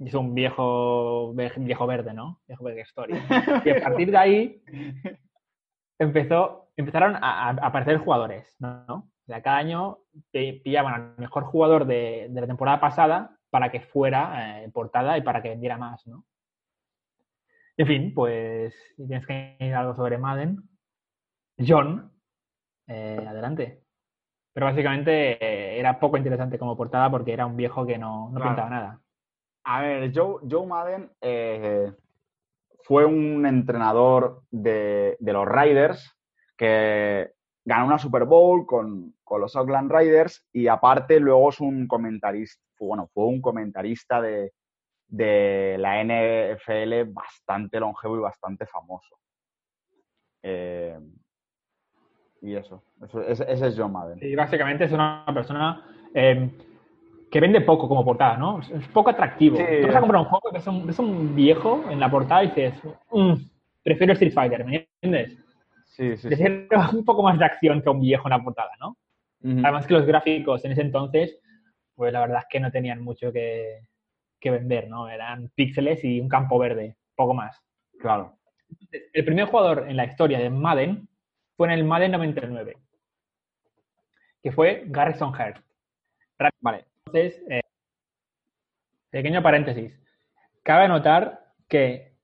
Y 0.00 0.08
es 0.08 0.14
un 0.14 0.34
viejo, 0.34 1.34
viejo 1.34 1.86
verde, 1.86 2.14
¿no? 2.14 2.40
Viejo 2.46 2.64
verde 2.64 2.80
story. 2.82 3.14
Y 3.64 3.70
a 3.70 3.82
partir 3.82 4.10
de 4.10 4.16
ahí 4.16 4.62
empezó, 5.98 6.68
empezaron 6.76 7.16
a, 7.16 7.48
a 7.48 7.50
aparecer 7.50 7.98
jugadores, 7.98 8.54
¿no? 8.58 8.84
O 8.88 9.26
sea, 9.26 9.42
cada 9.42 9.58
año 9.58 9.98
pi- 10.30 10.60
pillaban 10.60 10.94
al 10.94 11.14
mejor 11.18 11.44
jugador 11.44 11.84
de, 11.86 12.28
de 12.30 12.40
la 12.40 12.46
temporada 12.46 12.80
pasada 12.80 13.36
para 13.50 13.70
que 13.70 13.80
fuera 13.80 14.62
eh, 14.64 14.70
portada 14.70 15.18
y 15.18 15.22
para 15.22 15.42
que 15.42 15.50
vendiera 15.50 15.76
más, 15.76 16.06
¿no? 16.06 16.24
En 17.78 17.86
fin, 17.86 18.12
pues 18.12 18.74
si 18.96 19.06
tienes 19.06 19.26
que 19.26 19.32
añadir 19.32 19.74
algo 19.74 19.94
sobre 19.94 20.18
Madden, 20.18 20.68
John, 21.58 22.12
eh, 22.88 23.24
adelante. 23.26 23.82
Pero 24.52 24.66
básicamente 24.66 25.32
eh, 25.44 25.78
era 25.78 26.00
poco 26.00 26.16
interesante 26.16 26.58
como 26.58 26.76
portada 26.76 27.08
porque 27.10 27.32
era 27.32 27.46
un 27.46 27.56
viejo 27.56 27.86
que 27.86 27.96
no, 27.96 28.30
no 28.30 28.34
Claro. 28.34 28.50
pintaba 28.50 28.70
nada. 28.70 29.00
A 29.64 29.82
ver, 29.82 30.10
Joe, 30.12 30.40
Joe 30.50 30.66
Madden 30.66 31.10
eh, 31.20 31.92
fue 32.82 33.04
un 33.04 33.46
entrenador 33.46 34.42
de, 34.50 35.16
de 35.20 35.32
los 35.32 35.46
Riders 35.46 36.16
que 36.56 37.30
ganó 37.64 37.86
una 37.86 37.98
Super 37.98 38.24
Bowl 38.24 38.66
con, 38.66 39.14
con 39.22 39.40
los 39.40 39.54
Oakland 39.54 39.92
Riders 39.92 40.44
y 40.52 40.66
aparte 40.66 41.20
luego 41.20 41.50
es 41.50 41.60
un 41.60 41.86
comentarista, 41.86 42.60
bueno, 42.80 43.08
fue 43.12 43.26
un 43.26 43.40
comentarista 43.40 44.20
de, 44.20 44.52
de 45.08 45.76
la 45.78 46.00
NFL 46.02 47.04
bastante 47.12 47.80
longevo 47.80 48.16
y 48.16 48.20
bastante 48.20 48.66
famoso. 48.66 49.16
Eh, 50.42 50.98
y 52.42 52.54
eso, 52.54 52.82
eso- 53.04 53.22
ese, 53.22 53.50
ese 53.50 53.66
es 53.68 53.76
Joe 53.78 53.88
Madden. 53.88 54.18
Y 54.22 54.34
básicamente 54.36 54.84
es 54.84 54.92
una 54.92 55.24
persona 55.34 55.84
eh, 56.14 56.50
que 57.30 57.40
vende 57.40 57.60
poco 57.62 57.88
como 57.88 58.04
portada, 58.04 58.36
¿no? 58.36 58.60
Es, 58.60 58.70
es 58.70 58.88
poco 58.88 59.10
atractivo. 59.10 59.56
Sí. 59.56 59.64
Tú 59.80 59.86
vas 59.88 59.96
a 59.96 60.00
comprar 60.00 60.20
un 60.22 60.28
juego 60.28 60.50
que 60.52 60.58
es 60.58 60.66
un, 60.66 60.86
ves 60.86 60.98
un 60.98 61.34
viejo 61.34 61.84
en 61.90 61.98
la 62.00 62.10
portada 62.10 62.44
y 62.44 62.48
dices, 62.48 62.74
"Mm, 63.10 63.34
prefiero 63.82 64.12
Street 64.12 64.32
Fighter, 64.32 64.64
¿me 64.64 64.88
entiendes? 65.02 65.36
Sí, 65.86 66.16
sí, 66.16 66.16
sí. 66.16 66.28
Prefiero 66.28 66.68
un 66.92 67.04
poco 67.04 67.22
más 67.22 67.38
de 67.38 67.44
acción 67.44 67.82
que 67.82 67.90
un 67.90 68.00
viejo 68.00 68.28
en 68.28 68.30
la 68.30 68.42
portada, 68.42 68.70
¿no? 68.80 68.96
Además 69.64 69.86
que 69.86 69.94
los 69.94 70.04
gráficos 70.06 70.64
en 70.64 70.72
ese 70.72 70.82
entonces, 70.82 71.40
pues 71.94 72.12
la 72.12 72.20
verdad 72.20 72.38
es 72.40 72.46
que 72.50 72.60
no 72.60 72.70
tenían 72.70 73.00
mucho 73.02 73.32
que, 73.32 73.80
que 74.40 74.50
vender, 74.50 74.88
¿no? 74.88 75.08
Eran 75.08 75.48
píxeles 75.54 76.04
y 76.04 76.20
un 76.20 76.28
campo 76.28 76.58
verde, 76.58 76.96
poco 77.14 77.34
más. 77.34 77.60
Claro. 77.98 78.38
El 79.12 79.24
primer 79.24 79.46
jugador 79.46 79.86
en 79.88 79.96
la 79.96 80.04
historia 80.04 80.38
de 80.38 80.50
Madden 80.50 81.08
fue 81.56 81.68
en 81.68 81.72
el 81.74 81.84
Madden 81.84 82.12
99, 82.12 82.76
que 84.42 84.52
fue 84.52 84.84
Garrison 84.86 85.34
Hearst. 85.34 85.64
Vale, 86.60 86.84
entonces, 87.06 87.42
eh, 87.50 87.60
pequeño 89.10 89.42
paréntesis. 89.42 89.98
Cabe 90.62 90.86
notar 90.88 91.52
que 91.68 92.14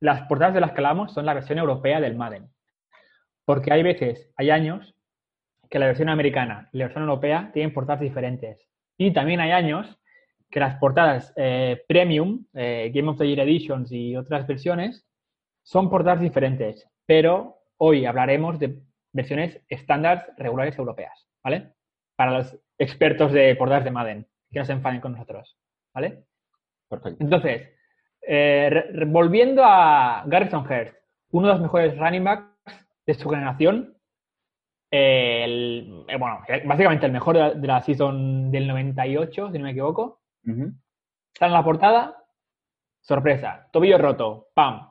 las 0.00 0.22
portadas 0.26 0.54
de 0.54 0.60
las 0.60 0.72
que 0.72 0.78
hablamos 0.78 1.14
son 1.14 1.24
la 1.24 1.34
versión 1.34 1.58
europea 1.58 2.00
del 2.00 2.16
Madden. 2.16 2.50
Porque 3.44 3.72
hay 3.72 3.82
veces, 3.82 4.30
hay 4.36 4.50
años, 4.50 4.94
que 5.70 5.78
la 5.78 5.86
versión 5.86 6.10
americana 6.10 6.68
y 6.72 6.78
la 6.78 6.84
versión 6.84 7.04
europea 7.04 7.50
tienen 7.54 7.72
portadas 7.72 8.00
diferentes. 8.00 8.68
Y 8.98 9.12
también 9.12 9.40
hay 9.40 9.52
años 9.52 9.98
que 10.52 10.60
las 10.60 10.76
portadas 10.78 11.32
eh, 11.36 11.82
Premium, 11.88 12.44
eh, 12.52 12.92
Game 12.94 13.08
of 13.08 13.18
the 13.18 13.26
Year 13.26 13.40
Editions 13.40 13.90
y 13.90 14.14
otras 14.16 14.46
versiones 14.46 15.04
son 15.64 15.88
portadas 15.90 16.20
diferentes. 16.20 16.86
Pero 17.06 17.56
hoy 17.78 18.04
hablaremos 18.04 18.58
de 18.58 18.78
versiones 19.12 19.60
estándar 19.68 20.34
regulares 20.36 20.78
europeas, 20.78 21.26
¿vale? 21.42 21.72
Para 22.16 22.32
los 22.38 22.56
expertos 22.78 23.32
de 23.32 23.56
portadas 23.56 23.84
de 23.84 23.90
Madden, 23.90 24.26
que 24.50 24.58
no 24.58 24.64
se 24.64 24.72
enfaden 24.72 25.00
con 25.00 25.12
nosotros, 25.12 25.56
¿vale? 25.94 26.24
Perfecto. 26.88 27.24
Entonces, 27.24 27.70
eh, 28.28 28.84
volviendo 29.06 29.62
a 29.64 30.22
Garrison 30.26 30.66
Hearst, 30.70 30.94
uno 31.30 31.48
de 31.48 31.52
los 31.54 31.62
mejores 31.62 31.96
running 31.98 32.24
backs 32.24 32.46
de 33.06 33.14
su 33.14 33.28
generación, 33.30 33.96
el- 34.90 36.04
bueno, 36.18 36.40
básicamente 36.64 37.06
el 37.06 37.12
mejor 37.12 37.34
de 37.36 37.40
la, 37.40 37.50
de 37.54 37.66
la 37.66 37.80
season 37.80 38.50
del 38.50 38.68
98, 38.68 39.50
si 39.50 39.58
no 39.58 39.64
me 39.64 39.70
equivoco, 39.70 40.20
Ujú. 40.46 40.72
está 41.32 41.46
en 41.46 41.52
la 41.52 41.64
portada, 41.64 42.16
sorpresa, 43.00 43.68
tobillo 43.72 43.98
roto, 43.98 44.48
pam, 44.54 44.88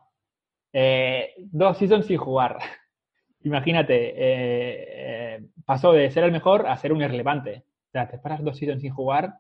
Eh, 0.74 1.34
dos 1.38 1.78
seasons 1.78 2.06
sin 2.06 2.18
jugar. 2.18 2.58
Imagínate, 3.44 4.10
eh, 4.12 5.36
eh, 5.38 5.46
pasó 5.66 5.92
de 5.94 6.10
ser 6.12 6.24
el 6.24 6.32
mejor 6.32 6.66
a 6.68 6.78
ser 6.78 6.94
un 6.94 7.02
irrelevante. 7.02 7.66
O 7.88 7.92
sea, 7.92 8.08
te 8.10 8.18
paras 8.20 8.42
dos 8.44 8.58
seasons 8.58 8.82
sin 8.82 8.94
jugar, 8.94 9.34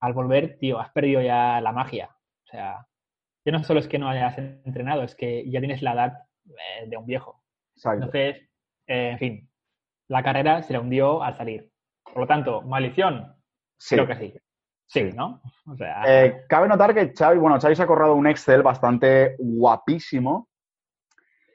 al 0.00 0.12
volver, 0.12 0.56
tío, 0.58 0.78
has 0.78 0.90
perdido 0.92 1.20
ya 1.20 1.60
la 1.60 1.72
magia. 1.72 2.10
O 2.44 2.46
sea, 2.46 2.86
ya 3.44 3.52
no 3.52 3.64
solo 3.64 3.80
es 3.80 3.88
que 3.88 3.98
no 3.98 4.08
hayas 4.08 4.38
entrenado, 4.38 5.02
es 5.02 5.14
que 5.16 5.50
ya 5.50 5.58
tienes 5.60 5.82
la 5.82 5.92
edad 5.94 6.12
de 6.86 6.96
un 6.96 7.06
viejo. 7.06 7.42
Exacto. 7.76 8.04
Entonces, 8.04 8.48
en 8.86 9.18
fin, 9.18 9.50
la 10.08 10.22
carrera 10.22 10.62
se 10.62 10.72
le 10.72 10.78
hundió 10.78 11.22
al 11.24 11.36
salir. 11.36 11.70
Por 12.04 12.18
lo 12.18 12.26
tanto, 12.26 12.62
maldición, 12.62 13.34
Sí. 13.78 13.96
creo 13.96 14.06
que 14.06 14.16
sí. 14.16 14.34
Sí. 14.92 15.12
¿no? 15.14 15.40
O 15.66 15.76
sea, 15.76 16.02
Eh, 16.06 16.44
cabe 16.48 16.66
notar 16.68 16.92
que 16.94 17.12
Xavi, 17.16 17.38
bueno, 17.38 17.60
Xavi 17.60 17.76
se 17.76 17.82
ha 17.82 17.86
corrado 17.86 18.14
un 18.14 18.26
Excel 18.26 18.62
bastante 18.62 19.36
guapísimo 19.38 20.48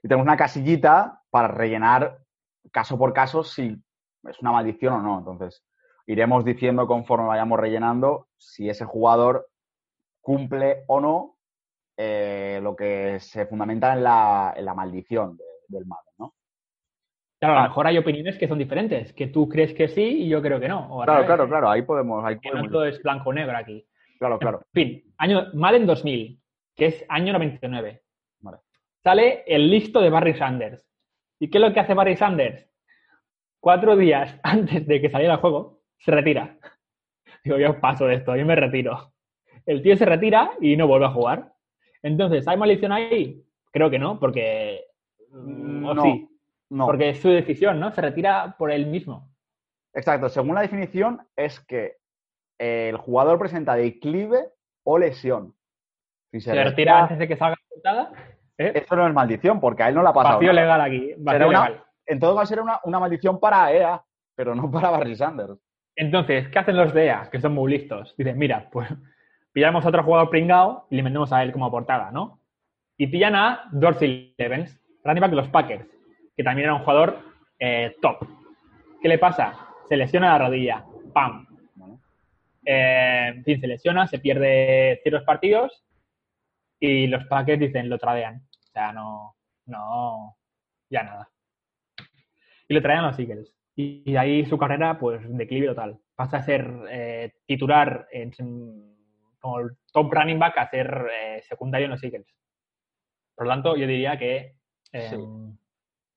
y 0.02 0.08
tenemos 0.08 0.24
una 0.26 0.38
casillita 0.38 1.22
para 1.30 1.50
rellenar 1.50 2.20
caso 2.72 2.98
por 2.98 3.12
caso 3.14 3.44
si 3.44 3.78
es 4.30 4.40
una 4.42 4.52
maldición 4.54 4.94
o 4.94 5.02
no. 5.02 5.18
Entonces, 5.20 5.64
iremos 6.08 6.46
diciendo 6.46 6.88
conforme 6.88 7.28
vayamos 7.28 7.60
rellenando 7.60 8.28
si 8.38 8.70
ese 8.70 8.86
jugador 8.86 9.48
cumple 10.22 10.84
o 10.88 11.00
no 11.02 11.38
eh, 11.98 12.60
lo 12.64 12.76
que 12.76 13.20
se 13.20 13.46
fundamenta 13.48 13.94
en 13.94 14.04
la, 14.04 14.54
en 14.56 14.66
la 14.66 14.74
maldición 14.74 15.36
de- 15.38 15.44
del 15.68 15.86
Madden, 15.86 16.14
¿no? 16.20 16.34
Claro, 17.46 17.60
a 17.60 17.64
lo 17.64 17.70
mejor 17.70 17.88
hay 17.88 17.98
opiniones 17.98 18.38
que 18.38 18.48
son 18.48 18.58
diferentes, 18.60 19.14
que 19.14 19.28
tú 19.28 19.48
crees 19.50 19.74
que 19.74 19.88
sí 19.88 20.02
y 20.24 20.30
yo 20.30 20.41
creo 20.41 20.60
que 20.60 20.68
no. 20.68 20.88
o 20.93 21.04
Claro, 21.04 21.22
revés, 21.22 21.28
claro, 21.28 21.48
claro, 21.48 21.70
ahí 21.70 21.82
podemos, 21.84 22.24
ahí 22.26 22.39
Que 22.39 22.50
no 22.50 22.54
podemos. 22.54 22.72
todo 22.72 22.86
es 22.86 23.02
blanco 23.02 23.30
o 23.30 23.34
negro 23.34 23.58
aquí. 23.58 23.86
Claro, 24.20 24.39
claro. 24.39 24.62
En 24.74 24.84
fin, 24.84 25.14
año 25.18 25.48
Madden 25.54 25.86
2000, 25.86 26.39
que 26.76 26.86
es 26.88 27.06
año 27.10 27.34
99. 27.34 28.02
Vale. 28.41 28.58
Sale 29.04 29.43
el 29.48 29.70
listo 29.70 30.02
de 30.02 30.10
Barry 30.10 30.34
Sanders. 30.36 30.86
¿Y 31.39 31.50
qué 31.50 31.58
es 31.58 31.62
lo 31.62 31.74
que 31.74 31.80
hace 31.80 31.93
Barry 31.93 32.16
Sanders? 32.16 32.70
Cuatro 33.60 33.96
días 33.96 34.39
antes 34.43 34.86
de 34.88 35.02
que 35.02 35.10
saliera 35.10 35.34
el 35.36 35.39
juego, 35.39 35.82
se 36.00 36.12
retira. 36.12 36.58
Digo, 37.43 37.58
yo 37.58 37.80
paso 37.80 38.06
de 38.08 38.16
esto, 38.16 38.36
yo 38.36 38.46
me 38.46 38.56
retiro. 38.56 39.12
El 39.66 39.82
tío 39.82 39.96
se 39.98 40.06
retira 40.06 40.52
y 40.62 40.76
no 40.78 40.88
vuelve 40.88 41.06
a 41.08 41.12
jugar. 41.12 41.52
Entonces, 42.04 42.48
¿hay 42.48 42.58
maldición 42.58 42.91
ahí? 42.91 43.43
Creo 43.72 43.89
que 43.89 44.00
no, 44.00 44.20
porque... 44.20 44.86
Mm, 45.32 45.86
o 45.86 45.93
no, 45.93 46.02
sí, 46.04 46.28
No, 46.70 46.86
porque 46.88 47.09
es 47.09 47.22
su 47.22 47.30
decisión, 47.30 47.80
¿no? 47.80 47.91
Se 47.91 48.01
retira 48.01 48.55
por 48.57 48.72
él 48.72 48.88
mismo. 48.88 49.30
exacto. 49.93 50.30
Según 50.30 50.55
la 50.55 50.61
definición, 50.61 51.22
es 51.36 51.59
que 51.59 51.97
el 52.59 52.97
jugador 52.97 53.38
presenta 53.39 53.76
declive 53.76 54.49
o 54.84 54.97
lesión. 54.97 55.53
Si 56.32 56.41
Se, 56.41 56.53
retira 56.63 57.03
antes 57.03 57.18
de 57.20 57.28
que 57.28 57.38
salga 57.38 57.55
la 57.59 57.68
portada. 57.70 58.11
¿eh? 58.57 58.72
Eso 58.76 58.95
no 58.95 59.07
es 59.07 59.13
maldición, 59.13 59.59
porque 59.59 59.84
a 59.84 59.89
él 59.89 59.95
no 59.95 60.01
le 60.03 60.09
ha 60.09 60.13
pasado. 60.13 60.36
Vacío 60.36 60.53
nada. 60.53 60.61
legal 60.61 60.82
aquí. 60.82 61.13
Vacío 61.18 61.32
Será 61.39 61.47
una- 61.47 61.70
legal. 61.70 61.84
En 62.07 62.20
todo 62.20 62.36
caso, 62.38 62.53
era 62.53 62.63
una, 62.63 62.80
una 62.84 62.99
maldición 62.99 63.39
para 63.39 63.72
EA, 63.74 64.03
pero 64.36 64.53
no 64.53 64.70
para 64.70 64.89
Barry 64.91 65.16
Sanders. 65.16 65.57
Entonces, 65.95 66.47
¿qué 66.49 66.59
hacen 66.59 66.78
los 66.78 66.93
de 66.93 67.05
EA? 67.05 67.30
Que 67.32 67.39
son 67.39 67.53
muy 67.53 67.72
listos. 67.72 68.13
Dicen, 68.18 68.38
mira, 68.38 68.70
pues 68.72 68.89
pillamos 69.53 69.86
a 69.86 69.89
otro 69.89 70.03
jugador 70.03 70.30
pringao 70.30 70.88
y 70.89 70.97
le 70.97 71.03
metemos 71.03 71.32
a 71.34 71.41
él 71.41 71.51
como 71.51 71.72
portada, 71.72 72.11
¿no? 72.11 72.41
Y 72.97 73.07
pillan 73.07 73.36
a 73.36 73.70
Dorsey 73.72 74.36
Levens, 74.38 74.80
running 75.03 75.22
back 75.22 75.30
de 75.32 75.36
los 75.38 75.47
Packers, 75.49 75.88
que 76.36 76.44
también 76.44 76.66
era 76.66 76.76
un 76.76 76.82
jugador 76.82 77.20
eh, 77.60 77.96
top. 78.02 78.28
¿Qué 79.02 79.08
le 79.08 79.18
pasa? 79.18 79.68
Se 79.88 79.96
lesiona 79.96 80.38
la 80.38 80.46
rodilla. 80.46 80.86
¡Pam! 81.14 81.48
Eh, 82.66 83.34
en 83.36 83.44
fin, 83.44 83.62
se 83.62 83.68
lesiona, 83.68 84.08
se 84.08 84.20
pierde 84.20 85.00
ciertos 85.04 85.24
partidos 85.24 85.84
y 86.80 87.08
los 87.08 87.26
Packers 87.26 87.60
dicen, 87.60 87.90
lo 87.90 87.98
tradean. 87.98 88.38
O 88.38 88.72
sea, 88.72 88.92
no, 88.92 89.36
no, 89.68 90.36
ya 90.90 91.04
nada. 91.04 91.30
Y 92.68 92.74
lo 92.74 92.82
traen 92.82 93.00
a 93.00 93.08
los 93.08 93.20
Eagles. 93.20 93.56
Y, 93.76 94.16
ahí 94.16 94.46
su 94.46 94.58
carrera, 94.58 94.98
pues, 94.98 95.22
declive 95.28 95.68
total. 95.68 96.00
Pasa 96.16 96.38
a 96.38 96.44
ser 96.44 96.68
eh, 96.90 97.34
titular 97.46 98.08
en, 98.12 98.32
como 99.40 99.60
el 99.60 99.78
top 99.92 100.12
running 100.12 100.40
back 100.40 100.58
a 100.58 100.70
ser 100.70 101.08
eh, 101.12 101.42
secundario 101.48 101.86
en 101.86 101.92
los 101.92 102.04
Eagles. 102.04 102.28
Por 103.36 103.46
lo 103.46 103.52
tanto, 103.52 103.76
yo 103.76 103.86
diría 103.86 104.18
que... 104.18 104.56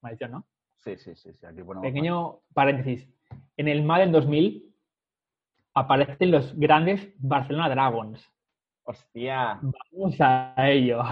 Maldición, 0.02 0.30
¿no? 0.32 0.46
sí, 0.76 0.96
sí, 0.96 1.14
sí, 1.16 1.32
sí, 1.32 1.46
Aquí 1.46 1.62
ponemos. 1.62 1.82
Pequeño 1.82 2.40
paréntesis. 2.54 3.08
En 3.56 3.68
el 3.68 3.82
Madden 3.82 4.12
2000 4.12 4.64
aparecen 5.74 6.30
los 6.30 6.58
grandes 6.58 7.12
Barcelona 7.18 7.68
Dragons. 7.68 8.32
Hostia, 8.84 9.60
Vamos 9.60 10.16
a 10.20 10.54
ello. 10.68 11.02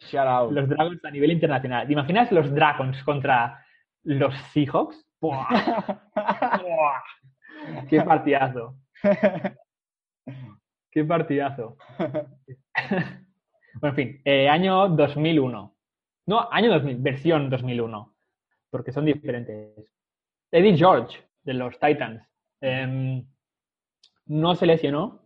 shout 0.00 0.26
out. 0.26 0.52
Los 0.52 0.68
Dragons 0.68 1.04
a 1.04 1.10
nivel 1.10 1.32
internacional. 1.32 1.86
¿Te 1.86 1.92
imaginas 1.94 2.30
los 2.30 2.54
Dragons 2.54 3.02
contra 3.02 3.64
los 4.04 4.34
Seahawks? 4.52 5.04
¡Buah! 5.20 5.48
¡Buah! 6.14 7.02
¡Qué 7.88 8.02
partidazo! 8.02 8.76
¡Qué 10.90 11.04
partidazo! 11.04 11.76
bueno, 13.80 13.88
en 13.88 13.94
fin, 13.94 14.22
eh, 14.24 14.48
año 14.48 14.88
2001. 14.90 15.74
No, 16.26 16.48
año 16.52 16.70
2000, 16.70 16.98
versión 16.98 17.50
2001, 17.50 18.13
porque 18.74 18.90
son 18.90 19.04
diferentes. 19.04 19.88
Eddie 20.50 20.76
George, 20.76 21.16
de 21.44 21.54
los 21.54 21.78
Titans, 21.78 22.20
em, 22.60 23.24
no 24.26 24.56
se 24.56 24.66
lesionó, 24.66 25.22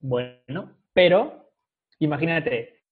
bueno, 0.00 0.76
pero 0.92 1.52
imagínate, 2.00 2.82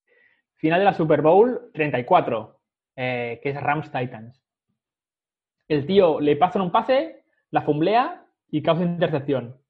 final 0.54 0.78
de 0.78 0.84
la 0.84 0.92
Super 0.92 1.22
Bowl 1.22 1.72
34, 1.74 2.60
eh, 2.94 3.40
que 3.42 3.50
es 3.50 3.60
Rams 3.60 3.90
Titans. 3.90 4.40
El 5.66 5.86
tío 5.86 6.20
le 6.20 6.36
pasan 6.36 6.62
un 6.62 6.70
pase, 6.70 7.24
la 7.50 7.62
fumblea 7.62 8.24
y 8.52 8.62
causa 8.62 8.84
intercepción. 8.84 9.60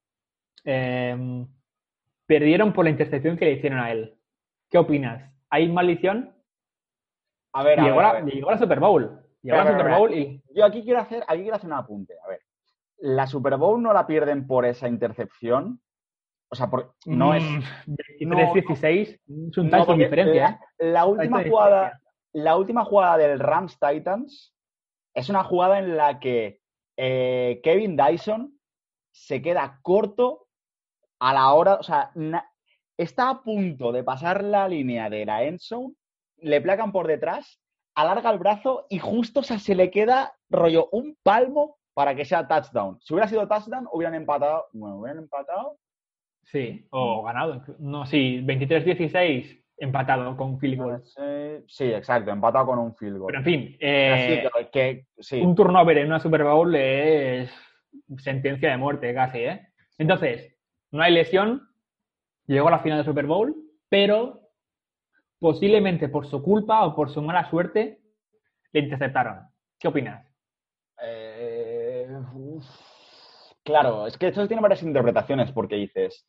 Em, 0.65 1.49
perdieron 2.27 2.75
por 2.75 2.85
la 2.85 2.91
intercepción 2.91 3.39
que 3.39 3.47
le 3.47 3.53
hicieron 3.53 3.79
a 3.79 3.91
él. 3.91 4.19
¿Qué 4.69 4.77
opinas? 4.77 5.33
¿Hay 5.49 5.67
maldición? 5.73 6.37
A 7.55 7.63
ver, 7.63 7.81
a 7.81 7.85
llegó, 7.85 7.97
ver, 7.97 8.05
a 8.05 8.13
la, 8.13 8.21
ver. 8.21 8.35
llegó 8.35 8.51
la 8.51 8.59
Super 8.59 8.81
Bowl. 8.81 9.18
Super 9.43 9.99
Bowl 9.99 10.15
y. 10.15 10.43
Yo 10.55 10.65
aquí 10.65 10.83
quiero 10.83 11.01
hacer, 11.01 11.23
aquí 11.27 11.43
quiero 11.43 11.57
hacer 11.57 11.69
un 11.71 11.77
apunte. 11.77 12.15
A 12.25 12.29
ver, 12.29 12.41
la 12.99 13.27
Super 13.27 13.57
Bowl 13.57 13.81
no 13.83 13.93
la 13.93 14.07
pierden 14.07 14.47
por 14.47 14.65
esa 14.65 14.89
intercepción. 14.89 15.81
O 16.51 16.55
sea, 16.55 16.69
por- 16.71 16.95
no 17.07 17.35
es. 17.35 17.43
Mm, 17.45 17.63
no, 18.29 18.37
23-16, 18.37 19.09
es 19.09 19.21
un 19.27 19.47
no, 19.47 19.53
touchdown 19.53 19.87
porque 19.87 20.05
diferencia. 20.05 20.61
La, 20.79 20.87
¿eh? 20.89 20.93
la 20.93 21.07
última 21.07 21.45
jugada, 21.45 21.81
diferencia. 21.83 22.11
la 22.33 22.57
última 22.57 22.85
jugada 22.85 23.17
del 23.19 23.39
Rams 23.39 23.79
Titans 23.79 24.55
es 25.15 25.29
una 25.29 25.45
jugada 25.45 25.79
en 25.79 25.97
la 25.97 26.19
que 26.21 26.61
eh, 26.97 27.61
Kevin 27.63 27.97
Dyson 27.97 28.59
se 29.13 29.43
queda 29.43 29.79
corto 29.83 30.47
a 31.21 31.33
la 31.35 31.53
hora, 31.53 31.75
o 31.75 31.83
sea, 31.83 32.11
na- 32.15 32.49
está 32.97 33.31
a 33.31 33.43
punto 33.43 33.93
de 33.93 34.03
pasar 34.05 34.43
la 34.43 34.69
línea 34.69 35.11
de 35.11 35.27
la 35.27 35.43
end 35.45 35.59
zone, 35.61 35.95
le 36.39 36.61
placan 36.61 36.93
por 36.93 37.07
detrás, 37.07 37.61
alarga 38.01 38.31
el 38.31 38.39
brazo 38.39 38.87
y 38.89 38.99
justo 38.99 39.41
o 39.41 39.43
sea, 39.43 39.59
se 39.59 39.75
le 39.75 39.91
queda 39.91 40.33
rollo 40.49 40.89
un 40.93 41.17
palmo 41.23 41.77
para 41.95 42.15
que 42.15 42.25
sea 42.25 42.47
touchdown. 42.47 42.99
Si 43.01 43.13
hubiera 43.13 43.29
sido 43.29 43.49
touchdown, 43.49 43.89
hubieran 43.93 44.15
empatado, 44.15 44.67
bueno, 44.73 44.99
hubieran 44.99 45.19
empatado. 45.25 45.79
Sí, 46.45 46.87
o 46.91 47.23
ganado. 47.25 47.63
No, 47.81 48.07
sí, 48.07 48.41
23-16 48.43 49.65
empatado 49.77 50.37
con 50.37 50.59
field 50.59 50.79
goal. 50.79 51.03
Eh, 51.21 51.63
sí, 51.67 51.85
exacto, 51.93 52.31
empatado 52.31 52.67
con 52.67 52.79
un 52.79 52.95
field 52.97 53.19
goal. 53.19 53.27
Pero 53.33 53.39
en 53.41 53.45
fin, 53.45 53.61
Así 53.75 53.77
eh, 53.81 54.49
que, 54.53 54.71
que- 54.71 55.07
sí. 55.19 55.41
un 55.41 55.55
turnover 55.55 55.99
en 55.99 56.07
una 56.07 56.21
Super 56.21 56.45
Bowl 56.45 56.75
es 56.75 57.51
sentencia 58.19 58.71
de 58.71 58.77
muerte 58.77 59.13
casi, 59.13 59.39
¿eh? 59.39 59.69
Entonces, 59.99 60.57
no 60.93 61.03
hay 61.03 61.13
lesión, 61.13 61.69
llegó 62.47 62.69
a 62.69 62.73
la 62.73 62.79
final 62.79 62.99
de 62.99 63.05
Super 63.05 63.27
Bowl, 63.27 63.55
pero 63.89 64.38
posiblemente 65.39 66.09
por 66.09 66.27
su 66.27 66.43
culpa 66.43 66.85
o 66.85 66.95
por 66.95 67.11
su 67.11 67.23
mala 67.23 67.49
suerte 67.49 68.01
le 68.73 68.81
interceptaron. 68.81 69.49
¿Qué 69.79 69.89
opinas? 69.89 70.27
Eh. 71.03 72.09
Claro, 73.65 74.07
es 74.07 74.17
que 74.17 74.29
esto 74.29 74.47
tiene 74.49 74.63
varias 74.63 74.83
interpretaciones 74.83 75.53
porque 75.53 75.77
dices, 75.77 76.27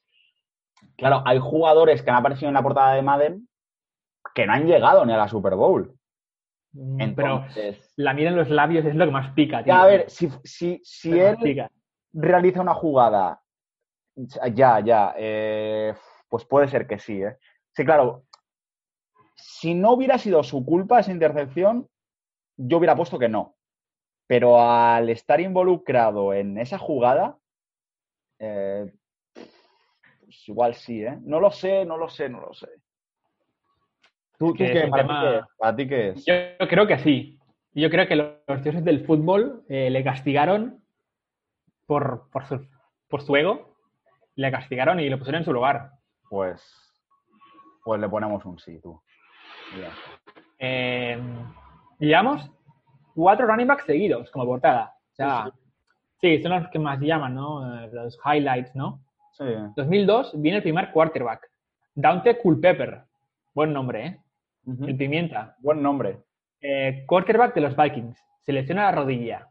claro, 0.97 1.23
hay 1.25 1.39
jugadores 1.39 2.01
que 2.03 2.09
han 2.09 2.17
aparecido 2.17 2.49
en 2.49 2.53
la 2.53 2.63
portada 2.63 2.93
de 2.95 3.01
Madden 3.01 3.47
que 4.35 4.45
no 4.45 4.53
han 4.53 4.67
llegado 4.67 5.05
ni 5.05 5.13
a 5.13 5.17
la 5.17 5.27
Super 5.27 5.55
Bowl. 5.55 5.95
Mm, 6.73 7.13
Pero 7.15 7.37
Entonces, 7.37 7.93
la 7.95 8.13
mira 8.13 8.29
en 8.29 8.35
los 8.35 8.49
labios 8.49 8.85
es 8.85 8.93
lo 8.95 9.05
que 9.05 9.11
más 9.11 9.31
pica, 9.33 9.63
tío. 9.63 9.73
ya, 9.73 9.81
a 9.83 9.87
ver, 9.87 10.09
si, 10.09 10.29
si, 10.43 10.81
si 10.83 11.17
él 11.19 11.37
pica. 11.41 11.71
realiza 12.13 12.61
una 12.61 12.73
jugada, 12.75 13.41
ya, 14.53 14.79
ya, 14.81 15.13
eh, 15.17 15.95
pues 16.27 16.45
puede 16.45 16.67
ser 16.67 16.85
que 16.85 16.99
sí, 16.99 17.23
¿eh? 17.23 17.37
Sí, 17.71 17.85
claro, 17.85 18.25
si 19.41 19.73
no 19.73 19.91
hubiera 19.93 20.17
sido 20.17 20.43
su 20.43 20.65
culpa 20.65 20.99
esa 20.99 21.11
intercepción, 21.11 21.87
yo 22.57 22.77
hubiera 22.77 22.95
puesto 22.95 23.17
que 23.19 23.29
no. 23.29 23.55
Pero 24.27 24.61
al 24.61 25.09
estar 25.09 25.39
involucrado 25.41 26.33
en 26.33 26.57
esa 26.57 26.77
jugada, 26.77 27.37
eh, 28.37 28.93
pues 29.33 30.47
igual 30.47 30.75
sí, 30.75 31.03
¿eh? 31.03 31.17
No 31.21 31.39
lo 31.39 31.51
sé, 31.51 31.85
no 31.85 31.97
lo 31.97 32.09
sé, 32.09 32.29
no 32.29 32.41
lo 32.41 32.53
sé. 32.53 32.69
¿Tú, 34.37 34.53
qué? 34.53 34.87
¿Para, 34.89 35.03
tema- 35.03 35.21
ti 35.21 35.27
qué? 35.27 35.41
¿Para 35.57 35.75
ti 35.75 35.87
qué 35.87 36.09
es? 36.09 36.25
Yo, 36.25 36.67
creo 36.67 36.87
que 36.87 36.99
sí. 36.99 37.39
Yo 37.73 37.89
creo 37.89 38.07
que 38.07 38.15
los, 38.15 38.35
los 38.47 38.63
dioses 38.63 38.83
del 38.83 39.05
fútbol 39.05 39.63
eh, 39.67 39.89
le 39.89 40.03
castigaron 40.03 40.83
por, 41.85 42.29
por, 42.29 42.45
su, 42.45 42.67
por 43.07 43.21
su 43.21 43.35
ego, 43.35 43.75
le 44.35 44.51
castigaron 44.51 44.99
y 44.99 45.09
lo 45.09 45.17
pusieron 45.17 45.39
en 45.41 45.45
su 45.45 45.53
lugar. 45.53 45.91
Pues, 46.29 46.61
pues 47.83 47.99
le 47.99 48.07
ponemos 48.07 48.45
un 48.45 48.59
sí, 48.59 48.79
tú. 48.79 49.01
Eh, 50.59 51.21
llevamos 51.99 52.49
cuatro 53.15 53.47
running 53.47 53.67
backs 53.67 53.85
seguidos 53.85 54.29
como 54.31 54.45
portada. 54.45 54.93
O 55.11 55.15
sea, 55.15 55.51
sí, 56.21 56.41
son 56.41 56.51
los 56.51 56.69
que 56.69 56.79
más 56.79 56.99
llaman, 56.99 57.35
¿no? 57.35 57.83
Eh, 57.83 57.89
Los 57.91 58.17
highlights, 58.25 58.75
¿no? 58.75 59.01
Sí. 59.33 59.45
2002 59.75 60.33
viene 60.41 60.57
el 60.57 60.63
primer 60.63 60.91
quarterback. 60.91 61.49
Dante 61.95 62.37
Culpepper. 62.37 63.03
Buen 63.53 63.73
nombre, 63.73 64.05
¿eh? 64.05 64.21
Ujú. 64.65 64.85
El 64.85 64.97
pimienta. 64.97 65.55
Buen 65.59 65.81
nombre. 65.81 66.19
Eh, 66.61 67.03
quarterback 67.07 67.55
de 67.55 67.61
los 67.61 67.75
Vikings. 67.75 68.17
Se 68.41 68.51
lesiona 68.53 68.83
la 68.83 68.91
rodilla. 68.91 69.47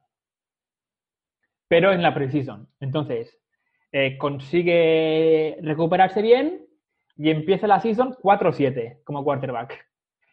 Pero 1.68 1.92
en 1.92 2.02
la 2.02 2.14
preseason. 2.14 2.68
Entonces, 2.80 3.38
eh, 3.92 4.16
consigue 4.18 5.58
recuperarse 5.62 6.22
bien 6.22 6.66
y 7.16 7.30
empieza 7.30 7.66
la 7.66 7.80
season 7.80 8.14
4-7 8.22 9.00
como 9.04 9.24
quarterback. 9.24 9.87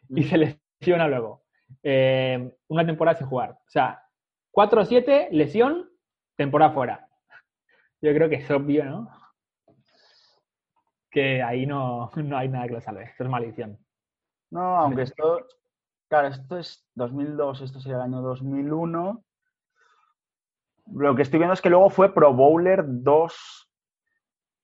Y 0.09 0.23
se 0.23 0.37
lesiona 0.37 1.07
luego. 1.07 1.43
Eh, 1.83 2.55
una 2.67 2.85
temporada 2.85 3.17
sin 3.17 3.27
jugar. 3.27 3.51
O 3.51 3.69
sea, 3.69 4.03
4-7, 4.51 5.29
lesión, 5.31 5.89
temporada 6.35 6.71
fuera. 6.71 7.07
Yo 8.01 8.13
creo 8.13 8.29
que 8.29 8.35
es 8.35 8.51
obvio, 8.51 8.85
¿no? 8.85 9.09
Que 11.09 11.41
ahí 11.41 11.65
no, 11.65 12.11
no 12.15 12.37
hay 12.37 12.49
nada 12.49 12.67
que 12.67 12.73
lo 12.73 12.81
salve. 12.81 13.03
Esto 13.05 13.23
es 13.23 13.29
maldición. 13.29 13.79
No, 14.51 14.77
aunque 14.77 15.03
esto, 15.03 15.47
claro, 16.07 16.27
esto 16.27 16.57
es 16.57 16.87
2002, 16.95 17.61
esto 17.61 17.79
sería 17.79 17.97
el 17.97 18.03
año 18.03 18.21
2001. 18.21 19.23
Lo 20.93 21.15
que 21.15 21.23
estoy 21.23 21.39
viendo 21.39 21.53
es 21.53 21.61
que 21.61 21.69
luego 21.69 21.89
fue 21.89 22.13
Pro 22.13 22.33
Bowler 22.33 22.83
dos 22.85 23.69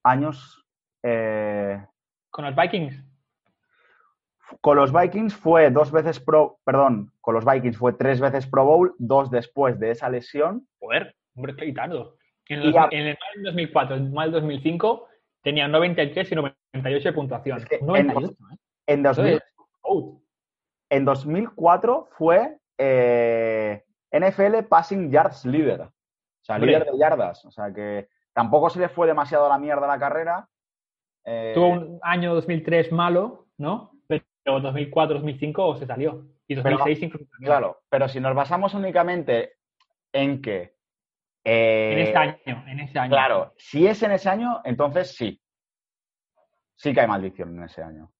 años. 0.03 0.63
eh, 1.03 1.83
Con 2.29 2.45
los 2.45 2.55
Vikings. 2.55 3.03
Con 4.59 4.77
los 4.77 4.91
Vikings 4.93 5.35
fue 5.35 5.71
dos 5.71 5.91
veces 5.91 6.19
Pro, 6.19 6.59
perdón, 6.63 7.11
con 7.21 7.35
los 7.35 7.45
Vikings 7.45 7.77
fue 7.77 7.93
tres 7.93 8.19
veces 8.19 8.45
Pro 8.47 8.65
Bowl, 8.65 8.95
dos 8.99 9.31
después 9.31 9.79
de 9.79 9.91
esa 9.91 10.09
lesión. 10.09 10.67
Joder, 10.79 11.15
hombre, 11.35 11.53
estoy 11.53 11.73
tardo. 11.73 12.17
En, 12.47 12.59
los- 12.71 12.75
en 12.91 13.07
el 13.07 13.17
mal 13.35 13.43
2004, 13.45 13.95
el 13.95 14.11
mal 14.11 14.31
2005, 14.31 15.07
tenía 15.41 15.67
93 15.67 16.31
y 16.31 16.35
98 16.35 17.09
de 17.09 17.13
puntuación. 17.13 17.57
Es 17.59 17.65
que 17.65 17.75
en 17.75 17.85
98, 17.85 18.31
¿eh? 18.51 18.55
En, 18.87 19.03
2000 19.03 19.25
Entonces, 19.33 19.43
out. 19.83 20.21
en 20.89 21.05
2004 21.05 22.09
fue 22.17 22.57
eh, 22.77 23.83
NFL 24.11 24.63
Passing 24.67 25.09
Yards 25.11 25.45
Leader. 25.45 25.81
O 25.81 26.43
sea, 26.43 26.57
líder 26.57 26.85
de 26.85 26.97
yardas. 26.97 27.45
O 27.45 27.51
sea, 27.51 27.71
que 27.73 28.09
tampoco 28.33 28.69
se 28.69 28.79
le 28.79 28.89
fue 28.89 29.07
demasiado 29.07 29.45
a 29.45 29.49
la 29.49 29.57
mierda 29.59 29.87
la 29.87 29.99
carrera. 29.99 30.49
Eh, 31.23 31.51
Tuvo 31.53 31.67
un 31.67 31.99
año 32.01 32.33
2003 32.33 32.91
malo, 32.91 33.45
¿no? 33.57 33.91
Pero 34.43 34.59
2004-2005 34.59 35.77
se 35.79 35.85
salió. 35.85 36.25
Y 36.47 36.55
2006 36.55 37.03
incluso 37.03 37.29
también. 37.31 37.47
Claro, 37.49 37.81
pero 37.89 38.07
si 38.09 38.19
nos 38.19 38.35
basamos 38.35 38.73
únicamente 38.73 39.53
en 40.11 40.41
que... 40.41 40.75
eh, 41.43 41.93
En 41.93 41.99
ese 41.99 42.17
año, 42.17 42.37
en 42.67 42.79
ese 42.79 42.99
año. 42.99 43.11
Claro, 43.11 43.53
si 43.57 43.87
es 43.87 44.01
en 44.03 44.11
ese 44.11 44.29
año, 44.29 44.61
entonces 44.63 45.15
sí. 45.15 45.39
Sí 46.75 46.93
que 46.93 47.01
hay 47.01 47.07
maldición 47.07 47.55
en 47.57 47.63
ese 47.63 47.83
año. 47.83 48.11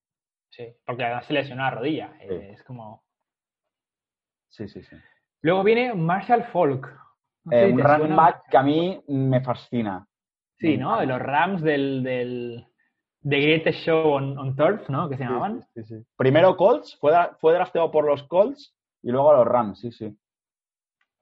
Sí, 0.49 0.67
porque 0.85 1.03
además 1.05 1.25
se 1.25 1.33
lesionó 1.33 1.63
la 1.63 1.71
rodilla. 1.71 2.13
Sí. 2.19 2.27
Eh, 2.29 2.51
Es 2.53 2.63
como... 2.63 3.03
Sí, 4.49 4.67
sí, 4.67 4.83
sí. 4.83 4.95
Luego 5.41 5.63
viene 5.63 5.93
Marshall. 5.93 6.45
No 6.53 7.51
sé 7.51 7.69
Eh, 7.69 7.71
un 7.71 7.79
running 7.79 8.15
back 8.15 8.43
que 8.49 8.57
a 8.57 8.63
mí 8.63 9.03
me 9.07 9.41
fascina. 9.41 10.05
Sí, 10.59 10.77
¿no? 10.77 10.99
De 10.99 11.07
los 11.07 11.19
Rams 11.19 11.61
del, 11.63 12.03
del 12.03 12.67
The 13.23 13.39
Greatest 13.39 13.79
Show 13.79 14.13
on, 14.13 14.37
on 14.37 14.55
Turf, 14.55 14.89
¿no? 14.89 15.07
Que 15.09 15.17
se 15.17 15.23
llamaban. 15.23 15.61
Sí, 15.73 15.83
sí, 15.83 15.97
sí. 15.97 16.05
Primero 16.17 16.57
Colts, 16.57 16.97
fue, 16.99 17.11
fue 17.39 17.53
drafteado 17.53 17.91
por 17.91 18.05
los 18.05 18.23
Colts 18.23 18.75
y 19.03 19.11
luego 19.11 19.31
a 19.31 19.37
los 19.37 19.47
Rams, 19.47 19.79
sí, 19.79 19.91
sí. 19.91 20.15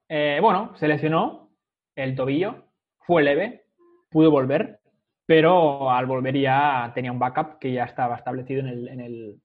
Eh, 0.08 0.40
bueno, 0.42 0.76
se 0.78 0.88
lesionó 0.88 1.50
el 1.96 2.16
tobillo, 2.16 2.64
fue 3.00 3.24
leve, 3.24 3.66
pudo 4.10 4.32
volver, 4.32 4.80
pero 5.26 5.92
al 5.92 6.06
volver 6.06 6.38
ya 6.40 6.92
tenía 6.96 7.12
un 7.12 7.20
backup 7.20 7.60
que 7.60 7.74
ya 7.74 7.84
estaba 7.84 8.16
establecido 8.16 8.62
en 8.62 8.68
el, 8.68 8.88
en 8.88 9.02
el, 9.02 9.42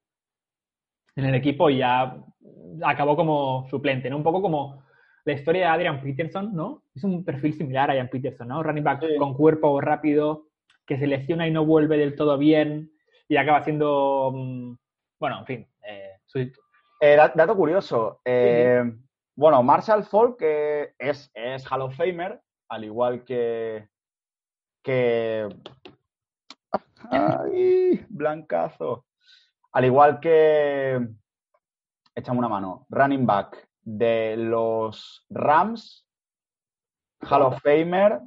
en 1.17 1.25
el 1.25 1.35
equipo 1.35 1.69
y 1.69 1.79
ya 1.79 2.17
acabó 2.83 3.17
como 3.17 3.69
suplente, 3.69 4.09
¿no? 4.09 4.17
Un 4.17 4.23
poco 4.23 4.41
como 4.41 4.83
la 5.25 5.33
historia 5.33 5.63
de 5.63 5.69
Adrian 5.69 6.01
Peterson, 6.01 6.55
¿no? 6.55 6.85
Es 6.95 7.05
un 7.05 7.25
perfil 7.25 7.55
similar 7.55 7.91
a 7.91 7.93
Adrian 7.93 8.09
Peterson, 8.09 8.49
¿no? 8.49 8.63
Running 8.63 8.85
back 8.85 9.05
con 9.19 9.35
cuerpo 9.35 9.81
rápido, 9.81 10.47
que 10.87 10.99
se 10.99 11.07
lesiona 11.07 11.47
y 11.47 11.51
no 11.51 11.65
vuelve 11.65 11.97
del 11.99 12.15
todo 12.15 12.37
bien 12.39 12.91
y 13.29 13.37
acaba 13.37 13.63
siendo, 13.65 14.31
mm, 14.35 14.75
bueno, 15.19 15.39
en 15.41 15.47
fin, 15.47 15.69
eh, 15.87 16.11
Eh, 17.01 17.17
da- 17.17 17.33
dato 17.35 17.57
curioso. 17.57 18.21
eh, 18.25 18.83
Bueno, 19.37 19.63
Marshall 19.65 20.05
Falk 20.05 20.41
es, 20.43 21.31
es 21.35 21.71
Hall 21.73 21.83
of 21.83 21.97
Famer, 21.97 22.41
al 22.69 22.85
igual 22.85 23.25
que. 23.25 23.89
que. 24.83 25.49
¡Ay! 27.11 28.05
Blancazo. 28.09 29.07
Al 29.73 29.85
igual 29.85 30.21
que. 30.21 31.05
Échame 32.15 32.39
una 32.39 32.49
mano. 32.49 32.87
Running 32.91 33.27
back 33.27 33.69
de 33.83 34.37
los 34.37 35.27
Rams, 35.31 36.07
Hall 37.29 37.43
of 37.43 37.61
Famer, 37.61 38.21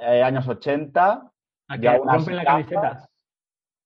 eh, 0.00 0.22
años 0.22 0.46
80. 0.46 1.30
¿A 1.68 1.78
que 1.78 1.98
rompen 1.98 2.36
la 2.36 2.44
camiseta? 2.44 3.08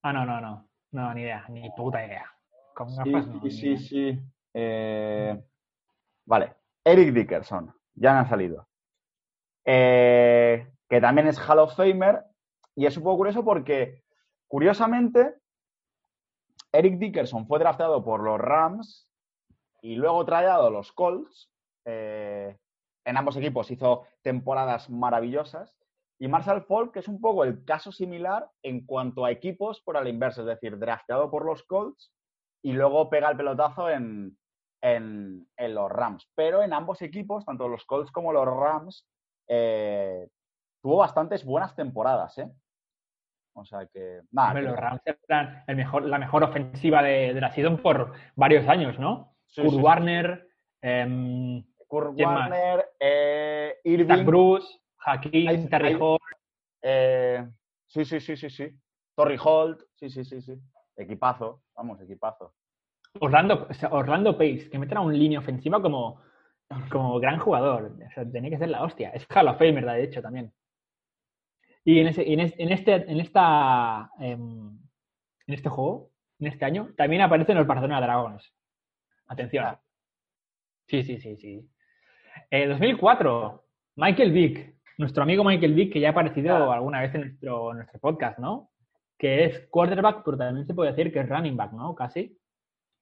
Ah, 0.02 0.12
no, 0.12 0.24
no, 0.24 0.40
no. 0.40 0.68
No, 0.92 1.14
ni 1.14 1.22
idea, 1.22 1.44
ni 1.48 1.70
puta 1.70 2.04
idea. 2.04 2.26
Con 2.74 2.90
Sí, 2.90 2.96
gafas 3.10 3.26
no. 3.28 3.50
sí. 3.50 4.18
Eh, 4.54 5.42
vale. 6.26 6.54
Eric 6.84 7.12
Dickerson. 7.12 7.74
Ya 7.94 8.12
me 8.14 8.18
ha 8.20 8.28
salido. 8.28 8.68
Eh, 9.64 10.70
que 10.88 11.00
también 11.00 11.28
es 11.28 11.38
Hall 11.38 11.58
of 11.60 11.74
Famer. 11.76 12.24
Y 12.74 12.86
es 12.86 12.96
un 12.96 13.04
poco 13.04 13.18
curioso 13.18 13.44
porque, 13.44 14.02
curiosamente, 14.48 15.34
Eric 16.72 16.98
Dickerson 16.98 17.46
fue 17.46 17.58
drafteado 17.58 18.02
por 18.02 18.22
los 18.22 18.40
Rams 18.40 19.08
y 19.82 19.96
luego 19.96 20.24
traído 20.24 20.66
a 20.66 20.70
los 20.70 20.92
Colts. 20.92 21.50
Eh, 21.84 22.56
en 23.04 23.16
ambos 23.16 23.36
equipos 23.36 23.70
hizo 23.70 24.06
temporadas 24.22 24.88
maravillosas. 24.88 25.76
Y 26.22 26.28
Marshall 26.28 26.62
Falk 26.62 26.94
es 26.98 27.08
un 27.08 27.20
poco 27.20 27.42
el 27.42 27.64
caso 27.64 27.90
similar 27.90 28.48
en 28.62 28.86
cuanto 28.86 29.24
a 29.24 29.32
equipos 29.32 29.80
por 29.80 29.96
a 29.96 30.02
la 30.04 30.08
inversa, 30.08 30.42
es 30.42 30.46
decir, 30.46 30.78
drafteado 30.78 31.28
por 31.28 31.44
los 31.44 31.64
Colts 31.64 32.12
y 32.62 32.72
luego 32.74 33.10
pega 33.10 33.28
el 33.28 33.36
pelotazo 33.36 33.90
en, 33.90 34.38
en- 34.80 35.48
en 35.56 35.74
los 35.74 35.90
Rams. 35.90 36.30
Pero 36.36 36.62
en 36.62 36.74
ambos 36.74 37.02
equipos, 37.02 37.44
tanto 37.44 37.66
los 37.66 37.84
Colts 37.86 38.12
como 38.12 38.32
los 38.32 38.46
Rams, 38.46 39.04
eh, 39.48 40.28
tuvo 40.80 40.98
bastantes 40.98 41.44
buenas 41.44 41.74
temporadas, 41.74 42.38
¿eh? 42.38 42.48
O 43.54 43.64
sea 43.64 43.84
que, 43.86 44.20
nada, 44.30 44.50
Hombre, 44.50 44.62
que- 44.62 44.68
los 44.70 44.78
Rams 44.78 45.00
eran 45.28 45.64
el 45.66 45.74
mejor, 45.74 46.04
la 46.04 46.18
mejor 46.18 46.44
ofensiva 46.44 47.02
de, 47.02 47.34
de 47.34 47.40
la 47.40 47.50
season 47.52 47.78
por 47.78 48.12
varios 48.36 48.68
años, 48.68 48.96
¿no? 48.96 49.34
Sí, 49.48 49.60
Kurt 49.60 49.72
sí, 49.72 49.76
sí. 49.78 49.82
Warner, 49.82 50.46
em, 50.82 51.64
Kurt 51.88 52.14
¿quién 52.14 52.28
más? 52.28 52.48
Warner, 52.48 52.86
eh, 53.00 53.80
Irving, 53.82 54.24
Bruce, 54.24 54.78
Hakim, 55.04 55.48
Hay- 55.48 55.68
Terry 55.68 55.94
hay- 55.94 55.98
eh, 56.82 57.48
sí, 57.86 58.04
sí, 58.04 58.20
sí, 58.20 58.36
sí, 58.36 58.50
sí. 58.50 58.68
Holt, 59.16 59.82
sí, 59.94 60.10
sí, 60.10 60.24
sí, 60.24 60.40
sí. 60.40 60.54
Equipazo, 60.96 61.62
vamos, 61.74 62.00
equipazo. 62.00 62.54
Orlando, 63.20 63.66
o 63.68 63.74
sea, 63.74 63.90
Orlando 63.90 64.32
Pace, 64.38 64.68
que 64.70 64.78
meten 64.78 64.96
a 64.98 65.00
un 65.02 65.16
línea 65.16 65.38
ofensiva 65.38 65.80
como, 65.82 66.20
como 66.90 67.18
gran 67.20 67.38
jugador. 67.38 67.92
O 68.08 68.10
sea, 68.14 68.24
tenía 68.30 68.50
que 68.50 68.58
ser 68.58 68.70
la 68.70 68.82
hostia. 68.82 69.10
Es 69.10 69.26
Hall 69.34 69.48
of 69.48 69.58
Famer, 69.58 69.84
de 69.84 70.02
hecho, 70.04 70.22
también. 70.22 70.52
Y 71.84 71.98
en, 71.98 72.06
ese, 72.08 72.32
en, 72.32 72.40
es- 72.40 72.54
en 72.58 72.72
este, 72.72 72.94
en, 72.94 73.20
esta, 73.20 74.10
em, 74.18 74.78
en 75.46 75.54
este 75.54 75.68
juego, 75.68 76.10
en 76.38 76.46
este 76.46 76.64
año, 76.64 76.92
también 76.96 77.22
aparecen 77.22 77.56
los 77.58 77.66
Barcelona 77.66 78.00
Dragons. 78.00 78.52
Atención. 79.26 79.64
Ah. 79.66 79.80
Sí, 80.86 81.02
sí, 81.02 81.18
sí, 81.18 81.36
sí. 81.36 81.68
Eh, 82.50 82.66
2004, 82.66 83.64
Michael 83.96 84.32
Vick, 84.32 84.74
nuestro 84.98 85.22
amigo 85.22 85.44
Michael 85.44 85.74
Vick, 85.74 85.92
que 85.92 86.00
ya 86.00 86.08
ha 86.08 86.10
aparecido 86.12 86.72
alguna 86.72 87.00
vez 87.00 87.14
en 87.14 87.22
nuestro, 87.22 87.70
en 87.70 87.78
nuestro 87.78 88.00
podcast, 88.00 88.38
¿no? 88.38 88.70
Que 89.18 89.44
es 89.44 89.66
quarterback, 89.68 90.22
pero 90.24 90.36
también 90.36 90.66
se 90.66 90.74
puede 90.74 90.92
decir 90.92 91.12
que 91.12 91.20
es 91.20 91.28
running 91.28 91.56
back, 91.56 91.72
¿no? 91.72 91.94
Casi. 91.94 92.38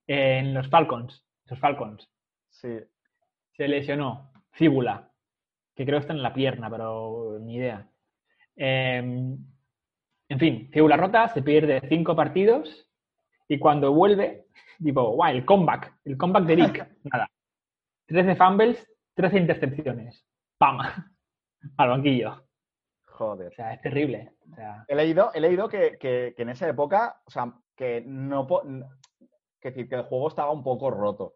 En 0.07 0.55
los 0.55 0.68
Falcons, 0.68 1.24
los 1.47 1.59
Falcons. 1.59 2.09
Sí. 2.49 2.78
Se 3.53 3.68
lesionó, 3.68 4.32
fíbula, 4.53 5.11
que 5.74 5.84
creo 5.84 5.99
que 5.99 6.03
está 6.03 6.12
en 6.12 6.22
la 6.22 6.34
pierna, 6.34 6.70
pero 6.70 7.38
ni 7.41 7.57
idea. 7.57 7.88
Eh, 8.57 8.99
en 10.30 10.38
fin, 10.38 10.70
fíbula 10.72 10.97
rota, 10.97 11.28
se 11.28 11.43
pierde 11.43 11.80
cinco 11.88 12.14
partidos 12.14 12.88
y 13.49 13.59
cuando 13.59 13.93
vuelve, 13.93 14.47
tipo, 14.82 15.11
guay, 15.11 15.38
el 15.38 15.45
comeback, 15.45 15.93
el 16.05 16.16
comeback 16.16 16.45
de 16.45 16.57
Dick, 16.57 16.88
nada. 17.12 17.28
13 18.07 18.36
fumbles, 18.36 18.88
13 19.14 19.38
intercepciones. 19.38 20.24
¡Pam! 20.57 20.78
Al 21.76 21.88
banquillo. 21.90 22.42
Joder. 23.06 23.48
O 23.48 23.54
sea, 23.54 23.74
es 23.74 23.80
terrible. 23.82 24.32
O 24.50 24.54
sea, 24.54 24.84
He 24.88 24.94
leído, 24.94 25.30
he 25.34 25.40
leído 25.40 25.68
que, 25.68 25.98
que- 25.98 26.32
que 26.36 26.42
en 26.42 26.48
esa 26.50 26.68
época, 26.68 27.20
o 27.26 27.30
sea, 27.30 27.52
que 27.76 28.02
no 28.06 28.46
que 29.61 29.68
decir 29.68 29.88
que 29.88 29.94
el 29.96 30.02
juego 30.04 30.28
estaba 30.28 30.50
un 30.52 30.62
poco 30.64 30.90
roto. 30.90 31.34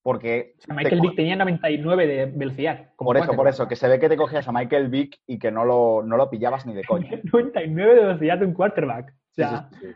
Porque 0.00 0.54
o 0.58 0.60
sea, 0.62 0.74
Michael 0.76 1.00
te 1.00 1.06
Vick 1.08 1.16
tenía 1.16 1.36
99 1.36 2.06
de 2.06 2.26
velocidad. 2.26 2.92
como 2.94 3.08
por 3.08 3.16
eso, 3.16 3.32
por 3.34 3.48
eso, 3.48 3.66
que 3.68 3.74
se 3.76 3.88
ve 3.88 3.98
que 3.98 4.08
te 4.08 4.16
cogías 4.16 4.46
a 4.46 4.52
Michael 4.52 4.88
Vick 4.88 5.18
y 5.26 5.38
que 5.40 5.50
no 5.50 5.64
lo, 5.64 6.02
no 6.04 6.16
lo 6.16 6.30
pillabas 6.30 6.64
ni 6.66 6.72
de 6.74 6.84
coña. 6.84 7.10
99 7.32 7.94
de 7.94 8.00
velocidad 8.06 8.38
de 8.38 8.46
un 8.46 8.54
quarterback. 8.54 9.10
O 9.10 9.34
sea, 9.34 9.68
sí, 9.72 9.76
sí. 9.80 9.86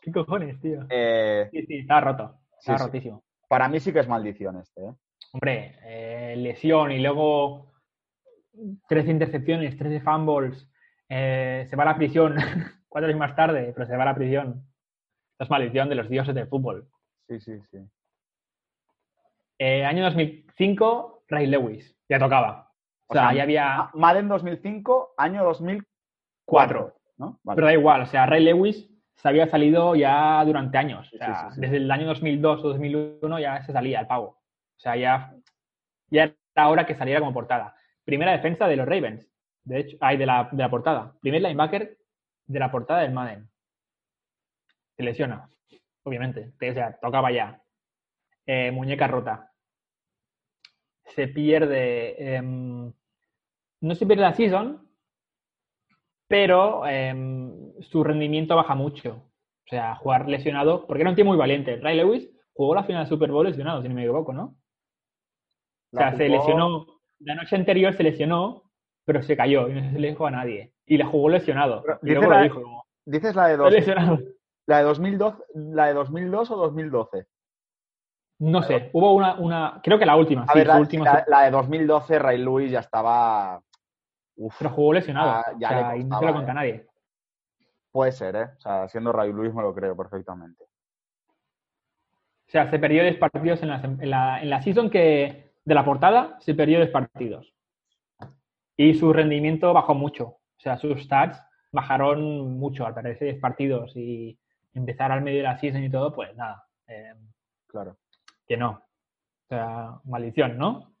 ¿qué 0.00 0.10
cojones, 0.12 0.58
tío? 0.60 0.86
Eh, 0.88 1.48
Sí, 1.52 1.66
sí, 1.66 1.76
estaba 1.80 2.00
roto. 2.00 2.38
Estaba 2.58 2.78
rotísimo. 2.78 3.22
para 3.46 3.68
mí 3.68 3.78
sí 3.78 3.92
que 3.92 4.00
es 4.00 4.08
maldición 4.08 4.56
este. 4.56 4.84
¿eh? 4.86 4.94
Hombre, 5.32 5.78
eh, 5.84 6.34
lesión 6.38 6.90
y 6.90 6.98
luego 7.00 7.71
13 8.88 9.10
intercepciones, 9.10 9.76
13 9.78 10.00
fumbles, 10.00 10.68
eh, 11.08 11.66
se 11.68 11.76
va 11.76 11.82
a 11.84 11.86
la 11.86 11.96
prisión 11.96 12.36
cuatro 12.88 13.08
años 13.08 13.18
más 13.18 13.34
tarde, 13.36 13.72
pero 13.74 13.86
se 13.86 13.96
va 13.96 14.02
a 14.02 14.06
la 14.06 14.14
prisión. 14.14 14.64
Esta 15.32 15.44
es 15.44 15.50
maldición 15.50 15.88
de 15.88 15.94
los 15.94 16.08
dioses 16.08 16.34
del 16.34 16.46
fútbol. 16.48 16.88
Sí, 17.28 17.40
sí, 17.40 17.58
sí. 17.70 17.78
Eh, 19.58 19.84
año 19.84 20.04
2005, 20.04 21.24
Ray 21.28 21.46
Lewis. 21.46 21.96
Ya 22.08 22.18
tocaba. 22.18 22.70
O, 23.08 23.12
O 23.12 23.14
sea, 23.14 23.28
sea, 23.28 23.34
ya 23.34 23.42
había 23.44 23.74
Ah, 23.76 23.90
Madden 23.94 24.28
2005, 24.28 25.14
año 25.16 25.44
2004. 25.44 25.86
cuatro. 26.44 26.94
¿no? 27.18 27.38
Vale. 27.44 27.56
Pero 27.56 27.66
da 27.66 27.72
igual, 27.72 28.02
o 28.02 28.06
sea, 28.06 28.26
Ray 28.26 28.42
Lewis 28.44 28.88
se 29.14 29.28
había 29.28 29.46
salido 29.46 29.94
ya 29.94 30.42
durante 30.44 30.78
años. 30.78 31.08
O 31.12 31.16
sea, 31.16 31.26
sí, 31.26 31.46
sí, 31.48 31.54
sí. 31.54 31.60
desde 31.60 31.76
el 31.76 31.90
año 31.90 32.06
2002 32.06 32.64
o 32.64 32.68
2001 32.68 33.38
ya 33.38 33.62
se 33.62 33.72
salía 33.72 34.00
el 34.00 34.06
pavo. 34.06 34.26
O 34.76 34.80
sea, 34.80 34.96
ya, 34.96 35.34
ya 36.10 36.34
era 36.54 36.68
hora 36.68 36.86
que 36.86 36.94
saliera 36.96 37.20
como 37.20 37.32
portada. 37.32 37.76
Primera 38.04 38.32
defensa 38.32 38.66
de 38.66 38.76
los 38.76 38.86
Ravens. 38.86 39.30
De 39.64 39.80
hecho, 39.80 39.96
hay 40.00 40.16
de 40.16 40.26
la, 40.26 40.48
de 40.50 40.62
la 40.62 40.70
portada. 40.70 41.14
Primer 41.20 41.42
linebacker 41.42 41.96
de 42.46 42.58
la 42.58 42.70
portada 42.70 43.02
del 43.02 43.12
Madden. 43.12 43.48
Se 44.96 45.02
lesiona, 45.02 45.48
obviamente. 46.02 46.52
O 46.56 46.74
sea, 46.74 46.98
tocaba 47.00 47.30
ya. 47.30 47.62
Eh, 48.46 48.70
muñeca 48.72 49.06
rota. 49.06 49.52
Se 51.04 51.28
pierde. 51.28 52.36
em, 52.36 52.92
no 53.80 53.94
se 53.94 54.06
pierde 54.06 54.22
la 54.22 54.34
season, 54.34 54.88
pero 56.28 56.86
em, 56.86 57.72
su 57.80 58.02
rendimiento 58.02 58.56
baja 58.56 58.74
mucho. 58.74 59.30
O 59.66 59.68
sea, 59.68 59.96
jugar 59.96 60.28
lesionado, 60.28 60.86
porque 60.86 61.02
era 61.02 61.10
un 61.10 61.16
tío 61.16 61.24
muy 61.24 61.36
valiente. 61.36 61.76
Ray 61.76 61.96
Lewis 61.96 62.30
jugó 62.52 62.74
la 62.74 62.84
final 62.84 63.02
del 63.02 63.08
Super 63.08 63.30
Bowl 63.30 63.46
lesionado, 63.46 63.82
si 63.82 63.88
no 63.88 63.94
me 63.94 64.02
equivoco, 64.02 64.32
¿no? 64.32 64.56
O 65.92 65.98
sea, 65.98 66.16
se 66.16 66.28
lesionó, 66.28 66.86
la 67.24 67.34
noche 67.34 67.56
anterior 67.56 67.92
se 67.94 68.02
lesionó, 68.02 68.70
pero 69.04 69.22
se 69.22 69.36
cayó 69.36 69.68
y 69.68 69.74
no 69.74 69.90
se 69.92 69.98
le 69.98 70.08
dijo 70.08 70.26
a 70.26 70.30
nadie. 70.30 70.72
Y 70.86 70.96
la 70.96 71.06
jugó 71.06 71.28
lesionado. 71.28 71.82
Pero 71.82 71.98
y 72.02 72.06
dice 72.06 72.14
luego 72.18 72.30
lo 72.32 72.36
la- 72.38 72.42
dijo, 72.44 72.62
como, 72.62 72.84
Dices 73.04 73.34
la 73.34 73.46
de, 73.48 73.52
"Estoy 73.54 73.64
dos, 73.64 73.72
lesionado". 73.74 74.18
la 74.66 74.78
de 74.78 74.84
2012, 74.84 75.42
la 75.54 75.86
de 75.86 75.94
2002 75.94 76.50
o 76.52 76.56
2012. 76.56 77.26
No 78.38 78.62
sé, 78.62 78.90
hubo 78.92 79.12
una, 79.14 79.34
una, 79.34 79.80
creo 79.82 79.98
que 79.98 80.06
la 80.06 80.16
última, 80.16 80.42
A 80.42 80.46
sí, 80.52 80.58
ver, 80.58 80.66
su 80.66 80.72
la, 80.72 80.78
última, 80.80 81.04
la- 81.04 81.24
la 81.28 81.42
de 81.42 81.50
2012, 81.52 82.18
Ray 82.18 82.38
Lewis 82.38 82.70
ya 82.70 82.80
estaba. 82.80 83.60
Uf, 84.36 84.54
pero 84.58 84.70
jugó 84.70 84.92
lesionado. 84.94 85.42
Ya 85.58 85.68
o 85.68 85.70
sea, 85.70 85.92
le 85.94 85.98
y 86.00 86.04
no 86.04 86.18
se 86.18 86.24
lo 86.24 86.30
eh. 86.30 86.34
cuenta 86.34 86.50
a 86.52 86.54
nadie. 86.54 86.86
puede 87.92 88.12
ser, 88.12 88.36
¿eh? 88.36 88.44
O 88.56 88.60
sea, 88.60 88.88
siendo 88.88 89.12
Ray 89.12 89.32
Lewis 89.32 89.52
me 89.54 89.62
lo 89.62 89.74
creo 89.74 89.94
perfectamente. 89.96 90.64
O 90.64 92.50
sea, 92.50 92.70
se 92.70 92.78
perdió 92.78 93.02
10 93.02 93.16
partidos 93.18 93.62
en 93.62 93.68
la, 93.68 93.76
en 93.82 94.10
la, 94.10 94.42
en 94.42 94.50
la 94.50 94.62
season 94.62 94.90
que 94.90 95.51
de 95.64 95.74
la 95.74 95.84
portada, 95.84 96.36
se 96.40 96.54
perdió 96.54 96.78
10 96.78 96.90
partidos. 96.90 97.52
Y 98.76 98.94
su 98.94 99.12
rendimiento 99.12 99.72
bajó 99.72 99.94
mucho. 99.94 100.26
O 100.26 100.60
sea, 100.60 100.76
sus 100.76 101.02
stats 101.02 101.40
bajaron 101.70 102.58
mucho 102.58 102.86
al 102.86 102.94
perderse 102.94 103.24
10 103.26 103.38
partidos 103.40 103.96
y 103.96 104.38
empezar 104.74 105.12
al 105.12 105.22
medio 105.22 105.38
de 105.38 105.44
la 105.44 105.58
season 105.58 105.82
y 105.84 105.90
todo, 105.90 106.12
pues 106.14 106.34
nada, 106.36 106.64
eh, 106.86 107.14
Claro. 107.66 107.96
que 108.46 108.56
no. 108.56 108.70
O 108.70 109.48
sea, 109.48 110.00
maldición, 110.04 110.58
¿no? 110.58 110.92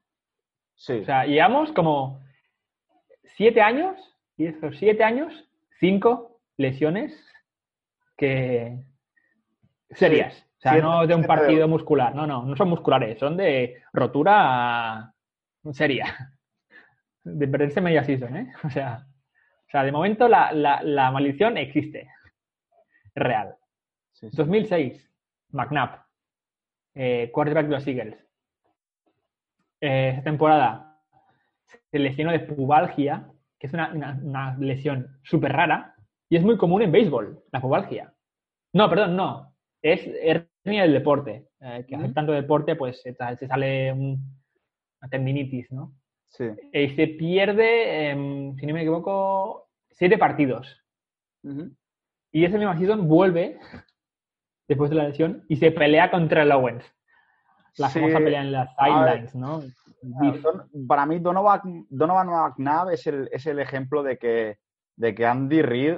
Sí. 0.74 0.94
O 1.00 1.04
sea, 1.04 1.24
llevamos 1.26 1.72
como 1.72 2.20
7 3.36 3.60
años, 3.60 3.96
y 4.36 4.46
esos 4.46 4.76
7 4.78 5.02
años, 5.04 5.32
5 5.80 6.40
lesiones 6.56 7.12
que 8.16 8.84
serias. 9.90 10.46
O 10.64 10.68
sea, 10.70 10.72
no 10.82 11.06
de 11.06 11.14
un 11.14 11.22
partido 11.24 11.66
muscular. 11.68 12.14
No, 12.14 12.26
no, 12.26 12.44
no 12.44 12.56
son 12.56 12.68
musculares, 12.68 13.18
son 13.18 13.36
de 13.36 13.82
rotura 13.92 15.12
seria. 15.72 16.06
De 17.24 17.46
perderse 17.48 17.80
media 17.80 18.02
season, 18.04 18.36
¿eh? 18.36 18.52
O 18.64 18.70
sea, 18.70 19.06
o 19.66 19.70
sea 19.70 19.82
de 19.84 19.92
momento 19.92 20.28
la, 20.28 20.52
la- 20.52 20.82
la 20.82 21.10
maldición 21.10 21.56
existe. 21.56 22.08
Real. 23.14 23.54
sí, 24.12 24.28
sí. 24.30 24.36
2006, 24.36 25.10
McNabb, 25.50 26.00
eh, 26.94 27.30
quarterback 27.32 27.66
de 27.66 27.72
los 27.72 27.86
Eagles. 27.86 28.16
Eh, 29.80 30.10
esta 30.10 30.22
temporada 30.24 30.98
se 31.90 31.98
lesionó 31.98 32.30
de 32.32 32.40
pubalgia, 32.40 33.28
que 33.58 33.66
es 33.66 33.72
una, 33.72 33.92
una- 33.92 34.18
una 34.22 34.56
lesión 34.58 35.18
súper 35.22 35.52
rara 35.52 35.94
y 36.28 36.36
es 36.36 36.42
muy 36.42 36.56
común 36.56 36.82
en 36.82 36.92
béisbol, 36.92 37.44
la 37.52 37.60
pubalgia. 37.60 38.12
No, 38.72 38.88
perdón, 38.88 39.16
no. 39.16 39.52
Es 39.82 40.06
hernia 40.64 40.82
del 40.82 40.92
deporte. 40.92 41.48
eh, 41.64 41.84
que 41.86 41.94
hacer 41.94 42.06
Ujú. 42.06 42.14
tanto 42.14 42.32
deporte, 42.32 42.74
pues 42.74 43.00
se, 43.02 43.14
sale 43.14 43.92
un- 43.92 44.20
una 45.00 45.08
tendinitis, 45.08 45.70
¿no? 45.70 45.94
Sí. 46.26 46.44
Y 46.72 46.88
se 46.96 47.06
pierde, 47.06 48.08
em, 48.10 48.56
si 48.56 48.66
no 48.66 48.74
me 48.74 48.80
equivoco, 48.80 49.68
siete 49.92 50.18
partidos. 50.18 50.82
Y 52.32 52.44
ese 52.44 52.58
mismo 52.58 52.76
season 52.76 53.06
vuelve 53.06 53.58
después 54.68 54.90
de 54.90 54.96
la 54.96 55.04
lesión 55.08 55.44
y 55.48 55.56
se 55.56 55.70
pelea 55.70 56.10
contra 56.10 56.42
el 56.42 56.50
Owens. 56.52 56.84
La 57.78 57.88
Sí. 57.88 58.00
famosa 58.00 58.18
pelea 58.18 58.40
en 58.42 58.52
las 58.52 58.74
sidelines, 58.76 59.34
¿no? 59.36 59.62
Don- 60.02 60.86
Para 60.88 61.06
mí, 61.06 61.20
Donovan, 61.20 61.86
Donovan 61.90 62.26
McNabb 62.28 62.90
es 62.90 63.06
el, 63.06 63.28
es 63.30 63.46
el 63.46 63.58
ejemplo 63.60 64.02
de 64.02 64.18
que, 64.18 64.58
de 64.96 65.14
que 65.14 65.26
Andy 65.26 65.62
Reid 65.62 65.96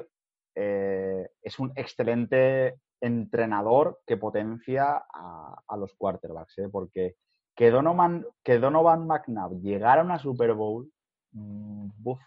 eh, 0.57 1.27
es 1.43 1.59
un 1.59 1.73
excelente 1.75 2.75
entrenador 3.05 4.01
que 4.07 4.17
potencia 4.17 5.05
a, 5.13 5.63
a 5.67 5.77
los 5.77 5.95
quarterbacks, 5.95 6.59
¿eh? 6.59 6.69
porque 6.71 7.17
que 7.55 7.71
Donovan, 7.71 8.27
que 8.43 8.59
Donovan 8.59 9.07
McNabb 9.07 9.61
llegara 9.61 10.01
a 10.01 10.05
una 10.05 10.19
Super 10.19 10.55
Bowl, 10.55 10.91
mm, 11.33 11.91
buf, 11.97 12.21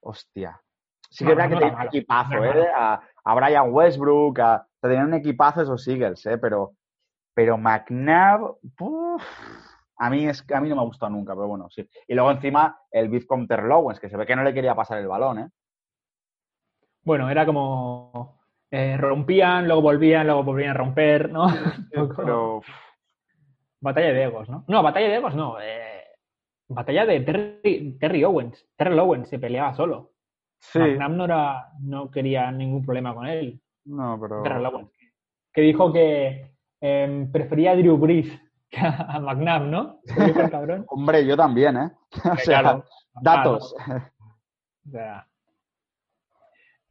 hostia. 0.00 0.60
Sí 1.10 1.24
que 1.24 1.34
No, 1.34 1.42
es 1.42 1.48
verdad 1.48 1.50
no 1.50 1.56
que 1.56 1.64
tenía 1.64 1.80
un 1.80 1.86
equipazo, 1.86 2.34
no 2.34 2.44
¿eh? 2.44 2.68
A, 2.74 3.02
a 3.24 3.34
Brian 3.34 3.72
Westbrook, 3.72 4.38
a, 4.40 4.56
o 4.56 4.78
sea, 4.80 4.90
tenían 4.90 5.06
un 5.06 5.14
equipazo 5.14 5.62
esos 5.62 5.86
Eagles, 5.88 6.24
¿eh? 6.26 6.38
Pero, 6.38 6.74
pero 7.34 7.58
McNabb, 7.58 8.58
uf, 8.80 9.22
a 9.96 10.10
mí, 10.10 10.26
es, 10.26 10.44
a 10.52 10.60
mí 10.60 10.68
no 10.68 10.76
me 10.76 10.82
ha 10.82 10.86
gustado 10.86 11.10
nunca, 11.10 11.34
pero 11.34 11.48
bueno, 11.48 11.68
sí. 11.70 11.88
Y 12.06 12.14
luego 12.14 12.30
encima 12.30 12.78
el 12.90 13.08
beef 13.08 13.26
con 13.26 13.46
Terrell 13.46 13.72
Owens, 13.72 14.00
que 14.00 14.08
se 14.08 14.16
ve 14.16 14.26
que 14.26 14.36
no 14.36 14.44
le 14.44 14.54
quería 14.54 14.74
pasar 14.74 14.98
el 14.98 15.08
balón, 15.08 15.38
¿eh? 15.40 15.48
Bueno, 17.04 17.28
era 17.28 17.44
como 17.44 18.41
eh, 18.72 18.96
rompían, 18.96 19.66
luego 19.66 19.82
volvían, 19.82 20.26
luego 20.26 20.42
volvían 20.42 20.70
a 20.70 20.74
romper, 20.74 21.30
¿no? 21.30 21.46
Pero 22.16 22.62
Batalla 23.82 24.12
de 24.12 24.22
egos, 24.22 24.48
¿no? 24.48 24.64
No, 24.68 24.82
batalla 24.82 25.08
de 25.08 25.16
egos 25.16 25.34
no. 25.34 25.60
eh, 25.60 26.04
batalla 26.68 27.04
de 27.04 27.20
Terry, 27.20 27.98
Terry 27.98 28.22
Owens. 28.24 28.64
Terry 28.76 28.96
Owens 28.98 29.28
se 29.28 29.40
peleaba 29.40 29.74
solo. 29.74 30.12
sí, 30.60 30.78
no, 30.78 31.24
era, 31.24 31.68
no 31.80 32.08
quería 32.10 32.50
ningún 32.52 32.84
problema 32.84 33.12
con 33.12 33.26
él. 33.26 33.60
no, 33.84 34.18
pero 34.20 34.42
Terrell 34.42 34.66
Owens. 34.66 34.90
Que 35.52 35.62
dijo 35.62 35.92
que 35.92 36.54
em, 36.80 37.30
prefería 37.30 37.72
a 37.72 37.76
Drew 37.76 37.98
Brees 37.98 38.28
que 38.70 38.80
a, 38.80 39.18
McNabb, 39.20 39.64
¿no? 39.64 40.00
Cabrón. 40.50 40.86
hombre, 40.88 41.26
yo 41.26 41.36
también, 41.36 41.76
¿eh? 41.76 41.90
o 42.32 42.36
sea, 42.36 42.60
Claro, 42.60 42.84
datos. 43.20 43.74
O 44.86 44.90
sea, 44.90 45.26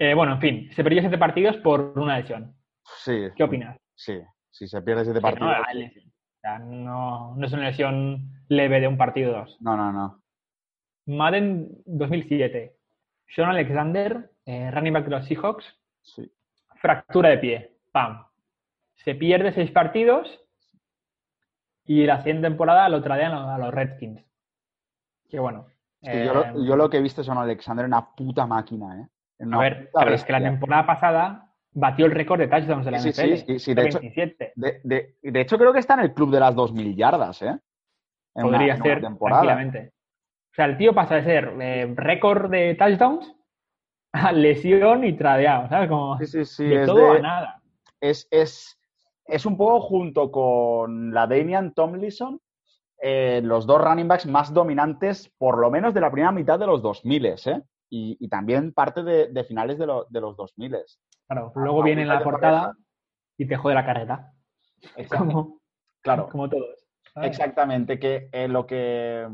eh, 0.02 0.14
bueno, 0.16 0.34
en 0.34 0.39
fin, 0.41 0.70
se 0.74 0.84
perdió 0.84 1.02
siete 1.02 1.18
partidos 1.18 1.58
por 1.58 1.97
una 1.97 2.18
lesión. 2.18 2.56
Sí, 3.04 3.28
¿Qué 3.36 3.43
opinas? 3.43 3.78
sí, 3.95 4.20
si 4.49 4.68
se 4.68 4.82
pierde 4.82 5.04
siete 5.06 5.20
no, 5.20 5.22
partidos. 5.22 5.58
lesión. 5.74 6.06
O 6.08 6.39
sea, 6.41 6.58
no, 6.60 7.36
no 7.36 7.45
es 7.45 7.54
una 7.54 7.66
lesión 7.68 8.32
leve 8.47 8.80
de 8.82 8.88
un 8.88 8.97
partido 8.97 9.32
o 9.32 9.38
dos. 9.41 9.58
No, 9.62 9.78
no, 9.78 9.91
no. 9.91 10.22
Madden 11.06 11.70
2007. 11.86 12.76
Sean 13.28 13.49
Alexander, 13.49 14.32
eh, 14.45 14.72
running 14.72 14.93
back 14.93 15.06
de 15.06 15.12
los 15.12 15.26
Seahawks, 15.26 15.66
Sí. 16.02 16.32
fractura 16.78 17.30
de 17.30 17.38
pie. 17.38 17.78
¡Pam! 17.91 18.26
Se 18.95 19.14
pierde 19.16 19.52
seis 19.52 19.70
partidos 19.72 20.39
y 21.86 22.06
la 22.06 22.18
siguiente 22.20 22.47
temporada 22.47 22.89
lo 22.89 23.02
tradean 23.02 23.34
a 23.34 23.58
los 23.58 23.74
Redskins. 23.74 24.24
Que 25.30 25.39
bueno. 25.39 25.68
Es 26.02 26.10
que 26.10 26.26
yo, 26.26 26.34
lo, 26.34 26.43
eh, 26.43 26.54
yo 26.68 26.76
lo 26.76 26.89
que 26.89 26.97
he 26.97 27.02
visto 27.02 27.24
son 27.24 27.38
Alexander 27.38 27.86
una 27.86 28.16
puta 28.16 28.45
máquina, 28.47 28.99
¿eh? 28.99 29.08
Una 29.42 29.58
A 29.58 29.60
ver, 29.62 29.89
pero 29.94 30.14
es 30.14 30.24
que 30.24 30.32
la 30.32 30.42
temporada 30.42 30.86
pasada 30.86 31.48
batió 31.74 32.06
el 32.06 32.12
récord 32.12 32.39
de 32.39 32.48
touchdowns 32.48 32.86
de 32.86 32.92
la 32.92 33.00
Sí, 33.00 33.10
NFL. 33.10 33.38
sí, 33.38 33.38
sí, 33.48 33.60
sí, 33.60 33.74
de 33.74 33.82
hecho- 33.86 34.00
27. 34.00 34.54
De, 34.56 34.82
de- 34.84 35.16
de 35.22 35.42
hecho, 35.42 35.58
creo 35.58 35.72
que 35.74 35.80
está 35.80 35.94
en 35.96 36.02
el 36.02 36.14
club 36.14 36.32
de 36.32 36.39
las 36.39 36.54
2.000 36.56 36.96
yardas, 36.96 37.42
¿eh? 37.42 37.58
En 38.36 38.44
Podría 38.44 38.76
una 38.76 38.84
ser 38.84 39.02
temporada. 39.02 39.42
tranquilamente. 39.42 39.94
O 40.52 40.54
sea, 40.54 40.66
el 40.66 40.78
tío 40.78 40.94
pasa 40.94 41.16
de 41.16 41.24
ser 41.24 41.54
eh, 41.62 41.94
récord 41.96 42.50
de 42.52 42.76
touchdowns 42.76 43.34
a 44.14 44.32
lesión 44.34 45.06
y 45.06 45.14
tradeado, 45.14 45.70
¿sabes? 45.70 45.89
Como 45.89 46.18
Sí, 46.20 46.26
sí, 46.28 46.46
sí. 46.46 46.66
de 46.68 46.82
es, 46.82 46.86
todo 46.88 47.14
de- 47.14 47.20
a 47.20 47.22
nada. 47.22 47.62
es, 48.02 48.28
es, 48.32 48.78
es 49.26 49.46
un 49.46 49.56
poco 49.58 49.80
junto 49.82 50.30
con 50.32 51.14
la 51.14 51.26
Damian 51.28 51.74
Tomlinson, 51.74 52.39
eh, 53.02 53.39
los 53.44 53.66
dos 53.66 53.82
running 53.82 54.08
backs 54.10 54.26
más 54.28 54.54
dominantes, 54.54 55.32
por 55.38 55.58
lo 55.58 55.72
menos 55.72 55.94
de 55.94 56.02
la 56.02 56.12
primera 56.12 56.32
mitad 56.34 56.60
de 56.60 56.68
los 56.68 56.82
2000, 56.82 57.26
¿eh? 57.26 57.62
Y, 57.94 58.18
y 58.20 58.30
también 58.30 58.72
parte 58.74 59.04
de, 59.04 59.28
de 59.28 59.44
finales 59.44 59.78
de, 59.78 59.86
lo- 59.86 60.06
de 60.10 60.22
los 60.22 60.36
2000. 60.38 60.78
Claro, 61.28 61.52
luego 61.56 61.84
viene 61.84 62.02
en 62.04 62.08
la 62.08 62.24
portada 62.24 62.74
y 63.38 63.46
te 63.46 63.58
jode 63.58 63.76
la 63.76 63.86
carrera. 63.86 64.32
Como, 65.10 65.60
Claro. 66.02 66.28
como 66.30 66.50
todos. 66.50 66.88
Exactamente, 67.16 68.00
que 68.00 68.30
eh, 68.32 68.48
lo 68.48 68.66
que... 68.66 69.28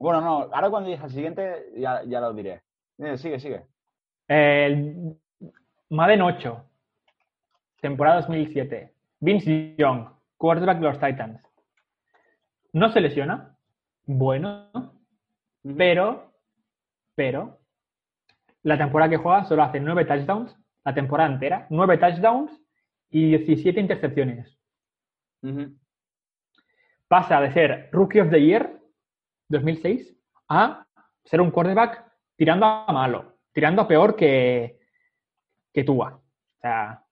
Bueno, 0.00 0.20
no, 0.20 0.36
ahora 0.52 0.70
cuando 0.70 0.90
diga 0.90 1.04
el 1.04 1.10
siguiente 1.10 1.70
ya, 1.76 2.02
ya 2.04 2.20
lo 2.20 2.32
diré. 2.34 2.62
Eh, 2.98 3.16
sigue, 3.16 3.38
sigue. 3.40 3.64
El 4.26 5.16
Madden 5.90 6.22
8, 6.22 6.64
temporada 7.80 8.20
2007. 8.22 8.92
Vince 9.20 9.74
Young, 9.78 10.08
quarterback 10.36 10.78
de 10.78 10.84
los 10.84 10.98
Titans. 11.00 11.40
no 12.72 12.90
se 12.92 13.00
lesiona, 13.00 13.56
bueno, 14.04 14.92
pero, 15.76 16.27
pero, 17.18 17.58
la 18.62 18.78
temporada 18.78 19.10
que 19.10 19.16
juega 19.16 19.42
solo 19.42 19.64
hace 19.64 19.80
nueve 19.80 20.04
touchdowns, 20.04 20.56
la 20.84 20.94
temporada 20.94 21.32
entera, 21.32 21.66
nueve 21.68 21.98
touchdowns 21.98 22.52
y 23.10 23.30
17 23.30 23.80
intercepciones. 23.80 24.56
Pasa 27.08 27.40
de 27.40 27.52
ser 27.52 27.88
Rookie 27.90 28.20
of 28.20 28.30
the 28.30 28.40
Year 28.40 28.80
2006 29.48 30.16
a 30.48 30.86
ser 31.24 31.40
un 31.40 31.50
quarterback 31.50 32.04
tirando 32.36 32.66
a 32.66 32.92
malo, 32.92 33.40
tirando 33.52 33.82
a 33.82 33.88
peor 33.88 34.14
que, 34.14 34.78
que 35.74 35.82
Tua. 35.82 36.22
O 36.22 36.60
sea, 36.60 37.04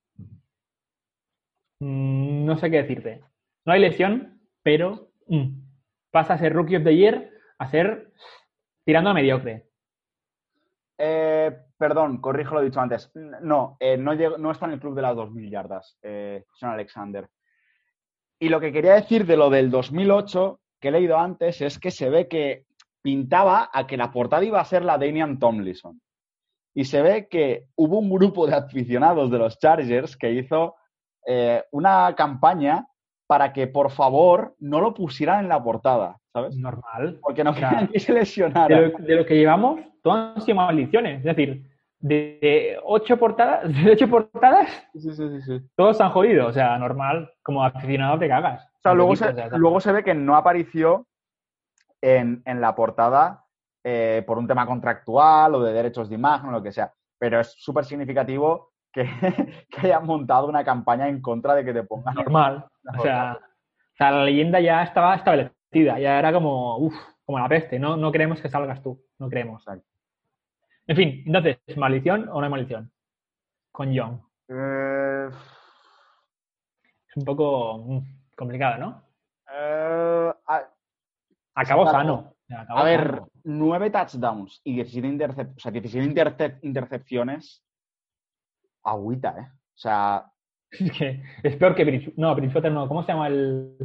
no 1.80 2.56
sé 2.58 2.70
qué 2.70 2.82
decirte. 2.82 3.24
No 3.64 3.72
hay 3.72 3.80
lesión, 3.80 4.40
pero 4.62 5.10
mm, 5.26 5.48
pasa 6.12 6.34
a 6.34 6.38
ser 6.38 6.52
Rookie 6.52 6.76
of 6.76 6.84
the 6.84 6.94
Year 6.94 7.28
a 7.58 7.66
ser 7.66 8.12
tirando 8.84 9.10
a 9.10 9.14
mediocre. 9.14 9.66
Eh, 10.98 11.54
perdón, 11.76 12.20
corrijo 12.20 12.54
lo 12.54 12.62
dicho 12.62 12.80
antes. 12.80 13.10
No, 13.14 13.76
eh, 13.80 13.96
no, 13.96 14.12
está 14.50 14.66
en 14.66 14.72
el 14.72 14.80
club 14.80 14.94
de 14.94 15.02
las 15.02 15.14
2.000 15.14 15.50
yardas, 15.50 15.98
eh, 16.02 16.44
Alexander. 16.62 17.28
Y 18.38 18.48
lo 18.48 18.60
que 18.60 18.72
quería 18.72 18.94
decir 18.94 19.26
de 19.26 19.36
lo 19.36 19.50
del 19.50 19.70
2008, 19.70 20.60
que 20.80 20.88
he 20.88 20.92
leído 20.92 21.18
antes, 21.18 21.60
es 21.60 21.78
que 21.78 21.90
se 21.90 22.10
ve 22.10 22.28
que 22.28 22.66
pintaba 23.02 23.70
a 23.72 23.86
que 23.86 23.96
la 23.96 24.10
portada 24.10 24.44
iba 24.44 24.60
a 24.60 24.64
ser 24.64 24.84
la 24.84 24.98
de 24.98 25.06
Damian 25.06 25.38
Tomlinson. 25.38 26.00
Y 26.74 26.84
se 26.84 27.00
ve 27.02 27.28
que 27.28 27.68
hubo 27.76 27.98
un 27.98 28.10
grupo 28.10 28.46
de 28.46 28.54
aficionados 28.54 29.30
de 29.30 29.38
los 29.38 29.58
Chargers 29.58 30.16
que 30.16 30.32
hizo 30.32 30.74
eh, 31.26 31.64
una 31.72 32.14
campaña 32.14 32.86
para 33.26 33.52
que, 33.52 33.66
por 33.66 33.90
favor, 33.90 34.54
no 34.60 34.80
lo 34.80 34.94
pusieran 34.94 35.40
en 35.40 35.48
la 35.48 35.62
portada, 35.62 36.18
¿sabes? 36.32 36.56
Normal. 36.56 37.18
Porque 37.22 37.42
no 37.44 37.52
querían 37.54 37.88
que 37.88 37.98
se 38.00 38.12
De 38.12 38.18
lesionara. 38.20 38.80
lo, 38.80 38.98
de 38.98 39.16
lo 39.16 39.26
que 39.26 39.36
llevamos, 39.36 39.80
todas 40.02 40.36
han 40.36 40.42
sido 40.42 40.56
maldiciones. 40.56 41.18
Es 41.18 41.24
decir, 41.24 41.64
de, 41.98 42.38
de 42.40 42.78
ocho 42.84 43.16
portadas, 43.16 43.62
de 43.84 43.90
ocho 43.92 44.08
portadas, 44.08 44.68
Sí, 44.94 45.12
sí, 45.12 45.28
sí, 45.28 45.42
sí. 45.42 45.66
todos 45.76 45.96
se 45.96 46.02
han 46.04 46.10
jodido. 46.10 46.46
O 46.46 46.52
sea, 46.52 46.78
normal, 46.78 47.30
como 47.42 47.64
aficionado 47.64 48.18
te 48.18 48.28
cagas. 48.28 48.64
O 48.64 48.80
sea, 48.82 48.94
luego 48.94 49.16
se, 49.16 49.28
o 49.28 49.34
sea, 49.34 49.48
luego 49.56 49.80
se 49.80 49.92
ve 49.92 50.04
que 50.04 50.14
no 50.14 50.36
apareció 50.36 51.06
en, 52.00 52.42
en 52.44 52.60
la 52.60 52.74
portada 52.76 53.44
eh, 53.82 54.22
por 54.26 54.38
un 54.38 54.46
tema 54.46 54.66
contractual 54.66 55.54
o 55.54 55.62
de 55.62 55.72
derechos 55.72 56.08
de 56.08 56.14
imagen 56.14 56.48
o 56.50 56.52
lo 56.52 56.62
que 56.62 56.72
sea. 56.72 56.92
Pero 57.18 57.40
es 57.40 57.54
súper 57.58 57.84
significativo 57.84 58.70
que, 58.92 59.04
que 59.70 59.80
hayan 59.86 60.06
montado 60.06 60.46
una 60.46 60.64
campaña 60.64 61.08
en 61.08 61.20
contra 61.20 61.54
de 61.54 61.64
que 61.64 61.72
te 61.72 61.82
pongan. 61.82 62.14
normal. 62.14 62.66
O 62.98 63.02
sea, 63.02 63.38
o 63.40 63.96
sea, 63.96 64.10
la 64.10 64.24
leyenda 64.24 64.60
ya 64.60 64.82
estaba 64.82 65.14
establecida. 65.14 65.98
Ya 65.98 66.18
era 66.18 66.32
como, 66.32 66.76
uff, 66.78 66.94
como 67.24 67.38
la 67.38 67.48
peste. 67.48 67.78
No, 67.78 67.96
no 67.96 68.12
queremos 68.12 68.40
que 68.40 68.48
salgas 68.48 68.82
tú. 68.82 69.02
No 69.18 69.28
queremos. 69.28 69.64
En 70.86 70.96
fin, 70.96 71.22
entonces, 71.26 71.58
¿maldición 71.76 72.28
o 72.28 72.38
no 72.38 72.44
hay 72.44 72.50
maldición? 72.50 72.90
Con 73.72 73.92
Young. 73.92 74.20
Eh, 74.48 75.28
Es 77.08 77.16
un 77.16 77.24
poco 77.24 77.78
mm, 77.78 77.98
complicado, 78.36 78.78
¿no? 78.78 79.02
eh, 79.52 80.32
a, 80.46 80.62
Acabó 81.54 81.90
sano. 81.90 82.34
Acabó 82.50 82.78
a 82.80 82.84
ver, 82.84 83.10
sano. 83.10 83.28
nueve 83.44 83.90
touchdowns 83.90 84.60
y 84.62 84.74
17, 84.74 85.08
intercep- 85.08 85.56
o 85.56 85.58
sea, 85.58 85.72
17 85.72 86.06
intercep- 86.06 86.58
intercepciones. 86.62 87.64
Agüita, 88.84 89.30
¿eh? 89.38 89.48
O 89.50 89.78
sea, 89.78 90.30
que 90.98 91.22
es 91.42 91.56
peor 91.56 91.74
que 91.74 91.84
Bridge, 91.84 92.12
no, 92.16 92.34
Bridgewater 92.34 92.72
no. 92.72 92.88
¿Cómo 92.88 93.02
se 93.02 93.12
llama 93.12 93.28
el, 93.28 93.76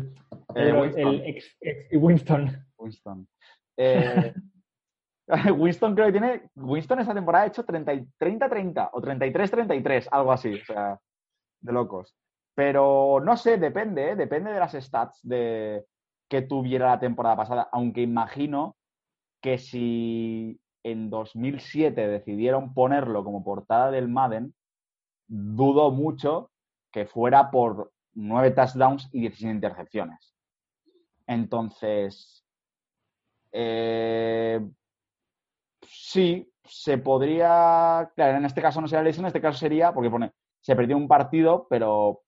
eh, 0.56 0.70
el, 0.70 0.76
Winston. 0.76 1.08
el 1.08 1.22
ex, 1.26 1.58
ex- 1.62 1.88
Winston? 1.94 2.66
Winston. 2.78 3.28
Eh, 3.78 4.34
Winston 5.58 5.96
creo 5.96 6.08
que 6.08 6.12
tiene. 6.12 6.42
Winston 6.56 7.00
esta 7.00 7.14
temporada 7.14 7.46
ha 7.46 7.48
hecho 7.48 7.64
30 7.64 7.94
y- 7.94 8.08
30-30 8.20 8.89
o 8.94 9.02
33-33, 9.02 10.08
algo 10.12 10.32
así. 10.32 10.54
O 10.54 10.66
sea, 10.66 11.00
de 11.62 11.72
locos. 11.74 12.16
Pero 12.56 13.22
no 13.24 13.38
sé, 13.38 13.58
depende, 13.58 14.12
¿eh? 14.12 14.16
depende 14.16 14.52
de 14.52 14.60
las 14.60 14.74
stats 14.74 15.20
de, 15.24 15.86
que 16.30 16.42
tuviera 16.42 16.88
la 16.89 17.00
temporada 17.00 17.38
pasada. 17.38 17.70
Aunque 17.72 18.02
imagino 18.02 18.76
que 19.42 19.58
si 19.58 20.60
en 20.84 21.10
2007 21.10 22.08
decidieron 22.08 22.74
ponerlo 22.74 23.24
como 23.24 23.44
portada 23.44 23.89
del 23.89 24.10
Madden, 24.10 24.54
dudo 25.28 25.92
mucho 25.92 26.51
que 26.92 27.06
fuera 27.06 27.50
por 27.50 27.92
9 28.14 28.52
touchdowns 28.52 29.10
y 29.14 29.22
17 29.22 29.54
intercepciones. 29.56 30.36
Entonces, 31.28 32.46
eh, 33.52 34.60
sí, 35.84 36.52
se 36.66 36.98
podría. 36.98 38.12
Claro, 38.16 38.38
en 38.38 38.46
este 38.46 38.62
caso 38.62 38.82
no 38.82 38.88
sería 38.88 39.04
lesión, 39.04 39.26
en 39.26 39.28
este 39.28 39.42
caso 39.42 39.58
sería, 39.58 39.94
porque 39.94 40.10
pone, 40.10 40.32
se 40.60 40.76
perdió 40.76 40.98
un 40.98 41.08
partido, 41.08 41.68
pero 41.70 42.24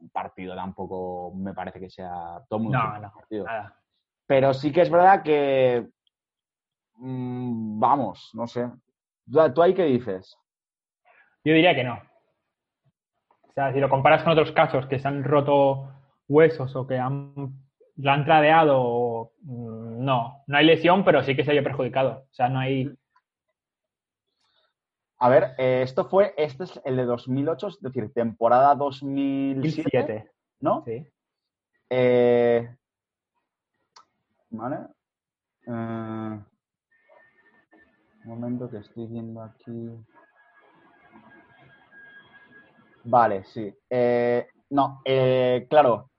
un 0.00 0.10
partido 0.10 0.54
tampoco 0.54 1.32
me 1.34 1.54
parece 1.54 1.80
que 1.80 1.90
sea 1.90 2.42
todo 2.48 2.58
mundo 2.60 2.78
No, 2.78 2.98
no, 2.98 3.12
partido. 3.12 3.44
nada. 3.44 3.78
Pero 4.26 4.52
sí 4.54 4.72
que 4.72 4.82
es 4.82 4.90
verdad 4.90 5.22
que. 5.22 5.86
mm, 6.96 7.78
vamos, 7.78 8.30
no 8.34 8.46
sé. 8.46 8.68
¿Tú 9.30 9.52
tú 9.52 9.62
ahí 9.62 9.74
qué 9.74 9.84
dices? 9.84 10.36
Yo 11.44 11.52
diría 11.52 11.74
que 11.74 11.84
no. 11.84 12.00
O 13.56 13.58
sea, 13.58 13.72
si 13.72 13.80
lo 13.80 13.88
comparas 13.88 14.22
con 14.22 14.32
otros 14.32 14.52
casos 14.52 14.84
que 14.86 14.98
se 14.98 15.08
han 15.08 15.24
roto 15.24 15.88
huesos 16.28 16.76
o 16.76 16.86
que 16.86 16.98
han, 16.98 17.54
la 17.96 18.12
han 18.12 18.26
tradeado, 18.26 19.32
mm, 19.40 20.04
no. 20.04 20.44
No 20.46 20.56
hay 20.58 20.66
lesión, 20.66 21.06
pero 21.06 21.22
sí 21.22 21.34
que 21.34 21.42
se 21.42 21.52
haya 21.52 21.62
perjudicado. 21.62 22.26
O 22.30 22.34
sea, 22.34 22.50
no 22.50 22.58
hay. 22.58 22.94
A 25.18 25.30
ver, 25.30 25.54
eh, 25.56 25.80
esto 25.82 26.06
fue, 26.06 26.34
este 26.36 26.64
es 26.64 26.82
el 26.84 26.96
de 26.96 27.06
2008, 27.06 27.68
es 27.68 27.80
decir, 27.80 28.12
temporada 28.12 28.74
2007, 28.74 29.60
17. 29.62 30.30
¿no? 30.60 30.84
Sí. 30.84 31.06
Eh, 31.88 32.76
vale. 34.50 34.76
Eh, 35.66 35.70
un 35.70 36.44
momento 38.26 38.68
que 38.68 38.76
estoy 38.76 39.06
viendo 39.06 39.40
aquí. 39.40 39.90
Vale, 43.06 43.44
sí. 43.44 43.72
Eh, 43.88 44.48
no, 44.70 45.00
eh, 45.04 45.66
claro. 45.70 46.10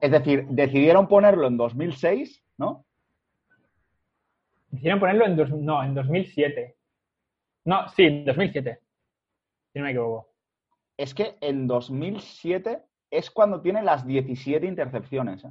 Es 0.00 0.10
decir, 0.10 0.46
decidieron 0.48 1.08
ponerlo 1.08 1.46
en 1.46 1.56
2006, 1.56 2.44
¿no? 2.58 2.84
Quisieron 4.70 5.00
ponerlo 5.00 5.24
en, 5.24 5.36
dos, 5.36 5.50
no, 5.50 5.82
en 5.82 5.94
2007. 5.94 6.76
No, 7.64 7.88
sí, 7.88 8.04
en 8.04 8.24
2007. 8.26 8.80
Si 9.72 9.78
no 9.78 9.84
me 9.84 9.90
equivoco. 9.90 10.28
Es 10.98 11.14
que 11.14 11.36
en 11.40 11.66
2007 11.66 12.82
es 13.10 13.30
cuando 13.30 13.62
tiene 13.62 13.82
las 13.82 14.06
17 14.06 14.66
intercepciones. 14.66 15.44
¿eh? 15.44 15.50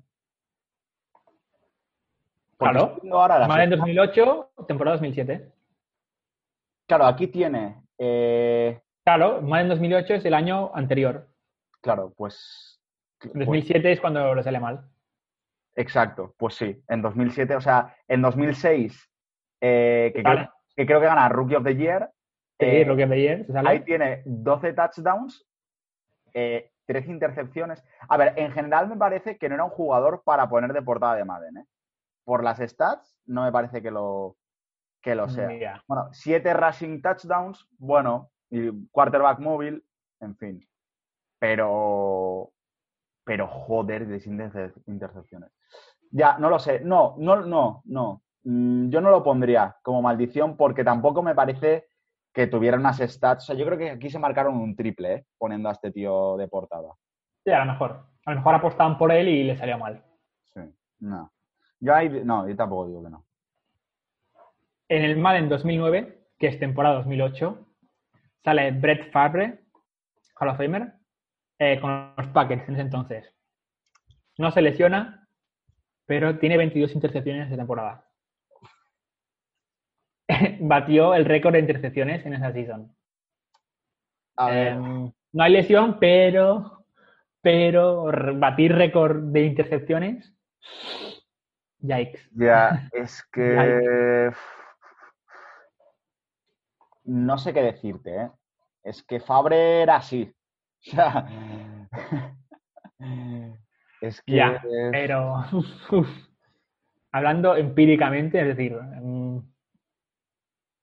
Claro. 2.57 2.99
ahora 3.11 3.47
Madden 3.47 3.71
2008, 3.71 4.51
temporada 4.67 4.97
2007. 4.97 5.51
Claro, 6.87 7.05
aquí 7.07 7.27
tiene. 7.27 7.81
eh, 7.97 8.79
Claro, 9.05 9.39
Madden 9.43 9.69
2008 9.69 10.15
es 10.15 10.25
el 10.25 10.33
año 10.33 10.71
anterior. 10.73 11.27
claro, 11.79 12.11
pues, 12.17 12.81
pues, 13.19 13.33
2007 13.35 13.91
es 13.91 14.01
cuando 14.01 14.33
lo 14.33 14.41
sale 14.41 14.59
mal. 14.59 14.89
Exacto, 15.75 16.33
pues 16.37 16.55
sí. 16.55 16.83
En 16.87 17.03
2007, 17.03 17.55
o 17.55 17.61
sea, 17.61 17.95
en 18.07 18.23
2006, 18.23 19.11
eh, 19.61 20.11
que, 20.15 20.23
creo, 20.23 20.49
que 20.75 20.85
creo 20.87 20.99
que 20.99 21.05
gana 21.05 21.29
Rookie 21.29 21.55
of 21.55 21.63
the 21.63 21.75
Year. 21.75 22.09
Sí, 22.59 22.65
eh, 22.65 22.83
Rookie 22.83 23.03
of 23.03 23.09
the 23.11 23.21
Year, 23.21 23.45
sale. 23.45 23.69
ahí 23.69 23.79
tiene 23.81 24.23
12 24.25 24.73
touchdowns, 24.73 25.45
eh, 26.33 26.71
13 26.87 27.11
intercepciones. 27.11 27.83
A 28.09 28.17
ver, 28.17 28.33
en 28.37 28.51
general 28.53 28.87
me 28.87 28.97
parece 28.97 29.37
que 29.37 29.49
no 29.49 29.55
era 29.55 29.65
un 29.65 29.69
jugador 29.69 30.23
para 30.23 30.49
poner 30.49 30.73
de 30.73 30.81
portada 30.81 31.15
de 31.15 31.25
Madden, 31.25 31.57
¿eh? 31.57 31.65
Por 32.23 32.43
las 32.43 32.57
stats, 32.57 33.15
no 33.27 33.43
me 33.43 33.51
parece 33.51 33.83
que 33.83 33.91
lo, 33.91 34.35
que 34.99 35.13
lo 35.13 35.29
sea. 35.29 35.47
Mira. 35.47 35.83
Bueno, 35.87 36.09
7 36.11 36.53
rushing 36.55 37.03
touchdowns, 37.03 37.67
bueno, 37.77 38.31
y 38.49 38.87
quarterback 38.91 39.39
móvil, 39.39 39.83
en 40.19 40.35
fin. 40.37 40.67
Pero, 41.39 42.51
pero 43.23 43.47
joder, 43.47 44.07
de 44.07 44.17
interce- 44.19 44.73
intercepciones. 44.87 45.51
Ya, 46.11 46.37
no 46.37 46.49
lo 46.49 46.59
sé. 46.59 46.79
No, 46.81 47.15
no, 47.17 47.41
no, 47.41 47.81
no. 47.85 48.21
Mm, 48.43 48.89
Yo 48.89 49.01
no 49.01 49.09
lo 49.09 49.23
pondría 49.23 49.75
como 49.81 50.01
maldición 50.01 50.55
porque 50.55 50.83
tampoco 50.83 51.21
me 51.21 51.35
parece 51.35 51.87
que 52.33 52.47
tuviera 52.47 52.77
unas 52.77 52.97
stats. 52.99 53.43
O 53.43 53.47
sea, 53.47 53.55
yo 53.55 53.65
creo 53.65 53.77
que 53.77 53.89
aquí 53.91 54.09
se 54.09 54.19
marcaron 54.19 54.55
un 54.57 54.75
triple, 54.75 55.13
¿eh? 55.13 55.25
Poniendo 55.37 55.69
a 55.69 55.73
este 55.73 55.91
tío 55.91 56.37
de 56.37 56.47
portada. 56.47 56.93
Sí, 57.43 57.51
a 57.51 57.63
lo 57.65 57.71
mejor. 57.71 58.05
A 58.25 58.31
lo 58.31 58.37
mejor 58.37 58.55
apostaban 58.55 58.97
por 58.97 59.11
él 59.11 59.27
y 59.29 59.43
le 59.43 59.55
salió 59.57 59.77
mal. 59.77 60.03
Sí, 60.53 60.61
no. 60.99 61.31
Yo 61.79 61.93
ahí, 61.93 62.09
no, 62.23 62.47
yo 62.47 62.55
tampoco 62.55 62.87
digo 62.87 63.03
que 63.03 63.09
no. 63.09 63.25
En 64.89 65.03
el 65.03 65.17
Madden 65.17 65.49
2009, 65.49 66.27
que 66.37 66.47
es 66.47 66.59
temporada 66.59 66.95
2008, 66.95 67.67
sale 68.45 68.71
Brett 68.71 69.11
Favre, 69.11 69.65
Hall 70.39 70.49
of 70.49 70.57
Famer, 70.57 70.93
eh, 71.59 71.79
con 71.81 72.13
los 72.15 72.27
Packers 72.27 72.67
en 72.69 72.75
ese 72.75 72.83
entonces. 72.83 73.33
No 74.37 74.51
se 74.51 74.61
lesiona, 74.61 75.27
pero 76.05 76.37
tiene 76.37 76.57
22 76.57 76.93
intercepciones 76.93 77.49
de 77.49 77.57
temporada. 77.57 78.07
Batió 80.59 81.15
el 81.15 81.25
récord 81.25 81.53
de 81.53 81.59
intercepciones 81.59 82.25
en 82.25 82.35
esa 82.35 82.53
season. 82.53 82.95
A 84.37 84.49
ver, 84.51 84.67
Em, 84.67 85.11
no 85.33 85.43
hay 85.43 85.51
lesión, 85.51 85.97
pero, 85.99 86.85
pero 87.41 88.11
batir 88.37 88.75
récord 88.75 89.31
de 89.31 89.43
intercepciones. 89.43 90.33
Yikes. 91.79 92.29
ya, 92.31 92.89
es 92.93 93.23
que. 93.31 94.31
No 97.05 97.37
sé 97.37 97.53
qué 97.53 97.61
decirte, 97.61 98.15
¿eh? 98.15 98.31
Es 98.83 99.03
que 99.03 99.19
Fabre 99.19 99.81
era 99.81 99.97
así. 99.97 100.31
O 100.87 100.91
sea. 100.91 101.27
Es 104.01 104.21
que. 104.21 104.35
Ya, 104.35 104.61
pero 104.91 105.35
uf, 105.91 106.07
hablando 107.11 107.55
empíricamente, 107.55 108.39
es 108.39 108.47
decir, 108.47 108.75
mm, 108.79 109.37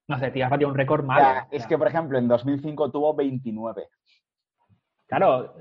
no 0.09 0.19
sé, 0.19 0.31
tío, 0.31 0.45
has 0.45 0.51
batido 0.51 0.71
un 0.71 0.77
récord 0.77 1.05
malo. 1.05 1.21
Ya, 1.21 1.49
es 1.51 1.67
que, 1.67 1.79
por 1.79 1.87
ejemplo, 1.87 2.19
en 2.19 2.27
2005 2.27 2.91
tuvo 2.91 3.15
29. 3.15 3.89
Claro, 5.07 5.55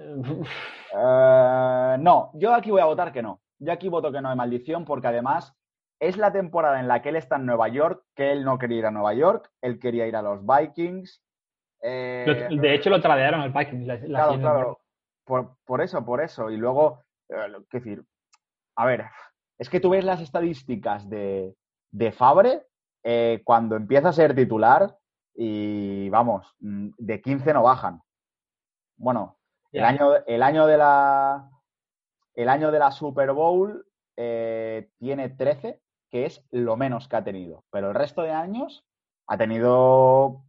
Eh, 0.93 1.97
no, 1.99 2.31
yo 2.33 2.53
aquí 2.53 2.71
voy 2.71 2.81
a 2.81 2.85
votar 2.85 3.11
que 3.11 3.21
no. 3.21 3.41
Yo 3.59 3.71
aquí 3.71 3.89
voto 3.89 4.11
que 4.11 4.21
no 4.21 4.29
hay 4.29 4.35
maldición 4.35 4.85
porque 4.85 5.07
además 5.07 5.55
es 6.01 6.17
la 6.17 6.31
temporada 6.33 6.79
en 6.79 6.87
la 6.87 7.01
que 7.01 7.09
él 7.09 7.15
está 7.15 7.35
en 7.35 7.45
Nueva 7.45 7.67
York, 7.69 8.03
que 8.15 8.31
él 8.31 8.43
no 8.43 8.57
quería 8.57 8.79
ir 8.79 8.85
a 8.87 8.91
Nueva 8.91 9.13
York, 9.13 9.51
él 9.61 9.79
quería 9.79 10.07
ir 10.07 10.15
a 10.15 10.23
los 10.23 10.39
Vikings. 10.45 11.23
Eh, 11.83 12.47
de 12.49 12.73
hecho 12.73 12.89
lo 12.89 12.99
trasladaron 12.99 13.41
al 13.41 13.51
Vikings. 13.53 13.85
la- 13.87 13.95
la 13.95 14.05
claro, 14.07 14.39
claro. 14.39 14.79
Por, 15.23 15.55
por 15.63 15.81
eso, 15.81 16.03
por 16.03 16.21
eso. 16.21 16.49
Y 16.49 16.57
luego, 16.57 17.03
eh, 17.29 17.35
qué 17.69 17.77
decir, 17.77 18.03
a 18.75 18.85
ver, 18.85 19.05
es 19.59 19.69
que 19.69 19.79
tú 19.79 19.91
ves 19.91 20.03
las 20.03 20.19
estadísticas 20.21 21.07
de, 21.07 21.55
de 21.91 22.11
Fabre 22.11 22.65
eh, 23.03 23.41
cuando 23.43 23.75
empieza 23.75 24.09
a 24.09 24.13
ser 24.13 24.33
titular 24.35 24.97
y 25.35 26.09
vamos, 26.09 26.51
mm, 26.59 26.89
de 26.97 27.21
15 27.21 27.53
no 27.53 27.61
bajan. 27.63 28.01
Bueno, 28.97 29.37
el 29.71 29.85
año, 29.85 30.15
el 30.25 30.41
año 30.43 30.65
de 30.65 30.77
la 30.77 31.47
el 32.33 32.49
año 32.49 32.71
de 32.71 32.79
la 32.79 32.91
Super 32.91 33.31
Bowl 33.33 33.85
tiene 34.15 35.29
13, 35.29 35.81
que 36.11 36.25
es 36.25 36.45
lo 36.51 36.75
menos 36.75 37.07
que 37.07 37.15
ha 37.15 37.23
tenido. 37.23 37.63
Pero 37.71 37.89
el 37.89 37.95
resto 37.95 38.21
de 38.21 38.31
años 38.31 38.85
ha 39.27 39.37
tenido 39.37 40.43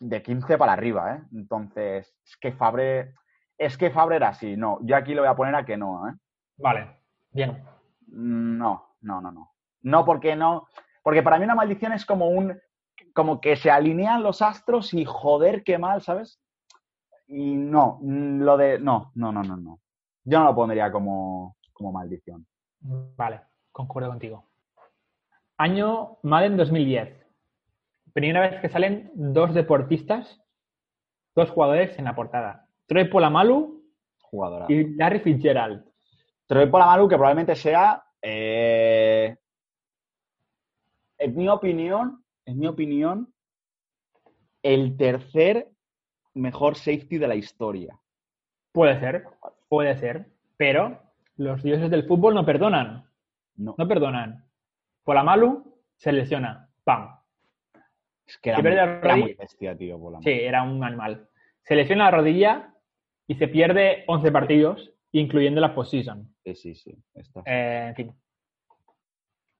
de 0.00 0.22
15 0.22 0.58
para 0.58 0.72
arriba, 0.72 1.16
¿eh? 1.16 1.22
Entonces, 1.32 2.12
es 2.24 2.36
que 2.38 2.52
Fabre, 2.52 3.14
es 3.58 3.76
que 3.76 3.90
Fabre 3.90 4.16
era 4.16 4.28
así. 4.28 4.56
No, 4.56 4.78
yo 4.82 4.96
aquí 4.96 5.14
lo 5.14 5.22
voy 5.22 5.30
a 5.30 5.36
poner 5.36 5.54
a 5.54 5.64
que 5.64 5.76
no, 5.76 6.08
¿eh? 6.08 6.12
Vale, 6.56 6.96
bien. 7.30 7.62
No, 8.06 8.96
no, 9.02 9.20
no, 9.20 9.30
no. 9.30 9.52
No, 9.82 10.04
porque 10.04 10.34
no. 10.34 10.66
Porque 11.02 11.22
para 11.22 11.38
mí 11.38 11.44
una 11.44 11.54
maldición 11.54 11.92
es 11.92 12.06
como 12.06 12.28
un. 12.28 12.58
como 13.14 13.40
que 13.40 13.56
se 13.56 13.70
alinean 13.70 14.22
los 14.22 14.40
astros 14.40 14.94
y 14.94 15.04
joder, 15.04 15.62
qué 15.62 15.76
mal, 15.76 16.00
¿sabes? 16.00 16.40
Y 17.26 17.56
no, 17.56 17.98
mm, 18.00 18.40
lo 18.40 18.56
de. 18.56 18.78
No, 18.78 19.12
no, 19.14 19.32
no, 19.32 19.42
no, 19.42 19.56
no. 19.56 19.80
Yo 20.24 20.38
no 20.38 20.46
lo 20.46 20.54
pondría 20.54 20.90
como, 20.90 21.56
como 21.72 21.92
maldición. 21.92 22.46
Vale, 22.80 23.42
concuerdo 23.70 24.08
contigo. 24.08 24.48
Año 25.58 26.18
Madden 26.22 26.56
2010. 26.56 27.24
Primera 28.12 28.40
vez 28.40 28.60
que 28.60 28.68
salen 28.68 29.10
dos 29.14 29.54
deportistas, 29.54 30.40
dos 31.34 31.50
jugadores 31.50 31.98
en 31.98 32.04
la 32.04 32.14
portada. 32.14 32.66
Troy 32.86 33.04
Polamalu 33.08 33.82
Jugadora. 34.20 34.66
y 34.68 34.94
Larry 34.94 35.20
Fitzgerald. 35.20 35.84
Troy 36.46 36.66
Polamalu, 36.68 37.08
que 37.08 37.16
probablemente 37.16 37.56
sea. 37.56 38.02
eh, 38.22 39.36
en 41.18 41.36
mi 41.36 41.48
opinión, 41.48 42.24
en 42.44 42.58
mi 42.58 42.66
opinión, 42.66 43.32
el 44.62 44.96
tercer 44.96 45.68
mejor 46.34 46.76
safety 46.76 47.18
de 47.18 47.28
la 47.28 47.34
historia. 47.36 47.98
Puede 48.72 48.98
ser, 48.98 49.24
puede 49.68 49.96
ser, 49.98 50.26
pero 50.56 50.98
los 51.36 51.62
dioses 51.62 51.90
del 51.90 52.06
fútbol 52.06 52.34
no 52.34 52.44
perdonan, 52.44 53.04
No, 53.56 53.74
no 53.78 53.86
perdonan. 53.88 54.43
Polamalu 55.04 55.62
se 55.96 56.12
lesiona, 56.12 56.68
¡pam! 56.84 57.16
es 58.26 58.38
que 58.38 58.50
era, 58.50 58.58
muy, 58.62 58.70
la 58.74 58.82
era 58.82 59.16
muy 59.16 59.34
bestia, 59.34 59.76
tío, 59.76 59.98
Polamalu. 59.98 60.22
Sí, 60.24 60.30
era 60.30 60.62
un 60.62 60.82
animal. 60.82 61.28
Se 61.62 61.76
lesiona 61.76 62.04
la 62.06 62.10
rodilla 62.10 62.74
y 63.26 63.34
se 63.36 63.48
pierde 63.48 64.04
11 64.06 64.32
partidos, 64.32 64.92
incluyendo 65.12 65.60
la 65.60 65.74
postseason. 65.74 66.34
Sí, 66.44 66.54
sí, 66.54 66.74
sí. 66.74 66.96
está- 67.14 67.42
Eh, 67.46 67.86
en 67.88 67.94
fin. 67.94 68.12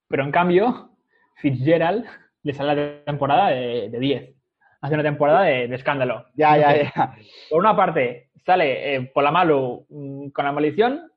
Pero 0.09 0.25
en 0.25 0.31
cambio, 0.33 0.91
Fitzgerald 1.37 2.05
le 2.43 2.53
sale 2.55 2.75
la 2.99 3.05
temporada 3.05 3.49
de, 3.51 3.89
de 3.91 3.99
10. 3.99 4.35
Hace 4.81 4.95
una 4.95 5.03
temporada 5.03 5.43
de, 5.43 5.67
de 5.69 5.77
escándalo. 5.77 6.27
Ya, 6.35 6.59
ya, 6.59 6.73
Entonces, 6.75 6.93
ya. 6.95 7.17
Por 7.51 7.61
una 7.61 7.75
parte, 7.75 8.31
sale 8.45 8.95
eh, 8.97 9.11
Polamalu 9.15 9.87
mm, 9.89 10.29
con 10.29 10.45
la 10.45 10.53
maldición, 10.53 11.11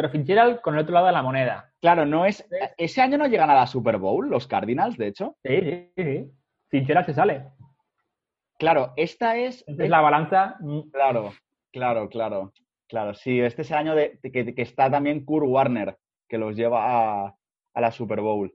pero 0.00 0.08
Fitzgerald 0.12 0.62
con 0.62 0.72
el 0.74 0.80
otro 0.80 0.94
lado 0.94 1.06
de 1.08 1.12
la 1.12 1.22
moneda. 1.22 1.70
Claro, 1.78 2.06
no 2.06 2.24
es. 2.24 2.48
Ese 2.78 3.02
año 3.02 3.18
no 3.18 3.26
llegan 3.26 3.50
a 3.50 3.54
la 3.54 3.66
Super 3.66 3.98
Bowl, 3.98 4.30
los 4.30 4.46
Cardinals, 4.46 4.96
de 4.96 5.08
hecho. 5.08 5.36
Sí, 5.44 5.60
sí, 5.60 5.92
sí. 5.94 6.30
Fitzgerald 6.70 7.04
se 7.04 7.12
sale. 7.12 7.50
Claro, 8.58 8.94
esta 8.96 9.36
es. 9.36 9.60
Entonces 9.66 9.84
es- 9.84 9.90
la 9.90 10.00
balanza. 10.00 10.56
Claro, 10.90 11.32
claro, 11.70 12.08
claro. 12.08 12.52
Claro, 12.88 13.12
sí, 13.12 13.40
este 13.40 13.60
es 13.60 13.70
el 13.72 13.76
año 13.76 13.94
de, 13.94 14.18
que, 14.22 14.54
que 14.54 14.62
está 14.62 14.90
también 14.90 15.24
Kurt 15.26 15.46
Warner, 15.46 15.98
que 16.26 16.38
los 16.38 16.56
lleva 16.56 17.26
a, 17.26 17.36
a 17.74 17.80
la 17.80 17.92
Super 17.92 18.22
Bowl. 18.22 18.52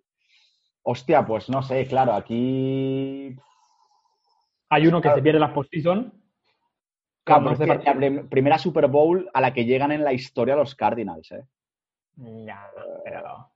Hostia, 0.82 1.24
pues 1.26 1.48
no 1.48 1.62
sé, 1.62 1.86
claro, 1.86 2.14
aquí. 2.14 3.36
Hay 4.70 4.88
uno 4.88 4.98
que 4.98 5.04
Claro. 5.04 5.18
se 5.18 5.22
pierde 5.22 5.39
la 5.39 5.54
postseason. 5.54 6.12
Claro, 7.26 7.51
es 7.51 7.59
11 7.59 7.80
que 7.84 8.09
la 8.09 8.23
primera 8.30 8.57
Super 8.57 8.88
Bowl 8.88 9.30
a 9.34 9.41
la 9.41 9.51
que 9.53 9.65
llegan 9.65 9.91
en 9.91 10.03
la 10.03 10.13
historia 10.13 10.55
los 10.55 10.76
Cardinals, 10.76 11.32
¿eh? 11.32 11.43
Ya, 12.17 12.69
pero. 13.03 13.49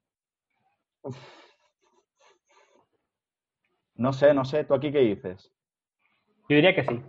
No 3.95 4.13
sé, 4.13 4.34
no 4.34 4.45
sé, 4.45 4.63
¿tú 4.63 4.74
aquí 4.74 4.91
qué 4.91 4.99
dices? 4.99 5.51
Yo 6.47 6.55
diría 6.55 6.74
que 6.74 6.84
sí. 6.84 7.01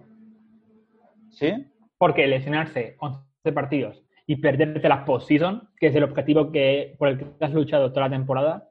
¿Sí? 1.31 1.73
Porque 1.99 2.27
lesionarse 2.27 2.97
11 3.01 3.53
partidos 3.55 4.03
y 4.27 4.37
perderte 4.37 4.89
la 4.89 5.05
postseason, 5.05 5.71
que 5.79 5.89
es 5.89 5.95
el 5.95 6.05
objetivo 6.05 6.53
que, 6.53 6.95
por 6.99 7.09
el 7.09 7.19
que 7.19 7.45
has 7.45 7.53
luchado 7.53 7.93
toda 7.93 8.07
la 8.09 8.17
temporada, 8.17 8.69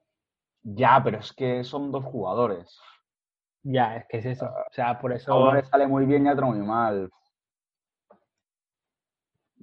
Ya, 0.62 1.02
pero 1.04 1.20
es 1.20 1.32
que 1.34 1.64
son 1.64 1.92
dos 1.92 2.04
jugadores. 2.06 2.80
ya, 3.64 3.98
es 3.98 4.06
que 4.08 4.18
es 4.18 4.26
eso. 4.26 4.46
O 4.46 4.72
sea, 4.74 5.00
por 5.00 5.12
A 5.12 5.16
eso. 5.16 5.36
uno 5.38 5.54
le 5.54 5.64
sale 5.64 5.88
muy 5.88 6.06
bien 6.06 6.26
y 6.26 6.30
a 6.30 6.34
otro 6.34 6.48
muy 6.48 6.60
mal. 6.60 7.10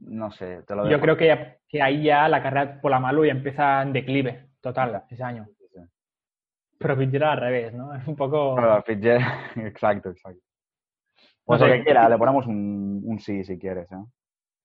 No 0.00 0.30
sé, 0.30 0.62
te 0.64 0.74
lo 0.74 0.84
Yo 0.84 0.90
dejo. 0.90 1.02
creo 1.02 1.16
que, 1.16 1.58
que 1.68 1.82
ahí 1.82 2.04
ya 2.04 2.28
la 2.28 2.42
carrera 2.42 2.80
por 2.80 2.90
la 2.90 3.00
Malu 3.00 3.24
ya 3.24 3.32
empieza 3.32 3.82
en 3.82 3.92
declive 3.92 4.50
total 4.60 5.02
ese 5.10 5.22
año. 5.22 5.46
Sí, 5.58 5.64
sí. 5.74 5.80
Pero 6.78 6.96
Fitzgerald 6.96 7.32
al 7.32 7.40
revés, 7.40 7.72
¿no? 7.74 7.94
Es 7.94 8.06
un 8.06 8.14
poco. 8.16 8.56
Fitzgerald, 8.84 9.56
exacto, 9.66 10.10
exacto. 10.10 10.40
Pues 11.44 11.60
No 11.60 11.66
lo 11.68 11.72
que 11.74 11.84
quiera, 11.84 12.08
le 12.08 12.18
ponemos 12.18 12.46
un, 12.46 13.02
un 13.04 13.18
sí 13.20 13.44
si 13.44 13.58
quieres, 13.58 13.90
¿eh? 13.92 13.96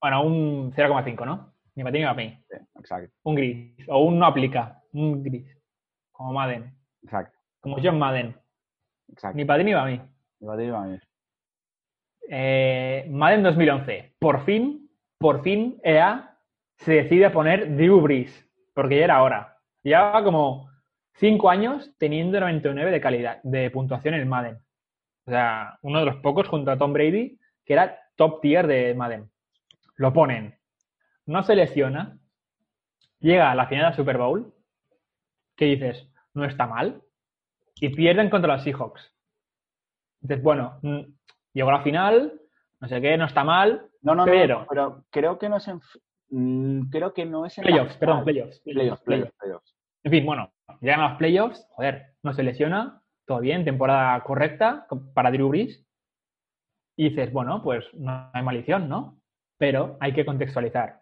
Bueno, 0.02 0.24
un 0.24 0.72
0,5, 0.74 1.26
¿no? 1.26 1.54
Ni 1.76 1.84
para 1.84 1.94
ti 1.94 2.00
ni 2.00 2.04
para 2.06 2.16
mí. 2.16 2.44
Sí, 2.50 2.58
exacto, 2.80 3.14
Un 3.24 3.36
gris. 3.36 3.86
O 3.88 4.04
un 4.06 4.20
no 4.20 4.26
aplica. 4.26 4.82
Un 4.94 5.24
gris. 5.24 5.58
Como 6.12 6.34
Madden. 6.34 6.76
exacto, 7.04 7.38
Como 7.62 7.78
John 7.82 7.98
Madden. 8.00 8.36
exacto. 9.12 9.38
Ni 9.38 9.46
para 9.46 9.60
ti 9.60 9.66
ni 9.66 9.74
para 9.74 9.86
mí. 9.86 10.02
Iba 10.42 10.54
a 10.54 10.58
decir 10.58 10.74
a 10.74 10.82
mí. 10.82 11.00
Eh, 12.30 13.06
Madden 13.10 13.44
2011. 13.44 14.16
Por 14.20 14.44
fin, 14.46 14.81
por 15.22 15.44
fin 15.44 15.80
EA 15.84 16.38
se 16.78 16.94
decide 16.94 17.28
a 17.28 17.32
poner 17.32 17.78
Drew 17.78 18.02
Brees. 18.02 18.50
Porque 18.74 18.98
ya 18.98 19.06
era 19.06 19.24
hora. 19.24 19.58
Llevaba 19.84 20.24
como 20.24 20.70
5 21.14 21.50
años 21.50 21.94
teniendo 21.98 22.40
99 22.40 22.92
de 22.92 23.02
calidad, 23.02 23.40
de 23.44 23.70
puntuación 23.70 24.16
en 24.16 24.28
Madden. 24.28 24.58
O 25.26 25.32
sea, 25.32 25.78
uno 25.84 26.00
de 26.00 26.06
los 26.06 26.18
pocos 26.18 26.48
junto 26.48 26.72
a 26.72 26.78
Tom 26.78 26.92
Brady 26.94 27.40
que 27.64 27.74
era 27.74 28.00
top 28.16 28.42
tier 28.42 28.66
de 28.68 28.96
Madden. 28.96 29.30
Lo 29.96 30.12
ponen. 30.12 30.58
No 31.28 31.44
se 31.44 31.56
lesiona. 31.56 32.18
Llega 33.20 33.52
a 33.52 33.56
la 33.56 33.68
final 33.68 33.92
de 33.92 33.98
Super 33.98 34.18
Bowl. 34.18 34.54
¿Qué 35.56 35.66
dices? 35.66 36.10
No 36.34 36.44
está 36.46 36.66
mal. 36.66 37.04
Y 37.76 37.90
pierden 37.90 38.30
contra 38.30 38.54
los 38.54 38.64
Seahawks. 38.64 39.16
Dices, 40.22 40.42
bueno, 40.42 40.80
mm, 40.82 41.02
llegó 41.54 41.70
a 41.70 41.74
la 41.74 41.84
final, 41.84 42.41
no 42.82 42.88
sé 42.88 43.00
qué, 43.02 43.18
no 43.18 43.26
está 43.26 43.44
mal. 43.44 43.88
No, 44.02 44.16
no, 44.16 44.26
Pero- 44.26 44.60
no, 44.62 44.66
pero 44.68 45.04
creo 45.10 45.38
que 45.38 45.48
no 45.50 45.58
es 45.58 45.68
en... 45.68 45.80
mm, 46.30 46.90
Creo 46.90 47.14
que 47.14 47.26
no 47.26 47.46
es 47.46 47.58
en 47.58 47.64
la 47.66 47.70
Playoffs, 47.72 47.98
perdón, 47.98 48.24
playoffs. 48.24 48.60
Playoffs, 48.62 49.02
playoffs, 49.04 49.34
playoffs. 49.40 49.76
En 50.04 50.12
fin, 50.12 50.26
bueno, 50.26 50.52
llegan 50.82 51.00
a 51.02 51.10
los 51.10 51.18
playoffs, 51.18 51.66
joder, 51.72 52.14
no 52.24 52.34
se 52.34 52.44
lesiona, 52.44 53.02
todo 53.28 53.40
bien, 53.40 53.64
temporada 53.64 54.20
correcta 54.24 54.88
para 55.14 55.32
Drew 55.32 55.50
Brees. 55.50 55.86
Y 56.98 57.10
dices, 57.10 57.32
bueno, 57.32 57.62
pues 57.64 57.86
no 57.94 58.30
hay 58.34 58.44
maldición, 58.44 58.90
¿no? 58.90 59.20
Pero 59.58 59.98
hay 60.00 60.14
que 60.14 60.26
contextualizar. 60.26 61.02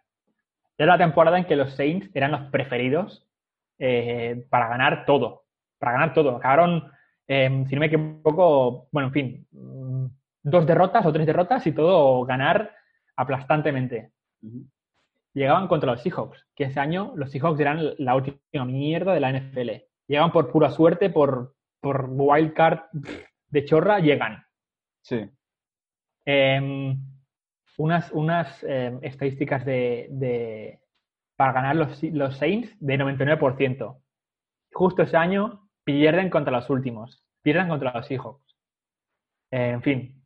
Era 0.78 0.94
la 0.94 0.98
temporada 0.98 1.38
en 1.38 1.46
que 1.46 1.56
los 1.56 1.74
Saints 1.76 2.10
eran 2.14 2.32
los 2.32 2.42
preferidos 2.52 3.26
eh, 3.80 4.46
para 4.50 4.68
ganar 4.68 5.06
todo. 5.06 5.46
Para 5.80 5.94
ganar 5.94 6.14
todo. 6.14 6.36
Acabaron, 6.36 6.92
eh, 7.28 7.66
si 7.68 7.76
no 7.76 7.80
me 7.80 7.86
equivoco, 7.88 8.88
bueno, 8.92 9.08
en 9.08 9.14
fin, 9.14 9.48
mm, 9.52 10.06
dos 10.50 10.66
derrotas 10.66 11.06
o 11.06 11.12
tres 11.14 11.26
derrotas 11.26 11.66
y 11.68 11.72
todo 11.72 12.24
ganar 12.26 12.76
aplastantemente. 13.16 14.12
Llegaban 15.34 15.68
contra 15.68 15.92
los 15.92 16.02
Seahawks, 16.02 16.48
que 16.56 16.66
ese 16.66 16.80
año 16.80 17.14
los 17.16 17.32
Seahawks 17.32 17.60
eran 17.60 17.94
la 17.98 18.16
última 18.16 18.66
mierda 18.66 19.14
de 19.14 19.20
la 19.20 19.32
NFL. 19.32 19.70
Llegaban 20.08 20.32
por 20.32 20.52
pura 20.52 20.72
suerte, 20.72 21.10
por, 21.10 21.56
por 21.82 22.08
wildcard 22.10 22.80
de 23.50 23.66
chorra, 23.66 24.00
llegan. 24.00 24.44
Sí. 25.04 25.30
Em, 26.26 26.98
unas 27.78 28.12
unas 28.12 28.64
em, 28.64 29.00
estadísticas 29.02 29.64
de, 29.66 30.08
de- 30.12 30.80
para 31.38 31.54
ganar 31.54 31.76
los, 31.76 32.04
los 32.04 32.38
Saints 32.38 32.76
de 32.80 32.98
99%. 32.98 34.02
Justo 34.74 35.04
ese 35.04 35.16
año 35.18 35.70
pierden 35.86 36.30
contra 36.30 36.52
los 36.52 36.70
últimos, 36.70 37.24
pierden 37.42 37.70
contra 37.70 37.94
los 37.94 38.06
Seahawks. 38.08 38.58
Eh, 39.52 39.70
en 39.70 39.82
fin, 39.82 40.19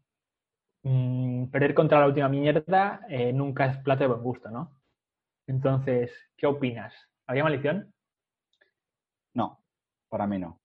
mm, 0.84 1.46
perder 1.48 1.74
contra 1.74 2.00
la 2.00 2.08
última 2.08 2.30
mierda 2.30 3.02
eh, 3.10 3.34
nunca 3.34 3.66
es 3.68 3.78
plato 3.80 4.04
de 4.04 4.08
buen 4.10 4.24
gusto, 4.24 4.50
¿no? 4.50 4.72
Entonces, 5.48 6.12
¿qué 6.38 6.48
opinas? 6.48 6.94
¿Había 7.28 7.44
maldición? 7.44 7.94
No, 9.34 9.64
para 10.10 10.28
mí 10.28 10.40
no. 10.40 10.60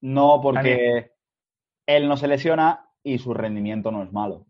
No, 0.00 0.40
porque 0.42 1.12
él 1.86 2.08
no 2.08 2.16
se 2.16 2.28
lesiona 2.28 2.88
y 3.02 3.18
su 3.18 3.34
rendimiento 3.34 3.90
no 3.90 4.02
es 4.02 4.12
malo. 4.12 4.46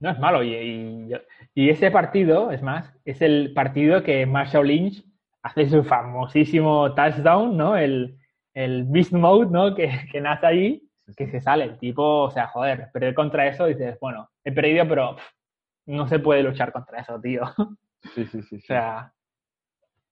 No 0.00 0.10
es 0.10 0.18
malo. 0.18 0.42
Y, 0.42 0.54
y- 0.54 1.10
y 1.54 1.70
ese 1.70 1.90
partido, 1.90 2.50
es 2.52 2.62
más, 2.62 2.92
es 3.04 3.22
el 3.22 3.52
partido 3.54 4.02
que 4.02 4.26
Marshall 4.26 4.66
Lynch 4.68 5.04
hace 5.42 5.68
su 5.68 5.84
famosísimo 5.84 6.94
touchdown, 6.94 7.56
¿no? 7.56 7.76
El, 7.76 8.18
el 8.54 8.84
Beast 8.84 9.12
Mode, 9.12 9.50
¿no? 9.50 9.74
Que, 9.74 9.90
que 10.10 10.20
nace 10.20 10.46
ahí, 10.46 10.88
que 11.16 11.28
se 11.28 11.40
sale. 11.40 11.64
El 11.64 11.78
tipo, 11.78 12.22
o 12.22 12.30
sea, 12.30 12.48
joder, 12.48 12.90
perder 12.92 13.14
contra 13.14 13.46
eso, 13.46 13.66
dices, 13.66 13.98
bueno, 14.00 14.30
he 14.44 14.52
perdido, 14.52 14.86
pero 14.88 15.16
pff, 15.16 15.24
no 15.86 16.06
se 16.08 16.18
puede 16.18 16.42
luchar 16.42 16.72
contra 16.72 17.00
eso, 17.00 17.20
tío. 17.20 17.42
O 17.44 17.76
Sí, 18.14 18.24
sí, 18.26 18.42
sí. 18.42 18.58
sí. 18.58 18.60
sea. 18.60 19.12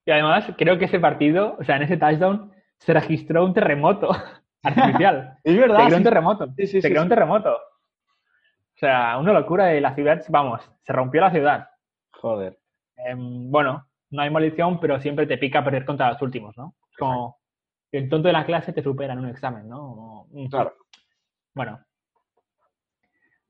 Y 0.05 0.13
además, 0.13 0.53
creo 0.57 0.79
que 0.79 0.85
ese 0.85 1.01
partido, 1.01 1.57
o 1.59 1.65
sea, 1.65 1.77
en 1.77 1.83
ese 1.83 1.97
touchdown, 1.97 2.53
se 2.79 2.95
registró 2.95 3.45
un 3.45 3.53
terremoto 3.53 4.11
artificial. 4.63 5.39
es 5.45 5.55
Se 5.55 5.61
verdad. 5.61 5.85
creó 5.87 5.97
un 5.99 6.05
terremoto. 6.05 6.47
Sí, 6.57 6.67
sí, 6.67 6.81
se 6.81 6.89
creó 6.89 7.03
un 7.03 7.09
terremoto. 7.09 7.53
O 7.55 8.79
sea, 8.81 9.19
una 9.19 9.33
locura 9.33 9.67
de 9.67 9.81
la 9.81 9.95
ciudad. 9.95 10.23
Vamos, 10.29 10.63
se 10.83 10.93
rompió 10.93 11.21
la 11.21 11.31
ciudad. 11.33 11.69
Joder. 12.13 12.59
Em, 12.97 13.51
bueno, 13.51 13.87
no 14.11 14.23
hay 14.23 14.31
maldición, 14.31 14.81
pero 14.81 15.01
siempre 15.01 15.27
te 15.27 15.37
pica 15.37 15.63
perder 15.65 15.85
contra 15.85 16.11
los 16.13 16.23
últimos, 16.23 16.57
¿no? 16.57 16.75
Como 16.99 17.40
el 17.93 18.09
tonto 18.09 18.29
de 18.29 18.33
la 18.33 18.47
clase 18.47 18.73
te 18.73 18.83
supera 18.83 19.13
en 19.15 19.21
un 19.21 19.29
examen, 19.29 19.69
¿no? 19.69 20.27
Mm, 20.31 20.47
Claro. 20.47 20.75
Bueno. 21.55 21.81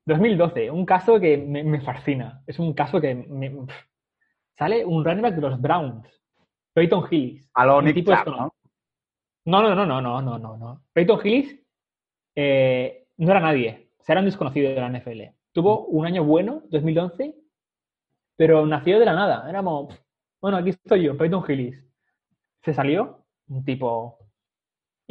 2012, 0.05 0.71
un 0.71 0.85
caso 0.85 1.19
que 1.19 1.37
me, 1.37 1.63
me 1.63 1.81
fascina. 1.81 2.41
Es 2.47 2.59
un 2.59 2.73
caso 2.73 2.99
que 2.99 3.13
me- 3.15 3.65
sale 4.57 4.83
un 4.85 5.05
running 5.05 5.21
back 5.21 5.35
de 5.35 5.41
los 5.41 5.61
Browns, 5.61 6.07
Peyton 6.73 7.05
Hillis. 7.09 7.49
A 7.53 7.65
lo 7.65 7.81
Nick 7.81 7.95
tipo 7.95 8.11
Chubb, 8.15 8.25
¿no? 8.35 8.53
No, 9.45 9.61
no, 9.61 9.75
no, 9.75 9.85
no, 9.85 10.01
no, 10.01 10.21
no, 10.21 10.37
no, 10.39 10.57
no. 10.57 10.83
Peyton 10.93 11.19
Hillis 11.23 11.59
eh, 12.35 13.07
no 13.17 13.31
era 13.31 13.39
nadie. 13.39 13.91
O 13.99 14.03
sea, 14.03 14.13
era 14.13 14.21
un 14.21 14.25
desconocido 14.25 14.69
de 14.69 14.75
la 14.81 14.87
NFL. 14.89 15.35
Tuvo 15.51 15.85
un 15.87 16.05
año 16.05 16.23
bueno, 16.23 16.63
2011, 16.69 17.35
pero 18.35 18.65
nació 18.65 18.99
de 18.99 19.05
la 19.05 19.13
nada. 19.13 19.45
Pff, 19.87 19.99
bueno, 20.41 20.57
aquí 20.57 20.69
estoy 20.71 21.03
yo, 21.03 21.17
Peyton 21.17 21.43
Hillis. 21.47 21.85
Se 22.63 22.73
salió, 22.73 23.25
un 23.49 23.63
tipo... 23.63 24.17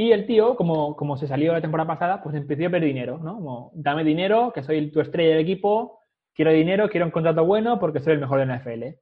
Y 0.01 0.13
el 0.13 0.25
tío, 0.25 0.57
como, 0.57 0.97
como 0.97 1.19
se 1.19 1.29
salió 1.29 1.53
la 1.53 1.61
temporada 1.61 1.87
pasada, 1.87 2.23
pues 2.23 2.35
empezó 2.35 2.67
a 2.67 2.71
pedir 2.71 2.85
dinero, 2.85 3.19
¿no? 3.19 3.35
Como, 3.35 3.71
dame 3.75 4.03
dinero, 4.03 4.51
que 4.51 4.63
soy 4.63 4.91
tu 4.91 5.03
estrella 5.03 5.33
del 5.33 5.41
equipo, 5.41 6.01
quiero 6.35 6.53
dinero, 6.53 6.89
quiero 6.89 7.05
un 7.05 7.13
contrato 7.13 7.45
bueno 7.45 7.79
porque 7.79 8.01
soy 8.01 8.15
el 8.15 8.21
mejor 8.21 8.39
de 8.39 8.47
la 8.47 8.57
NFL. 8.57 8.99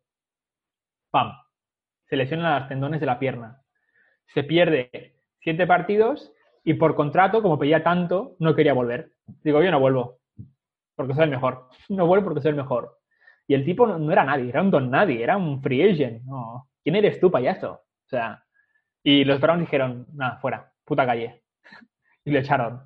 ¡Pam! 1.13 1.35
Se 2.09 2.17
lesiona 2.17 2.59
las 2.59 2.69
tendones 2.69 2.99
de 2.99 3.07
la 3.07 3.21
pierna. 3.21 3.63
Se 4.35 4.43
pierde 4.43 4.91
siete 5.39 5.69
partidos 5.69 6.33
y 6.65 6.75
por 6.75 6.97
contrato, 6.97 7.43
como 7.43 7.61
pedía 7.61 7.85
tanto, 7.85 8.35
no 8.41 8.57
quería 8.57 8.73
volver. 8.73 9.13
Digo, 9.45 9.63
yo 9.63 9.71
no 9.71 9.79
vuelvo 9.79 10.19
porque 10.97 11.15
soy 11.15 11.23
el 11.23 11.31
mejor. 11.31 11.69
No 11.91 12.09
vuelvo 12.09 12.25
porque 12.25 12.41
soy 12.41 12.51
el 12.51 12.57
mejor. 12.57 12.99
Y 13.47 13.55
el 13.55 13.65
tipo 13.65 13.87
no, 13.87 14.11
era 14.11 14.25
nadie, 14.25 14.49
era 14.49 14.63
un 14.63 14.73
don 14.73 14.91
nadie, 14.91 15.23
era 15.23 15.37
un 15.37 15.63
free 15.63 15.89
agent. 15.89 16.25
¿Quién 16.83 16.97
eres 16.97 17.21
tú, 17.21 17.31
payaso? 17.31 17.85
O 18.05 18.09
sea, 18.09 18.43
y 19.05 19.23
los 19.23 19.41
Browns 19.41 19.61
dijeron, 19.61 20.09
nada, 20.13 20.39
fuera, 20.39 20.73
puta 20.89 21.07
calle. 21.07 21.43
Y 22.25 22.31
lo 22.31 22.39
echaron. 22.41 22.83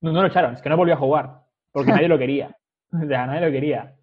No, 0.00 0.12
no 0.12 0.20
lo 0.22 0.28
echaron, 0.28 0.54
es 0.54 0.60
que 0.62 0.68
no 0.68 0.76
volvió 0.76 0.94
a 0.94 0.98
jugar, 0.98 1.40
porque 1.72 1.92
nadie 1.92 2.08
lo 2.08 2.18
quería. 2.18 2.56
O 2.92 3.04
sea, 3.06 3.26
nadie 3.26 3.40
lo 3.46 3.50
quería. 3.52 3.96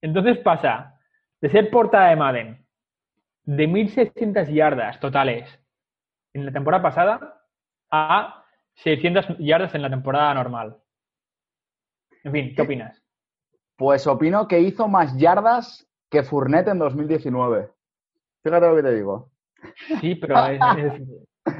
Entonces 0.00 0.38
pasa 0.38 0.98
de 1.42 1.50
ser 1.50 1.70
portada 1.70 2.08
de 2.08 2.16
Madden 2.16 2.66
de 3.44 3.68
1.600 3.68 4.48
yardas 4.52 4.98
totales 4.98 5.46
en 6.32 6.46
la 6.46 6.52
temporada 6.52 6.82
pasada 6.82 7.42
a 7.90 8.44
600 8.76 9.36
yardas 9.38 9.74
en 9.74 9.82
la 9.82 9.90
temporada 9.90 10.32
normal. 10.34 10.78
En 12.24 12.32
fin, 12.32 12.54
¿qué 12.56 12.62
opinas? 12.62 13.02
Pues 13.76 14.06
opino 14.06 14.48
que 14.48 14.60
hizo 14.60 14.88
más 14.88 15.16
yardas 15.18 15.86
que 16.10 16.22
Fournette 16.22 16.68
en 16.68 16.78
2019. 16.78 17.70
Fíjate 18.42 18.66
lo 18.66 18.76
que 18.76 18.82
te 18.82 18.94
digo. 18.94 19.30
Sí, 20.00 20.14
pero 20.14 20.46
es, 20.46 20.60
es- 20.78 21.02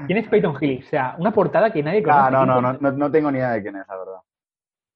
¿quién 0.07 0.19
es 0.19 0.29
Peyton 0.29 0.57
Hillis? 0.61 0.87
O 0.87 0.91
sea, 0.91 1.15
una 1.19 1.33
portada 1.33 1.73
que 1.73 1.83
nadie 1.83 2.03
conoce. 2.03 2.21
Ah, 2.21 2.31
no, 2.31 2.47
no, 2.47 2.61
¿Quién 2.79 2.83
no, 2.83 2.93
no, 2.93 3.11
tengo 3.11 3.31
ni 3.31 3.39
idea 3.39 3.53
de 3.53 3.63
quién 3.63 3.77
es, 3.77 3.87
la 3.87 3.97
verdad. 3.97 4.19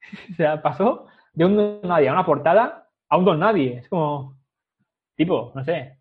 O 0.33 0.35
sea, 0.35 0.63
pasó 0.63 1.07
de 1.33 1.45
un 1.45 1.57
don 1.57 1.81
nadie 1.83 2.09
a 2.09 2.13
una 2.13 2.25
portada 2.25 2.89
a 3.09 3.17
un 3.17 3.25
don 3.25 3.39
nadie. 3.39 3.79
Es 3.79 3.89
como, 3.89 4.39
tipo, 5.15 5.53
no 5.55 5.65
sé. 5.65 5.99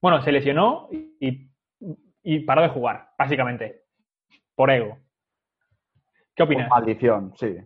Bueno, 0.00 0.22
se 0.22 0.32
lesionó 0.32 0.88
y, 0.90 1.50
y 2.22 2.40
paró 2.40 2.62
de 2.62 2.68
jugar, 2.68 3.10
básicamente. 3.18 3.84
Por 4.54 4.70
ego. 4.70 4.98
¿Qué 6.34 6.44
Por 6.44 6.46
opinas? 6.46 6.70
maldición, 6.70 7.32
sí, 7.36 7.56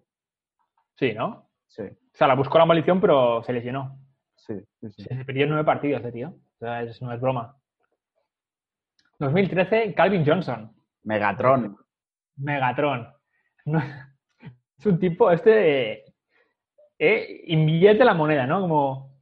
Sí, 0.97 1.13
¿no? 1.15 1.49
sí, 1.67 1.83
O 1.83 2.15
sea, 2.17 2.27
la 2.27 2.35
buscó 2.35 2.59
la 2.59 2.67
maldición, 2.67 3.01
pero 3.01 3.43
se 3.43 3.53
lesionó. 3.53 3.99
sí, 4.37 4.55
sí, 4.81 4.91
sí. 4.91 5.03
Se 5.05 5.25
perdió 5.25 5.47
nueve 5.47 5.65
partidos, 5.65 6.05
eh, 6.05 6.13
tío. 6.13 6.29
O 6.31 6.59
sea, 6.59 6.83
es- 6.83 7.01
no 7.03 7.13
es 7.13 7.21
broma. 7.21 7.57
2013, 9.21 9.95
Calvin 9.95 10.25
Johnson. 10.27 10.75
Megatron. 11.05 11.77
Megatron. 12.37 13.09
No- 13.67 13.83
es 14.79 14.87
un 14.87 14.99
tipo, 14.99 15.31
este, 15.31 16.05
eh, 16.99 17.43
invierte 17.47 18.05
la 18.05 18.15
moneda, 18.15 18.47
¿no? 18.47 18.63
Como 18.63 19.15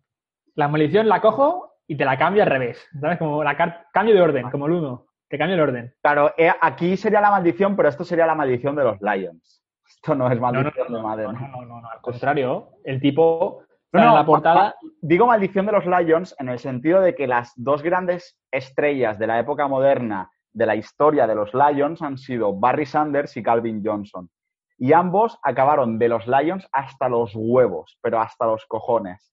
la 0.54 0.68
maldición 0.68 1.08
la 1.08 1.20
cojo 1.20 1.74
y 1.86 1.96
te 1.96 2.04
la 2.04 2.16
cambio 2.16 2.44
al 2.44 2.48
revés, 2.48 2.86
¿sabes? 3.00 3.18
Como 3.18 3.42
la 3.42 3.56
cambio 3.92 4.14
de 4.14 4.20
orden, 4.20 4.50
como 4.50 4.66
el 4.66 4.72
uno, 4.74 5.06
te 5.28 5.36
cambio 5.36 5.56
el 5.56 5.62
orden. 5.62 5.94
Claro, 6.00 6.32
eh, 6.38 6.52
aquí 6.60 6.96
sería 6.96 7.20
la 7.20 7.30
maldición, 7.32 7.74
pero 7.74 7.88
esto 7.88 8.04
sería 8.04 8.26
la 8.26 8.36
maldición 8.36 8.76
de 8.76 8.84
los 8.84 9.00
Lions. 9.00 9.64
Esto 9.88 10.14
no 10.14 10.30
es 10.30 10.36
no, 10.36 10.42
maldición 10.42 10.92
no, 10.92 11.16
de 11.16 11.22
no, 11.24 11.32
no, 11.32 11.48
no, 11.48 11.62
no, 11.66 11.80
no, 11.80 11.90
al 11.90 12.00
contrario, 12.00 12.70
el 12.84 13.00
tipo 13.00 13.64
No, 13.92 14.00
sale 14.00 14.04
no, 14.04 14.12
en 14.12 14.18
la 14.18 14.26
portada, 14.26 14.74
Digo 15.00 15.26
maldición 15.26 15.66
de 15.66 15.72
los 15.72 15.86
Lions 15.86 16.34
en 16.38 16.48
el 16.48 16.58
sentido 16.58 17.00
de 17.00 17.14
que 17.14 17.26
las 17.26 17.52
dos 17.56 17.82
grandes 17.82 18.38
estrellas 18.50 19.18
de 19.18 19.26
la 19.26 19.38
época 19.38 19.66
moderna 19.66 20.30
de 20.52 20.66
la 20.66 20.76
historia 20.76 21.26
de 21.26 21.34
los 21.34 21.52
Lions 21.54 22.02
han 22.02 22.18
sido 22.18 22.52
Barry 22.58 22.84
Sanders 22.84 23.36
y 23.36 23.42
Calvin 23.42 23.82
Johnson. 23.84 24.28
Y 24.76 24.92
ambos 24.92 25.38
acabaron 25.42 25.98
de 25.98 26.08
los 26.08 26.26
Lions 26.26 26.68
hasta 26.72 27.08
los 27.08 27.32
huevos, 27.34 27.98
pero 28.02 28.20
hasta 28.20 28.46
los 28.46 28.66
cojones. 28.66 29.32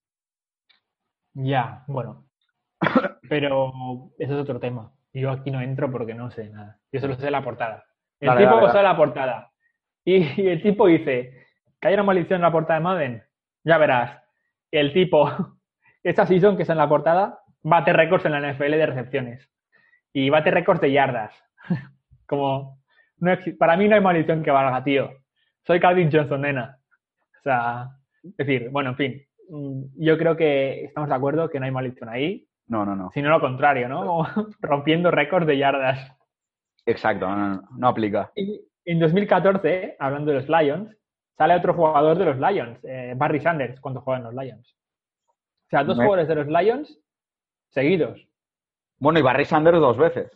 ya, 1.33 1.83
bueno. 1.87 2.25
Pero 3.29 4.11
eso 4.19 4.33
es 4.33 4.39
otro 4.39 4.59
tema. 4.59 4.91
Yo 5.13 5.31
aquí 5.31 5.49
no 5.49 5.61
entro 5.61 5.89
porque 5.89 6.13
no 6.13 6.29
sé 6.29 6.49
nada. 6.49 6.77
Yo 6.91 6.99
solo 6.99 7.15
sé 7.15 7.31
la 7.31 7.43
portada. 7.43 7.83
El 8.19 8.27
Dale, 8.27 8.41
tipo 8.41 8.67
dale, 8.67 8.83
la 8.83 8.97
portada. 8.97 9.51
Y, 10.03 10.41
y 10.41 10.47
el 10.47 10.61
tipo 10.61 10.87
dice, 10.87 11.47
que 11.79 11.87
hay 11.87 11.93
una 11.95 12.03
maldición 12.03 12.37
en 12.37 12.41
la 12.43 12.51
portada 12.51 12.79
de 12.79 12.83
Madden. 12.83 13.23
Ya 13.63 13.77
verás. 13.77 14.24
El 14.79 14.93
tipo, 14.93 15.29
esta 16.03 16.25
season 16.25 16.55
que 16.55 16.63
está 16.63 16.73
en 16.73 16.79
la 16.79 16.89
portada, 16.89 17.39
bate 17.63 17.93
récords 17.93 18.25
en 18.25 18.31
la 18.33 18.41
NFL 18.51 18.71
de 18.71 18.85
recepciones. 18.85 19.49
Y 20.13 20.29
bate 20.29 20.51
récords 20.51 20.81
de 20.81 20.91
yardas. 20.91 21.33
Como, 22.27 22.81
no 23.17 23.31
para 23.59 23.77
mí 23.77 23.87
no 23.87 23.95
hay 23.95 24.01
maldición 24.01 24.43
que 24.43 24.51
valga, 24.51 24.83
tío. 24.83 25.09
Soy 25.65 25.79
Calvin 25.79 26.09
Johnson, 26.11 26.41
nena. 26.41 26.77
O 27.39 27.41
sea, 27.43 27.89
es 28.23 28.37
decir, 28.37 28.69
bueno, 28.71 28.91
en 28.91 28.95
fin. 28.95 29.21
mm, 29.49 29.83
Yo 29.97 30.17
creo 30.17 30.35
que 30.35 30.85
estamos 30.85 31.09
de 31.09 31.15
acuerdo 31.15 31.49
que 31.49 31.59
no 31.59 31.65
hay 31.65 31.71
maldición 31.71 32.09
ahí, 32.09 32.47
No, 32.67 32.85
no, 32.85 32.95
no. 32.95 33.11
sino 33.13 33.29
lo 33.29 33.39
contrario, 33.39 33.87
¿no? 33.89 34.05
Como 34.05 34.27
rompiendo 34.61 35.11
récords 35.11 35.47
de 35.47 35.57
yardas. 35.57 36.11
Exacto, 36.85 37.27
no, 37.27 37.35
no, 37.35 37.49
no, 37.55 37.61
no 37.77 37.87
aplica. 37.87 38.31
Y 38.35 38.61
en 38.85 38.99
2014, 38.99 39.95
hablando 39.99 40.31
de 40.31 40.37
los 40.41 40.49
Lions, 40.49 40.95
sale 41.37 41.55
otro 41.55 41.73
jugador 41.73 42.17
de 42.17 42.25
los 42.25 42.37
Lions, 42.37 42.79
eh, 42.83 43.13
Barry 43.15 43.39
Sanders, 43.41 43.79
cuando 43.81 44.01
juegan 44.01 44.23
los 44.23 44.33
Lions. 44.33 44.75
O 45.27 45.69
sea, 45.69 45.83
dos 45.83 45.97
Me- 45.97 46.05
jugadores 46.05 46.27
de 46.27 46.35
los 46.35 46.47
Lions 46.47 46.99
seguidos. 47.69 48.27
Bueno, 48.97 49.19
y 49.19 49.21
Barry 49.21 49.45
Sanders 49.45 49.79
dos 49.79 49.97
veces. 49.97 50.31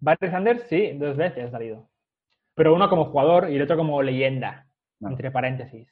Barry 0.00 0.30
Sanders, 0.30 0.62
sí, 0.68 0.92
dos 0.98 1.16
veces 1.16 1.44
ha 1.46 1.50
salido. 1.50 1.88
Pero 2.54 2.74
uno 2.74 2.88
como 2.90 3.06
jugador 3.06 3.48
y 3.50 3.56
el 3.56 3.62
otro 3.62 3.76
como 3.76 4.02
leyenda, 4.02 4.66
No. 5.00 5.10
entre 5.10 5.30
paréntesis. 5.30 5.88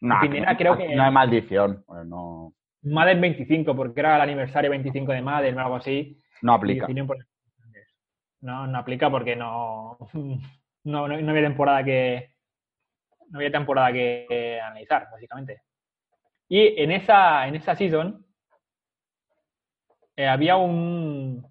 No, 0.00 0.16
Pineda, 0.20 0.50
aquí- 0.50 0.58
creo 0.64 0.76
que- 0.76 0.94
no 0.94 1.02
hay 1.04 1.10
maldición. 1.10 1.82
Pues 1.86 2.04
no, 2.06 2.52
Madden 2.82 3.20
25, 3.22 3.74
porque 3.74 4.00
era 4.00 4.16
el 4.16 4.20
aniversario 4.22 4.70
25 4.70 5.12
de 5.12 5.22
Madden 5.22 5.56
o 5.56 5.60
algo 5.62 5.76
así. 5.76 6.20
no 6.42 6.52
aplica. 6.52 6.86
No, 8.42 8.66
no 8.66 8.78
aplica 8.78 9.10
porque 9.10 9.34
no, 9.36 9.96
no, 10.84 11.08
no, 11.08 11.16
no 11.20 11.30
había 11.30 11.42
temporada 11.44 11.82
que 11.82 12.33
no 13.34 13.40
había 13.40 13.50
temporada 13.50 13.92
que, 13.92 14.60
analizar, 14.62 15.08
básicamente. 15.10 15.62
Y 16.48 16.80
en 16.80 16.92
esa, 16.92 17.48
en 17.48 17.56
esa 17.56 17.74
season 17.74 18.24
eh, 20.14 20.28
había 20.28 20.56
un 20.56 21.44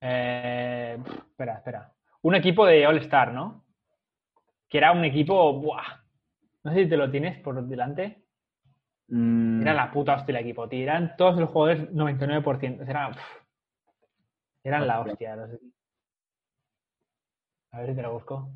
eh, 0.00 0.96
espera, 1.28 1.54
espera. 1.54 1.92
Un 2.22 2.36
equipo 2.36 2.64
de 2.66 2.86
All 2.86 2.98
Star, 2.98 3.32
¿no? 3.32 3.64
Que 4.68 4.78
era 4.78 4.92
un 4.92 5.04
equipo. 5.04 5.54
¡buah! 5.60 5.82
No 6.62 6.72
sé 6.72 6.84
si 6.84 6.88
te 6.88 6.96
lo 6.96 7.10
tienes 7.10 7.40
por 7.40 7.60
delante. 7.66 8.22
Mm, 9.08 9.60
Era 9.62 9.74
la 9.74 9.90
puta 9.90 10.14
hostia 10.14 10.38
el 10.38 10.44
equipo, 10.44 10.68
tío. 10.68 10.84
Eran 10.84 11.16
todos 11.16 11.36
los 11.36 11.50
jugadores 11.50 11.90
99%. 11.92 12.88
Era, 12.88 13.10
pff, 13.10 13.36
eran 14.62 14.86
la 14.86 15.00
hostia. 15.00 15.34
los- 15.34 15.58
A 17.72 17.80
ver 17.80 17.90
si 17.90 17.96
te 17.96 18.02
lo 18.02 18.12
busco. 18.12 18.48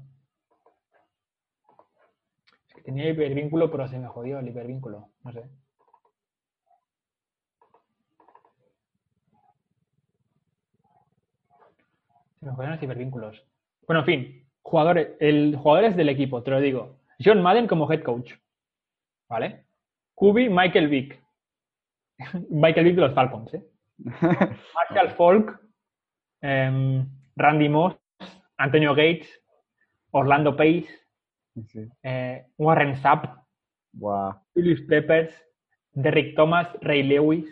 Tenía 2.88 3.10
hipervínculo, 3.10 3.70
pero 3.70 3.86
se 3.86 3.98
me 3.98 4.08
jodió 4.08 4.38
el 4.38 4.48
hipervínculo. 4.48 5.10
No 5.22 5.30
sé. 5.30 5.42
Se 12.40 12.46
me 12.46 12.52
jodieron 12.52 12.76
los 12.76 12.82
hipervínculos. 12.82 13.46
Bueno, 13.86 14.00
en 14.00 14.06
fin. 14.06 14.48
Jugadores, 14.62 15.08
el, 15.20 15.54
jugadores 15.56 15.96
del 15.98 16.08
equipo, 16.08 16.42
te 16.42 16.50
lo 16.50 16.60
digo. 16.62 16.96
John 17.22 17.42
Madden 17.42 17.66
como 17.66 17.92
head 17.92 18.02
coach. 18.02 18.32
¿Vale? 19.28 19.66
Kubi, 20.14 20.48
Michael 20.48 20.88
Vick. 20.88 21.22
Michael 22.48 22.86
Vick 22.86 22.94
de 22.94 23.02
los 23.02 23.14
Falcons, 23.14 23.52
¿eh? 23.52 23.62
Marshall 23.98 25.10
Falk, 25.10 25.60
em, 26.40 27.06
Randy 27.36 27.68
Moss, 27.68 27.96
Antonio 28.56 28.94
Gates, 28.94 29.28
Orlando 30.10 30.56
Pace, 30.56 30.88
sí. 31.68 31.88
eh, 32.02 32.46
Warren 32.58 33.00
Sapp, 33.02 33.44
Buah. 33.92 34.42
Julius 34.54 34.80
Peppers, 34.82 35.34
Derrick 35.92 36.36
Thomas, 36.36 36.68
Ray 36.80 37.02
Lewis, 37.02 37.46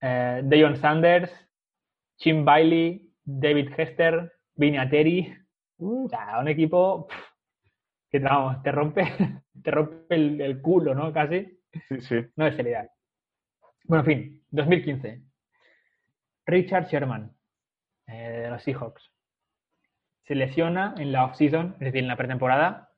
eh, 0.00 0.40
Deion 0.44 0.76
Sanders, 0.76 1.30
Jim 2.18 2.44
Bailey, 2.44 3.10
David 3.24 3.70
Hester, 3.76 4.32
Vinatieri. 4.54 5.34
O 5.78 6.08
sea, 6.08 6.38
un 6.40 6.48
equipo 6.48 7.06
pff, 7.08 7.16
que 8.10 8.18
vamos, 8.20 8.62
te 8.62 8.72
rompe, 8.72 9.02
te 9.62 9.70
rompe 9.70 10.14
el, 10.14 10.40
el 10.40 10.60
culo, 10.62 10.94
¿no? 10.94 11.12
Casi. 11.12 11.60
Sí, 11.88 12.00
sí. 12.00 12.16
No 12.36 12.46
es 12.46 12.54
seriedad. 12.56 12.88
Bueno, 13.84 14.04
en 14.04 14.06
fin, 14.06 14.44
2015. 14.50 15.22
Richard 16.46 16.86
Sherman, 16.88 17.34
eh, 18.06 18.40
de 18.42 18.50
los 18.50 18.62
Seahawks. 18.62 19.10
Se 20.24 20.34
lesiona 20.34 20.94
en 20.98 21.12
la 21.12 21.24
off-season, 21.24 21.74
es 21.74 21.80
decir, 21.80 22.00
en 22.02 22.08
la 22.08 22.16
pretemporada. 22.16 22.90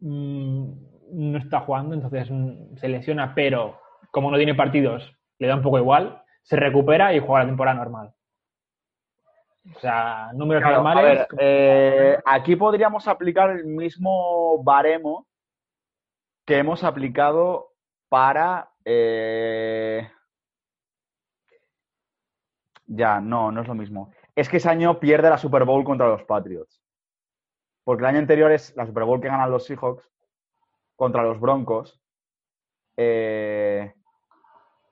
Mm, 0.00 0.72
no 1.12 1.38
está 1.38 1.60
jugando, 1.60 1.94
entonces 1.94 2.28
mm, 2.30 2.76
se 2.76 2.88
lesiona, 2.88 3.34
pero 3.34 3.80
como 4.10 4.30
no 4.30 4.36
tiene 4.36 4.54
partidos, 4.54 5.12
le 5.38 5.48
da 5.48 5.56
un 5.56 5.62
poco 5.62 5.78
igual. 5.78 6.22
Se 6.42 6.56
recupera 6.56 7.12
y 7.12 7.18
juega 7.18 7.40
la 7.44 7.48
temporada 7.50 7.76
normal. 7.76 8.12
O 9.74 9.80
sea, 9.80 10.30
números 10.34 10.62
Claro, 10.62 10.76
a 10.76 10.78
normales. 10.78 11.18
ver, 11.18 11.28
eh, 11.40 12.18
aquí 12.24 12.54
podríamos 12.54 13.08
aplicar 13.08 13.50
el 13.50 13.64
mismo 13.64 14.62
baremo 14.62 15.26
que 16.44 16.58
hemos 16.58 16.84
aplicado 16.84 17.72
para. 18.08 18.70
eh, 18.84 20.08
Ya, 22.86 23.20
no, 23.20 23.50
no 23.50 23.62
es 23.62 23.66
lo 23.66 23.74
mismo. 23.74 24.12
Es 24.36 24.48
que 24.48 24.58
ese 24.58 24.68
año 24.68 25.00
pierde 25.00 25.30
la 25.30 25.38
Super 25.38 25.64
Bowl 25.64 25.82
contra 25.82 26.08
los 26.08 26.22
Patriots. 26.24 26.80
Porque 27.84 28.02
el 28.02 28.06
año 28.06 28.18
anterior 28.18 28.52
es 28.52 28.76
la 28.76 28.86
Super 28.86 29.04
Bowl 29.04 29.20
que 29.20 29.28
ganan 29.28 29.50
los 29.50 29.64
Seahawks 29.64 30.08
contra 30.94 31.22
los 31.22 31.40
Broncos. 31.40 32.00
Eh, 32.96 33.94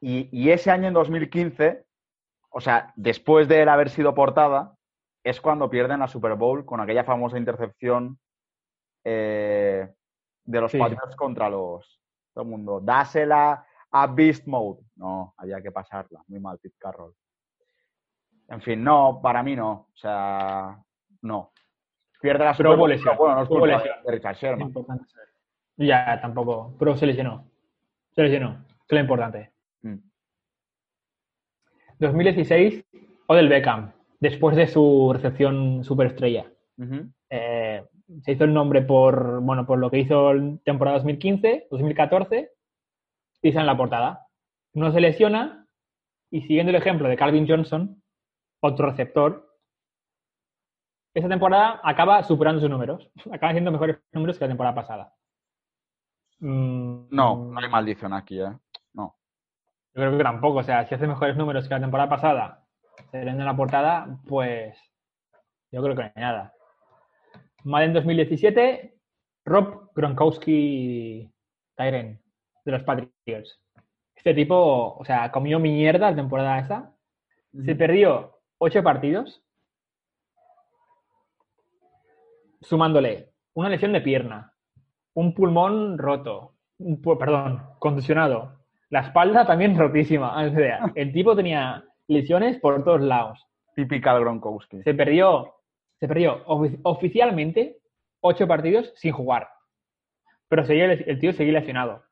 y, 0.00 0.28
y 0.32 0.50
ese 0.50 0.70
año 0.70 0.88
en 0.88 0.94
2015, 0.94 1.84
o 2.50 2.60
sea, 2.60 2.92
después 2.96 3.46
de 3.48 3.62
él 3.62 3.68
haber 3.68 3.90
sido 3.90 4.14
portada, 4.14 4.74
es 5.22 5.40
cuando 5.40 5.70
pierden 5.70 6.00
la 6.00 6.08
Super 6.08 6.34
Bowl 6.34 6.64
con 6.64 6.80
aquella 6.80 7.04
famosa 7.04 7.38
intercepción 7.38 8.18
eh, 9.04 9.92
de 10.44 10.60
los 10.60 10.70
Sí. 10.70 10.78
Patriots 10.78 11.16
contra 11.16 11.48
los. 11.48 12.00
Todo 12.32 12.44
el 12.44 12.50
mundo. 12.50 12.80
Dásela 12.80 13.66
a 13.90 14.06
Beast 14.06 14.46
Mode. 14.46 14.82
No, 14.96 15.34
había 15.36 15.60
que 15.62 15.70
pasarla. 15.70 16.22
Muy 16.28 16.40
mal, 16.40 16.58
Pete 16.58 16.76
Carroll. 16.78 17.14
En 18.48 18.60
fin, 18.60 18.82
no, 18.82 19.20
para 19.22 19.42
mí 19.42 19.56
no. 19.56 19.88
O 19.92 19.96
sea, 19.96 20.78
no. 21.22 21.52
Pierde 22.20 22.44
la 22.44 22.54
Super 22.54 22.76
Bowl. 22.76 22.90
pero 22.90 23.16
Bueno, 23.16 23.34
no 23.36 23.42
es 23.42 23.48
culpa 23.48 23.66
de 23.66 24.12
Richard 24.12 24.36
Sherman. 24.36 24.72
Ya, 25.76 26.20
tampoco. 26.20 26.74
Pero 26.78 26.96
se 26.96 27.06
lesionó. 27.06 27.44
Se 28.14 28.22
lesionó. 28.22 28.64
Es 28.86 28.92
lo 28.92 29.00
importante. 29.00 29.50
Mm. 29.82 29.96
2016, 31.98 32.84
Odell 33.26 33.48
Beckham, 33.48 33.92
después 34.20 34.56
de 34.56 34.66
su 34.66 35.12
recepción 35.12 35.84
superestrella. 35.84 36.46
Eh, 37.30 37.84
se 38.22 38.32
hizo 38.32 38.44
el 38.44 38.54
nombre 38.54 38.82
por, 38.82 39.40
bueno, 39.40 39.66
por 39.66 39.78
lo 39.78 39.90
que 39.90 39.98
hizo 39.98 40.32
en 40.32 40.58
temporada 40.58 40.98
2015, 40.98 41.68
2014, 41.70 42.50
y 43.42 43.48
está 43.48 43.60
en 43.60 43.66
la 43.66 43.76
portada. 43.76 44.26
No 44.72 44.92
se 44.92 45.00
lesiona 45.00 45.66
y 46.30 46.42
siguiendo 46.42 46.70
el 46.70 46.76
ejemplo 46.76 47.08
de 47.08 47.16
Calvin 47.16 47.46
Johnson, 47.48 48.02
otro 48.64 48.90
receptor, 48.90 49.50
esta 51.14 51.28
temporada 51.28 51.80
acaba 51.84 52.22
superando 52.24 52.60
sus 52.60 52.70
números. 52.70 53.08
Acaba 53.30 53.50
haciendo 53.50 53.70
mejores 53.70 53.98
números 54.12 54.38
que 54.38 54.44
la 54.44 54.48
temporada 54.48 54.74
pasada. 54.74 55.14
Mm, 56.40 57.06
No, 57.10 57.36
no 57.36 57.60
hay 57.60 57.68
maldición 57.68 58.12
aquí, 58.12 58.40
¿eh? 58.40 58.52
No. 58.94 59.16
Yo 59.94 60.02
creo 60.02 60.18
que 60.18 60.24
tampoco. 60.24 60.58
O 60.58 60.62
sea, 60.64 60.86
si 60.86 60.94
hace 60.94 61.06
mejores 61.06 61.36
números 61.36 61.68
que 61.68 61.74
la 61.74 61.80
temporada 61.80 62.08
pasada, 62.08 62.66
saliendo 63.12 63.42
en 63.42 63.46
la 63.46 63.56
portada, 63.56 64.18
pues 64.26 64.76
yo 65.70 65.82
creo 65.82 65.94
que 65.94 66.02
no 66.02 66.12
hay 66.14 66.22
nada. 66.22 66.54
Madden 67.64 67.92
2017, 67.92 68.98
Rob 69.44 69.90
Gronkowski 69.94 71.32
Tyren, 71.76 72.20
de 72.64 72.72
los 72.72 72.82
Patriots. 72.82 73.60
Este 74.16 74.34
tipo, 74.34 74.96
o 74.98 75.04
sea, 75.04 75.30
comió 75.30 75.58
mierda 75.58 76.10
la 76.10 76.16
temporada 76.16 76.58
esa. 76.58 76.92
Se 77.64 77.74
perdió 77.76 78.33
ocho 78.58 78.82
partidos, 78.82 79.42
sumándole 82.60 83.30
una 83.54 83.68
lesión 83.68 83.92
de 83.92 84.00
pierna, 84.00 84.52
un 85.14 85.34
pulmón 85.34 85.98
roto, 85.98 86.54
un 86.78 87.00
pu- 87.00 87.18
perdón, 87.18 87.62
contusionado, 87.78 88.60
la 88.90 89.00
espalda 89.00 89.46
también 89.46 89.78
rotísima. 89.78 90.44
O 90.44 90.50
sea, 90.50 90.92
el 90.94 91.12
tipo 91.12 91.36
tenía 91.36 91.84
lesiones 92.08 92.58
por 92.60 92.82
todos 92.84 93.00
lados. 93.00 93.46
Típica 93.76 94.14
de 94.14 94.20
Gronkowski. 94.20 94.82
Se 94.82 94.94
perdió, 94.94 95.54
se 95.98 96.06
perdió 96.06 96.44
ofi- 96.46 96.78
oficialmente 96.84 97.78
ocho 98.20 98.46
partidos 98.46 98.92
sin 98.96 99.12
jugar. 99.12 99.48
Pero 100.48 100.64
seguía, 100.64 100.92
el 100.92 101.18
tío 101.18 101.32
seguía 101.32 101.54
lesionado. 101.54 102.04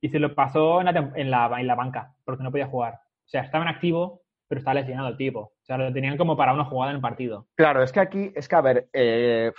Y 0.00 0.08
se 0.08 0.18
lo 0.18 0.34
pasó 0.34 0.80
en 0.80 0.86
la, 0.86 1.12
en 1.14 1.30
la, 1.30 1.60
en 1.60 1.66
la 1.68 1.74
banca, 1.76 2.16
porque 2.24 2.42
no 2.42 2.50
podía 2.50 2.66
jugar. 2.66 2.94
O 2.94 3.28
sea, 3.28 3.42
estaba 3.42 3.62
en 3.64 3.70
activo, 3.70 4.21
pero 4.48 4.58
estaba 4.58 4.74
lesionado 4.74 5.08
el 5.08 5.16
tipo. 5.16 5.40
O 5.40 5.64
sea, 5.64 5.78
lo 5.78 5.92
tenían 5.92 6.16
como 6.16 6.36
para 6.36 6.52
una 6.52 6.64
jugada 6.64 6.90
en 6.92 6.96
el 6.96 7.02
partido. 7.02 7.46
Claro, 7.54 7.82
es 7.82 7.92
que 7.92 8.00
aquí, 8.00 8.32
es 8.34 8.48
que 8.48 8.56
a 8.56 8.60
ver, 8.60 8.88
eh, 8.92 9.52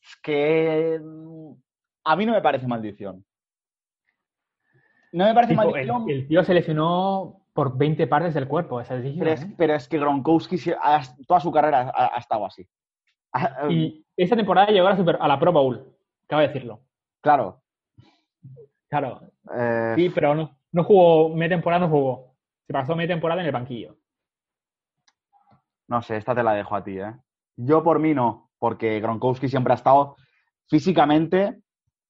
es 0.00 0.16
que 0.22 1.00
mm, 1.02 1.52
a 2.04 2.16
mí 2.16 2.26
no 2.26 2.32
me 2.32 2.42
parece 2.42 2.66
maldición. 2.66 3.24
No 5.12 5.24
me 5.24 5.34
parece 5.34 5.52
Tipo, 5.54 5.64
maldición, 5.70 6.10
el 6.10 6.28
tío 6.28 6.44
se 6.44 6.54
lesionó 6.54 7.42
por 7.52 7.76
20 7.76 8.06
partes 8.06 8.34
del 8.34 8.48
cuerpo. 8.48 8.80
Esa 8.80 8.96
decisión, 8.96 9.20
pero, 9.20 9.30
es, 9.32 9.42
¿eh? 9.42 9.54
pero 9.56 9.74
es 9.74 9.88
que 9.88 9.98
Gronkowski 9.98 10.56
toda 11.26 11.40
su 11.40 11.50
carrera 11.50 11.90
ha, 11.94 12.14
ha 12.16 12.18
estado 12.18 12.44
así. 12.46 12.68
Ah, 13.32 13.66
Y 13.70 14.04
esa 14.16 14.36
temporada 14.36 14.68
llegó 14.70 14.86
a 14.86 14.90
la, 14.90 14.96
Super- 14.96 15.18
a 15.20 15.28
la 15.28 15.38
Pro 15.38 15.52
Bowl, 15.52 15.94
acabo 16.26 16.42
de 16.42 16.48
decirlo. 16.48 16.80
Claro. 17.22 17.62
Claro, 18.88 19.20
eh, 19.52 19.92
sí, 19.96 20.10
pero 20.10 20.34
no, 20.34 20.56
no 20.70 20.84
jugó, 20.84 21.30
media 21.34 21.56
temporada 21.56 21.86
no 21.86 21.90
jugó. 21.90 22.35
Se 22.66 22.72
pasó 22.72 22.96
media 22.96 23.14
temporada 23.14 23.40
en 23.40 23.46
el 23.46 23.52
banquillo. 23.52 23.96
No 25.88 26.02
sé, 26.02 26.16
esta 26.16 26.34
te 26.34 26.42
la 26.42 26.54
dejo 26.54 26.74
a 26.74 26.82
ti, 26.82 26.98
¿eh? 26.98 27.14
Yo 27.56 27.82
por 27.82 28.00
mí 28.00 28.12
no, 28.12 28.50
porque 28.58 29.00
Gronkowski 29.00 29.48
siempre 29.48 29.72
ha 29.72 29.76
estado 29.76 30.16
físicamente, 30.68 31.60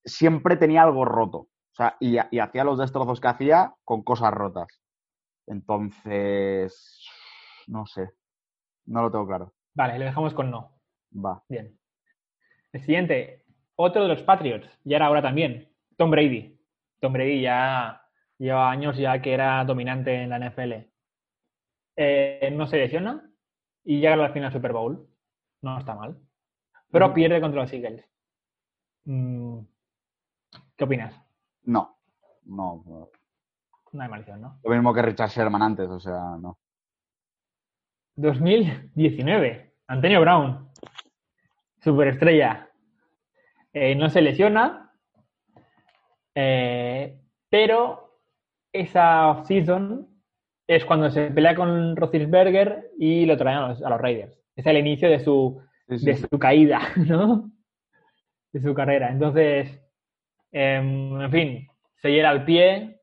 siempre 0.04 0.56
tenía 0.56 0.82
algo 0.82 1.04
roto. 1.04 1.38
O 1.38 1.74
sea, 1.76 1.96
y, 2.00 2.16
y 2.30 2.38
hacía 2.38 2.64
los 2.64 2.78
destrozos 2.78 3.20
que 3.20 3.28
hacía 3.28 3.74
con 3.84 4.02
cosas 4.02 4.32
rotas. 4.32 4.80
Entonces, 5.46 7.06
no 7.66 7.86
sé. 7.86 8.10
No 8.86 9.02
lo 9.02 9.10
tengo 9.10 9.26
claro. 9.26 9.52
Vale, 9.74 9.98
le 9.98 10.06
dejamos 10.06 10.32
con 10.32 10.50
no. 10.50 10.80
Va. 11.12 11.42
Bien. 11.48 11.78
El 12.72 12.80
siguiente, 12.80 13.44
otro 13.74 14.02
de 14.02 14.08
los 14.08 14.22
Patriots, 14.22 14.68
y 14.84 14.94
era 14.94 15.06
ahora 15.06 15.22
también, 15.22 15.70
Tom 15.96 16.10
Brady. 16.10 16.58
Tom 17.00 17.12
Brady 17.12 17.42
ya 17.42 18.05
lleva 18.38 18.70
años 18.70 18.96
ya 18.96 19.20
que 19.22 19.32
era 19.32 19.64
dominante 19.64 20.14
en 20.22 20.30
la 20.30 20.38
NFL. 20.38 20.72
Eh, 21.96 22.50
no 22.52 22.66
se 22.66 22.76
lesiona 22.76 23.30
y 23.84 24.00
llega 24.00 24.14
a 24.14 24.16
la 24.16 24.32
final 24.32 24.52
Super 24.52 24.72
Bowl. 24.72 25.08
No 25.62 25.78
está 25.78 25.94
mal. 25.94 26.18
Pero 26.90 27.12
pierde 27.14 27.40
contra 27.40 27.62
los 27.62 27.72
Eagles. 27.72 28.04
Mm, 29.04 29.60
¿Qué 30.76 30.84
opinas? 30.84 31.14
No. 31.64 31.98
No. 32.44 32.82
no. 32.86 33.10
No 33.92 34.02
hay 34.02 34.08
maldición, 34.08 34.40
¿no? 34.40 34.60
Lo 34.62 34.70
mismo 34.70 34.92
que 34.92 35.02
Richard 35.02 35.30
Sherman 35.30 35.62
antes, 35.62 35.88
o 35.88 35.98
sea, 35.98 36.36
no. 36.38 36.58
2019. 38.16 39.74
Antonio 39.88 40.20
Brown. 40.20 40.68
Superestrella. 41.82 42.70
Eh, 43.72 43.94
no 43.94 44.10
se 44.10 44.20
lesiona. 44.22 44.92
eh, 46.34 47.20
pero 47.48 48.05
esa 48.81 49.28
off-season 49.31 50.09
es 50.66 50.85
cuando 50.85 51.11
se 51.11 51.31
pelea 51.31 51.55
con 51.55 51.97
Roethlisberger 51.97 52.90
y 52.98 53.27
lo 53.27 53.36
traen 53.36 53.59
a 53.59 53.69
los, 53.69 53.82
a 53.82 53.90
los 53.90 54.01
Raiders. 54.01 54.39
Es 54.57 54.66
el 54.66 54.78
inicio 54.78 55.09
de 55.09 55.20
su, 55.20 55.61
Sí, 55.89 55.98
sí, 55.98 56.07
de 56.07 56.16
su 56.16 56.39
caída, 56.39 56.81
¿no? 56.97 57.51
De 58.53 58.61
su 58.61 58.74
carrera. 58.74 59.11
Entonces, 59.11 59.81
em, 60.51 61.20
en 61.20 61.31
fin, 61.31 61.69
se 61.97 62.11
hiera 62.11 62.31
al 62.31 62.44
pie, 62.44 63.01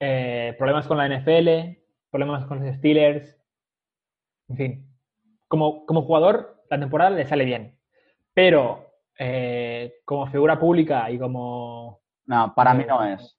eh, 0.00 0.54
problemas 0.58 0.86
con 0.86 0.96
la 0.98 1.06
NFL, 1.08 1.78
problemas 2.10 2.46
con 2.46 2.64
los 2.64 2.74
Steelers, 2.76 3.36
en 4.48 4.56
fin. 4.56 4.86
Como, 5.48 5.84
como 5.86 6.02
jugador, 6.02 6.62
la 6.70 6.78
temporada 6.78 7.10
le 7.10 7.26
sale 7.26 7.44
bien, 7.44 7.78
pero 8.32 8.92
eh, 9.18 9.94
como 10.04 10.26
figura 10.28 10.58
pública 10.58 11.10
y 11.10 11.18
como... 11.18 12.00
No, 12.26 12.54
para 12.54 12.74
mí 12.74 12.84
no 12.86 13.04
Eh, 13.04 13.14
es. 13.14 13.37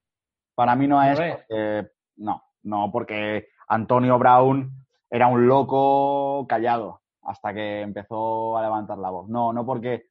Para 0.59 0.75
mí 0.75 0.87
no 0.89 1.01
es 1.01 1.17
¿no 1.17 1.23
es? 1.25 1.35
porque, 1.37 1.87
no, 2.17 2.43
no, 2.63 2.91
porque 2.91 3.47
Antonio 3.69 4.19
Brown 4.19 4.69
era 5.09 5.27
un 5.27 5.47
loco 5.47 6.45
callado 6.49 6.99
hasta 7.23 7.53
que 7.53 7.79
empezó 7.79 8.57
a 8.57 8.61
levantar 8.63 8.97
la 8.97 9.09
voz. 9.09 9.29
No, 9.29 9.53
no 9.53 9.65
porque 9.65 10.07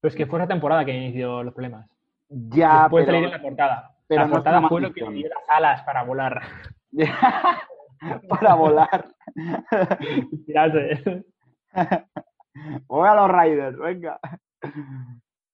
Pues 0.00 0.14
que 0.14 0.26
fue 0.26 0.38
esa 0.38 0.46
temporada 0.46 0.84
que 0.84 0.94
inició 0.94 1.42
los 1.42 1.52
problemas. 1.52 1.90
ya, 2.28 2.82
Después 2.82 3.06
pero- 3.06 3.16
salir 3.18 3.24
en 3.24 3.30
la 3.32 3.42
portada. 3.42 3.96
pero 4.06 4.20
la 4.20 4.26
no 4.28 4.32
es 4.32 4.36
portada 4.36 4.58
una 4.60 4.68
fue 4.68 4.80
lo 4.82 4.92
que 4.92 5.00
le 5.00 5.10
dio 5.14 5.28
las 5.30 5.48
alas 5.48 5.82
para 5.82 6.04
volar. 6.04 6.42
para 8.28 8.54
volar. 8.54 9.08
Tirarse. 10.46 11.24
Voy 12.86 13.08
a 13.08 13.14
los 13.16 13.28
Raiders, 13.28 13.76
venga. 13.78 14.20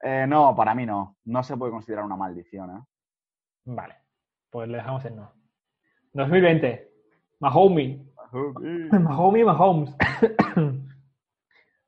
Eh, 0.02 0.26
no, 0.28 0.54
para 0.54 0.74
mí 0.74 0.84
no. 0.84 1.16
No 1.24 1.42
se 1.42 1.56
puede 1.56 1.72
considerar 1.72 2.04
una 2.04 2.16
maldición, 2.16 2.76
¿eh? 2.76 2.80
Vale, 3.64 3.94
pues 4.50 4.68
le 4.68 4.78
dejamos 4.78 5.04
en 5.04 5.16
no. 5.16 5.32
2020. 6.14 6.90
Mahomes. 7.40 8.00
Mahomes, 9.00 9.44
Mahomes. 9.44 9.96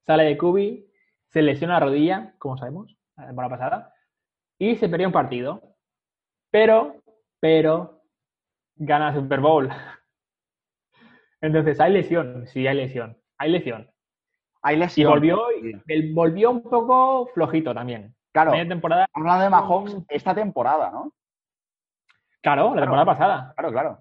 Sale 0.06 0.24
de 0.24 0.38
Kubi, 0.38 0.86
se 1.28 1.42
lesiona 1.42 1.74
la 1.74 1.80
rodilla, 1.86 2.34
como 2.38 2.56
sabemos, 2.56 2.96
la 3.16 3.26
temporada 3.26 3.56
pasada, 3.56 3.94
y 4.58 4.76
se 4.76 4.88
perdió 4.88 5.06
un 5.08 5.12
partido. 5.12 5.62
Pero, 6.50 6.96
pero, 7.40 8.02
gana 8.76 9.10
el 9.10 9.14
Super 9.16 9.40
Bowl. 9.40 9.68
Entonces, 11.40 11.80
hay 11.80 11.92
lesión, 11.92 12.46
sí, 12.46 12.66
hay 12.66 12.76
lesión, 12.76 13.16
hay 13.38 13.50
lesión. 13.52 13.90
Hay 14.62 14.76
Y 14.76 14.78
lesión. 14.80 15.10
volvió, 15.10 15.40
Sí. 15.62 15.72
él 15.88 16.12
volvió 16.12 16.50
un 16.50 16.62
poco 16.62 17.28
flojito 17.32 17.72
también. 17.72 18.14
Claro, 18.32 18.52
temporada, 18.52 19.06
hablando 19.12 19.44
de 19.44 19.50
Mahomes, 19.50 19.96
esta 20.08 20.34
temporada, 20.34 20.90
¿no? 20.90 21.12
Claro, 22.42 22.74
la 22.74 22.82
temporada 22.82 23.06
pasada. 23.06 23.52
Claro, 23.56 23.72
claro. 23.72 23.98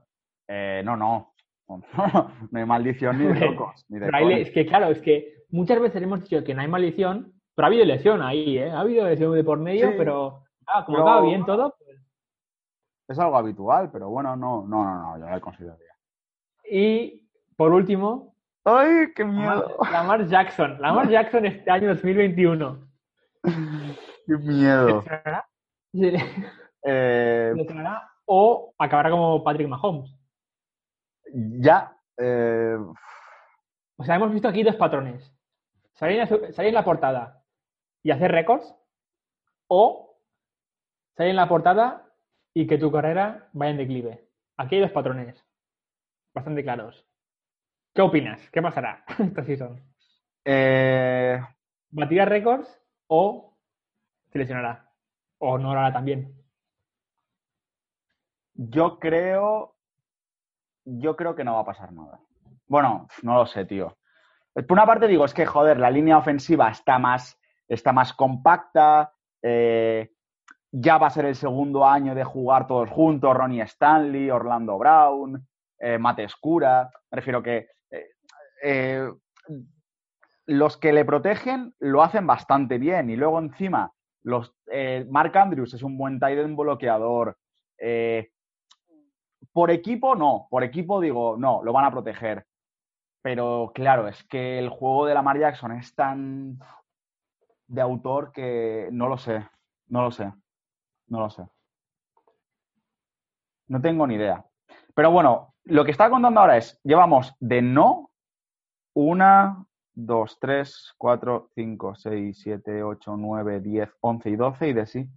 Eh, 0.48 0.82
no, 0.86 0.96
no. 0.98 1.34
no 2.52 2.60
hay 2.60 2.66
maldición 2.66 3.20
ni 3.20 3.26
de 3.26 3.46
locos. 3.48 3.86
Ni 3.90 4.00
de 4.00 4.42
es 4.42 4.52
que, 4.52 4.66
claro, 4.66 4.88
es 4.88 5.00
que 5.02 5.44
muchas 5.50 5.80
veces 5.80 6.02
hemos 6.02 6.22
dicho 6.22 6.44
que 6.44 6.56
no 6.56 6.62
hay 6.62 6.68
maldición, 6.68 7.34
pero 7.56 7.66
ha 7.66 7.68
habido 7.68 7.86
lesión 7.86 8.22
ahí, 8.22 8.58
¿eh? 8.58 8.72
Ha 8.72 8.80
habido 8.80 9.06
lesión 9.08 9.34
de 9.36 9.44
por 9.44 9.60
medio, 9.60 9.90
Sí. 9.90 9.96
pero 9.98 10.44
ah, 10.66 10.84
como 10.86 11.00
acaba 11.00 11.22
bien 11.22 11.46
todo. 11.46 11.76
pues- 11.78 12.02
Es 13.08 13.20
algo 13.20 13.38
habitual, 13.38 13.92
pero 13.92 14.10
bueno, 14.10 14.36
no, 14.36 14.66
no, 14.68 14.84
no, 14.84 15.18
no, 15.18 15.20
yo 15.20 15.30
lo 15.30 15.42
consideraría. 15.42 15.94
Y 16.72 17.30
por 17.56 17.72
último, 17.72 18.36
¡Ay, 18.66 19.14
qué 19.16 19.24
miedo! 19.26 19.78
Lamar 19.92 20.28
Jackson. 20.28 20.80
Lamar 20.82 21.08
Jackson 21.10 21.46
este 21.46 21.72
año 21.72 21.88
2021. 21.90 22.88
¡Qué 23.44 24.38
miedo! 24.38 25.04
¿Se 25.94 26.18
Eh, 26.84 27.54
o 28.32 28.76
acabará 28.78 29.10
como 29.10 29.44
Patrick 29.44 29.68
Mahomes? 29.68 30.16
ya, 31.60 31.96
eh, 32.18 32.78
O 33.98 34.04
sea, 34.04 34.16
hemos 34.16 34.32
visto 34.32 34.48
aquí 34.48 34.64
dos 34.64 34.76
patrones. 34.76 35.34
Salir 35.94 36.20
en, 36.20 36.30
la- 36.30 36.52
salir 36.54 36.70
en 36.70 36.76
la 36.76 36.86
portada 36.86 37.44
y 38.04 38.12
hacer 38.12 38.32
récords 38.32 38.74
o 39.68 40.16
salir 41.18 41.32
en 41.32 41.36
la 41.38 41.50
portada 41.50 42.06
y 42.54 42.68
que 42.68 42.78
tu 42.78 42.92
carrera 42.92 43.50
vaya 43.54 43.72
en 43.72 43.78
declive. 43.78 44.28
Aquí 44.58 44.76
hay 44.76 44.82
dos 44.82 44.92
patrones 44.92 45.44
bastante 46.34 46.64
claros. 46.64 47.06
¿Qué 47.94 48.02
opinas? 48.02 48.40
¿Qué 48.52 48.62
pasará 48.62 49.04
esta 49.20 49.44
season? 49.44 49.82
eh, 50.46 51.42
¿Batirá 51.90 52.26
récords 52.26 52.70
o 53.08 53.58
se 54.32 54.38
lesionará? 54.40 54.92
¿O 55.40 55.58
no 55.58 55.74
lo 55.74 55.80
hará 55.80 55.92
también? 55.92 56.39
Yo 58.60 59.00
creo. 59.00 59.76
Yo 60.84 61.16
creo 61.16 61.36
que 61.36 61.44
no 61.44 61.54
va 61.54 61.62
a 61.62 61.66
pasar 61.66 61.94
nada. 61.94 62.20
Bueno, 62.68 63.08
no 63.24 63.36
lo 63.36 63.46
sé, 63.46 63.66
tío. 63.66 63.98
Por 64.54 64.72
una 64.72 64.86
parte 64.86 65.08
digo, 65.08 65.24
es 65.24 65.34
que, 65.34 65.46
joder, 65.46 65.80
la 65.80 65.90
línea 65.90 66.18
ofensiva 66.18 66.70
está 66.70 67.00
más, 67.00 67.40
está 67.68 67.94
más 67.94 68.14
compacta. 68.14 69.14
eh, 69.42 70.12
ya 70.72 71.00
va 71.00 71.08
a 71.08 71.12
ser 71.12 71.26
el 71.26 71.36
segundo 71.36 71.88
año 71.88 72.14
de 72.14 72.24
jugar 72.24 72.68
todos 72.68 72.90
juntos, 72.90 73.36
Ronnie 73.36 73.62
Stanley, 73.64 74.30
Orlando 74.30 74.78
Brown, 74.78 75.48
eh, 75.80 75.98
Mate 75.98 76.26
Escura. 76.26 76.92
Me 77.10 77.16
refiero 77.16 77.42
que 77.42 77.70
eh, 78.62 79.10
los 80.46 80.78
que 80.78 80.94
le 80.94 81.06
protegen 81.06 81.74
lo 81.80 82.04
hacen 82.04 82.28
bastante 82.28 82.78
bien. 82.78 83.10
Y 83.10 83.16
luego 83.16 83.40
encima, 83.40 83.92
los, 84.22 84.54
Mark 85.08 85.36
Andrews 85.38 85.74
es 85.74 85.82
un 85.82 85.98
buen 85.98 86.20
tight 86.20 86.56
bloqueador. 86.56 87.38
Por 89.54 89.72
equipo, 89.72 90.16
no. 90.16 90.48
Por 90.50 90.64
equipo 90.64 91.00
digo, 91.00 91.36
no, 91.38 91.64
lo 91.64 91.74
van 91.74 91.86
a 91.86 91.92
proteger. 91.92 92.46
Pero 93.22 93.72
claro, 93.74 94.08
es 94.08 94.24
que 94.26 94.58
el 94.60 94.70
juego 94.70 95.06
de 95.06 95.14
Lamar 95.14 95.38
Jackson 95.40 95.74
es 95.74 95.94
tan 95.94 96.58
de 97.68 97.82
autor 97.82 98.32
que 98.32 98.90
no 98.92 99.08
lo 99.08 99.18
sé. 99.18 99.46
No 99.88 100.02
lo 100.04 100.12
sé. 100.12 100.32
No 101.08 101.20
lo 101.20 101.30
sé. 101.30 101.44
No 103.68 103.82
tengo 103.82 104.08
ni 104.08 104.16
idea. 104.16 104.46
Pero 104.96 105.12
bueno, 105.12 105.54
lo 105.66 105.86
que 105.86 105.92
estaba 105.92 106.10
contando 106.10 106.40
ahora 106.40 106.58
es, 106.58 106.80
llevamos 106.84 107.36
de 107.40 107.62
no 107.62 108.12
una, 108.94 109.66
dos, 109.94 110.40
tres, 110.40 110.94
cuatro, 110.98 111.50
cinco, 111.56 111.96
seis, 111.96 112.40
siete, 112.42 112.82
ocho, 112.84 113.16
nueve, 113.18 113.60
diez, 113.60 113.90
once 114.02 114.30
y 114.30 114.36
doce 114.36 114.70
y 114.70 114.74
de 114.74 114.86
sí. 114.86 115.10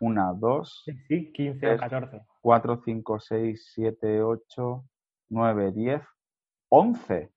Una, 0.00 0.32
dos, 0.32 0.84
Sí, 1.08 1.32
15 1.32 1.66
o 1.66 1.72
Es- 1.72 1.80
14. 1.80 2.24
4, 2.48 2.80
5, 2.82 3.20
6, 3.20 3.72
7, 3.74 4.22
8, 4.22 4.84
9, 5.28 5.72
10, 5.72 6.02
11. 6.70 7.30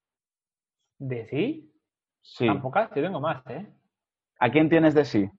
¿De 0.99 1.25
sí? 1.25 1.75
Sí. 2.21 2.47
Tampoco, 2.47 2.79
yo 2.95 3.01
tengo 3.03 3.19
más, 3.19 3.45
¿eh? 3.47 3.67
¿A 4.39 4.49
quién 4.49 4.69
tienes 4.69 4.93
de 4.93 5.03
sí? 5.03 5.29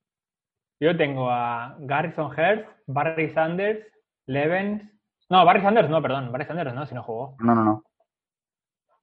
Yo 0.78 0.94
tengo 0.94 1.30
a 1.30 1.74
Garrison 1.78 2.30
Hearst, 2.36 2.68
Barry 2.86 3.30
Sanders, 3.30 3.86
Levens. 4.26 4.82
No, 5.30 5.42
Barry 5.46 5.62
Sanders 5.62 5.88
no, 5.88 6.02
perdón. 6.02 6.30
Barry 6.30 6.44
Sanders 6.44 6.74
no, 6.74 6.84
si 6.84 6.94
no 6.94 7.02
jugó. 7.02 7.36
No, 7.38 7.54
no, 7.54 7.64
no. 7.64 7.82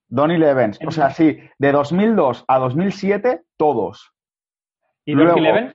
Donny 0.07 0.37
Levens. 0.37 0.77
O 0.85 0.91
sea, 0.91 1.09
sí, 1.09 1.39
de 1.57 1.71
2002 1.71 2.45
a 2.47 2.59
2007, 2.59 3.41
todos. 3.57 4.13
¿Y 5.03 5.15
Luego- 5.15 5.31
Dorsey 5.31 5.43
Levens? 5.43 5.73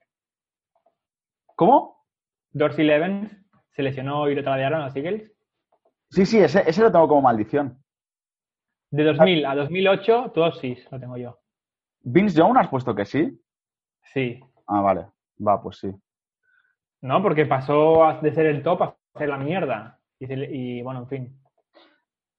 ¿Cómo? 1.56 2.06
Dorsey 2.52 2.84
Levens 2.86 3.43
se 3.74 3.82
lesionó 3.82 4.28
y 4.28 4.34
lo 4.34 4.42
tradearon 4.42 4.80
a 4.80 4.86
los 4.86 4.96
Eagles. 4.96 5.32
Sí, 6.10 6.24
sí, 6.24 6.38
ese, 6.38 6.62
ese 6.66 6.82
lo 6.82 6.92
tengo 6.92 7.08
como 7.08 7.22
maldición. 7.22 7.82
De 8.90 9.02
2000 9.04 9.46
a 9.46 9.54
2008, 9.56 10.30
todos 10.32 10.58
sí, 10.60 10.78
lo 10.90 11.00
tengo 11.00 11.16
yo. 11.16 11.38
¿Vince 12.02 12.38
Young 12.38 12.56
has 12.58 12.68
puesto 12.68 12.94
que 12.94 13.04
sí? 13.04 13.40
Sí. 14.12 14.40
Ah, 14.68 14.80
vale. 14.80 15.06
Va, 15.44 15.60
pues 15.60 15.78
sí. 15.78 15.90
No, 17.00 17.22
porque 17.22 17.46
pasó 17.46 18.18
de 18.22 18.32
ser 18.32 18.46
el 18.46 18.62
top 18.62 18.82
a 18.82 18.96
ser 19.16 19.28
la 19.28 19.38
mierda. 19.38 19.98
Y, 20.20 20.80
bueno, 20.82 21.00
en 21.00 21.08
fin. 21.08 21.40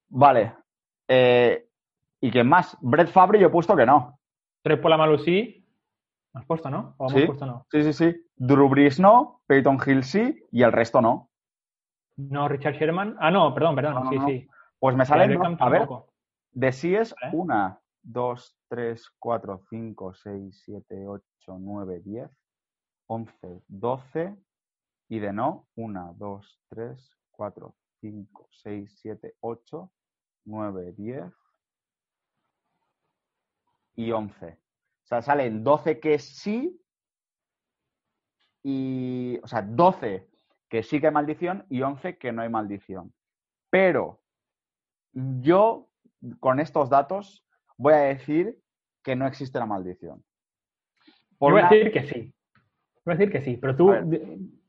Vale. 0.08 0.54
Eh, 1.08 1.68
¿Y 2.22 2.32
quién 2.32 2.48
más? 2.48 2.78
Brett 2.80 3.10
Favre 3.10 3.40
yo 3.40 3.48
he 3.48 3.52
puesto 3.52 3.76
que 3.76 3.86
no. 3.86 4.18
Tres 4.62 4.80
por 4.80 4.90
la 4.90 4.98
Malu 4.98 5.18
sí. 5.20 5.65
¿Me 5.65 5.65
has 6.36 6.46
puesto, 6.46 6.70
no? 6.70 6.96
¿O 6.98 7.08
hemos 7.10 7.22
Sí. 7.22 7.26
puesto 7.28 7.46
no? 7.46 7.66
Sí, 7.72 7.84
sí, 7.84 7.94
sí. 7.94 8.28
Drew 8.36 8.68
Brees 8.70 9.00
no, 9.00 9.42
Peyton 9.48 9.78
Hill 9.86 10.04
sí 10.04 10.44
y 10.52 10.64
el 10.64 10.72
resto 10.72 11.02
no. 11.02 11.30
No, 12.18 12.48
Richard 12.48 12.76
Sherman. 12.76 13.16
Ah, 13.20 13.32
no, 13.32 13.54
perdón, 13.54 13.76
perdón. 13.76 13.96
No, 13.96 14.04
no, 14.06 14.10
sí, 14.10 14.20
no. 14.20 14.28
sí. 14.28 14.48
Pues 14.80 14.96
me 14.96 15.06
salen, 15.06 15.40
a 15.60 15.70
ver, 15.70 15.88
de 16.52 16.72
sí 16.72 16.96
es 16.96 17.16
Vale. 17.22 17.36
1, 17.36 17.82
2, 18.04 18.58
3, 18.70 19.10
4, 19.20 19.62
5, 19.70 20.14
6, 20.14 20.62
7, 20.66 21.08
8, 21.08 21.24
9, 21.60 22.02
10, 22.06 22.30
11, 23.08 23.62
12 23.68 24.36
y 25.10 25.20
de 25.20 25.34
no 25.34 25.68
1, 25.76 26.16
2, 26.18 26.62
3, 26.70 27.18
4, 27.32 27.76
5, 28.02 28.48
6, 28.52 29.00
7, 29.02 29.36
8, 29.40 29.92
9, 30.46 30.94
10 30.98 31.34
y 33.96 34.12
11. 34.12 34.60
O 35.06 35.08
sea, 35.08 35.22
salen 35.22 35.64
12 35.64 36.00
que 36.00 36.18
sí 36.18 36.82
y, 38.64 39.40
o 39.44 39.48
sea, 39.48 39.62
12 39.62 40.28
que 40.68 40.82
sí 40.82 41.00
que 41.00 41.08
hay 41.08 41.14
maldición 41.14 41.64
y 41.70 41.84
11 41.84 42.18
que 42.18 42.32
no 42.32 42.42
hay 42.42 42.50
maldición. 42.50 43.14
Pero 43.70 44.20
yo, 45.14 45.92
con 46.40 46.60
estos 46.60 46.90
datos, 46.90 47.46
voy 47.78 47.94
a 47.94 47.98
decir 47.98 48.60
que 49.04 49.16
no 49.16 49.28
existe 49.28 49.60
la 49.60 49.68
maldición. 49.68 50.24
Por 51.38 51.52
Yo 51.52 51.56
voy 51.56 51.62
a 51.62 51.70
decir 51.70 51.92
que 51.92 52.04
sí. 52.08 52.34
Voy 53.06 53.14
a 53.14 53.18
decir 53.18 53.32
que 53.32 53.42
sí, 53.42 53.58
pero 53.58 53.76
tú 53.76 53.94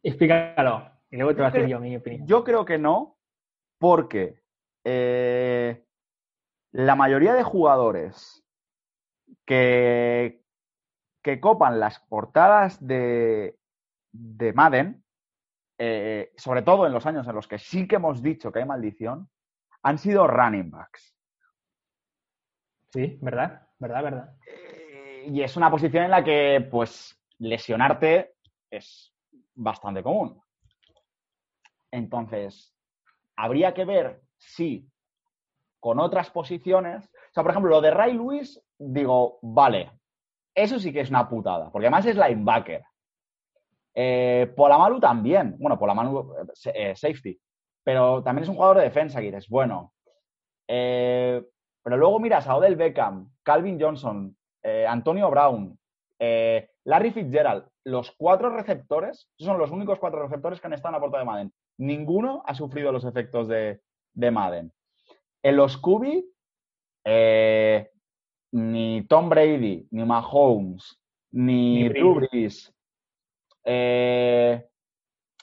explícalo. 0.03 0.91
Y 1.11 1.17
luego 1.17 1.35
te 1.35 1.41
voy 1.41 1.47
a 1.47 1.53
Yo 1.53 1.55
decir 1.55 1.69
yo 1.71 1.81
mi 1.81 1.97
opinión. 1.97 2.27
Yo 2.27 2.45
creo 2.45 2.67
que 2.67 2.77
no, 2.77 3.17
porque 3.79 4.43
eh, 4.85 5.83
la 6.73 6.95
mayoría 6.95 7.33
de 7.33 7.43
jugadores 7.43 8.46
que, 9.47 10.43
que 11.23 11.41
copan 11.41 11.81
las 11.81 12.01
portadas 12.01 12.85
de, 12.87 13.59
de 14.13 14.53
Madden, 14.53 15.05
eh, 15.79 16.33
sobre 16.37 16.63
todo 16.63 16.87
en 16.87 16.93
los 16.93 17.07
años 17.07 17.27
en 17.27 17.35
los 17.35 17.49
que 17.49 17.59
sí 17.59 17.87
que 17.87 17.97
hemos 17.97 18.23
dicho 18.23 18.51
que 18.51 18.59
hay 18.59 18.65
maldición, 18.65 19.31
han 19.83 19.99
sido 19.99 20.27
running 20.27 20.71
backs. 20.71 21.17
Sí, 22.93 23.19
¿verdad? 23.21 23.69
¿Verdad? 23.79 24.03
¿Verdad? 24.03 24.37
Eh, 24.47 25.29
y 25.31 25.43
es 25.43 25.57
una 25.57 25.71
posición 25.71 26.05
en 26.05 26.11
la 26.11 26.25
que, 26.25 26.67
pues, 26.71 27.17
lesionarte 27.39 28.37
es 28.71 29.15
bastante 29.55 30.03
común. 30.03 30.41
Entonces, 31.91 32.75
habría 33.37 33.75
que 33.75 33.85
ver 33.85 34.23
si 34.39 34.91
con 35.79 36.01
otras 36.01 36.31
posiciones. 36.31 37.05
O 37.07 37.33
sea, 37.33 37.43
por 37.43 37.53
ejemplo, 37.53 37.71
lo 37.71 37.81
de 37.81 37.91
Ray 37.91 38.15
Lewis, 38.15 38.61
digo, 38.79 39.39
vale, 39.43 39.91
eso 40.55 40.79
sí 40.79 40.93
que 40.93 41.01
es 41.01 41.11
una 41.11 41.29
putada, 41.29 41.71
porque 41.71 41.87
además 41.87 42.07
es 42.07 42.17
linebacker. 42.17 42.83
Eh, 43.95 44.53
Polamalu 44.55 45.01
también. 45.01 45.57
Bueno, 45.59 45.79
Polamalu, 45.79 46.35
eh, 46.65 46.73
eh, 46.75 46.97
safety. 46.97 47.41
Pero 47.83 48.23
también 48.23 48.43
es 48.43 48.49
un 48.49 48.57
jugador 48.57 48.79
de 48.79 48.85
defensa 48.85 49.21
que 49.21 49.27
dices, 49.27 49.49
bueno. 49.49 49.93
Pero 50.67 51.97
luego 51.97 52.19
miras 52.19 52.47
a 52.49 52.57
Odell 52.57 52.77
Beckham, 52.77 53.31
Calvin 53.45 53.81
Johnson, 53.81 54.37
Antonio 54.89 55.31
Brown, 55.31 55.79
Larry 56.19 57.13
Fitzgerald, 57.13 57.69
los 57.85 58.11
cuatro 58.17 58.51
receptores, 58.51 59.31
son 59.39 59.59
los 59.59 59.71
únicos 59.71 60.01
cuatro 60.01 60.21
receptores 60.21 60.61
que 60.61 60.67
han 60.67 60.73
estado 60.73 60.91
en 60.91 60.95
la 60.95 61.01
portada 61.01 61.23
de 61.23 61.27
Madden. 61.27 61.53
Ninguno 61.79 62.43
ha 62.45 62.55
sufrido 62.55 62.91
los 62.91 63.05
efectos 63.05 63.47
de, 63.47 63.81
de 64.15 64.31
Madden. 64.33 64.73
En 65.45 65.57
los 65.57 65.77
QB, 65.77 66.25
eh, 67.05 67.91
ni 68.53 69.05
Tom 69.07 69.29
Brady, 69.29 69.87
ni 69.91 70.05
Mahomes, 70.05 70.99
ni, 71.33 71.83
Ni 71.83 71.89
Drew 71.89 72.15
Brees. 72.15 72.31
Brees. 72.31 72.75
Eh, 73.65 74.65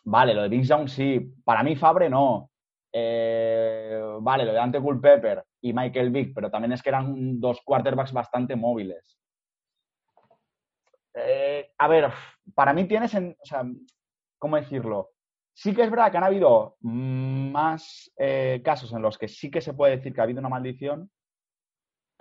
vale, 0.06 0.34
lo 0.34 0.44
de 0.44 0.50
Vince 0.50 0.70
Young 0.70 0.88
sí. 0.88 1.34
Para 1.44 1.64
mí, 1.64 1.76
Fabre 1.76 2.10
no. 2.10 2.50
Eh, 2.92 4.02
vale, 4.22 4.46
lo 4.46 4.54
de 4.54 4.60
Ante 4.60 4.80
Culpepper 4.80 5.44
y 5.62 5.74
Michael 5.74 6.12
Vick, 6.12 6.34
pero 6.34 6.50
también 6.50 6.74
es 6.74 6.84
que 6.84 6.90
eran 6.90 7.40
dos 7.40 7.62
quarterbacks 7.66 8.14
bastante 8.14 8.56
móviles. 8.56 9.18
Eh, 11.16 11.72
a 11.78 11.88
ver, 11.88 12.12
para 12.54 12.74
mí 12.74 12.86
tienes, 12.88 13.14
en, 13.14 13.36
o 13.40 13.46
sea, 13.46 13.64
¿cómo 14.40 14.56
decirlo? 14.58 15.12
Sí 15.56 15.74
que 15.74 15.84
es 15.84 15.92
verdad 15.92 16.12
que 16.12 16.18
han 16.18 16.24
habido 16.24 16.78
más 16.82 18.12
eh, 18.18 18.62
casos 18.64 18.92
en 18.94 19.02
los 19.02 19.18
que 19.18 19.28
sí 19.28 19.52
que 19.52 19.62
se 19.62 19.74
puede 19.74 19.98
decir 19.98 20.14
que 20.14 20.22
ha 20.22 20.24
habido 20.24 20.40
una 20.40 20.50
maldición, 20.50 21.12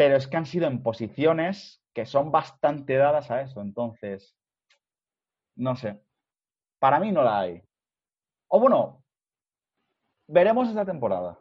pero 0.03 0.16
es 0.16 0.27
que 0.27 0.37
han 0.37 0.47
sido 0.47 0.66
en 0.66 0.83
posiciones 0.83 1.81
que 1.95 2.07
son 2.07 2.33
bastante 2.33 2.97
dadas 2.97 3.31
a 3.31 3.41
eso. 3.43 3.61
Entonces, 3.61 4.37
no 5.57 5.77
sé. 5.77 6.03
Para 6.81 6.99
mí 6.99 7.12
no 7.12 7.23
la 7.23 7.39
hay. 7.39 7.62
O 8.49 8.59
bueno, 8.59 9.05
veremos 10.27 10.69
esta 10.69 10.85
temporada. 10.85 11.39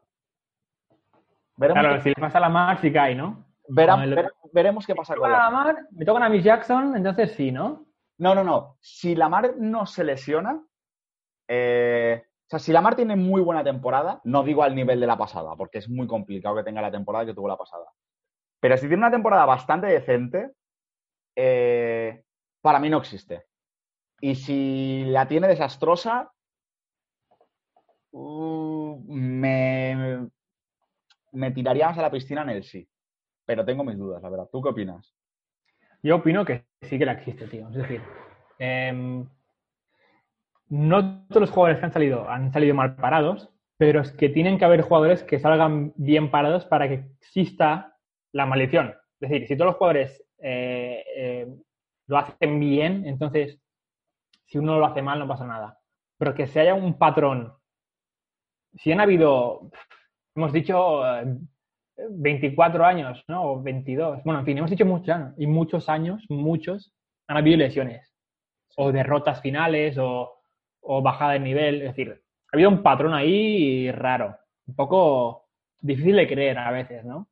Veremos, 1.55 1.81
Claro, 1.83 2.01
si 2.03 2.09
le 2.09 2.15
pasa 2.15 2.37
a 2.37 2.41
la 2.41 2.49
Mar, 2.49 2.79
sí 2.81 2.91
que 2.91 2.99
hay, 2.99 3.15
¿no? 3.15 3.43
verá- 3.67 3.93
con 3.95 4.03
el- 4.03 4.13
ver- 4.15 4.31
veremos 4.53 4.85
qué 4.85 4.93
pasa 4.93 5.15
con 5.15 5.31
la... 5.31 5.39
la 5.39 5.49
Mar, 5.49 5.87
me 5.89 6.05
tocan 6.05 6.21
a 6.21 6.29
Miss 6.29 6.43
Jackson, 6.43 6.95
entonces 6.95 7.31
sí, 7.31 7.51
¿no? 7.51 7.87
No, 8.19 8.35
no, 8.35 8.43
no. 8.43 8.77
Si 8.79 9.15
Lamar 9.15 9.55
no 9.57 9.87
se 9.87 10.03
lesiona, 10.03 10.63
eh, 11.47 12.23
o 12.27 12.47
sea, 12.47 12.59
si 12.59 12.71
Lamar 12.71 12.95
tiene 12.95 13.15
muy 13.15 13.41
buena 13.41 13.63
temporada, 13.63 14.21
no 14.23 14.43
digo 14.43 14.61
al 14.61 14.75
nivel 14.75 14.99
de 14.99 15.07
la 15.07 15.17
pasada, 15.17 15.55
porque 15.55 15.79
es 15.79 15.89
muy 15.89 16.05
complicado 16.05 16.55
que 16.57 16.63
tenga 16.63 16.81
la 16.83 16.91
temporada 16.91 17.25
que 17.25 17.33
tuvo 17.33 17.47
la 17.47 17.57
pasada. 17.57 17.85
Pero 18.61 18.77
si 18.77 18.87
tiene 18.87 18.97
una 18.97 19.11
temporada 19.11 19.45
bastante 19.45 19.87
decente, 19.87 20.51
eh, 21.35 22.23
para 22.61 22.79
mí 22.79 22.89
no 22.89 22.99
existe. 22.99 23.45
Y 24.21 24.35
si 24.35 25.03
la 25.07 25.27
tiene 25.27 25.47
desastrosa, 25.47 26.31
uh, 28.11 29.03
me, 29.07 30.29
me 31.31 31.51
tiraría 31.51 31.87
más 31.87 31.97
a 31.97 32.03
la 32.03 32.11
piscina 32.11 32.43
en 32.43 32.49
el 32.49 32.63
sí. 32.63 32.87
Pero 33.45 33.65
tengo 33.65 33.83
mis 33.83 33.97
dudas, 33.97 34.21
la 34.21 34.29
verdad. 34.29 34.49
¿Tú 34.51 34.61
qué 34.61 34.69
opinas? 34.69 35.11
Yo 36.03 36.17
opino 36.17 36.45
que 36.45 36.65
sí 36.81 36.99
que 36.99 37.05
la 37.05 37.13
existe, 37.13 37.47
tío. 37.47 37.67
Es 37.69 37.75
decir, 37.75 38.01
em, 38.59 39.27
no 40.69 41.25
todos 41.27 41.41
los 41.41 41.51
jugadores 41.51 41.79
que 41.79 41.85
han 41.85 41.93
salido 41.93 42.29
han 42.29 42.53
salido 42.53 42.75
mal 42.75 42.95
parados, 42.95 43.49
pero 43.77 44.01
es 44.01 44.11
que 44.11 44.29
tienen 44.29 44.59
que 44.59 44.65
haber 44.65 44.81
jugadores 44.81 45.23
que 45.23 45.39
salgan 45.39 45.93
bien 45.95 46.29
parados 46.29 46.65
para 46.65 46.87
que 46.87 47.05
exista 47.19 47.97
la 48.33 48.45
maldición. 48.45 48.95
Es 49.19 49.29
decir, 49.29 49.47
si 49.47 49.55
todos 49.55 49.71
los 49.71 49.75
jugadores 49.77 50.23
eh, 50.39 51.03
eh, 51.15 51.47
lo 52.07 52.17
hacen 52.17 52.59
bien, 52.59 53.05
entonces 53.05 53.59
si 54.45 54.57
uno 54.57 54.79
lo 54.79 54.85
hace 54.85 55.01
mal 55.01 55.19
no 55.19 55.27
pasa 55.27 55.45
nada. 55.45 55.77
Pero 56.17 56.35
que 56.35 56.47
se 56.47 56.59
haya 56.59 56.73
un 56.73 56.97
patrón. 56.97 57.53
Si 58.75 58.91
han 58.91 58.99
habido, 58.99 59.69
hemos 60.35 60.51
dicho, 60.51 61.05
eh, 61.05 61.37
24 62.09 62.85
años, 62.85 63.23
¿no? 63.27 63.43
O 63.43 63.61
22. 63.61 64.23
Bueno, 64.23 64.39
en 64.39 64.45
fin, 64.45 64.57
hemos 64.57 64.71
dicho 64.71 64.85
muchos 64.85 65.09
años. 65.09 65.33
Y 65.37 65.47
muchos 65.47 65.89
años, 65.89 66.25
muchos, 66.29 66.93
han 67.27 67.37
habido 67.37 67.57
lesiones. 67.57 68.13
O 68.77 68.91
derrotas 68.91 69.41
finales, 69.41 69.97
o, 69.97 70.41
o 70.81 71.01
bajada 71.01 71.33
de 71.33 71.39
nivel. 71.39 71.81
Es 71.81 71.95
decir, 71.95 72.11
ha 72.11 72.55
habido 72.55 72.69
un 72.69 72.83
patrón 72.83 73.13
ahí 73.13 73.91
raro. 73.91 74.37
Un 74.67 74.75
poco 74.75 75.47
difícil 75.79 76.15
de 76.15 76.27
creer 76.27 76.57
a 76.57 76.71
veces, 76.71 77.03
¿no? 77.05 77.27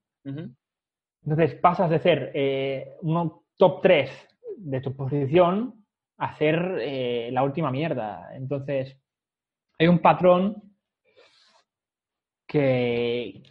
Entonces 1.24 1.56
pasas 1.56 1.90
de 1.90 2.00
ser 2.00 2.32
eh, 2.34 2.96
un 3.02 3.42
top 3.58 3.82
3 3.82 4.10
de 4.58 4.82
tu 4.82 4.96
posición 4.96 5.86
a 6.18 6.36
ser 6.38 6.78
eh, 6.82 7.30
la 7.32 7.44
última 7.44 7.72
mierda. 7.72 8.36
Entonces, 8.36 8.98
hay 9.78 9.88
un 9.88 10.00
patrón 10.00 10.62
que, 12.48 13.44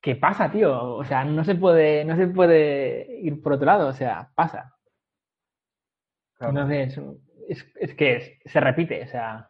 que 0.00 0.16
pasa, 0.16 0.50
tío. 0.50 0.94
O 0.96 1.04
sea, 1.04 1.24
no 1.24 1.44
se 1.44 1.54
puede, 1.54 2.04
no 2.04 2.16
se 2.16 2.26
puede 2.28 3.20
ir 3.20 3.42
por 3.42 3.52
otro 3.54 3.66
lado. 3.66 3.88
O 3.88 3.92
sea, 3.92 4.30
pasa. 4.34 4.74
Claro. 6.34 6.52
Entonces, 6.60 6.98
es, 7.48 7.66
es 7.76 7.94
que 7.94 8.16
es- 8.16 8.32
se 8.52 8.60
repite. 8.60 9.02
O 9.04 9.08
sea, 9.08 9.48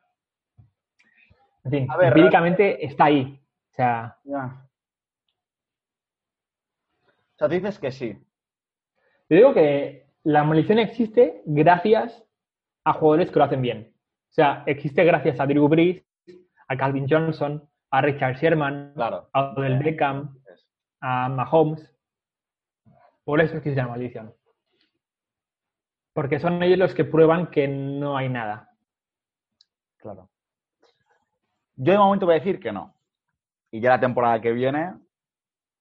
en 1.64 1.70
fin, 1.70 1.90
A 1.90 1.96
ver, 1.96 2.08
empíricamente 2.08 2.84
está 2.84 3.04
ahí. 3.06 3.40
O 3.72 3.74
sea, 3.74 4.16
Ya. 4.24 4.67
O 7.38 7.46
sea, 7.46 7.46
dices 7.46 7.78
que 7.78 7.92
sí. 7.92 8.18
Yo 9.28 9.36
digo 9.36 9.54
que 9.54 10.08
la 10.24 10.42
maldición 10.42 10.80
existe 10.80 11.40
gracias 11.46 12.24
a 12.84 12.94
jugadores 12.94 13.30
que 13.30 13.38
lo 13.38 13.44
hacen 13.44 13.62
bien. 13.62 13.94
O 13.94 14.32
sea, 14.32 14.64
existe 14.66 15.04
gracias 15.04 15.38
a 15.38 15.46
Drew 15.46 15.68
Brees, 15.68 16.02
a 16.66 16.76
Calvin 16.76 17.06
Johnson, 17.08 17.62
a 17.92 18.00
Richard 18.00 18.38
Sherman, 18.38 18.92
Claro. 18.96 19.30
a 19.32 19.52
Odell 19.52 19.78
Beckham, 19.78 20.36
a 21.00 21.28
Mahomes. 21.28 21.94
Por 23.22 23.40
eso 23.40 23.58
existe 23.58 23.80
la 23.80 23.86
maldición. 23.86 24.34
Porque 26.12 26.40
son 26.40 26.60
ellos 26.64 26.78
los 26.78 26.92
que 26.92 27.04
prueban 27.04 27.52
que 27.52 27.68
no 27.68 28.16
hay 28.16 28.28
nada. 28.28 28.76
Claro. 29.98 30.28
Yo 31.76 31.92
de 31.92 31.98
momento 31.98 32.26
voy 32.26 32.34
a 32.34 32.38
decir 32.40 32.58
que 32.58 32.72
no. 32.72 32.96
Y 33.70 33.80
ya 33.80 33.90
la 33.90 34.00
temporada 34.00 34.40
que 34.40 34.50
viene 34.50 34.92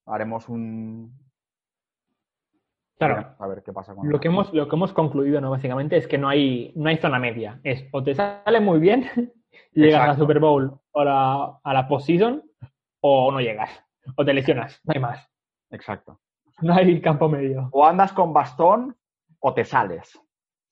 haremos 0.05 0.47
un, 0.49 1.26
Claro. 2.97 3.35
A 3.37 3.47
ver 3.47 3.61
qué 3.63 3.71
pasa 3.73 3.93
con 3.93 4.09
Lo 4.09 4.19
que 4.19 4.27
hemos, 4.29 4.51
lo 4.53 4.67
que 4.67 4.75
hemos 4.75 4.91
concluido, 4.93 5.39
¿no? 5.39 5.51
Básicamente, 5.51 5.97
es 5.97 6.07
que 6.07 6.17
no 6.17 6.27
hay, 6.29 6.71
no 6.75 6.89
hay 6.89 6.97
zona 6.97 7.19
media. 7.19 7.59
Es 7.63 7.85
o 7.91 8.03
te 8.03 8.15
sale 8.15 8.59
muy 8.59 8.79
bien 8.79 9.03
llegas 9.73 9.95
a 9.95 9.97
la 9.99 10.03
Exacto. 10.13 10.21
Super 10.23 10.39
Bowl 10.39 10.79
o 10.91 11.03
la- 11.03 11.59
a 11.63 11.73
la 11.73 11.87
postseason, 11.87 12.43
o 13.01 13.31
no 13.31 13.39
llegas. 13.39 13.69
O 14.15 14.25
te 14.25 14.33
lesionas. 14.33 14.81
No 14.85 14.93
hay 14.95 14.99
más. 15.01 15.29
Exacto. 15.69 16.19
No 16.61 16.73
hay 16.73 16.99
campo 17.01 17.29
medio. 17.29 17.69
O 17.71 17.85
andas 17.85 18.13
con 18.13 18.33
bastón 18.33 18.95
o 19.39 19.53
te 19.53 19.63
sales. 19.63 20.15
O 20.15 20.21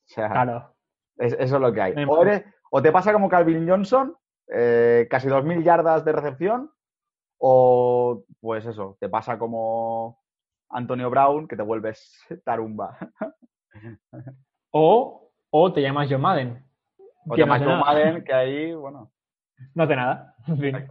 sea, 0.08 0.30
Claro. 0.30 0.74
es- 1.18 1.34
eso 1.34 1.56
es 1.58 1.62
lo 1.62 1.72
que 1.72 1.82
hay. 1.82 1.94
No 1.94 2.00
hay 2.00 2.06
O, 2.10 2.22
eres- 2.24 2.46
o 2.72 2.82
te 2.82 2.92
pasa 2.92 3.14
como 3.14 3.30
Calvin 3.30 3.70
Johnson, 3.70 4.16
eh, 4.48 5.08
casi 5.10 5.28
2.000 5.28 5.64
yardas 5.64 6.04
de 6.04 6.12
recepción, 6.12 6.72
o 7.38 8.24
pues 8.42 8.66
eso, 8.66 8.98
te 9.00 9.10
pasa 9.10 9.38
como 9.38 10.24
Antonio 10.70 11.10
Brown, 11.10 11.48
que 11.48 11.56
te 11.56 11.64
vuelves 11.64 12.18
tarumba. 12.46 12.98
O, 14.72 15.32
o 15.50 15.74
te 15.74 15.82
llamas 15.82 16.08
John 16.10 16.22
Madden. 16.22 16.64
O 17.28 17.36
te 17.36 17.42
no 17.42 17.48
llamas 17.48 17.62
nada. 17.62 17.80
Madden, 17.80 18.24
que 18.24 18.34
ahí, 18.34 18.74
bueno. 18.74 19.12
No 19.74 19.84
hace 19.84 19.96
nada. 19.96 20.36
En 20.48 20.60
fin. 20.60 20.88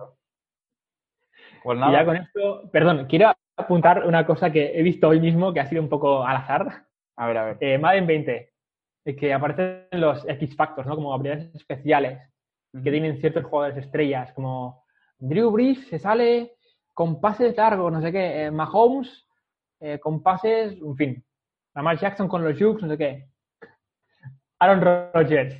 Pues 1.62 1.76
Y 1.76 1.80
nada. 1.80 1.92
ya 1.92 2.04
con 2.04 2.16
esto, 2.16 2.70
perdón, 2.70 3.06
quiero 3.08 3.32
apuntar 3.56 4.06
una 4.06 4.26
cosa 4.26 4.50
que 4.50 4.78
he 4.78 4.82
visto 4.82 5.08
hoy 5.08 5.20
mismo 5.20 5.52
que 5.52 5.60
ha 5.60 5.66
sido 5.66 5.82
un 5.82 5.88
poco 5.88 6.24
al 6.24 6.36
azar. 6.36 6.86
A 7.16 7.26
ver, 7.26 7.38
a 7.38 7.44
ver. 7.44 7.56
Eh, 7.60 7.78
Madden 7.78 8.06
20, 8.06 8.52
eh, 9.04 9.16
que 9.16 9.32
aparecen 9.32 9.86
los 9.92 10.26
X 10.28 10.56
Factors, 10.56 10.86
¿no? 10.86 10.94
Como 10.96 11.12
habilidades 11.14 11.54
especiales 11.54 12.20
que 12.72 12.90
tienen 12.90 13.18
ciertos 13.20 13.44
jugadores 13.44 13.84
estrellas, 13.84 14.32
como 14.32 14.84
Drew 15.18 15.50
Brees 15.52 15.86
se 15.86 16.00
sale 16.00 16.56
con 16.92 17.20
pases 17.20 17.56
largos, 17.56 17.92
no 17.92 18.00
sé 18.00 18.10
qué, 18.10 18.46
eh, 18.46 18.50
Mahomes 18.50 19.23
eh, 19.84 19.98
con 20.00 20.22
pases, 20.22 20.72
en 20.80 20.96
fin, 20.96 21.24
Lamar 21.74 21.98
Jackson 21.98 22.26
con 22.26 22.42
los 22.42 22.58
Jukes, 22.58 22.82
no 22.82 22.88
sé 22.88 22.96
qué. 22.96 23.28
Aaron 24.58 24.80
Rodgers, 25.12 25.54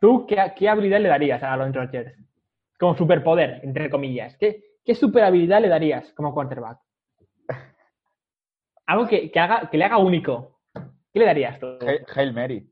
¿tú 0.00 0.26
qué, 0.26 0.52
qué 0.56 0.68
habilidad 0.68 0.98
le 1.00 1.08
darías 1.08 1.42
a 1.42 1.52
Aaron 1.52 1.72
Rodgers? 1.72 2.12
Como 2.78 2.96
superpoder, 2.96 3.60
entre 3.62 3.88
comillas. 3.88 4.36
¿Qué, 4.38 4.64
qué 4.84 4.94
super 4.96 5.22
habilidad 5.22 5.60
le 5.60 5.68
darías 5.68 6.12
como 6.14 6.34
quarterback? 6.34 6.78
Algo 8.86 9.06
que, 9.06 9.30
que 9.30 9.38
haga, 9.38 9.70
que 9.70 9.78
le 9.78 9.84
haga 9.84 9.98
único. 9.98 10.58
¿Qué 11.12 11.20
le 11.20 11.26
darías 11.26 11.60
tú? 11.60 11.66
Hail- 11.80 12.04
Hail 12.16 12.32
Mary. 12.32 12.68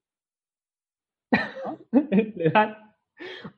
le 1.93 2.51
dan 2.51 2.77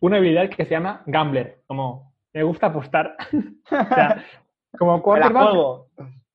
una 0.01 0.17
habilidad 0.19 0.51
que 0.51 0.65
se 0.65 0.71
llama 0.73 1.03
gambler, 1.07 1.63
como 1.67 2.13
me 2.35 2.43
gusta 2.43 2.67
apostar. 2.67 3.17
o 3.33 3.69
sea, 3.95 4.23
como 4.79 5.03
quarterback. 5.03 5.45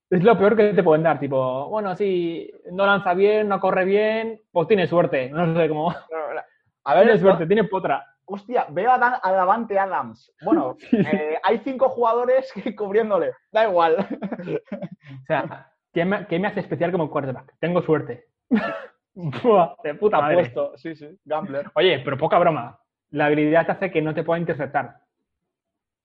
Es 0.10 0.24
lo 0.24 0.38
peor 0.38 0.56
que 0.56 0.74
te 0.74 0.84
pueden 0.84 1.04
dar, 1.04 1.20
tipo, 1.20 1.68
bueno, 1.70 1.96
si 1.96 2.52
no 2.72 2.86
lanza 2.86 3.14
bien, 3.14 3.48
no 3.48 3.60
corre 3.60 3.86
bien, 3.86 4.42
pues 4.52 4.68
tiene 4.68 4.88
suerte, 4.88 5.30
no 5.30 5.56
sé 5.56 5.68
cómo. 5.70 5.94
A 6.84 6.94
ver, 6.96 7.04
Tiene 7.04 7.20
suerte, 7.20 7.46
tiene 7.48 7.64
potra. 7.66 8.06
Hostia, 8.24 8.66
veo 8.70 8.92
a, 8.92 8.98
Dan- 8.98 9.20
a 9.22 9.32
Davante 9.34 9.78
Adams. 9.78 10.34
Bueno, 10.42 10.78
eh, 10.94 11.38
hay 11.44 11.58
cinco 11.60 11.90
jugadores 11.90 12.50
que 12.54 12.74
cubriéndole. 12.76 13.34
Da 13.52 13.66
igual. 13.68 13.98
O 14.00 15.26
sea, 15.26 15.70
¿qué 15.94 16.06
me, 16.06 16.26
qué 16.28 16.40
me 16.40 16.48
hace 16.48 16.62
especial 16.62 16.94
como 16.94 17.10
quarterback? 17.10 17.56
Tengo 17.60 17.82
suerte. 17.82 18.28
Buah, 19.14 19.76
de 19.84 19.96
puta 19.96 20.22
madre. 20.22 20.36
Apuesto, 20.36 20.78
sí, 20.78 20.96
sí. 20.96 21.10
Gambler. 21.26 21.70
Oye, 21.76 22.00
pero 22.06 22.18
poca 22.18 22.40
broma. 22.40 22.80
La 23.10 23.26
habilidad 23.26 23.66
te 23.66 23.72
hace 23.74 23.92
que 23.92 24.02
no 24.02 24.14
te 24.14 24.24
pueda 24.24 24.40
interceptar 24.40 25.00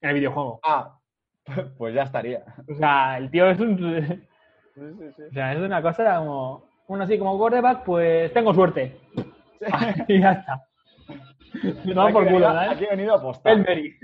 en 0.00 0.08
el 0.10 0.14
videojuego. 0.16 0.58
Ah, 0.64 0.98
pues 1.78 1.94
ya 1.94 2.02
estaría. 2.02 2.44
O 2.68 2.74
sea, 2.74 3.18
el 3.18 3.30
tío 3.30 3.50
es 3.50 3.60
un... 3.60 3.78
Sí, 4.74 4.80
sí, 4.98 5.12
sí. 5.16 5.22
O 5.30 5.32
sea, 5.32 5.52
es 5.52 5.58
una 5.58 5.82
cosa 5.82 6.18
como... 6.18 6.70
Uno 6.88 7.04
así 7.04 7.18
como 7.18 7.38
quarterback, 7.38 7.84
pues 7.84 8.32
tengo 8.32 8.52
suerte. 8.52 8.98
y 10.08 10.20
ya 10.20 10.32
está. 10.32 10.62
No, 11.84 12.04
Aquí 12.04 12.12
por 12.14 12.26
culo, 12.26 12.46
¿sabes? 12.46 12.70
Aquí 12.70 12.84
he 12.84 12.90
venido 12.90 13.12
a 13.12 13.18
apostar. 13.18 13.52
Hail 13.52 13.64
Mary. 13.66 13.94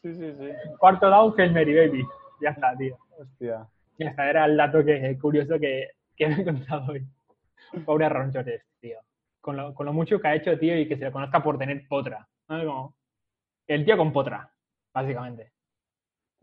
Sí, 0.00 0.14
sí, 0.14 0.32
sí. 0.32 0.48
Cuarto 0.78 1.10
down, 1.10 1.34
Hail 1.36 1.52
Mary, 1.52 1.74
baby. 1.74 2.04
Ya 2.40 2.50
está, 2.50 2.74
tío. 2.76 2.96
Hostia. 3.18 3.66
Ya 3.98 4.08
está, 4.08 4.30
era 4.30 4.46
el 4.46 4.56
dato 4.56 4.82
que, 4.82 5.18
curioso 5.20 5.58
que, 5.60 5.90
que 6.16 6.28
me 6.28 6.34
he 6.34 6.40
encontrado 6.40 6.92
hoy. 6.92 7.06
Pobre 7.84 8.06
Aaron 8.06 8.32
Rodgers, 8.32 8.64
tío. 8.80 8.98
Con 9.40 9.56
lo, 9.56 9.74
con 9.74 9.86
lo 9.86 9.92
mucho 9.92 10.18
que 10.18 10.28
ha 10.28 10.34
hecho, 10.34 10.58
tío, 10.58 10.78
y 10.78 10.88
que 10.88 10.96
se 10.96 11.04
le 11.04 11.12
conozca 11.12 11.42
por 11.42 11.58
tener 11.58 11.86
potra. 11.88 12.26
¿no? 12.48 12.64
Como 12.64 12.94
el 13.66 13.84
tío 13.84 13.96
con 13.96 14.12
potra, 14.12 14.50
básicamente. 14.92 15.53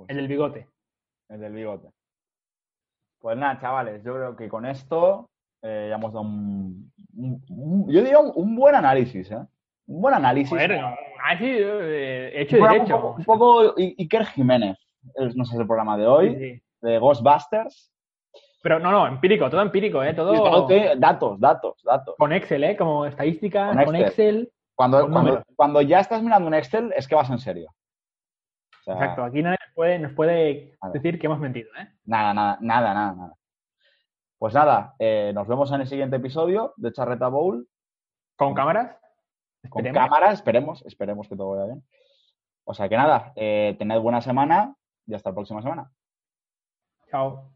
Pues 0.06 0.10
El 0.10 0.18
del 0.18 0.28
bigote. 0.28 0.68
El 1.30 1.40
del 1.42 1.54
bigote. 1.54 1.90
Pues 3.20 3.38
nada, 3.38 3.60
chavales, 3.60 4.04
yo 4.04 4.14
creo 4.16 4.36
que 4.36 4.50
con 4.50 4.66
esto 4.66 5.30
eh, 5.62 5.88
ya 5.90 5.96
hemos 5.96 6.12
dado 6.12 6.26
un, 6.26 6.92
un- 7.16 7.46
un- 7.50 7.92
yo 7.92 8.02
diría 8.02 8.20
un, 8.20 8.32
un 8.36 8.56
buen 8.56 8.74
análisis, 8.74 9.30
¿eh? 9.32 9.38
Un 9.88 10.02
buen 10.02 10.16
análisis. 10.16 10.50
Joder, 10.50 10.80
no, 10.82 10.96
así, 11.26 11.46
eh, 11.48 12.32
hecho 12.34 12.58
y 12.58 12.62
un, 12.62 12.68
derecho. 12.70 12.96
poco, 13.00 13.16
un 13.18 13.24
poco 13.26 13.74
Iker 13.78 14.26
Jiménez, 14.26 14.78
es, 15.16 15.36
no 15.36 15.46
sé, 15.46 15.58
el 15.58 15.68
programa 15.68 15.98
de 15.98 16.08
hoy, 16.08 16.30
Sí, 16.36 16.40
sí. 16.56 16.64
de 16.82 16.98
Ghostbusters. 16.98 17.92
Pero 18.64 18.80
no, 18.80 18.92
no, 18.92 19.08
empírico, 19.08 19.50
todo 19.50 19.62
empírico, 19.62 20.04
¿eh? 20.04 20.14
Todo 20.14 20.34
Y 20.34 20.38
todo 20.38 20.68
que- 20.68 20.94
datos, 20.98 21.40
datos, 21.40 21.82
datos. 21.84 22.16
con 22.18 22.32
Excel, 22.32 22.64
¿eh? 22.64 22.76
Como 22.78 23.06
estadísticas, 23.06 23.76
Con 23.76 23.86
con 23.86 23.96
Excel. 23.96 24.08
Excel. 24.40 24.52
Cuando, 24.76 25.10
cuando, 25.12 25.44
cuando 25.56 25.82
ya 25.82 26.00
estás 26.00 26.24
mirando 26.24 26.48
un 26.48 26.54
Excel, 26.56 26.92
es 26.96 27.08
que 27.08 27.14
vas 27.16 27.30
en 27.30 27.38
serio. 27.40 27.70
O 28.82 28.84
sea, 28.84 28.94
Exacto, 28.96 29.24
aquí 29.24 29.42
nadie 29.44 29.58
nos 29.66 29.74
puede, 29.76 30.00
nos 30.00 30.14
puede 30.14 30.76
Vale. 30.82 30.94
decir 30.94 31.20
que 31.20 31.28
hemos 31.28 31.40
mentido, 31.40 31.70
¿eh? 31.80 31.88
Nada, 32.06 32.34
nada, 32.34 32.58
nada, 32.62 32.94
nada, 32.94 33.14
nada. 33.14 33.36
Pues 34.38 34.54
nada, 34.56 34.96
eh, 34.98 35.32
nos 35.36 35.48
vemos 35.48 35.72
en 35.72 35.82
el 35.82 35.88
siguiente 35.88 36.16
episodio 36.16 36.74
de 36.78 36.92
Charreta 36.92 37.28
Bowl. 37.28 37.68
Con 38.36 38.56
cámaras. 38.56 38.98
Con 39.70 39.86
Esperemos. 39.86 39.98
cámara, 40.10 40.32
esperemos, 40.32 40.84
esperemos 40.88 41.30
que 41.30 41.36
todo 41.36 41.52
vaya 41.52 41.66
bien. 41.66 41.84
O 42.64 42.74
sea 42.74 42.90
que 42.90 42.98
nada, 42.98 43.34
eh, 43.36 43.76
tened 43.78 44.00
buena 44.00 44.22
semana 44.22 44.76
y 45.06 45.14
hasta 45.14 45.30
la 45.30 45.36
próxima 45.36 45.62
semana. 45.62 45.92
Chao. 47.12 47.52